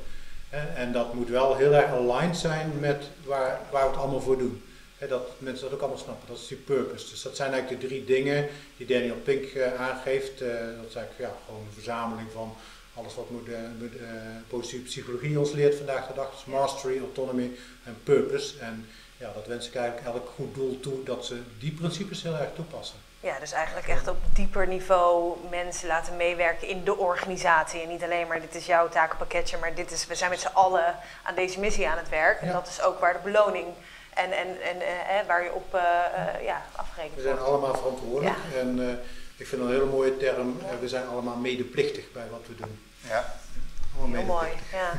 Hè, 0.49 0.75
en 0.75 0.93
dat 0.93 1.15
moet 1.15 1.29
wel 1.29 1.57
heel 1.57 1.73
erg 1.73 1.91
aligned 1.91 2.37
zijn 2.37 2.73
met 2.81 3.05
waar, 3.25 3.61
waar 3.71 3.85
we 3.85 3.91
het 3.91 3.99
allemaal 3.99 4.21
voor 4.21 4.39
doen. 4.39 4.63
Dat 5.09 5.31
mensen 5.39 5.65
dat 5.65 5.75
ook 5.75 5.81
allemaal 5.81 6.03
snappen, 6.03 6.29
dat 6.29 6.39
is 6.39 6.47
die 6.47 6.57
purpose. 6.57 7.11
Dus 7.11 7.23
dat 7.23 7.37
zijn 7.37 7.53
eigenlijk 7.53 7.81
de 7.81 7.87
drie 7.87 8.05
dingen 8.05 8.49
die 8.77 8.87
Daniel 8.87 9.21
Pink 9.25 9.45
eh, 9.45 9.75
aangeeft. 9.75 10.41
Eh, 10.41 10.49
dat 10.51 10.89
is 10.89 10.95
eigenlijk 10.95 11.19
ja, 11.19 11.37
gewoon 11.47 11.61
een 11.61 11.73
verzameling 11.73 12.29
van 12.33 12.57
alles 12.95 13.15
wat 13.15 13.31
moet, 13.31 13.49
eh, 13.49 13.59
positieve 14.49 14.85
psychologie 14.85 15.39
ons 15.39 15.53
leert 15.53 15.77
vandaag 15.77 16.07
de 16.07 16.15
dag. 16.15 16.31
Dus 16.31 16.45
mastery, 16.45 16.99
autonomy 16.99 17.51
en 17.85 17.97
purpose. 18.03 18.59
En 18.59 18.89
ja, 19.17 19.33
dat 19.35 19.47
wens 19.47 19.69
ik 19.69 19.75
eigenlijk 19.75 20.07
elk 20.07 20.29
goed 20.35 20.55
doel 20.55 20.81
toe 20.81 21.03
dat 21.03 21.27
ze 21.27 21.41
die 21.59 21.73
principes 21.73 22.23
heel 22.23 22.35
erg 22.37 22.51
toepassen. 22.55 22.97
Ja, 23.21 23.39
dus 23.39 23.53
eigenlijk 23.53 23.89
echt 23.89 24.09
op 24.09 24.17
dieper 24.35 24.67
niveau 24.67 25.37
mensen 25.51 25.89
laten 25.89 26.17
meewerken 26.17 26.69
in 26.69 26.85
de 26.85 26.97
organisatie. 26.97 27.81
En 27.81 27.89
niet 27.89 28.03
alleen 28.03 28.27
maar 28.27 28.41
dit 28.41 28.55
is 28.55 28.67
jouw 28.67 28.89
takenpakketje, 28.89 29.59
maar 29.59 29.75
dit 29.75 29.91
is, 29.91 30.07
we 30.07 30.15
zijn 30.15 30.31
met 30.31 30.41
z'n 30.41 30.47
allen 30.53 30.97
aan 31.23 31.35
deze 31.35 31.61
missie 31.61 31.89
aan 31.89 31.99
het 31.99 32.09
werk. 32.09 32.41
En 32.41 32.47
Ja. 32.47 32.53
dat 32.53 32.69
is 32.69 32.83
ook 32.83 32.99
waar 33.01 33.13
de 33.13 33.19
beloning 33.31 33.67
en, 34.15 34.33
en, 34.33 34.61
en 34.63 34.81
eh, 34.81 35.27
waar 35.27 35.45
je 35.45 35.53
op 35.53 35.75
eh, 35.75 35.81
eh, 35.81 36.45
ja, 36.45 36.63
We 37.15 37.23
zijn 37.23 37.39
allemaal 37.39 37.75
verantwoordelijk. 37.75 38.37
En 38.57 39.01
ik 39.37 39.47
vind 39.47 39.61
dat 39.61 39.71
een 39.71 39.77
hele 39.77 39.91
mooie 39.91 40.17
term. 40.17 40.59
we 40.81 40.89
zijn 40.89 41.07
allemaal 41.07 41.37
medeplichtig 41.37 42.13
bij 42.13 42.27
wat 42.31 42.43
we 42.47 42.55
doen. 42.55 42.79
Ja. 43.09 43.35
Heel 43.97 44.25
mooi, 44.25 44.49
ja. 44.73 44.93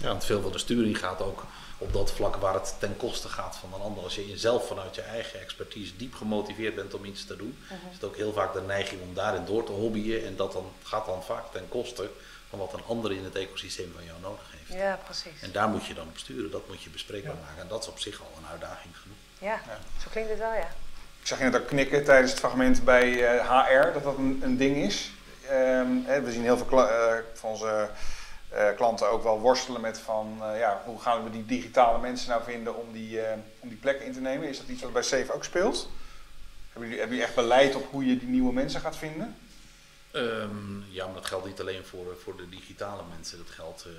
Ja, 0.00 0.06
want 0.08 0.24
veel 0.24 0.42
van 0.42 0.52
de 0.52 0.58
sturing 0.58 0.98
gaat 0.98 1.20
ook 1.22 1.44
op 1.78 1.92
dat 1.92 2.12
vlak 2.12 2.36
waar 2.36 2.54
het 2.54 2.74
ten 2.78 2.96
koste 2.96 3.28
gaat 3.28 3.56
van 3.56 3.74
een 3.74 3.80
ander. 3.80 4.02
Als 4.04 4.14
je 4.14 4.32
zelf 4.38 4.66
vanuit 4.66 4.94
je 4.94 5.00
eigen 5.02 5.40
expertise 5.40 5.96
diep 5.96 6.14
gemotiveerd 6.14 6.74
bent 6.74 6.94
om 6.94 7.04
iets 7.04 7.24
te 7.26 7.36
doen, 7.36 7.58
is 7.70 7.94
het 7.94 8.04
ook 8.04 8.16
heel 8.16 8.32
vaak 8.32 8.52
de 8.52 8.60
neiging 8.60 9.00
om 9.02 9.14
daarin 9.14 9.44
door 9.44 9.64
te 9.64 9.72
hobbyen. 9.72 10.26
En 10.26 10.36
dat 10.36 10.52
dan, 10.52 10.72
gaat 10.82 11.06
dan 11.06 11.22
vaak 11.22 11.44
ten 11.52 11.68
koste 11.68 12.10
van 12.48 12.58
wat 12.58 12.72
een 12.72 12.84
ander 12.88 13.12
in 13.12 13.24
het 13.24 13.34
ecosysteem 13.34 13.92
van 13.94 14.04
jou 14.04 14.20
nodig 14.20 14.44
heeft. 14.56 14.80
Ja, 14.80 14.98
precies. 15.04 15.40
En 15.42 15.52
daar 15.52 15.68
moet 15.68 15.86
je 15.86 15.94
dan 15.94 16.06
op 16.08 16.18
sturen, 16.18 16.50
dat 16.50 16.68
moet 16.68 16.82
je 16.82 16.90
bespreekbaar 16.90 17.34
Ja. 17.34 17.40
maken. 17.40 17.62
En 17.62 17.68
dat 17.68 17.82
is 17.82 17.88
op 17.88 17.98
zich 17.98 18.20
al 18.20 18.32
een 18.38 18.46
uitdaging 18.50 18.94
genoeg. 19.02 19.16
Ja, 19.38 19.60
zo 20.02 20.06
klinkt 20.10 20.30
het 20.30 20.38
wel, 20.38 20.52
ja. 20.52 20.70
Ik 21.20 21.26
zag 21.26 21.38
je 21.38 21.44
net 21.44 21.56
ook 21.60 21.66
knikken 21.66 22.04
tijdens 22.04 22.30
het 22.30 22.40
fragment 22.40 22.84
bij 22.84 23.26
eh, 23.38 23.66
HR, 23.66 23.92
dat 23.92 24.02
dat 24.02 24.16
een, 24.16 24.40
een 24.44 24.56
ding 24.56 24.76
is. 24.76 25.10
Ehm, 25.48 26.22
we 26.24 26.32
zien 26.32 26.42
heel 26.42 26.58
veel 26.58 26.88
eh, 26.88 27.18
van 27.34 27.50
onze 27.50 27.90
eh, 28.48 28.68
klanten 28.76 29.10
ook 29.10 29.22
wel 29.22 29.40
worstelen 29.40 29.80
met 29.80 29.98
van, 29.98 30.38
eh, 30.42 30.58
ja, 30.58 30.82
hoe 30.84 31.00
gaan 31.00 31.24
we 31.24 31.30
die 31.30 31.46
digitale 31.46 31.98
mensen 31.98 32.30
nou 32.30 32.42
vinden 32.42 32.76
om 32.76 32.92
die, 32.92 33.20
om 33.58 33.68
die 33.68 33.78
plek 33.78 34.00
in 34.00 34.12
te 34.12 34.20
nemen? 34.20 34.48
Is 34.48 34.58
dat 34.58 34.68
iets 34.68 34.82
wat 34.82 34.92
bij 34.92 35.02
Safe 35.02 35.32
ook 35.32 35.44
speelt? 35.44 35.88
Hebben 36.72 36.90
jullie, 36.90 37.22
echt 37.22 37.34
beleid 37.34 37.74
op 37.74 37.90
hoe 37.90 38.06
je 38.06 38.18
die 38.18 38.28
nieuwe 38.28 38.52
mensen 38.52 38.80
gaat 38.80 38.96
vinden? 38.96 39.36
Ehm, 40.10 40.90
ja, 40.90 41.04
maar 41.04 41.14
dat 41.14 41.26
geldt 41.26 41.46
niet 41.46 41.60
alleen 41.60 41.84
voor, 41.84 42.16
voor 42.22 42.36
de 42.36 42.48
digitale 42.48 43.02
mensen, 43.14 43.38
dat 43.38 43.50
geldt 43.50 43.84
eh, 43.84 43.90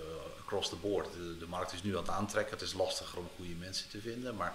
across 0.43 0.69
the 0.69 0.75
board. 0.75 1.13
De, 1.13 1.37
de 1.37 1.47
markt 1.47 1.73
is 1.73 1.83
nu 1.83 1.97
aan 1.97 2.01
het 2.01 2.11
aantrekken, 2.11 2.53
het 2.53 2.61
is 2.61 2.73
lastiger 2.73 3.17
om 3.17 3.29
goede 3.35 3.53
mensen 3.53 3.89
te 3.89 4.01
vinden, 4.01 4.35
maar 4.35 4.53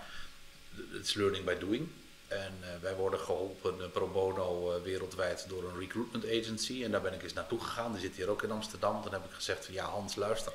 het 0.76 1.06
is 1.06 1.14
learning 1.14 1.44
by 1.44 1.58
doing. 1.58 1.88
En 2.28 2.54
eh, 2.60 2.68
wij 2.80 2.94
worden 2.94 3.20
geholpen 3.20 3.80
eh, 3.80 3.88
pro 3.88 4.08
bono 4.08 4.72
eh, 4.72 4.82
wereldwijd 4.82 5.44
door 5.48 5.64
een 5.64 5.78
recruitment 5.78 6.24
agency. 6.24 6.84
En 6.84 6.90
daar 6.90 7.02
ben 7.02 7.12
ik 7.12 7.22
eens 7.22 7.32
naartoe 7.32 7.60
gegaan. 7.60 7.92
Die 7.92 8.00
zit 8.00 8.16
hier 8.16 8.28
ook 8.28 8.42
in 8.42 8.50
Amsterdam. 8.50 9.02
Toen 9.02 9.12
heb 9.12 9.24
ik 9.24 9.32
gezegd 9.32 9.64
van 9.64 9.74
ja 9.74 9.84
Hans, 9.84 10.14
luister. 10.14 10.52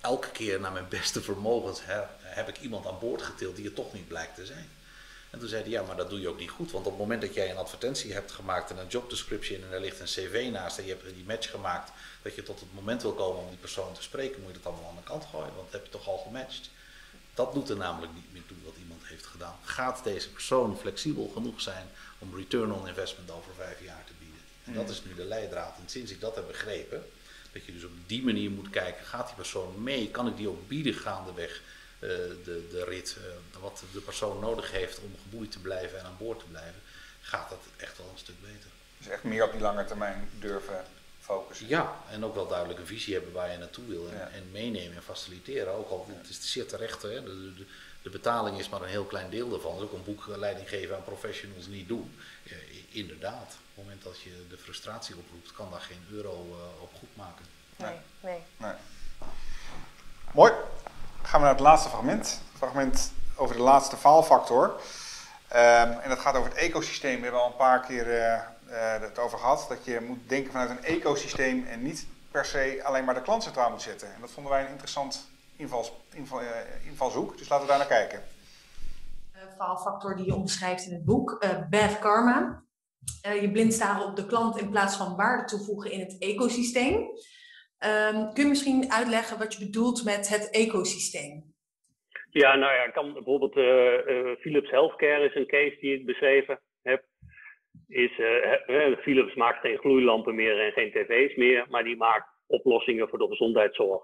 Elke 0.00 0.30
keer 0.30 0.60
naar 0.60 0.72
mijn 0.72 0.88
beste 0.88 1.22
vermogens 1.22 1.80
hè, 1.84 2.02
heb 2.18 2.48
ik 2.48 2.60
iemand 2.60 2.86
aan 2.86 2.98
boord 2.98 3.22
getild 3.22 3.56
die 3.56 3.64
het 3.64 3.74
toch 3.74 3.92
niet 3.92 4.08
blijkt 4.08 4.34
te 4.34 4.46
zijn. 4.46 4.70
En 5.30 5.38
toen 5.38 5.48
zei 5.48 5.62
hij, 5.62 5.70
ja, 5.70 5.82
maar 5.82 5.96
dat 5.96 6.10
doe 6.10 6.20
je 6.20 6.28
ook 6.28 6.38
niet 6.38 6.50
goed. 6.50 6.70
Want 6.70 6.86
op 6.86 6.92
het 6.92 7.00
moment 7.00 7.20
dat 7.22 7.34
jij 7.34 7.50
een 7.50 7.56
advertentie 7.56 8.12
hebt 8.12 8.32
gemaakt 8.32 8.70
en 8.70 8.78
een 8.78 8.86
job 8.86 9.10
description 9.10 9.62
en 9.62 9.72
er 9.72 9.80
ligt 9.80 10.00
een 10.00 10.06
cv 10.06 10.48
naast 10.52 10.78
en 10.78 10.84
je 10.84 10.90
hebt 10.90 11.14
die 11.14 11.24
match 11.26 11.50
gemaakt, 11.50 11.92
dat 12.22 12.34
je 12.34 12.42
tot 12.42 12.60
het 12.60 12.74
moment 12.74 13.02
wil 13.02 13.12
komen 13.12 13.42
om 13.42 13.48
die 13.48 13.58
persoon 13.58 13.94
te 13.94 14.02
spreken, 14.02 14.42
moet 14.42 14.50
je 14.50 14.60
dat 14.62 14.72
allemaal 14.72 14.90
aan 14.90 14.96
de 14.96 15.02
kant 15.02 15.24
gooien, 15.24 15.54
want 15.54 15.70
dat 15.70 15.72
heb 15.72 15.84
je 15.84 15.90
toch 15.90 16.08
al 16.08 16.18
gematcht. 16.18 16.70
Dat 17.34 17.52
doet 17.52 17.68
er 17.68 17.76
namelijk 17.76 18.14
niet 18.14 18.32
meer 18.32 18.46
toe 18.46 18.56
wat 18.64 18.74
iemand 18.78 19.00
heeft 19.04 19.26
gedaan. 19.26 19.56
Gaat 19.62 20.04
deze 20.04 20.30
persoon 20.30 20.78
flexibel 20.78 21.30
genoeg 21.34 21.60
zijn 21.60 21.86
om 22.18 22.36
return 22.36 22.72
on 22.72 22.88
investment 22.88 23.30
over 23.30 23.54
vijf 23.54 23.84
jaar 23.84 24.04
te 24.06 24.12
bieden? 24.18 24.40
En 24.64 24.74
dat 24.74 24.88
is 24.88 25.04
nu 25.04 25.14
de 25.14 25.24
leidraad. 25.24 25.78
En 25.78 25.88
sinds 25.88 26.10
ik 26.10 26.20
dat 26.20 26.34
heb 26.34 26.46
begrepen, 26.46 27.04
dat 27.52 27.64
je 27.64 27.72
dus 27.72 27.84
op 27.84 27.90
die 28.06 28.22
manier 28.22 28.50
moet 28.50 28.70
kijken, 28.70 29.04
gaat 29.06 29.26
die 29.26 29.36
persoon 29.36 29.82
mee? 29.82 30.10
Kan 30.10 30.26
ik 30.26 30.36
die 30.36 30.48
ook 30.48 30.68
bieden 30.68 30.94
gaandeweg 30.94 31.62
eh, 31.98 32.08
de, 32.44 32.66
de 32.70 32.84
rit, 32.84 33.16
eh, 33.18 33.60
wat 33.60 33.82
de 33.92 34.00
persoon 34.00 34.40
nodig 34.40 34.70
heeft 34.70 34.98
om 34.98 35.14
geboeid 35.22 35.52
te 35.52 35.60
blijven 35.60 35.98
en 35.98 36.04
aan 36.04 36.16
boord 36.18 36.38
te 36.38 36.44
blijven, 36.44 36.80
gaat 37.20 37.48
dat 37.48 37.62
echt 37.76 37.98
wel 37.98 38.08
een 38.12 38.18
stuk 38.18 38.40
beter. 38.40 38.70
Dus 38.98 39.08
echt 39.08 39.22
meer 39.22 39.44
op 39.44 39.52
die 39.52 39.60
lange 39.60 39.84
termijn 39.84 40.28
durven 40.38 40.84
focussen. 41.30 41.68
Ja, 41.68 41.92
en 42.10 42.24
ook 42.24 42.34
wel 42.34 42.46
duidelijk 42.48 42.78
een 42.80 42.86
visie 42.86 43.14
hebben 43.14 43.32
waar 43.32 43.50
je 43.50 43.58
naartoe 43.58 43.86
wil 43.86 44.08
en, 44.08 44.16
Ja. 44.16 44.28
en 44.28 44.50
meenemen 44.50 44.96
en 44.96 45.02
faciliteren. 45.02 45.72
Ook 45.72 45.90
al 45.90 46.06
het 46.08 46.28
is 46.28 46.52
zeer 46.52 46.66
terecht, 46.66 47.02
hè, 47.02 47.22
de, 47.22 47.54
de, 47.54 47.66
de 48.02 48.10
betaling 48.10 48.58
is 48.58 48.68
maar 48.68 48.82
een 48.82 48.88
heel 48.88 49.04
klein 49.04 49.30
deel 49.30 49.48
daarvan. 49.50 49.74
Dus 49.74 49.84
ook 49.84 49.92
een 49.92 50.04
boek 50.04 50.26
leiding 50.26 50.68
geven 50.68 50.96
aan 50.96 51.02
professionals 51.04 51.66
niet 51.66 51.88
doen. 51.88 52.18
Inderdaad, 52.92 53.42
op 53.42 53.74
het 53.74 53.84
moment 53.84 54.02
dat 54.02 54.20
je 54.20 54.46
de 54.48 54.56
frustratie 54.58 55.16
oproept, 55.16 55.52
kan 55.52 55.70
daar 55.70 55.80
geen 55.80 56.04
euro 56.10 56.32
eh, 56.50 56.82
op 56.82 56.90
goed 56.98 57.16
maken. 57.16 57.44
Nee, 57.76 57.96
nee. 58.20 58.42
Nee. 58.56 58.72
Mooi. 60.32 60.52
Gaan 61.22 61.40
we 61.40 61.46
naar 61.46 61.54
het 61.54 61.64
laatste 61.64 61.88
fragment. 61.88 62.40
Fragment 62.56 63.12
over 63.36 63.56
de 63.56 63.62
laatste 63.62 63.96
faalfactor. 63.96 64.80
Ehm, 65.48 65.90
en 65.90 66.08
dat 66.08 66.18
gaat 66.18 66.34
over 66.34 66.50
het 66.50 66.58
ecosysteem. 66.58 67.16
We 67.16 67.22
hebben 67.22 67.40
al 67.40 67.46
een 67.46 67.56
paar 67.56 67.80
keer 67.80 68.10
eh, 68.10 68.34
eh, 68.34 68.40
het 69.00 69.18
over 69.18 69.38
gehad. 69.38 69.66
Dat 69.68 69.84
je 69.84 70.00
moet 70.00 70.28
denken 70.28 70.52
vanuit 70.52 70.70
een 70.70 70.84
ecosysteem 70.84 71.66
en 71.66 71.82
niet 71.82 72.06
per 72.30 72.44
se 72.44 72.80
alleen 72.84 73.04
maar 73.04 73.14
de 73.14 73.22
klant 73.22 73.42
centraal 73.42 73.70
moet 73.70 73.82
zetten. 73.82 74.14
En 74.14 74.20
dat 74.20 74.30
vonden 74.30 74.52
wij 74.52 74.62
een 74.64 74.70
interessant 74.70 75.30
invals, 75.56 75.92
inval, 76.14 76.40
eh, 76.40 76.46
invalshoek. 76.86 77.38
Dus 77.38 77.48
laten 77.48 77.64
we 77.66 77.70
daar 77.70 77.78
naar 77.80 77.88
kijken. 77.98 78.22
eh, 79.32 79.42
faalfactor 79.56 80.16
die 80.16 80.26
je 80.26 80.34
omschrijft 80.34 80.86
in 80.86 80.92
het 80.92 81.04
boek, 81.04 81.36
eh, 81.40 81.68
bad 81.70 81.98
karma. 81.98 82.62
Eh, 83.22 83.40
je 83.42 83.50
blind 83.50 83.72
staren 83.72 84.06
op 84.06 84.16
de 84.16 84.26
klant 84.26 84.58
in 84.58 84.70
plaats 84.70 84.96
van 84.96 85.16
waarde 85.16 85.44
toevoegen 85.44 85.90
in 85.90 86.00
het 86.00 86.18
ecosysteem. 86.18 87.06
Ehm, 87.78 88.32
kun 88.32 88.42
je 88.42 88.48
misschien 88.48 88.92
uitleggen 88.92 89.38
wat 89.38 89.54
je 89.54 89.64
bedoelt 89.64 90.04
met 90.04 90.28
het 90.28 90.50
ecosysteem? 90.50 91.54
Ja, 92.30 92.54
nou 92.56 92.72
ja, 92.74 92.82
ik 92.84 92.92
kan 92.92 93.12
bijvoorbeeld 93.12 93.56
eh, 93.56 93.94
eh, 93.94 94.36
Philips 94.38 94.70
Healthcare 94.70 95.24
is 95.24 95.34
een 95.34 95.46
case 95.46 95.76
die 95.80 95.94
ik 95.98 96.06
beschreven. 96.06 96.60
Is, 97.86 98.18
uh, 98.18 98.96
Philips 98.96 99.34
maakt 99.34 99.60
geen 99.60 99.78
gloeilampen 99.78 100.34
meer 100.34 100.60
en 100.60 100.72
geen 100.72 100.90
tv's 100.90 101.34
meer, 101.34 101.66
maar 101.68 101.84
die 101.84 101.96
maakt 101.96 102.28
oplossingen 102.46 103.08
voor 103.08 103.18
de 103.18 103.26
gezondheidszorg. 103.26 104.02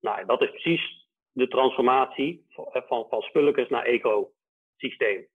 Nou, 0.00 0.26
dat 0.26 0.42
is 0.42 0.50
precies 0.50 1.06
de 1.32 1.48
transformatie 1.48 2.46
van, 2.48 2.82
van, 2.86 3.06
van 3.08 3.20
spulletjes 3.20 3.68
naar 3.68 3.84
ecosysteem. 3.84 5.28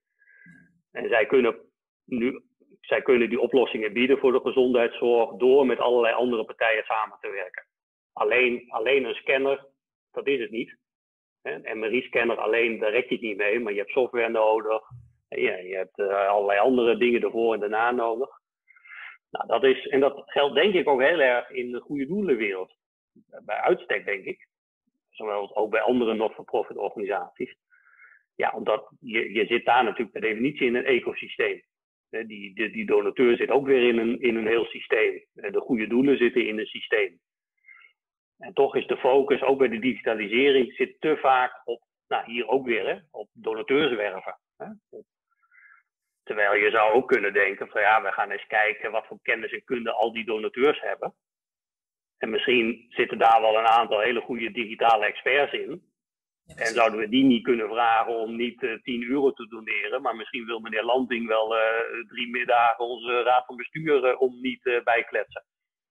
En 0.92 1.08
zij 1.08 1.26
kunnen 1.26 1.56
nu 2.04 2.42
zij 2.80 3.02
kunnen 3.02 3.28
die 3.28 3.40
oplossingen 3.40 3.92
bieden 3.92 4.18
voor 4.18 4.32
de 4.32 4.40
gezondheidszorg 4.40 5.36
door 5.36 5.66
met 5.66 5.78
allerlei 5.78 6.14
andere 6.14 6.44
partijen 6.44 6.84
samen 6.84 7.18
te 7.20 7.30
werken. 7.30 7.66
Alleen, 8.12 8.64
alleen 8.68 9.04
een 9.04 9.14
scanner, 9.14 9.66
dat 10.10 10.26
is 10.26 10.40
het 10.40 10.50
niet. 10.50 10.76
Een 11.42 11.78
MRI-scanner 11.78 12.36
alleen, 12.36 12.78
daar 12.78 12.90
rek 12.90 13.08
je 13.08 13.14
het 13.14 13.24
niet 13.24 13.36
mee, 13.36 13.60
maar 13.60 13.72
je 13.72 13.78
hebt 13.78 13.90
software 13.90 14.28
nodig. 14.28 14.82
En 15.28 15.40
je, 15.40 15.76
hebt 15.76 15.98
uh, 15.98 16.28
allerlei 16.28 16.58
andere 16.58 16.96
dingen 16.96 17.22
ervoor 17.22 17.54
en 17.54 17.60
daarna 17.60 17.90
nodig. 17.90 18.28
Nou, 19.30 19.46
dat 19.46 19.64
is, 19.64 19.86
en 19.86 20.00
dat 20.00 20.22
geldt 20.26 20.54
denk 20.54 20.74
ik 20.74 20.88
ook 20.88 21.00
heel 21.00 21.20
erg 21.20 21.50
in 21.50 21.72
de 21.72 21.80
goede 21.80 22.06
doelenwereld. 22.06 22.76
Bij 23.44 23.60
uitstek, 23.60 24.04
denk 24.04 24.24
ik. 24.24 24.48
Zowel 25.10 25.56
ook 25.56 25.70
bij 25.70 25.80
andere 25.80 26.14
not-for-profit 26.14 26.76
organisaties. 26.76 27.56
Ja, 28.34 28.52
omdat 28.54 28.90
je, 29.00 29.32
je 29.32 29.46
zit 29.46 29.64
daar 29.64 29.84
natuurlijk 29.84 30.12
per 30.12 30.20
definitie 30.20 30.66
in 30.66 30.74
een 30.74 30.84
ecosysteem. 30.84 31.62
Die, 32.08 32.54
die, 32.54 32.70
die 32.70 32.86
donateur 32.86 33.36
zit 33.36 33.50
ook 33.50 33.66
weer 33.66 33.88
in 33.88 33.98
een, 33.98 34.20
in 34.20 34.36
een 34.36 34.46
heel 34.46 34.64
systeem. 34.64 35.24
De 35.32 35.60
goede 35.60 35.86
doelen 35.86 36.16
zitten 36.16 36.46
in 36.46 36.58
een 36.58 36.66
systeem. 36.66 37.20
En 38.38 38.52
toch 38.52 38.76
is 38.76 38.86
de 38.86 38.96
focus, 38.96 39.42
ook 39.42 39.58
bij 39.58 39.68
de 39.68 39.78
digitalisering, 39.78 40.74
zit 40.74 41.00
te 41.00 41.16
vaak 41.16 41.62
op, 41.64 41.82
nou 42.08 42.24
hier 42.32 42.48
ook 42.48 42.66
weer, 42.66 42.86
hè, 42.86 42.98
op 43.10 43.28
donateurswerven. 43.32 44.38
Hè? 44.56 44.66
Terwijl 46.28 46.54
je 46.54 46.70
zou 46.70 46.92
ook 46.92 47.08
kunnen 47.08 47.32
denken 47.32 47.68
van 47.68 47.80
ja, 47.80 48.02
we 48.02 48.12
gaan 48.12 48.30
eens 48.30 48.46
kijken 48.46 48.90
wat 48.90 49.06
voor 49.06 49.18
kennis 49.22 49.52
en 49.52 49.64
kunde 49.64 49.92
al 49.92 50.12
die 50.12 50.24
donateurs 50.24 50.80
hebben. 50.80 51.14
En 52.18 52.30
misschien 52.30 52.86
zitten 52.88 53.18
daar 53.18 53.40
wel 53.40 53.58
een 53.58 53.66
aantal 53.66 54.00
hele 54.00 54.20
goede 54.20 54.50
digitale 54.50 55.06
experts 55.06 55.52
in. 55.52 55.82
En 56.46 56.74
zouden 56.74 56.98
we 56.98 57.08
die 57.08 57.24
niet 57.24 57.42
kunnen 57.42 57.68
vragen 57.68 58.16
om 58.16 58.36
niet 58.36 58.62
uh, 58.62 58.72
eh, 58.72 58.82
10 58.82 59.10
euro 59.10 59.32
te 59.32 59.48
doneren, 59.48 60.02
maar 60.02 60.16
misschien 60.16 60.46
wil 60.46 60.60
meneer 60.60 60.84
Landing 60.84 61.28
wel 61.28 61.56
uh, 61.56 61.60
drie 62.08 62.30
middagen 62.30 62.84
onze 62.84 63.22
raad 63.22 63.46
van 63.46 63.56
bestuur 63.56 64.04
uh, 64.04 64.20
om 64.20 64.40
niet 64.40 64.80
bijkletsen. 64.84 65.44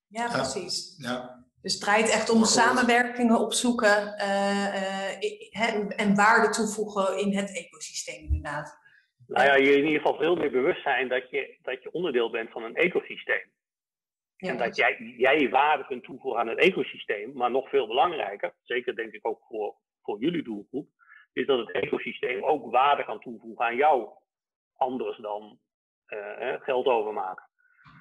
Ja, 0.07 0.27
precies. 0.27 0.95
Ja. 0.97 1.45
Dus 1.61 1.73
het 1.73 1.81
draait 1.81 2.09
echt 2.09 2.29
om 2.29 2.43
samenwerkingen 2.43 3.39
opzoeken 3.39 4.17
en 5.95 6.15
waarde 6.15 6.49
toevoegen 6.49 7.17
in 7.17 7.37
het 7.37 7.55
ecosysteem 7.55 8.23
inderdaad. 8.23 8.86
Nou 9.27 9.45
ja, 9.45 9.55
je 9.55 9.77
in 9.77 9.85
ieder 9.85 10.01
geval 10.01 10.17
veel 10.17 10.35
meer 10.35 10.51
bewust 10.51 10.81
zijn 10.81 11.07
dat 11.07 11.29
je, 11.29 11.57
dat 11.61 11.83
je 11.83 11.91
onderdeel 11.91 12.29
bent 12.29 12.51
van 12.51 12.63
een 12.63 12.75
ecosysteem. 12.75 13.51
Ja, 14.35 14.49
en 14.49 14.57
dat 14.57 14.75
jij, 14.75 15.13
jij 15.17 15.49
waarde 15.49 15.85
kunt 15.85 16.03
toevoegen 16.03 16.39
aan 16.39 16.47
het 16.47 16.59
ecosysteem, 16.59 17.31
maar 17.33 17.51
nog 17.51 17.69
veel 17.69 17.87
belangrijker, 17.87 18.53
zeker 18.61 18.95
denk 18.95 19.13
ik 19.13 19.27
ook 19.27 19.41
voor, 19.47 19.75
voor 20.01 20.19
jullie 20.19 20.43
doelgroep, 20.43 20.89
is 21.33 21.45
dat 21.45 21.59
het 21.59 21.71
ecosysteem 21.71 22.43
ook 22.43 22.71
waarde 22.71 23.05
kan 23.05 23.19
toevoegen 23.19 23.65
aan 23.65 23.75
jou, 23.75 24.09
anders 24.75 25.17
dan 25.17 25.59
uh, 26.07 26.61
geld 26.61 26.85
overmaken. 26.85 27.49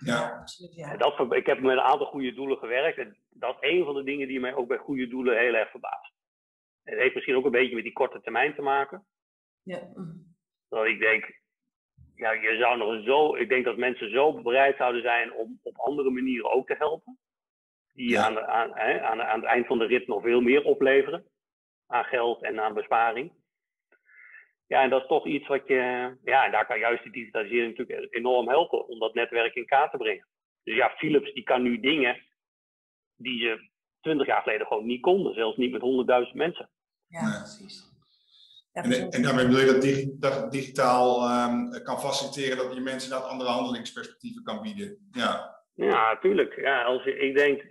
Ja, 0.04 0.38
absoluut. 0.40 0.74
Ja. 0.74 0.96
Dat, 0.96 1.32
ik 1.32 1.46
heb 1.46 1.60
met 1.60 1.72
een 1.72 1.80
aantal 1.80 2.06
goede 2.06 2.34
doelen 2.34 2.58
gewerkt 2.58 2.98
en 2.98 3.18
dat 3.28 3.56
is 3.60 3.70
een 3.70 3.84
van 3.84 3.94
de 3.94 4.02
dingen 4.02 4.28
die 4.28 4.40
mij 4.40 4.54
ook 4.54 4.68
bij 4.68 4.78
goede 4.78 5.08
doelen 5.08 5.38
heel 5.38 5.54
erg 5.54 5.70
verbaast. 5.70 6.14
Het 6.82 6.98
heeft 6.98 7.14
misschien 7.14 7.36
ook 7.36 7.44
een 7.44 7.50
beetje 7.50 7.74
met 7.74 7.84
die 7.84 7.92
korte 7.92 8.20
termijn 8.20 8.54
te 8.54 8.62
maken. 8.62 9.06
Ja. 9.62 9.78
Ik 10.84 10.98
denk, 10.98 11.40
ja, 12.14 12.32
je 12.32 12.56
zou 12.60 12.76
nog 12.76 13.04
zo, 13.04 13.34
ik 13.34 13.48
denk 13.48 13.64
dat 13.64 13.76
mensen 13.76 14.10
zo 14.10 14.42
bereid 14.42 14.76
zouden 14.76 15.02
zijn 15.02 15.32
om 15.32 15.60
op 15.62 15.76
andere 15.76 16.10
manieren 16.10 16.52
ook 16.52 16.66
te 16.66 16.74
helpen. 16.78 17.18
Die 17.92 18.20
aan, 18.20 18.38
aan, 18.40 18.74
aan, 18.74 19.22
aan 19.22 19.40
het 19.40 19.48
eind 19.48 19.66
van 19.66 19.78
de 19.78 19.86
rit 19.86 20.06
nog 20.06 20.22
veel 20.22 20.40
meer 20.40 20.64
opleveren. 20.64 21.26
Aan 21.86 22.04
geld 22.04 22.42
en 22.42 22.60
aan 22.60 22.74
besparing. 22.74 23.32
Ja, 24.66 24.82
en 24.82 24.90
dat 24.90 25.02
is 25.02 25.08
toch 25.08 25.26
iets 25.26 25.46
wat 25.46 25.66
je, 25.66 26.16
ja, 26.24 26.44
en 26.44 26.50
daar 26.50 26.66
kan 26.66 26.78
juist 26.78 27.02
die 27.02 27.12
digitalisering 27.12 27.76
natuurlijk 27.76 28.14
enorm 28.14 28.48
helpen 28.48 28.86
om 28.86 28.98
dat 28.98 29.14
netwerk 29.14 29.54
in 29.54 29.66
kaart 29.66 29.90
te 29.90 29.96
brengen. 29.96 30.26
Dus 30.62 30.74
ja, 30.74 30.90
Philips 30.90 31.32
die 31.32 31.42
kan 31.42 31.62
nu 31.62 31.80
dingen 31.80 32.26
die 33.16 33.40
ze 33.40 33.70
twintig 34.00 34.26
jaar 34.26 34.42
geleden 34.42 34.66
gewoon 34.66 34.86
niet 34.86 35.00
konden, 35.00 35.34
zelfs 35.34 35.56
niet 35.56 35.72
met 35.72 35.80
honderdduizend 35.80 36.36
mensen. 36.36 36.70
Ja, 37.06 37.20
precies 37.20 37.95
en, 38.82 39.10
en, 39.10 39.22
daarmee 39.22 39.46
bedoel 39.46 39.60
je 39.60 39.66
dat, 40.18 40.32
dat 40.32 40.52
digitaal 40.52 41.30
um, 41.30 41.82
kan 41.82 42.00
faciliteren 42.00 42.56
dat 42.56 42.74
je 42.74 42.80
mensen 42.80 43.10
dat 43.10 43.24
andere 43.24 43.50
handelingsperspectieven 43.50 44.42
kan 44.42 44.62
bieden. 44.62 45.08
Ja, 45.12 45.62
ja 45.74 46.12
natuurlijk. 46.12 46.60
Ja, 46.60 46.82
als 46.82 47.04
je, 47.04 47.18
ik 47.18 47.36
denk, 47.36 47.66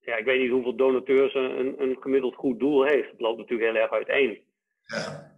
ja, 0.00 0.16
ik 0.16 0.24
weet 0.24 0.40
niet 0.40 0.50
hoeveel 0.50 0.76
donateurs 0.76 1.34
een, 1.34 1.82
een 1.82 1.96
gemiddeld 2.00 2.34
goed 2.34 2.58
doel 2.58 2.84
heeft. 2.84 3.10
Het 3.10 3.20
loopt 3.20 3.38
natuurlijk 3.38 3.70
heel 3.70 3.82
erg 3.82 3.92
uiteen. 3.92 4.44
Ja. 4.82 5.34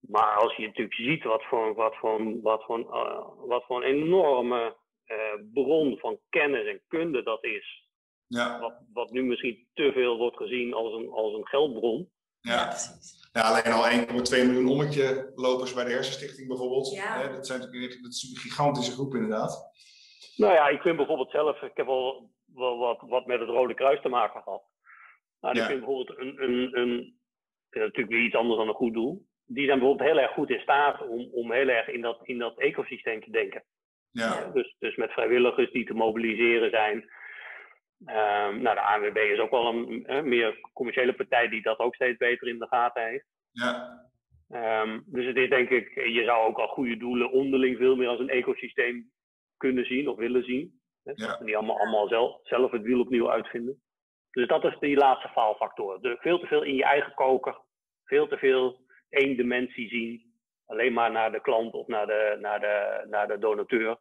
Maar 0.00 0.36
als 0.36 0.56
je 0.56 0.66
natuurlijk 0.66 0.94
ziet 0.94 1.24
wat 1.24 1.44
voor, 1.44 1.74
wat 1.74 1.96
voor, 1.96 2.40
wat 2.42 2.64
voor, 2.64 2.78
uh, 2.78 3.46
wat 3.46 3.64
voor 3.64 3.84
een 3.84 3.94
enorme 4.02 4.76
uh, 5.06 5.42
bron 5.52 5.98
van 5.98 6.18
kennis 6.28 6.66
en 6.66 6.80
kunde 6.88 7.22
dat 7.22 7.44
is. 7.44 7.86
Ja. 8.26 8.60
Wat, 8.60 8.74
wat 8.92 9.10
nu 9.10 9.22
misschien 9.22 9.66
te 9.74 9.92
veel 9.92 10.16
wordt 10.16 10.36
gezien 10.36 10.74
als 10.74 10.94
een, 10.94 11.10
als 11.10 11.34
een 11.34 11.46
geldbron. 11.46 12.10
Ja, 12.40 12.66
precies. 12.66 13.28
Ja, 13.32 13.40
alleen 13.40 13.72
al 13.72 13.84
1,2 13.84 14.46
miljoen 14.46 14.68
ommetje 14.68 15.32
lopers 15.34 15.74
bij 15.74 15.84
de 15.84 15.90
Hersenstichting 15.90 16.48
bijvoorbeeld. 16.48 16.94
Ja. 16.94 17.28
dat, 17.28 17.46
zijn, 17.46 17.60
dat 17.60 17.70
is 18.12 18.30
een 18.30 18.40
gigantische 18.40 18.92
groep 18.92 19.14
inderdaad. 19.14 19.72
Nou 20.36 20.52
ja, 20.52 20.68
ik 20.68 20.80
vind 20.80 20.96
bijvoorbeeld 20.96 21.30
zelf, 21.30 21.62
ik 21.62 21.76
heb 21.76 21.86
wel, 21.86 22.30
wel 22.54 22.78
wat, 22.78 23.00
wat 23.00 23.26
met 23.26 23.40
het 23.40 23.48
Rode 23.48 23.74
Kruis 23.74 24.00
te 24.02 24.08
maken 24.08 24.42
gehad. 24.42 24.62
Nou, 25.40 25.58
ik 25.58 25.64
vind 25.64 25.78
bijvoorbeeld 25.78 26.18
een, 26.18 26.42
een, 26.42 26.78
een, 26.78 27.18
natuurlijk 27.70 28.08
weer 28.08 28.24
iets 28.24 28.34
anders 28.34 28.58
dan 28.58 28.68
een 28.68 28.74
goed 28.74 28.94
doel. 28.94 29.26
Die 29.46 29.66
zijn 29.66 29.78
bijvoorbeeld 29.78 30.10
heel 30.10 30.20
erg 30.20 30.32
goed 30.32 30.50
in 30.50 30.60
staat 30.60 31.08
om, 31.08 31.28
om 31.32 31.52
heel 31.52 31.68
erg 31.68 31.88
in 31.88 32.00
dat, 32.00 32.20
in 32.22 32.38
dat 32.38 32.58
ecosysteem 32.58 33.24
te 33.24 33.30
denken. 33.30 33.64
Ja. 34.10 34.50
Dus, 34.54 34.76
dus 34.78 34.96
met 34.96 35.12
vrijwilligers 35.12 35.70
die 35.72 35.86
te 35.86 35.94
mobiliseren 35.94 36.70
zijn. 36.70 37.10
Um, 38.06 38.62
nou, 38.62 38.74
de 38.74 38.80
ANWB 38.80 39.16
is 39.16 39.38
ook 39.38 39.50
wel 39.50 39.66
een 39.66 40.28
meer 40.28 40.58
commerciële 40.72 41.12
partij 41.12 41.48
die 41.48 41.62
dat 41.62 41.78
ook 41.78 41.94
steeds 41.94 42.16
beter 42.16 42.48
in 42.48 42.58
de 42.58 42.66
gaten 42.66 43.04
heeft. 43.04 43.26
Ja. 43.52 44.06
Um, 44.82 45.04
dus 45.06 45.26
het 45.26 45.36
is 45.36 45.48
denk 45.48 45.70
ik, 45.70 45.94
je 45.94 46.24
zou 46.24 46.46
ook 46.46 46.58
al 46.58 46.68
goede 46.68 46.96
doelen 46.96 47.30
onderling 47.30 47.76
veel 47.76 47.96
meer 47.96 48.08
als 48.08 48.20
een 48.20 48.28
ecosysteem 48.28 49.10
kunnen 49.56 49.84
zien 49.84 50.08
of 50.08 50.16
willen 50.16 50.44
zien. 50.44 50.80
Hè? 51.04 51.12
Ja. 51.14 51.36
Die 51.36 51.56
allemaal, 51.56 51.78
allemaal 51.78 52.08
zelf, 52.08 52.40
zelf 52.42 52.70
het 52.70 52.82
wiel 52.82 53.00
opnieuw 53.00 53.30
uitvinden. 53.30 53.82
Dus 54.30 54.46
dat 54.46 54.64
is 54.64 54.78
die 54.78 54.96
laatste 54.96 55.28
faalfactor. 55.28 56.00
De, 56.00 56.16
veel 56.20 56.38
te 56.38 56.46
veel 56.46 56.62
in 56.62 56.74
je 56.74 56.84
eigen 56.84 57.14
koker, 57.14 57.58
veel 58.04 58.28
te 58.28 58.36
veel 58.36 58.80
één 59.08 59.36
dimensie 59.36 59.88
zien, 59.88 60.32
alleen 60.66 60.92
maar 60.92 61.10
naar 61.10 61.32
de 61.32 61.40
klant 61.40 61.74
of 61.74 61.86
naar 61.86 62.06
de, 62.06 62.36
naar 62.40 62.60
de, 62.60 63.06
naar 63.08 63.28
de 63.28 63.38
donateur. 63.38 63.96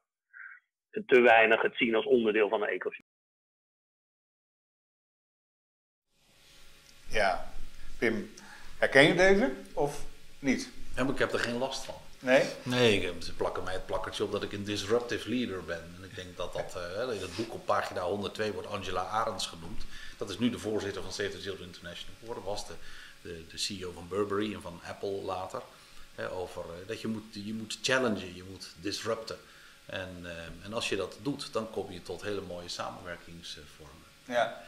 te 1.05 1.21
weinig 1.21 1.61
het 1.61 1.75
zien 1.75 1.95
als 1.95 2.05
onderdeel 2.05 2.49
van 2.49 2.61
een 2.61 2.67
ecosysteem. 2.67 3.06
Ja, 7.07 7.51
Pim, 7.97 8.33
herken 8.77 9.03
je 9.03 9.15
deze 9.15 9.53
of 9.73 10.01
niet? 10.39 10.69
Ja, 10.95 11.07
ik 11.09 11.19
heb 11.19 11.33
er 11.33 11.39
geen 11.39 11.57
last 11.57 11.83
van. 11.83 11.95
Nee? 12.19 12.43
Nee, 12.63 13.13
ze 13.19 13.33
plakken 13.33 13.63
mij 13.63 13.73
het 13.73 13.85
plakkertje 13.85 14.23
op 14.23 14.31
dat 14.31 14.43
ik 14.43 14.51
een 14.51 14.63
disruptive 14.63 15.29
leader 15.29 15.63
ben. 15.63 15.93
En 15.97 16.03
ik 16.03 16.15
denk 16.15 16.37
dat 16.37 16.53
dat 16.53 16.75
uh, 16.77 17.15
in 17.15 17.21
het 17.21 17.35
boek 17.35 17.53
op 17.53 17.65
pagina 17.65 18.01
102 18.01 18.53
wordt 18.53 18.67
Angela 18.67 19.05
Arends 19.05 19.47
genoemd. 19.47 19.83
Dat 20.17 20.29
is 20.29 20.39
nu 20.39 20.49
de 20.49 20.59
voorzitter 20.59 21.01
van 21.01 21.11
Save 21.11 21.29
the 21.29 21.41
Children 21.41 21.67
International 21.67 22.15
geworden. 22.19 22.43
Was 22.43 22.67
de, 22.67 22.73
de, 23.21 23.45
de, 23.51 23.57
CEO 23.57 23.91
van 23.91 24.07
Burberry 24.07 24.53
en 24.53 24.61
van 24.61 24.81
Apple 24.87 25.09
later. 25.09 25.61
Over 26.31 26.63
uh, 26.65 26.87
dat 26.87 27.01
je 27.01 27.07
moet, 27.07 27.23
je 27.31 27.53
moet 27.53 27.77
challengen, 27.81 28.35
je 28.35 28.43
moet 28.49 28.73
disrupten. 28.81 29.37
En, 29.85 30.19
uh, 30.23 30.65
en 30.65 30.73
als 30.73 30.89
je 30.89 30.95
dat 30.95 31.17
doet, 31.21 31.53
dan 31.53 31.69
kom 31.69 31.91
je 31.91 32.01
tot 32.01 32.21
hele 32.21 32.41
mooie 32.41 32.69
samenwerkingsvormen. 32.69 34.05
Ja 34.25 34.65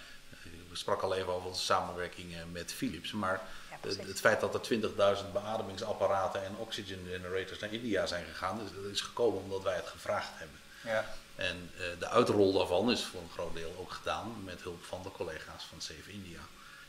we 0.70 0.76
sprak 0.76 1.02
al 1.02 1.16
even 1.16 1.34
over 1.34 1.48
onze 1.48 1.64
samenwerking 1.64 2.34
met 2.52 2.74
Philips. 2.74 3.12
Maar 3.12 3.42
het, 3.82 4.20
feit 4.20 4.40
dat 4.40 4.54
er 4.54 4.80
20.000 5.24 5.32
beademingsapparaten 5.34 6.46
en 6.46 6.56
oxygen 6.58 7.08
generators 7.12 7.60
naar 7.60 7.74
India 7.74 8.06
zijn 8.06 8.26
gegaan, 8.26 8.58
dat 8.58 8.92
is 8.92 9.02
gekomen 9.02 9.42
omdat 9.42 9.64
wij 9.64 9.76
het 9.76 9.88
gevraagd 9.88 10.32
hebben. 10.34 10.60
Ja. 10.84 11.06
En 11.36 11.72
uh, 11.76 12.00
de 12.00 12.08
uitrol 12.08 12.54
daarvan 12.54 12.92
is 12.92 13.04
voor 13.04 13.22
een 13.22 13.30
groot 13.34 13.54
deel 13.54 13.76
ook 13.80 13.92
gedaan 13.92 14.44
met 14.44 14.62
hulp 14.62 14.84
van 14.84 15.04
de 15.04 15.12
collega's 15.12 15.64
van 15.70 15.82
Save 15.82 16.12
India. 16.12 16.40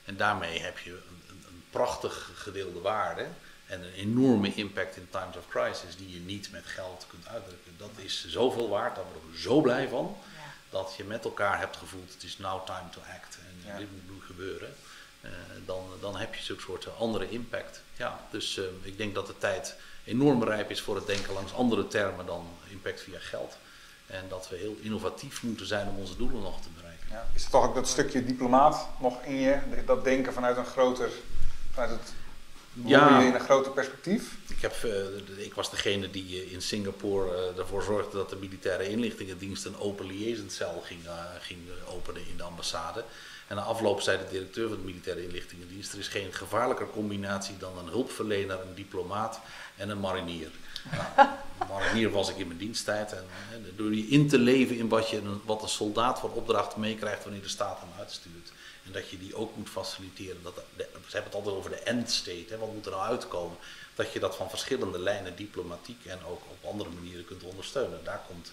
En 0.04 0.16
daarmee 0.16 0.60
heb 0.60 0.78
je 0.78 0.90
een, 0.90 1.22
een, 1.28 1.44
een 1.48 1.64
prachtig 1.70 2.30
gedeelde 2.34 2.80
waarde 2.80 3.26
en 3.66 3.82
een 3.82 3.92
enorme 3.92 4.54
impact 4.54 4.96
in 4.96 5.08
times 5.10 5.36
of 5.36 5.48
crisis 5.48 5.96
die 5.96 6.14
je 6.14 6.20
niet 6.20 6.50
met 6.52 6.66
geld 6.66 7.06
kunt 7.08 7.28
uitdrukken. 7.28 7.72
Dat 7.76 7.90
is 7.96 8.28
zoveel 8.28 8.68
waard, 8.68 8.94
daar 8.94 9.04
worden 9.04 9.30
we 9.30 9.38
zo 9.38 9.60
blij 9.60 9.88
van, 9.88 10.16
dat 10.70 10.94
je 10.96 11.04
met 11.04 11.24
elkaar 11.24 11.58
hebt 11.58 11.76
gevoeld, 11.76 12.12
het 12.12 12.22
is 12.22 12.38
now 12.38 12.66
time 12.66 12.90
to 12.90 13.00
act 13.00 13.38
dit 13.78 13.90
moet 13.92 14.10
nu 14.10 14.26
gebeuren. 14.26 14.74
dan, 15.64 15.84
dan 16.00 16.16
heb 16.16 16.34
je 16.34 16.42
zo'n 16.42 16.60
soort 16.60 16.96
andere 16.98 17.30
impact. 17.30 17.82
Ja, 17.96 18.20
dus 18.30 18.60
ik 18.82 18.96
denk 18.96 19.14
dat 19.14 19.26
de 19.26 19.38
tijd 19.38 19.76
enorm 20.04 20.44
rijp 20.44 20.70
is 20.70 20.80
voor 20.80 20.96
het 20.96 21.06
denken 21.06 21.34
langs 21.34 21.54
andere 21.54 21.88
termen 21.88 22.26
dan 22.26 22.46
impact 22.68 23.00
via 23.00 23.18
geld. 23.18 23.56
En 24.06 24.24
dat 24.28 24.48
we 24.48 24.56
heel 24.56 24.76
innovatief 24.80 25.42
moeten 25.42 25.66
zijn 25.66 25.88
om 25.88 25.98
onze 25.98 26.16
doelen 26.16 26.42
nog 26.42 26.62
te 26.62 26.68
bereiken. 26.76 27.06
Ja. 27.10 27.26
Is 27.34 27.44
er 27.44 27.50
toch 27.50 27.64
ook 27.64 27.74
dat 27.74 27.88
stukje 27.88 28.24
diplomaat 28.24 28.88
nog 29.00 29.22
in 29.24 29.40
je? 29.40 29.58
Dat 29.86 30.04
denken 30.04 30.32
vanuit 30.32 30.56
een 30.56 30.64
groter, 30.64 31.10
vanuit 31.72 31.90
het 31.90 32.12
ja. 32.72 33.20
in 33.20 33.34
een 33.34 33.40
groter 33.40 33.72
perspectief? 33.72 34.36
Ik, 34.48 34.60
heb, 34.60 34.76
uh, 34.84 35.44
ik 35.44 35.54
was 35.54 35.70
degene 35.70 36.10
die 36.10 36.50
in 36.50 36.62
Singapore 36.62 37.52
ervoor 37.58 37.82
zorgde 37.82 38.16
dat 38.16 38.30
de 38.30 38.36
militaire 38.36 38.88
inlichtingendienst 38.88 39.64
een 39.64 39.78
open 39.78 40.06
liaison 40.06 40.50
ging, 40.82 41.00
ging 41.40 41.60
openen 41.86 42.22
in 42.28 42.36
de 42.36 42.42
ambassade. 42.42 43.04
En 43.50 43.56
na 43.56 43.62
afloop 43.62 44.00
zei 44.00 44.18
de 44.18 44.30
directeur 44.30 44.68
van 44.68 44.76
de 44.76 44.82
militaire 44.82 45.24
inlichtingendienst: 45.24 45.92
er 45.92 45.98
is 45.98 46.08
geen 46.08 46.32
gevaarlijker 46.32 46.90
combinatie 46.90 47.56
dan 47.56 47.78
een 47.78 47.88
hulpverlener, 47.88 48.60
een 48.60 48.74
diplomaat 48.74 49.40
en 49.76 49.88
een 49.88 50.00
marinier. 50.00 50.50
Nou, 51.58 51.80
marinier 51.82 52.10
was 52.10 52.30
ik 52.30 52.36
in 52.36 52.46
mijn 52.46 52.58
diensttijd. 52.58 53.12
En, 53.12 53.24
door 53.76 53.94
je 53.94 54.06
in 54.06 54.28
te 54.28 54.38
leven 54.38 54.76
in 54.76 54.88
wat, 54.88 55.10
je, 55.10 55.22
wat 55.44 55.62
een 55.62 55.68
soldaat 55.68 56.20
voor 56.20 56.30
opdracht 56.30 56.76
meekrijgt 56.76 57.22
wanneer 57.22 57.42
de 57.42 57.48
staat 57.48 57.80
hem 57.80 57.88
uitstuurt. 57.98 58.52
En 58.84 58.92
dat 58.92 59.08
je 59.08 59.18
die 59.18 59.34
ook 59.34 59.56
moet 59.56 59.68
faciliteren. 59.68 60.42
Dat, 60.42 60.54
we 60.76 60.86
hebben 60.92 61.24
het 61.24 61.34
altijd 61.34 61.54
over 61.54 61.70
de 61.70 61.76
end 61.76 62.10
state, 62.10 62.46
hè, 62.48 62.58
wat 62.58 62.72
moet 62.72 62.84
er 62.84 62.90
nou 62.90 63.02
uitkomen. 63.02 63.56
Dat 63.94 64.12
je 64.12 64.20
dat 64.20 64.36
van 64.36 64.50
verschillende 64.50 64.98
lijnen 64.98 65.36
diplomatiek 65.36 66.04
en 66.04 66.18
ook 66.24 66.42
op 66.50 66.70
andere 66.70 66.90
manieren 66.90 67.24
kunt 67.24 67.42
ondersteunen. 67.42 68.04
Daar 68.04 68.22
komt 68.28 68.52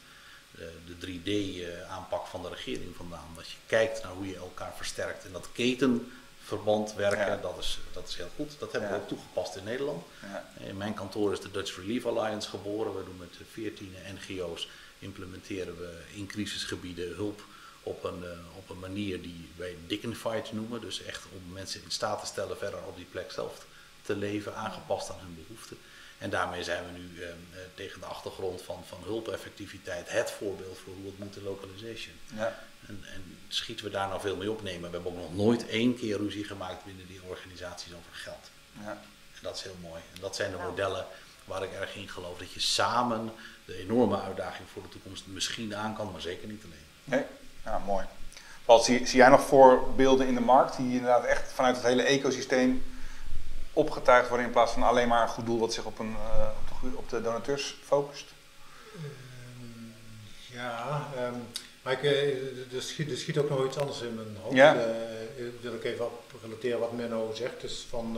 de 0.85 0.95
3D-aanpak 1.05 2.23
eh, 2.23 2.29
van 2.29 2.41
de 2.41 2.49
regering 2.49 2.95
vandaan. 2.95 3.27
Dat 3.35 3.49
je 3.49 3.57
kijkt 3.65 4.03
naar 4.03 4.11
hoe 4.11 4.27
je 4.27 4.35
elkaar 4.35 4.73
versterkt. 4.75 5.25
En 5.25 5.31
dat 5.31 5.49
ketenverband 5.53 6.93
werken, 6.93 7.41
dat, 7.41 7.57
is, 7.59 7.79
dat 7.93 8.07
is 8.07 8.15
heel 8.15 8.29
goed. 8.35 8.55
Dat 8.59 8.71
hebben 8.71 8.89
we 8.89 8.95
ook 8.95 9.07
toegepast 9.07 9.55
in 9.55 9.63
Nederland. 9.63 10.03
Ja. 10.21 10.49
In 10.67 10.77
mijn 10.77 10.93
kantoor 10.93 11.31
is 11.31 11.39
de 11.39 11.51
Dutch 11.51 11.75
Relief 11.75 12.05
Alliance 12.05 12.49
geboren. 12.49 12.97
We 12.97 13.03
doen 13.03 13.17
met 13.17 13.35
14 13.51 13.95
NGO's 14.13 14.69
implementeren 14.99 15.77
we 15.77 15.99
in 16.13 16.27
crisisgebieden 16.27 17.15
hulp 17.15 17.41
op 17.83 18.03
een, 18.03 18.23
op 18.55 18.69
een 18.69 18.79
manier 18.79 19.21
die 19.21 19.49
wij 19.55 19.75
dignified 19.87 20.51
noemen. 20.51 20.81
Dus 20.81 21.03
echt 21.03 21.25
om 21.33 21.53
mensen 21.53 21.83
in 21.83 21.91
staat 21.91 22.19
te 22.19 22.25
stellen 22.25 22.57
verder 22.57 22.79
op 22.87 22.95
die 22.95 23.07
plek 23.11 23.31
zelf 23.31 23.65
te 24.01 24.15
leven, 24.15 24.55
aangepast 24.55 25.09
aan 25.09 25.19
hun 25.19 25.45
behoeften. 25.45 25.77
En 26.17 26.29
daarmee 26.29 26.63
zijn 26.63 26.83
we 26.85 26.99
nu 26.99 27.21
uh, 27.21 27.27
tegen 27.73 27.99
de 27.99 28.05
achtergrond 28.05 28.61
van, 28.61 28.83
van 28.87 28.99
hulpeffectiviteit 29.03 30.09
het 30.09 30.31
voorbeeld 30.31 30.77
voor 30.77 30.93
hoe 30.93 31.05
het 31.05 31.19
moet 31.19 31.35
in 31.35 31.43
localization. 31.43 32.15
Ja. 32.35 32.59
En, 32.87 33.03
en, 33.13 33.37
schieten 33.47 33.85
we 33.85 33.91
daar 33.91 34.07
nou 34.07 34.21
veel 34.21 34.35
mee 34.35 34.51
opnemen. 34.51 34.89
We 34.89 34.95
hebben 34.95 35.11
ook 35.11 35.17
nog 35.17 35.35
nooit 35.35 35.67
één 35.67 35.97
keer 35.97 36.17
ruzie 36.17 36.43
gemaakt 36.43 36.85
binnen 36.85 37.07
die 37.07 37.21
organisaties 37.27 37.93
over 37.93 38.11
geld. 38.11 38.49
Ja. 38.81 38.89
En 39.33 39.41
dat 39.41 39.55
is 39.55 39.61
heel 39.61 39.77
mooi. 39.81 40.01
En 40.13 40.21
dat 40.21 40.35
zijn 40.35 40.51
de 40.51 40.57
modellen 40.57 41.05
waar 41.45 41.63
ik 41.63 41.73
erg 41.73 41.95
in 41.95 42.09
geloof. 42.09 42.37
Dat 42.37 42.51
je 42.51 42.59
samen 42.59 43.31
de 43.65 43.75
enorme 43.75 44.21
uitdaging 44.21 44.69
voor 44.73 44.81
de 44.81 44.89
toekomst 44.89 45.23
misschien 45.27 45.75
aan 45.75 45.95
kan, 45.95 46.11
maar 46.11 46.21
zeker 46.21 46.47
niet 46.47 46.63
alleen. 46.63 46.85
Nee, 47.03 47.23
ja, 47.63 47.79
mooi. 47.85 48.05
Paul, 48.65 48.79
zie, 48.79 49.05
zie 49.05 49.17
jij 49.17 49.29
nog 49.29 49.41
voorbeelden 49.41 50.27
in 50.27 50.35
de 50.35 50.41
markt 50.41 50.77
die 50.77 50.91
inderdaad 50.91 51.23
echt 51.23 51.51
vanuit 51.51 51.75
het 51.75 51.85
hele 51.85 52.03
ecosysteem 52.03 52.83
opgetuigd 53.77 54.27
worden 54.27 54.45
in 54.45 54.51
plaats 54.51 54.71
van 54.71 54.83
alleen 54.83 55.07
maar 55.07 55.21
een 55.21 55.27
goed 55.27 55.45
doel 55.45 55.59
wat 55.59 55.73
zich 55.73 55.85
op, 55.85 55.99
een, 55.99 56.15
uh, 56.17 56.47
op, 56.71 56.81
de, 56.81 56.97
op, 56.97 57.09
de, 57.09 57.21
donateurs 57.21 57.77
focust? 57.83 58.25
Um, 58.95 59.93
ja, 60.53 61.07
um, 61.17 61.47
maar 61.81 61.93
ik, 61.93 62.01
uh, 62.01 62.73
er, 62.75 62.81
schiet, 62.81 63.11
er, 63.11 63.17
schiet, 63.17 63.37
ook 63.37 63.49
nog 63.49 63.65
iets 63.65 63.77
anders 63.77 64.01
in 64.01 64.15
mijn 64.15 64.37
hoofd. 64.41 64.55
Ja. 64.55 64.75
Uh, 64.75 64.81
wil 65.61 65.73
ik 65.73 65.83
even 65.83 66.05
op 66.05 66.23
relateren 66.41 66.79
wat 66.79 66.91
Menno 66.91 67.31
zegt. 67.33 67.61
Dus 67.61 67.85
van, 67.89 68.17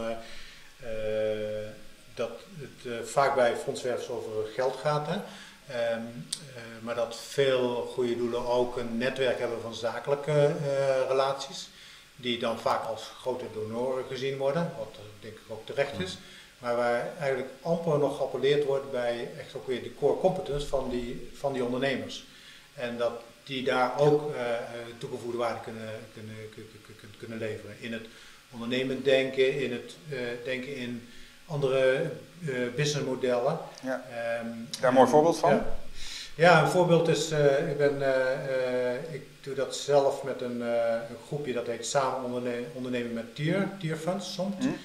dat 2.13 2.31
het 2.59 3.09
vaak 3.09 3.35
bij 3.35 3.55
fondswervers 3.55 4.09
over 4.09 4.31
geld 4.53 4.75
gaat. 4.75 5.07
Hè? 5.07 5.15
Um, 5.93 6.25
maar 6.79 6.95
dat 6.95 7.15
veel 7.15 7.91
goede 7.93 8.17
doelen 8.17 8.45
ook 8.45 8.77
een 8.77 8.97
netwerk 8.97 9.39
hebben 9.39 9.61
van 9.61 9.73
zakelijke 9.73 10.55
relaties 11.07 11.69
die 12.21 12.39
dan 12.39 12.59
vaak 12.59 12.83
als 12.85 13.11
grote 13.21 13.45
donoren 13.53 14.03
gezien 14.09 14.37
worden, 14.37 14.71
wat 14.77 14.95
denk 15.19 15.33
ik 15.33 15.41
ook 15.47 15.65
terecht 15.65 15.99
is. 15.99 16.17
Maar 16.59 16.75
waar 16.75 17.17
eigenlijk 17.19 17.49
amper 17.61 17.99
nog 17.99 18.17
geappelleerd 18.17 18.65
wordt 18.65 18.91
bij 18.91 19.29
echt 19.39 19.55
ook 19.55 19.67
weer 19.67 19.83
de 19.83 19.95
core 19.95 20.19
competence 20.19 20.67
van 20.67 20.89
die, 20.89 21.29
van 21.33 21.53
die 21.53 21.63
ondernemers. 21.63 22.25
En 22.73 22.97
dat 22.97 23.11
die 23.43 23.63
daar 23.63 23.99
ook 23.99 24.31
uh, 24.31 24.41
toegevoegde 24.97 25.37
waarde 25.37 25.59
kunnen, 25.63 25.89
kunnen, 26.13 26.35
kunnen, 26.53 27.17
kunnen 27.17 27.37
leveren. 27.37 27.75
In 27.79 27.93
het 27.93 28.05
ondernemend 28.51 29.05
denken, 29.05 29.61
in 29.61 29.71
het 29.71 29.95
uh, 30.09 30.19
denken 30.43 30.75
in 30.75 31.09
andere 31.45 32.11
uh, 32.39 32.73
businessmodellen. 32.75 33.59
Ja. 33.83 34.05
Um, 34.43 34.67
Daar 34.79 34.89
een 34.89 34.95
mooi 34.95 35.09
voorbeeld 35.09 35.37
van? 35.37 35.49
Ja. 35.49 35.75
Ja, 36.39 36.61
een 36.63 36.69
voorbeeld 36.69 37.07
is, 37.07 37.31
uh, 37.31 37.69
ik, 37.69 37.77
ben, 37.77 37.97
uh, 37.99 39.13
ik 39.13 39.21
doe 39.41 39.53
dat 39.53 39.75
zelf 39.75 40.23
met 40.23 40.41
een, 40.41 40.61
een, 40.61 41.17
groepje 41.27 41.53
dat 41.53 41.67
heet 41.67 41.85
Samen 41.85 42.23
onderne 42.23 42.63
ondernemen 42.73 43.13
met 43.13 43.35
Tier, 43.35 43.69
Tier 43.79 43.95
Funds, 43.95 44.33
SOMT. 44.33 44.63
Mm. 44.63 44.77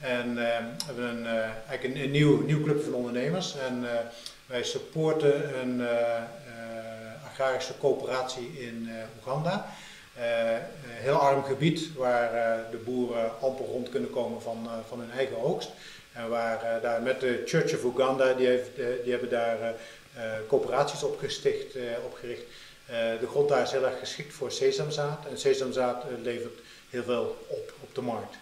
En 0.00 0.34
we 0.34 0.84
hebben 0.86 1.04
een, 1.04 1.26
eigenlijk 1.26 1.84
een, 1.84 2.02
een, 2.02 2.10
nieuw, 2.10 2.42
nieuw 2.44 2.62
clubje 2.62 2.84
van 2.84 2.94
ondernemers 2.94 3.54
en 3.68 3.86
wij 4.46 4.62
supporten 4.62 5.60
een 5.60 5.86
agrarische 7.24 7.78
coöperatie 7.78 8.60
in 8.60 8.88
Oeganda. 9.18 9.66
een 10.16 10.60
heel 10.84 11.18
arm 11.18 11.42
gebied 11.44 11.94
waar 11.96 12.30
de 12.70 12.76
boeren 12.84 13.40
amper 13.40 13.64
rond 13.64 13.88
kunnen 13.88 14.10
komen 14.10 14.42
van, 14.42 14.68
van 14.88 15.00
hun 15.00 15.10
eigen 15.10 15.42
oogst. 15.42 15.70
En 16.12 16.28
waar 16.28 16.78
daar 16.82 17.02
met 17.02 17.20
de 17.20 17.42
Church 17.46 17.74
of 17.74 17.84
Uganda, 17.84 18.32
die, 18.32 18.46
heeft, 18.46 18.76
die 19.02 19.10
hebben 19.10 19.30
daar 19.30 19.74
coöperaties 20.48 21.02
opgesticht, 21.02 21.76
uh, 21.76 21.82
opgericht. 22.04 22.42
Uh, 22.90 22.96
de 23.20 23.26
grond 23.26 23.48
daar 23.48 23.62
is 23.62 23.70
heel 23.70 23.84
erg 23.84 23.98
geschikt 23.98 24.34
voor 24.34 24.52
sesamzaad. 24.52 25.26
En 25.26 25.38
sesamzaad 25.38 26.04
levert 26.22 26.58
heel 26.90 27.02
veel 27.02 27.46
op 27.48 27.72
op 27.80 27.94
de 27.94 28.00
markt. 28.00 28.36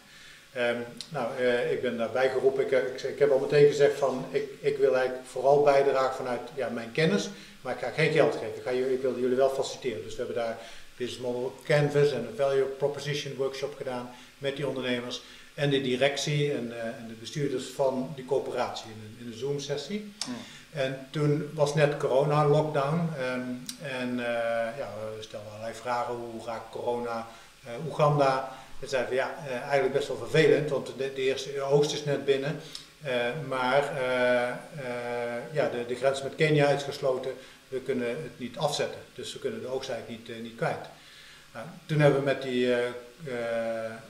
Um, 0.56 0.84
nou, 1.08 1.42
ik 1.70 1.82
ben 1.82 1.96
daarbij 1.96 2.30
geroepen. 2.30 2.64
Ik, 2.64 3.02
ik, 3.02 3.18
heb 3.18 3.30
al 3.30 3.38
meteen 3.38 3.66
gezegd 3.66 3.98
van 3.98 4.24
ik, 4.30 4.48
ik 4.60 4.76
wil 4.76 4.96
eigenlijk 4.96 5.26
vooral 5.28 5.62
bijdragen 5.62 6.16
vanuit 6.16 6.40
ja, 6.54 6.68
mijn 6.68 6.92
kennis. 6.92 7.30
Maar 7.60 7.74
ik 7.74 7.80
ga 7.80 7.90
geen 7.90 8.12
geld 8.12 8.32
geven. 8.32 8.78
Ik, 8.78 8.90
ik 8.90 9.02
wil 9.02 9.18
jullie 9.18 9.36
wel 9.36 9.50
faciliteren. 9.50 10.02
Dus 10.02 10.16
we 10.16 10.22
hebben 10.24 10.42
daar 10.42 10.58
Business 10.96 11.22
Model 11.22 11.54
Canvas 11.64 12.12
en 12.12 12.26
een 12.26 12.36
Value 12.36 12.64
Proposition 12.64 13.34
Workshop 13.34 13.74
gedaan 13.76 14.10
met 14.38 14.56
die 14.56 14.68
ondernemers. 14.68 15.22
En 15.54 15.70
de 15.70 15.80
directie 15.80 16.52
en, 16.52 16.82
en 16.82 17.04
de 17.08 17.14
bestuurders 17.20 17.64
van 17.64 18.12
die 18.14 18.24
coöperatie 18.24 18.90
in 18.90 19.10
in 19.20 19.32
een 19.32 19.38
Zoom 19.38 19.60
sessie. 19.60 20.12
En 20.72 21.06
toen 21.10 21.50
was 21.54 21.74
net 21.74 21.96
corona-lockdown. 21.96 23.08
En, 23.18 23.66
en 23.82 24.08
uh, 24.18 24.24
ja, 24.78 24.88
we 25.16 25.22
stelden 25.22 25.50
allerlei 25.50 25.74
vragen. 25.74 26.14
Hoe 26.14 26.44
raakt 26.44 26.70
corona 26.70 27.26
uh, 27.66 27.86
Oeganda? 27.86 28.52
We 28.78 28.86
zeiden 28.86 29.14
ja, 29.14 29.34
uh, 29.46 29.52
eigenlijk 29.52 29.92
best 29.92 30.08
wel 30.08 30.16
vervelend, 30.16 30.70
want 30.70 30.86
de, 30.86 31.12
de 31.14 31.22
eerste 31.22 31.60
oogst 31.60 31.92
is 31.92 32.04
net 32.04 32.24
binnen. 32.24 32.60
maar 33.48 33.92
ja, 35.52 35.68
de, 35.68 35.86
de 35.86 35.94
grens 35.94 36.22
met 36.22 36.34
Kenia 36.34 36.68
is 36.68 36.82
gesloten. 36.82 37.32
We 37.68 37.80
kunnen 37.80 38.08
het 38.08 38.38
niet 38.38 38.58
afzetten. 38.58 39.00
Dus 39.14 39.32
we 39.32 39.38
kunnen 39.38 39.60
de 39.60 39.66
oogst 39.66 39.90
eigenlijk 39.90 40.28
niet, 40.28 40.42
niet 40.42 40.56
kwijt. 40.56 40.88
Nou, 41.52 41.66
toen 41.86 42.00
hebben 42.00 42.18
we 42.18 42.24
met 42.24 42.42
die 42.42 42.74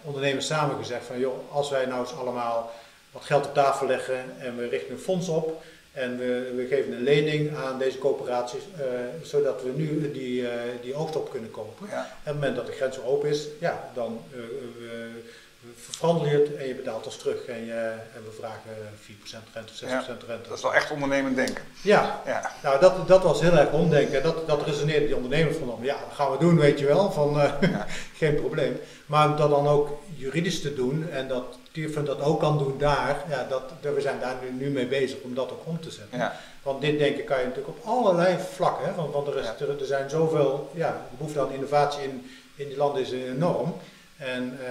ondernemers 0.02 0.46
samen 0.46 0.76
gezegd 0.76 1.06
van 1.06 1.18
joh, 1.18 1.52
als 1.52 1.70
wij 1.70 1.84
nou 1.84 2.00
eens 2.00 2.14
allemaal 2.14 2.72
wat 3.12 3.24
geld 3.24 3.46
op 3.46 3.54
tafel 3.54 3.86
leggen 3.86 4.24
en 4.38 4.56
we 4.56 4.68
richten 4.68 4.92
een 4.92 4.98
fonds 4.98 5.28
op 5.28 5.62
en 5.92 6.18
we, 6.18 6.52
we, 6.56 6.66
geven 6.66 6.92
een 6.92 7.02
lening 7.02 7.56
aan 7.56 7.78
deze 7.78 7.98
coöperaties, 7.98 8.62
uh, 8.78 8.86
zodat 9.22 9.62
we 9.62 9.70
nu 9.76 10.12
die, 10.12 10.42
uh, 10.42 10.50
die 10.82 10.94
oogst 10.94 11.16
op 11.16 11.30
kunnen 11.30 11.50
kopen. 11.50 11.88
En 11.90 11.98
op 11.98 12.22
het 12.22 12.34
moment 12.34 12.56
dat 12.56 12.66
de 12.66 12.72
grens 12.72 13.02
open 13.02 13.28
is, 13.28 13.48
ja, 13.60 13.90
dan 13.94 14.20
uh, 14.34 14.40
het 16.00 16.56
en 16.56 16.66
je 16.66 16.74
betaalt 16.74 17.06
ons 17.06 17.16
terug. 17.16 17.44
En, 17.44 17.64
je, 17.64 17.94
en 18.14 18.24
we 18.24 18.30
vragen 18.38 18.70
4% 18.96 19.52
rente, 19.52 19.72
6% 19.72 19.88
ja, 19.88 20.04
rente. 20.26 20.48
Dat 20.48 20.56
is 20.56 20.62
wel 20.62 20.74
echt 20.74 20.90
ondernemend 20.90 21.36
denken. 21.36 21.64
Ja, 21.82 22.22
ja. 22.26 22.50
nou 22.62 22.80
dat, 22.80 23.08
dat 23.08 23.22
was 23.22 23.40
heel 23.40 23.56
erg 23.56 23.70
omdenken. 23.70 24.22
Dat, 24.22 24.46
dat 24.46 24.66
resoneerde 24.66 25.06
die 25.06 25.16
ondernemers 25.16 25.56
van, 25.56 25.78
ja, 25.80 25.98
dat 25.98 26.14
gaan 26.14 26.30
we 26.30 26.38
doen, 26.38 26.58
weet 26.58 26.78
je 26.78 26.86
wel, 26.86 27.12
van 27.12 27.30
ja. 27.60 27.86
geen 28.20 28.34
probleem. 28.34 28.80
Maar 29.06 29.36
dat 29.36 29.50
dan 29.50 29.68
ook 29.68 29.98
juridisch 30.14 30.60
te 30.60 30.74
doen 30.74 31.10
en 31.10 31.28
dat 31.28 31.58
Tierfund 31.72 32.06
dat 32.06 32.20
ook 32.20 32.40
kan 32.40 32.58
doen 32.58 32.78
daar, 32.78 33.24
ja, 33.28 33.46
dat, 33.48 33.62
we 33.94 34.00
zijn 34.00 34.20
daar 34.20 34.36
nu, 34.42 34.64
nu 34.64 34.70
mee 34.70 34.86
bezig 34.86 35.18
om 35.20 35.34
dat 35.34 35.50
ook 35.52 35.66
om 35.66 35.80
te 35.80 35.90
zetten. 35.90 36.18
Ja. 36.18 36.36
Want 36.62 36.80
dit 36.80 36.98
denken 36.98 37.24
kan 37.24 37.38
je 37.38 37.44
natuurlijk 37.44 37.78
op 37.78 37.84
allerlei 37.84 38.36
vlakken, 38.52 38.86
hè, 38.86 38.94
want, 38.94 39.12
want 39.12 39.26
er, 39.26 39.36
is, 39.36 39.46
er, 39.46 39.80
er, 39.80 39.86
zijn 39.86 40.10
zoveel, 40.10 40.70
ja, 40.74 41.06
de 41.10 41.16
behoefte 41.16 41.40
aan 41.40 41.52
innovatie 41.52 42.02
in, 42.02 42.30
in 42.54 42.68
die 42.68 42.76
landen 42.76 43.02
is 43.02 43.10
enorm. 43.10 43.74
En 44.20 44.58
uh, 44.60 44.66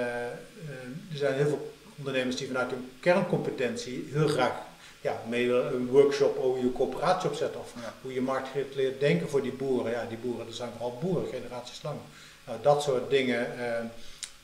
er 1.12 1.18
zijn 1.18 1.34
heel 1.34 1.48
veel 1.48 1.72
ondernemers 1.98 2.36
die 2.36 2.48
vanuit 2.48 2.72
hun 2.72 2.92
kerncompetentie 3.00 4.10
heel 4.12 4.28
graag 4.28 4.54
ja, 5.02 5.22
mee 5.28 5.52
een 5.52 5.88
workshop 5.88 6.38
over 6.38 6.62
je 6.62 6.72
coöperatie 6.72 7.30
opzetten 7.30 7.60
of 7.60 7.74
hoe 8.02 8.14
je 8.14 8.22
marktgericht 8.22 8.76
leert 8.76 9.00
denken 9.00 9.30
voor 9.30 9.42
die 9.42 9.52
boeren. 9.52 9.92
Ja, 9.92 10.06
die 10.06 10.18
boeren, 10.18 10.46
dat 10.46 10.56
zijn 10.56 10.70
vooral 10.72 10.98
boeren, 11.02 11.30
generaties 11.32 11.84
lang. 11.84 11.98
Nou, 12.46 12.60
dat 12.62 12.84
soort 12.84 13.10
dingen. 13.10 13.48
Uh, 13.58 13.90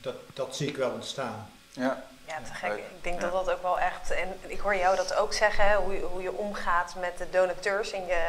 dat, 0.00 0.14
dat 0.34 0.56
zie 0.56 0.68
ik 0.68 0.76
wel 0.76 0.90
ontstaan. 0.90 1.50
Ja. 1.72 2.06
Ja, 2.26 2.36
te 2.44 2.54
gek. 2.54 2.72
Ik 2.72 3.04
denk 3.04 3.20
dat 3.20 3.32
dat 3.32 3.50
ook 3.50 3.62
wel 3.62 3.78
echt. 3.78 4.10
En 4.10 4.38
ik 4.46 4.60
hoor 4.60 4.76
jou 4.76 4.96
dat 4.96 5.14
ook 5.14 5.32
zeggen, 5.32 5.68
hè, 5.68 5.76
hoe, 5.76 5.92
je, 5.94 6.00
hoe 6.00 6.22
je 6.22 6.32
omgaat 6.32 6.94
met 6.94 7.18
de 7.18 7.30
donateurs 7.30 7.90
in 7.90 8.06
je 8.06 8.24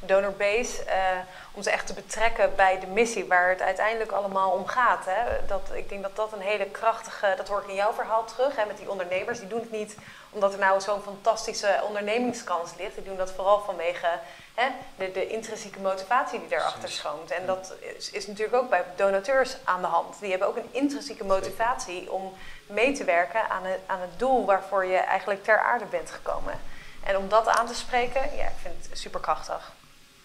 donorbase. 0.00 0.84
eh 0.84 1.18
om 1.52 1.62
ze 1.62 1.70
echt 1.70 1.86
te 1.86 1.94
betrekken 1.94 2.54
bij 2.56 2.80
de 2.80 2.86
missie 2.86 3.26
waar 3.26 3.48
het 3.48 3.62
uiteindelijk 3.62 4.12
allemaal 4.12 4.50
om 4.50 4.66
gaat. 4.66 5.04
Hè. 5.04 5.46
Dat, 5.46 5.70
ik 5.72 5.88
denk 5.88 6.02
dat 6.02 6.16
dat 6.16 6.32
een 6.32 6.40
hele 6.40 6.66
krachtige. 6.66 7.34
Dat 7.36 7.48
hoor 7.48 7.62
ik 7.62 7.68
in 7.68 7.74
jouw 7.74 7.92
verhaal 7.92 8.24
terug. 8.24 8.56
Hè, 8.56 8.66
met 8.66 8.76
die 8.76 8.90
ondernemers. 8.90 9.38
Die 9.38 9.48
doen 9.48 9.60
het 9.60 9.70
niet 9.70 9.96
omdat 10.30 10.52
er 10.52 10.58
nou 10.58 10.80
zo'n 10.80 11.02
fantastische 11.02 11.80
ondernemingskans 11.86 12.70
ligt. 12.78 12.94
Die 12.94 13.04
doen 13.04 13.16
dat 13.16 13.32
vooral 13.32 13.60
vanwege 13.60 14.08
hè, 14.56 14.68
de, 14.96 15.12
de 15.12 15.26
intrinsieke 15.26 15.80
motivatie 15.80 16.40
die 16.40 16.48
daarachter 16.48 16.88
schoont. 16.88 17.30
En 17.30 17.46
dat 17.46 17.74
is, 17.96 18.10
is 18.10 18.26
natuurlijk 18.26 18.56
ook 18.56 18.70
bij 18.70 18.84
donateurs 18.96 19.56
aan 19.64 19.80
de 19.80 19.86
hand. 19.86 20.20
Die 20.20 20.30
hebben 20.30 20.48
ook 20.48 20.56
een 20.56 20.68
intrinsieke 20.70 21.24
motivatie 21.24 22.12
om 22.12 22.32
mee 22.66 22.92
te 22.92 23.04
werken 23.04 23.48
aan 23.50 23.64
het, 23.64 23.80
aan 23.86 24.00
het 24.00 24.18
doel 24.18 24.44
waarvoor 24.44 24.84
je 24.84 24.96
eigenlijk 24.96 25.44
ter 25.44 25.58
aarde 25.58 25.84
bent 25.84 26.10
gekomen. 26.10 26.60
En 27.04 27.16
om 27.16 27.28
dat 27.28 27.48
aan 27.48 27.66
te 27.66 27.74
spreken, 27.74 28.20
ja, 28.36 28.44
ik 28.44 28.58
vind 28.62 28.74
het 28.88 28.98
superkrachtig. 28.98 29.72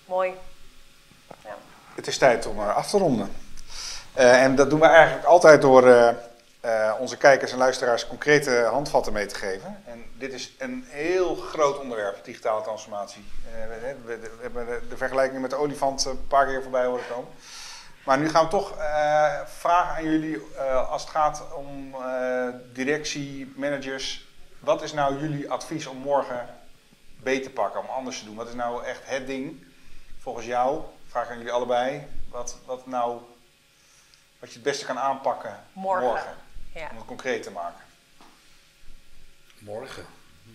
Mooi. 0.06 0.34
Ja. 1.44 1.56
Het 1.95 2.08
is 2.08 2.18
tijd 2.18 2.45
om 2.45 2.60
eh, 2.60 2.76
af 2.76 2.90
te 2.90 2.98
ronden. 2.98 3.32
Eh, 4.14 4.44
en 4.44 4.56
dat 4.56 4.70
doen 4.70 4.80
we 4.80 4.86
eigenlijk 4.86 5.26
altijd 5.26 5.62
door 5.62 5.88
eh, 6.62 6.94
onze 6.99 7.18
kijkers 7.18 7.52
en 7.52 7.58
luisteraars 7.58 8.08
concrete 8.08 8.68
handvatten 8.72 9.14
mee 9.14 9.26
te 9.26 9.36
geven. 9.36 9.84
En 9.86 10.06
dit 10.22 10.34
is 10.34 10.56
een 10.57 10.85
heel 10.88 11.35
groot 11.35 11.80
onderwerp, 11.80 12.26
digitale 12.26 12.61
transformatie. 12.61 13.26
Eh, 13.45 13.68
we, 14.06 14.19
hebben 14.41 14.89
de, 14.89 14.98
vergelijking 14.98 15.41
met 15.41 15.49
de 15.49 15.56
olifant 15.56 16.06
een 16.06 16.27
paar 16.27 16.45
keer 16.45 16.61
voorbij 16.61 16.85
horen 16.85 17.07
komen. 17.10 17.31
Maar 18.03 18.18
nu 18.18 18.30
gaan 18.30 18.43
we 18.43 18.49
toch 18.49 18.77
eh, 18.77 19.39
vragen 19.45 19.95
aan 19.95 20.03
jullie, 20.03 20.41
eh, 20.57 20.89
als 20.89 21.02
het 21.02 21.11
gaat 21.11 21.53
om 21.53 21.95
eh, 21.95 22.48
directie, 22.73 23.53
managers. 23.56 24.27
Wat 24.60 24.81
is 24.81 24.93
nou 24.93 25.19
jullie 25.19 25.52
advies 25.52 25.85
om 25.85 25.98
morgen 25.98 26.48
beter 27.19 27.43
te 27.43 27.49
pakken, 27.49 27.80
om 27.80 27.89
anders 27.89 28.19
te 28.19 28.26
doen? 28.26 28.35
Wat 28.35 28.48
is 28.48 28.53
nou 28.53 28.84
echt 28.84 29.02
het 29.03 29.27
ding 29.27 29.64
volgens 30.19 30.45
jou? 30.45 30.81
Vraag 31.07 31.30
aan 31.30 31.38
jullie 31.38 31.52
allebei. 31.52 32.07
Wat, 32.30 32.57
wat 32.65 32.88
nou, 32.88 33.19
wat 34.39 34.49
je 34.49 34.56
het 34.56 34.64
beste 34.64 34.85
kan 34.85 34.99
aanpakken 34.99 35.64
Morgen. 35.73 36.35
Ja. 36.73 36.88
om 36.91 36.98
het 36.98 37.06
concreet 37.06 37.43
te 37.43 37.52
maken. 37.52 37.91
Morgen. 39.66 40.04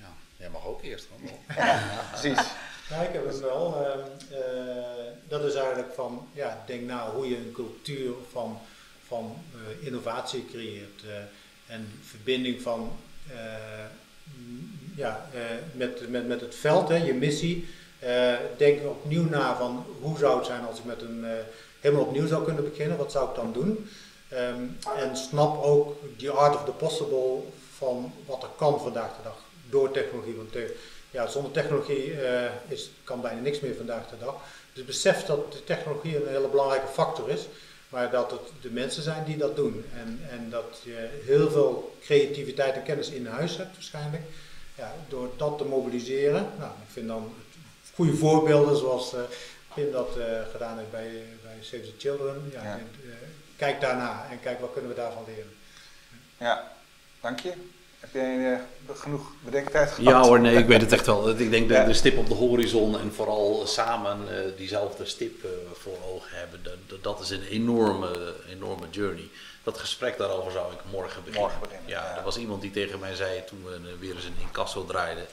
Ja, 0.00 0.12
jij 0.36 0.50
mag 0.50 0.66
ook 0.66 0.82
eerst. 0.82 1.06
Dan. 1.10 1.30
Precies. 2.12 2.46
Ja, 2.90 2.96
ik 3.02 3.12
heb 3.12 3.26
het 3.26 3.40
wel. 3.40 3.84
ehm, 3.86 3.98
eh, 4.40 5.04
dat 5.28 5.44
is 5.44 5.54
eigenlijk 5.54 5.94
van, 5.94 6.28
ja, 6.32 6.62
denk 6.66 6.82
na 6.86 7.10
hoe 7.10 7.28
je 7.28 7.36
een 7.36 7.52
cultuur 7.54 8.12
van, 8.32 8.58
van 9.06 9.36
eh, 9.54 9.86
innovatie 9.86 10.46
creëert. 10.50 11.02
eh, 11.06 11.74
en 11.74 11.92
verbinding 12.02 12.62
van, 12.62 12.92
eh, 13.30 13.84
m- 14.24 14.92
ja, 14.96 15.28
eh, 15.34 15.40
met, 15.72 16.08
met, 16.08 16.26
met 16.26 16.40
het 16.40 16.54
veld, 16.54 16.88
hè, 16.88 16.96
je 16.96 17.14
missie. 17.14 17.68
Eh, 17.98 18.34
denk 18.56 18.86
opnieuw 18.86 19.28
na 19.28 19.56
van, 19.56 19.86
hoe 20.00 20.18
zou 20.18 20.36
het 20.36 20.46
zijn 20.46 20.64
als 20.66 20.78
ik 20.78 20.84
met 20.84 21.02
een, 21.02 21.26
helemaal 21.80 22.04
opnieuw 22.04 22.26
zou 22.26 22.44
kunnen 22.44 22.68
beginnen? 22.70 22.96
Wat 22.96 23.12
zou 23.12 23.28
ik 23.28 23.34
dan 23.36 23.52
doen? 23.52 23.88
Ehm, 24.28 24.62
en 24.96 25.16
snap 25.16 25.62
ook 25.62 25.96
the 26.18 26.30
art 26.30 26.54
of 26.54 26.64
the 26.64 26.70
possible 26.70 27.42
van 27.78 28.12
wat 28.26 28.42
er 28.42 28.48
kan 28.56 28.80
vandaag 28.80 29.16
de 29.16 29.22
dag 29.22 29.36
door 29.70 29.90
technologie. 29.90 30.34
Want 30.36 30.52
te- 30.52 30.76
ja, 31.10 31.26
zonder 31.26 31.52
technologie 31.52 32.20
eh, 32.20 32.50
is, 32.68 32.90
kan 33.04 33.20
bijna 33.20 33.40
niks 33.40 33.60
meer 33.60 33.74
vandaag 33.76 34.08
de 34.08 34.18
dag. 34.18 34.34
Dus 34.72 34.84
besef 34.84 35.24
dat 35.24 35.52
de 35.52 35.64
technologie 35.64 36.16
een 36.16 36.28
hele 36.28 36.48
belangrijke 36.48 36.86
factor 36.92 37.30
is, 37.30 37.46
maar 37.88 38.10
dat 38.10 38.30
het 38.30 38.40
de 38.60 38.70
mensen 38.70 39.02
zijn 39.02 39.24
die 39.24 39.36
dat 39.36 39.56
doen. 39.56 39.84
En, 39.94 40.20
en 40.30 40.50
dat 40.50 40.80
je 40.84 41.20
heel 41.24 41.50
veel 41.50 41.96
creativiteit 42.02 42.74
en 42.74 42.82
kennis 42.82 43.08
in 43.10 43.26
huis 43.26 43.56
hebt 43.56 43.72
waarschijnlijk. 43.74 44.22
Ja, 44.74 44.94
door 45.08 45.30
dat 45.36 45.58
te 45.58 45.64
mobiliseren, 45.64 46.46
nou, 46.58 46.70
ik 46.70 46.92
vind 46.92 47.08
dan 47.08 47.34
goede 47.94 48.14
voorbeelden 48.16 48.76
zoals 48.76 49.14
eh, 49.14 49.20
Pim 49.74 49.90
dat 49.92 50.16
eh, 50.18 50.40
gedaan 50.52 50.78
heeft 50.78 50.90
bij, 50.90 51.10
bij 51.42 51.56
Save 51.60 51.82
the 51.82 51.92
Children. 51.98 52.48
Ja, 52.52 52.62
Ja. 52.62 52.72
en, 52.72 52.88
eh, 53.04 53.10
kijk 53.56 53.80
daarna 53.80 54.26
en 54.30 54.40
kijk 54.40 54.60
wat 54.60 54.72
kunnen 54.72 54.90
we 54.90 54.96
daarvan 54.96 55.24
leren. 55.26 55.54
Ja, 56.38 56.72
dank 57.26 57.40
je. 57.40 57.52
Heb 58.00 58.12
jij 58.12 58.52
eh, 58.52 58.58
genoeg 58.96 59.32
bedenktijd 59.44 59.90
gehad? 59.90 60.04
Ja 60.12 60.22
hoor, 60.22 60.40
nee, 60.40 60.56
ik 60.56 60.66
weet 60.66 60.80
het 60.80 60.92
echt 60.92 61.06
wel. 61.06 61.28
Ik 61.30 61.50
denk 61.50 61.68
de, 61.68 61.74
Ja. 61.74 61.84
de 61.84 61.94
stip 61.94 62.18
op 62.18 62.28
de 62.28 62.34
horizon 62.34 62.98
en 62.98 63.12
vooral 63.14 63.66
samen 63.66 64.18
eh, 64.30 64.56
diezelfde 64.56 65.04
stip 65.06 65.44
eh, 65.44 65.50
voor 65.74 65.96
ogen 66.14 66.38
hebben, 66.38 66.62
dat, 66.62 66.74
dat- 66.86 67.02
dat 67.02 67.20
is 67.20 67.30
een 67.30 67.42
enorme, 67.50 68.34
enorme 68.50 68.86
journey. 68.90 69.28
Dat 69.62 69.78
gesprek 69.78 70.18
daarover 70.18 70.52
zou 70.52 70.72
ik 70.72 70.78
morgen 70.90 71.24
beginnen. 71.24 71.40
Morgen 71.40 71.60
beginnen, 71.60 71.88
Ja, 71.88 72.02
ja. 72.10 72.16
er 72.16 72.24
was 72.24 72.36
iemand 72.38 72.62
die 72.62 72.70
tegen 72.70 72.98
mij 72.98 73.14
zei 73.14 73.44
toen 73.46 73.64
we 73.64 73.96
weer 73.98 74.14
eens 74.14 74.24
een 74.24 74.40
incasso 74.40 74.84
draaiden 74.84 75.26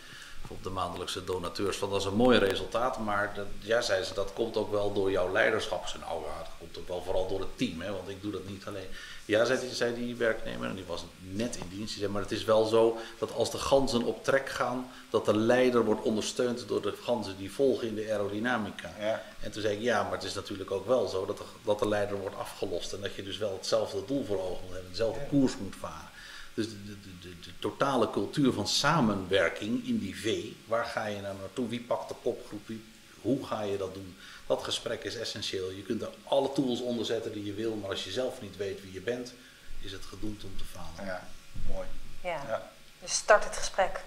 op 0.47 0.63
de 0.63 0.69
maandelijkse 0.69 1.23
donateurs, 1.23 1.77
van 1.77 1.89
dat 1.89 1.99
is 1.99 2.05
een 2.05 2.15
mooi 2.15 2.37
resultaat, 2.37 2.97
maar 2.97 3.31
dat, 3.35 3.45
ja, 3.59 3.81
zei 3.81 4.03
ze, 4.03 4.13
dat 4.13 4.33
komt 4.33 4.57
ook 4.57 4.71
wel 4.71 4.93
door 4.93 5.11
jouw 5.11 5.31
leiderschap. 5.31 5.87
Zei, 5.87 6.03
nou 6.03 6.21
ja, 6.21 6.37
dat 6.37 6.51
komt 6.59 6.77
ook 6.77 6.87
wel 6.87 7.01
vooral 7.01 7.27
door 7.27 7.39
het 7.39 7.57
team, 7.57 7.81
hè, 7.81 7.91
want 7.91 8.09
ik 8.09 8.21
doe 8.21 8.31
dat 8.31 8.47
niet 8.47 8.65
alleen. 8.65 8.87
Ja, 9.25 9.45
zei 9.45 9.59
die, 9.59 9.73
zei 9.73 9.95
die 9.95 10.15
werknemer, 10.15 10.69
en 10.69 10.75
die 10.75 10.85
was 10.85 11.05
net 11.19 11.55
in 11.55 11.67
dienst, 11.69 11.89
die 11.89 11.99
zei, 11.99 12.11
maar 12.11 12.21
het 12.21 12.31
is 12.31 12.43
wel 12.43 12.65
zo 12.65 12.97
dat 13.19 13.33
als 13.33 13.51
de 13.51 13.57
ganzen 13.57 14.03
op 14.03 14.23
trek 14.23 14.49
gaan, 14.49 14.91
dat 15.09 15.25
de 15.25 15.37
leider 15.37 15.85
wordt 15.85 16.01
ondersteund 16.01 16.67
door 16.67 16.81
de 16.81 16.93
ganzen 17.03 17.37
die 17.37 17.51
volgen 17.51 17.87
in 17.87 17.95
de 17.95 18.11
aerodynamica. 18.11 18.91
Ja. 18.99 19.23
En 19.39 19.51
toen 19.51 19.61
zei 19.61 19.75
ik, 19.75 19.81
ja, 19.81 20.03
maar 20.03 20.11
het 20.11 20.23
is 20.23 20.33
natuurlijk 20.33 20.71
ook 20.71 20.87
wel 20.87 21.07
zo 21.07 21.25
dat 21.25 21.37
de, 21.37 21.43
dat 21.63 21.79
de 21.79 21.87
leider 21.87 22.17
wordt 22.17 22.35
afgelost 22.35 22.93
en 22.93 23.01
dat 23.01 23.15
je 23.15 23.23
dus 23.23 23.37
wel 23.37 23.53
hetzelfde 23.53 24.05
doel 24.05 24.25
voor 24.25 24.41
ogen 24.41 24.63
moet 24.63 24.73
hebben, 24.73 24.91
dezelfde 24.91 25.25
koers 25.29 25.57
moet 25.57 25.75
varen. 25.79 26.11
Dus 26.53 26.67
de, 26.69 26.75
de, 27.21 27.39
de, 27.39 27.59
totale 27.59 28.09
cultuur 28.09 28.53
van 28.53 28.67
samenwerking 28.67 29.87
in 29.87 29.99
die 29.99 30.15
V, 30.15 30.43
waar 30.65 30.85
ga 30.85 31.05
je 31.05 31.21
nou 31.21 31.37
naartoe? 31.39 31.67
Wie 31.67 31.81
pakt 31.81 32.07
de 32.09 32.15
kopgroep? 32.21 32.67
Wie, 32.67 32.83
hoe 33.21 33.45
ga 33.45 33.61
je 33.61 33.77
dat 33.77 33.93
doen? 33.93 34.17
Dat 34.47 34.63
gesprek 34.63 35.03
is 35.03 35.15
essentieel. 35.15 35.71
Je 35.71 35.83
kunt 35.83 36.01
er 36.01 36.09
alle 36.23 36.51
tools 36.53 36.81
onder 36.81 37.05
zetten 37.05 37.33
die 37.33 37.45
je 37.45 37.53
wil, 37.53 37.75
maar 37.75 37.89
als 37.89 38.03
je 38.03 38.11
zelf 38.11 38.41
niet 38.41 38.57
weet 38.57 38.81
wie 38.81 38.93
je 38.93 39.01
bent, 39.01 39.33
is 39.81 39.91
het 39.91 40.05
gedoemd 40.05 40.43
om 40.43 40.57
te 40.57 40.63
falen. 40.63 41.05
Ja, 41.05 41.27
mooi. 41.67 41.87
Ja. 42.21 42.43
Ja. 42.47 42.71
Dus 42.99 43.13
start 43.13 43.43
het 43.43 43.57
gesprek. 43.57 43.99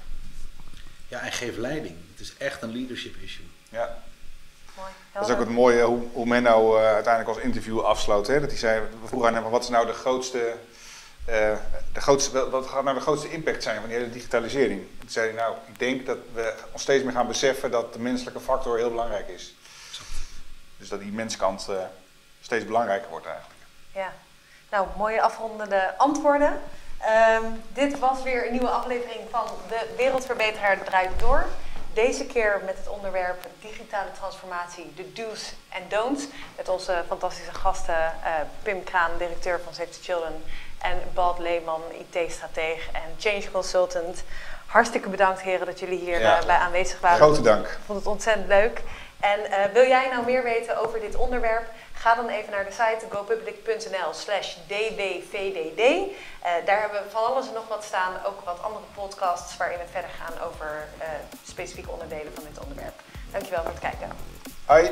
Ja, 1.08 1.20
en 1.20 1.32
geef 1.32 1.56
leiding. 1.56 1.96
Het 2.10 2.20
is 2.20 2.36
echt 2.36 2.62
een 2.62 2.72
leadership 2.72 3.14
issue. 3.22 3.46
Ja. 3.68 4.02
Mooi. 4.76 4.88
Dat 5.12 5.28
is 5.28 5.34
ook 5.34 5.38
het 5.38 5.48
mooie 5.48 5.82
hoe, 5.82 6.06
hoe 6.12 6.26
men 6.26 6.42
nou 6.42 6.80
eh, 6.80 6.86
uiteindelijk 6.86 7.36
als 7.36 7.44
interview 7.44 7.80
afsloot. 7.80 8.26
Hè? 8.26 8.40
Dat 8.40 8.50
hij 8.50 8.58
zei, 8.58 8.80
we 8.80 9.06
vroegen 9.06 9.28
aan 9.28 9.42
hem, 9.42 9.50
wat 9.50 9.62
is 9.62 9.68
nou 9.68 9.86
de 9.86 9.92
grootste, 9.92 10.54
eh, 11.26 11.52
de 11.92 12.00
grootste, 12.00 12.50
wat- 12.50 12.66
gaat 12.66 12.84
nou 12.84 12.96
de 12.96 13.02
grootste 13.02 13.30
impact 13.32 13.62
zijn 13.62 13.80
van 13.80 13.88
die 13.88 13.98
hele 13.98 14.10
digitalisering? 14.10 14.86
Toen 15.00 15.08
zei 15.08 15.32
nou, 15.32 15.54
ik 15.66 15.78
denk 15.78 16.06
dat 16.06 16.18
we 16.32 16.54
ons 16.72 16.82
steeds 16.82 17.04
meer 17.04 17.12
gaan 17.12 17.26
beseffen 17.26 17.70
dat 17.70 17.92
de 17.92 17.98
menselijke 17.98 18.40
factor 18.40 18.76
heel 18.76 18.90
belangrijk 18.90 19.28
is. 19.28 19.54
Dus 20.78 20.88
dat 20.88 21.00
die 21.00 21.12
menskant 21.12 21.66
eh, 21.68 21.76
steeds 22.40 22.64
belangrijker 22.64 23.08
wordt 23.10 23.26
eigenlijk. 23.26 23.60
Ja. 23.92 24.12
Nou, 24.70 24.86
mooie 24.96 25.22
afrondende 25.22 25.94
antwoorden. 25.98 26.60
Ehm, 26.98 27.42
dit 27.72 27.98
was 27.98 28.22
weer 28.22 28.46
een 28.46 28.52
nieuwe 28.52 28.68
aflevering 28.68 29.20
van 29.30 29.44
De 29.68 29.94
Wereldverbeteraar 29.96 30.84
Draait 30.84 31.18
Door. 31.18 31.46
Deze 31.94 32.24
keer 32.26 32.60
met 32.64 32.76
het 32.78 32.88
onderwerp 32.88 33.46
digitale 33.60 34.10
transformatie, 34.18 34.92
de 34.96 35.12
do's 35.12 35.52
en 35.68 35.82
don'ts. 35.88 36.24
Met 36.56 36.68
onze 36.68 37.04
fantastische 37.06 37.54
gasten 37.54 37.94
eh, 38.04 38.32
Pim 38.62 38.84
Kraan, 38.84 39.10
directeur 39.18 39.60
van 39.64 39.74
Save 39.74 39.88
the 39.90 40.02
Children. 40.02 40.42
En 40.78 41.02
Balt 41.14 41.38
Leeman, 41.38 41.82
IT-strateeg 41.92 42.88
en 42.92 43.14
change 43.18 43.50
consultant. 43.52 44.22
Hartstikke 44.66 45.08
bedankt 45.08 45.40
heren 45.40 45.66
dat 45.66 45.78
jullie 45.80 45.98
hier 45.98 46.20
Ja. 46.20 46.38
eh, 46.40 46.46
bij 46.46 46.56
aanwezig 46.56 47.00
waren. 47.00 47.16
Grote 47.18 47.42
dank. 47.42 47.66
Ik 47.66 47.78
vond 47.86 47.98
het 47.98 48.08
ontzettend 48.08 48.46
leuk. 48.48 48.82
En 49.20 49.50
eh, 49.50 49.72
wil 49.72 49.86
jij 49.86 50.08
nou 50.12 50.24
meer 50.24 50.42
weten 50.42 50.80
over 50.82 51.00
dit 51.00 51.14
onderwerp? 51.16 51.64
Ga 51.92 52.14
dan 52.14 52.28
even 52.28 52.50
naar 52.50 52.64
de 52.64 52.70
site 52.70 53.06
gopublic.nl 53.16 54.12
slash 54.12 54.54
dwvdd. 54.68 55.80
Eh, 55.80 56.52
daar 56.64 56.80
hebben 56.80 57.02
we 57.02 57.10
van 57.10 57.24
alles 57.24 57.46
en 57.48 57.54
nog 57.54 57.68
wat 57.68 57.84
staan. 57.84 58.12
Ook 58.26 58.40
wat 58.44 58.62
andere 58.62 58.84
podcasts 58.94 59.56
waarin 59.56 59.78
we 59.78 59.84
verder 59.92 60.10
gaan 60.24 60.48
over 60.48 60.88
specifieke 61.44 61.90
onderdelen 61.90 62.32
van 62.34 62.44
dit 62.52 62.62
onderwerp. 62.62 63.00
Dankjewel 63.32 63.62
voor 63.62 63.70
het 63.70 63.80
kijken. 63.80 64.10
Hoi. 64.66 64.90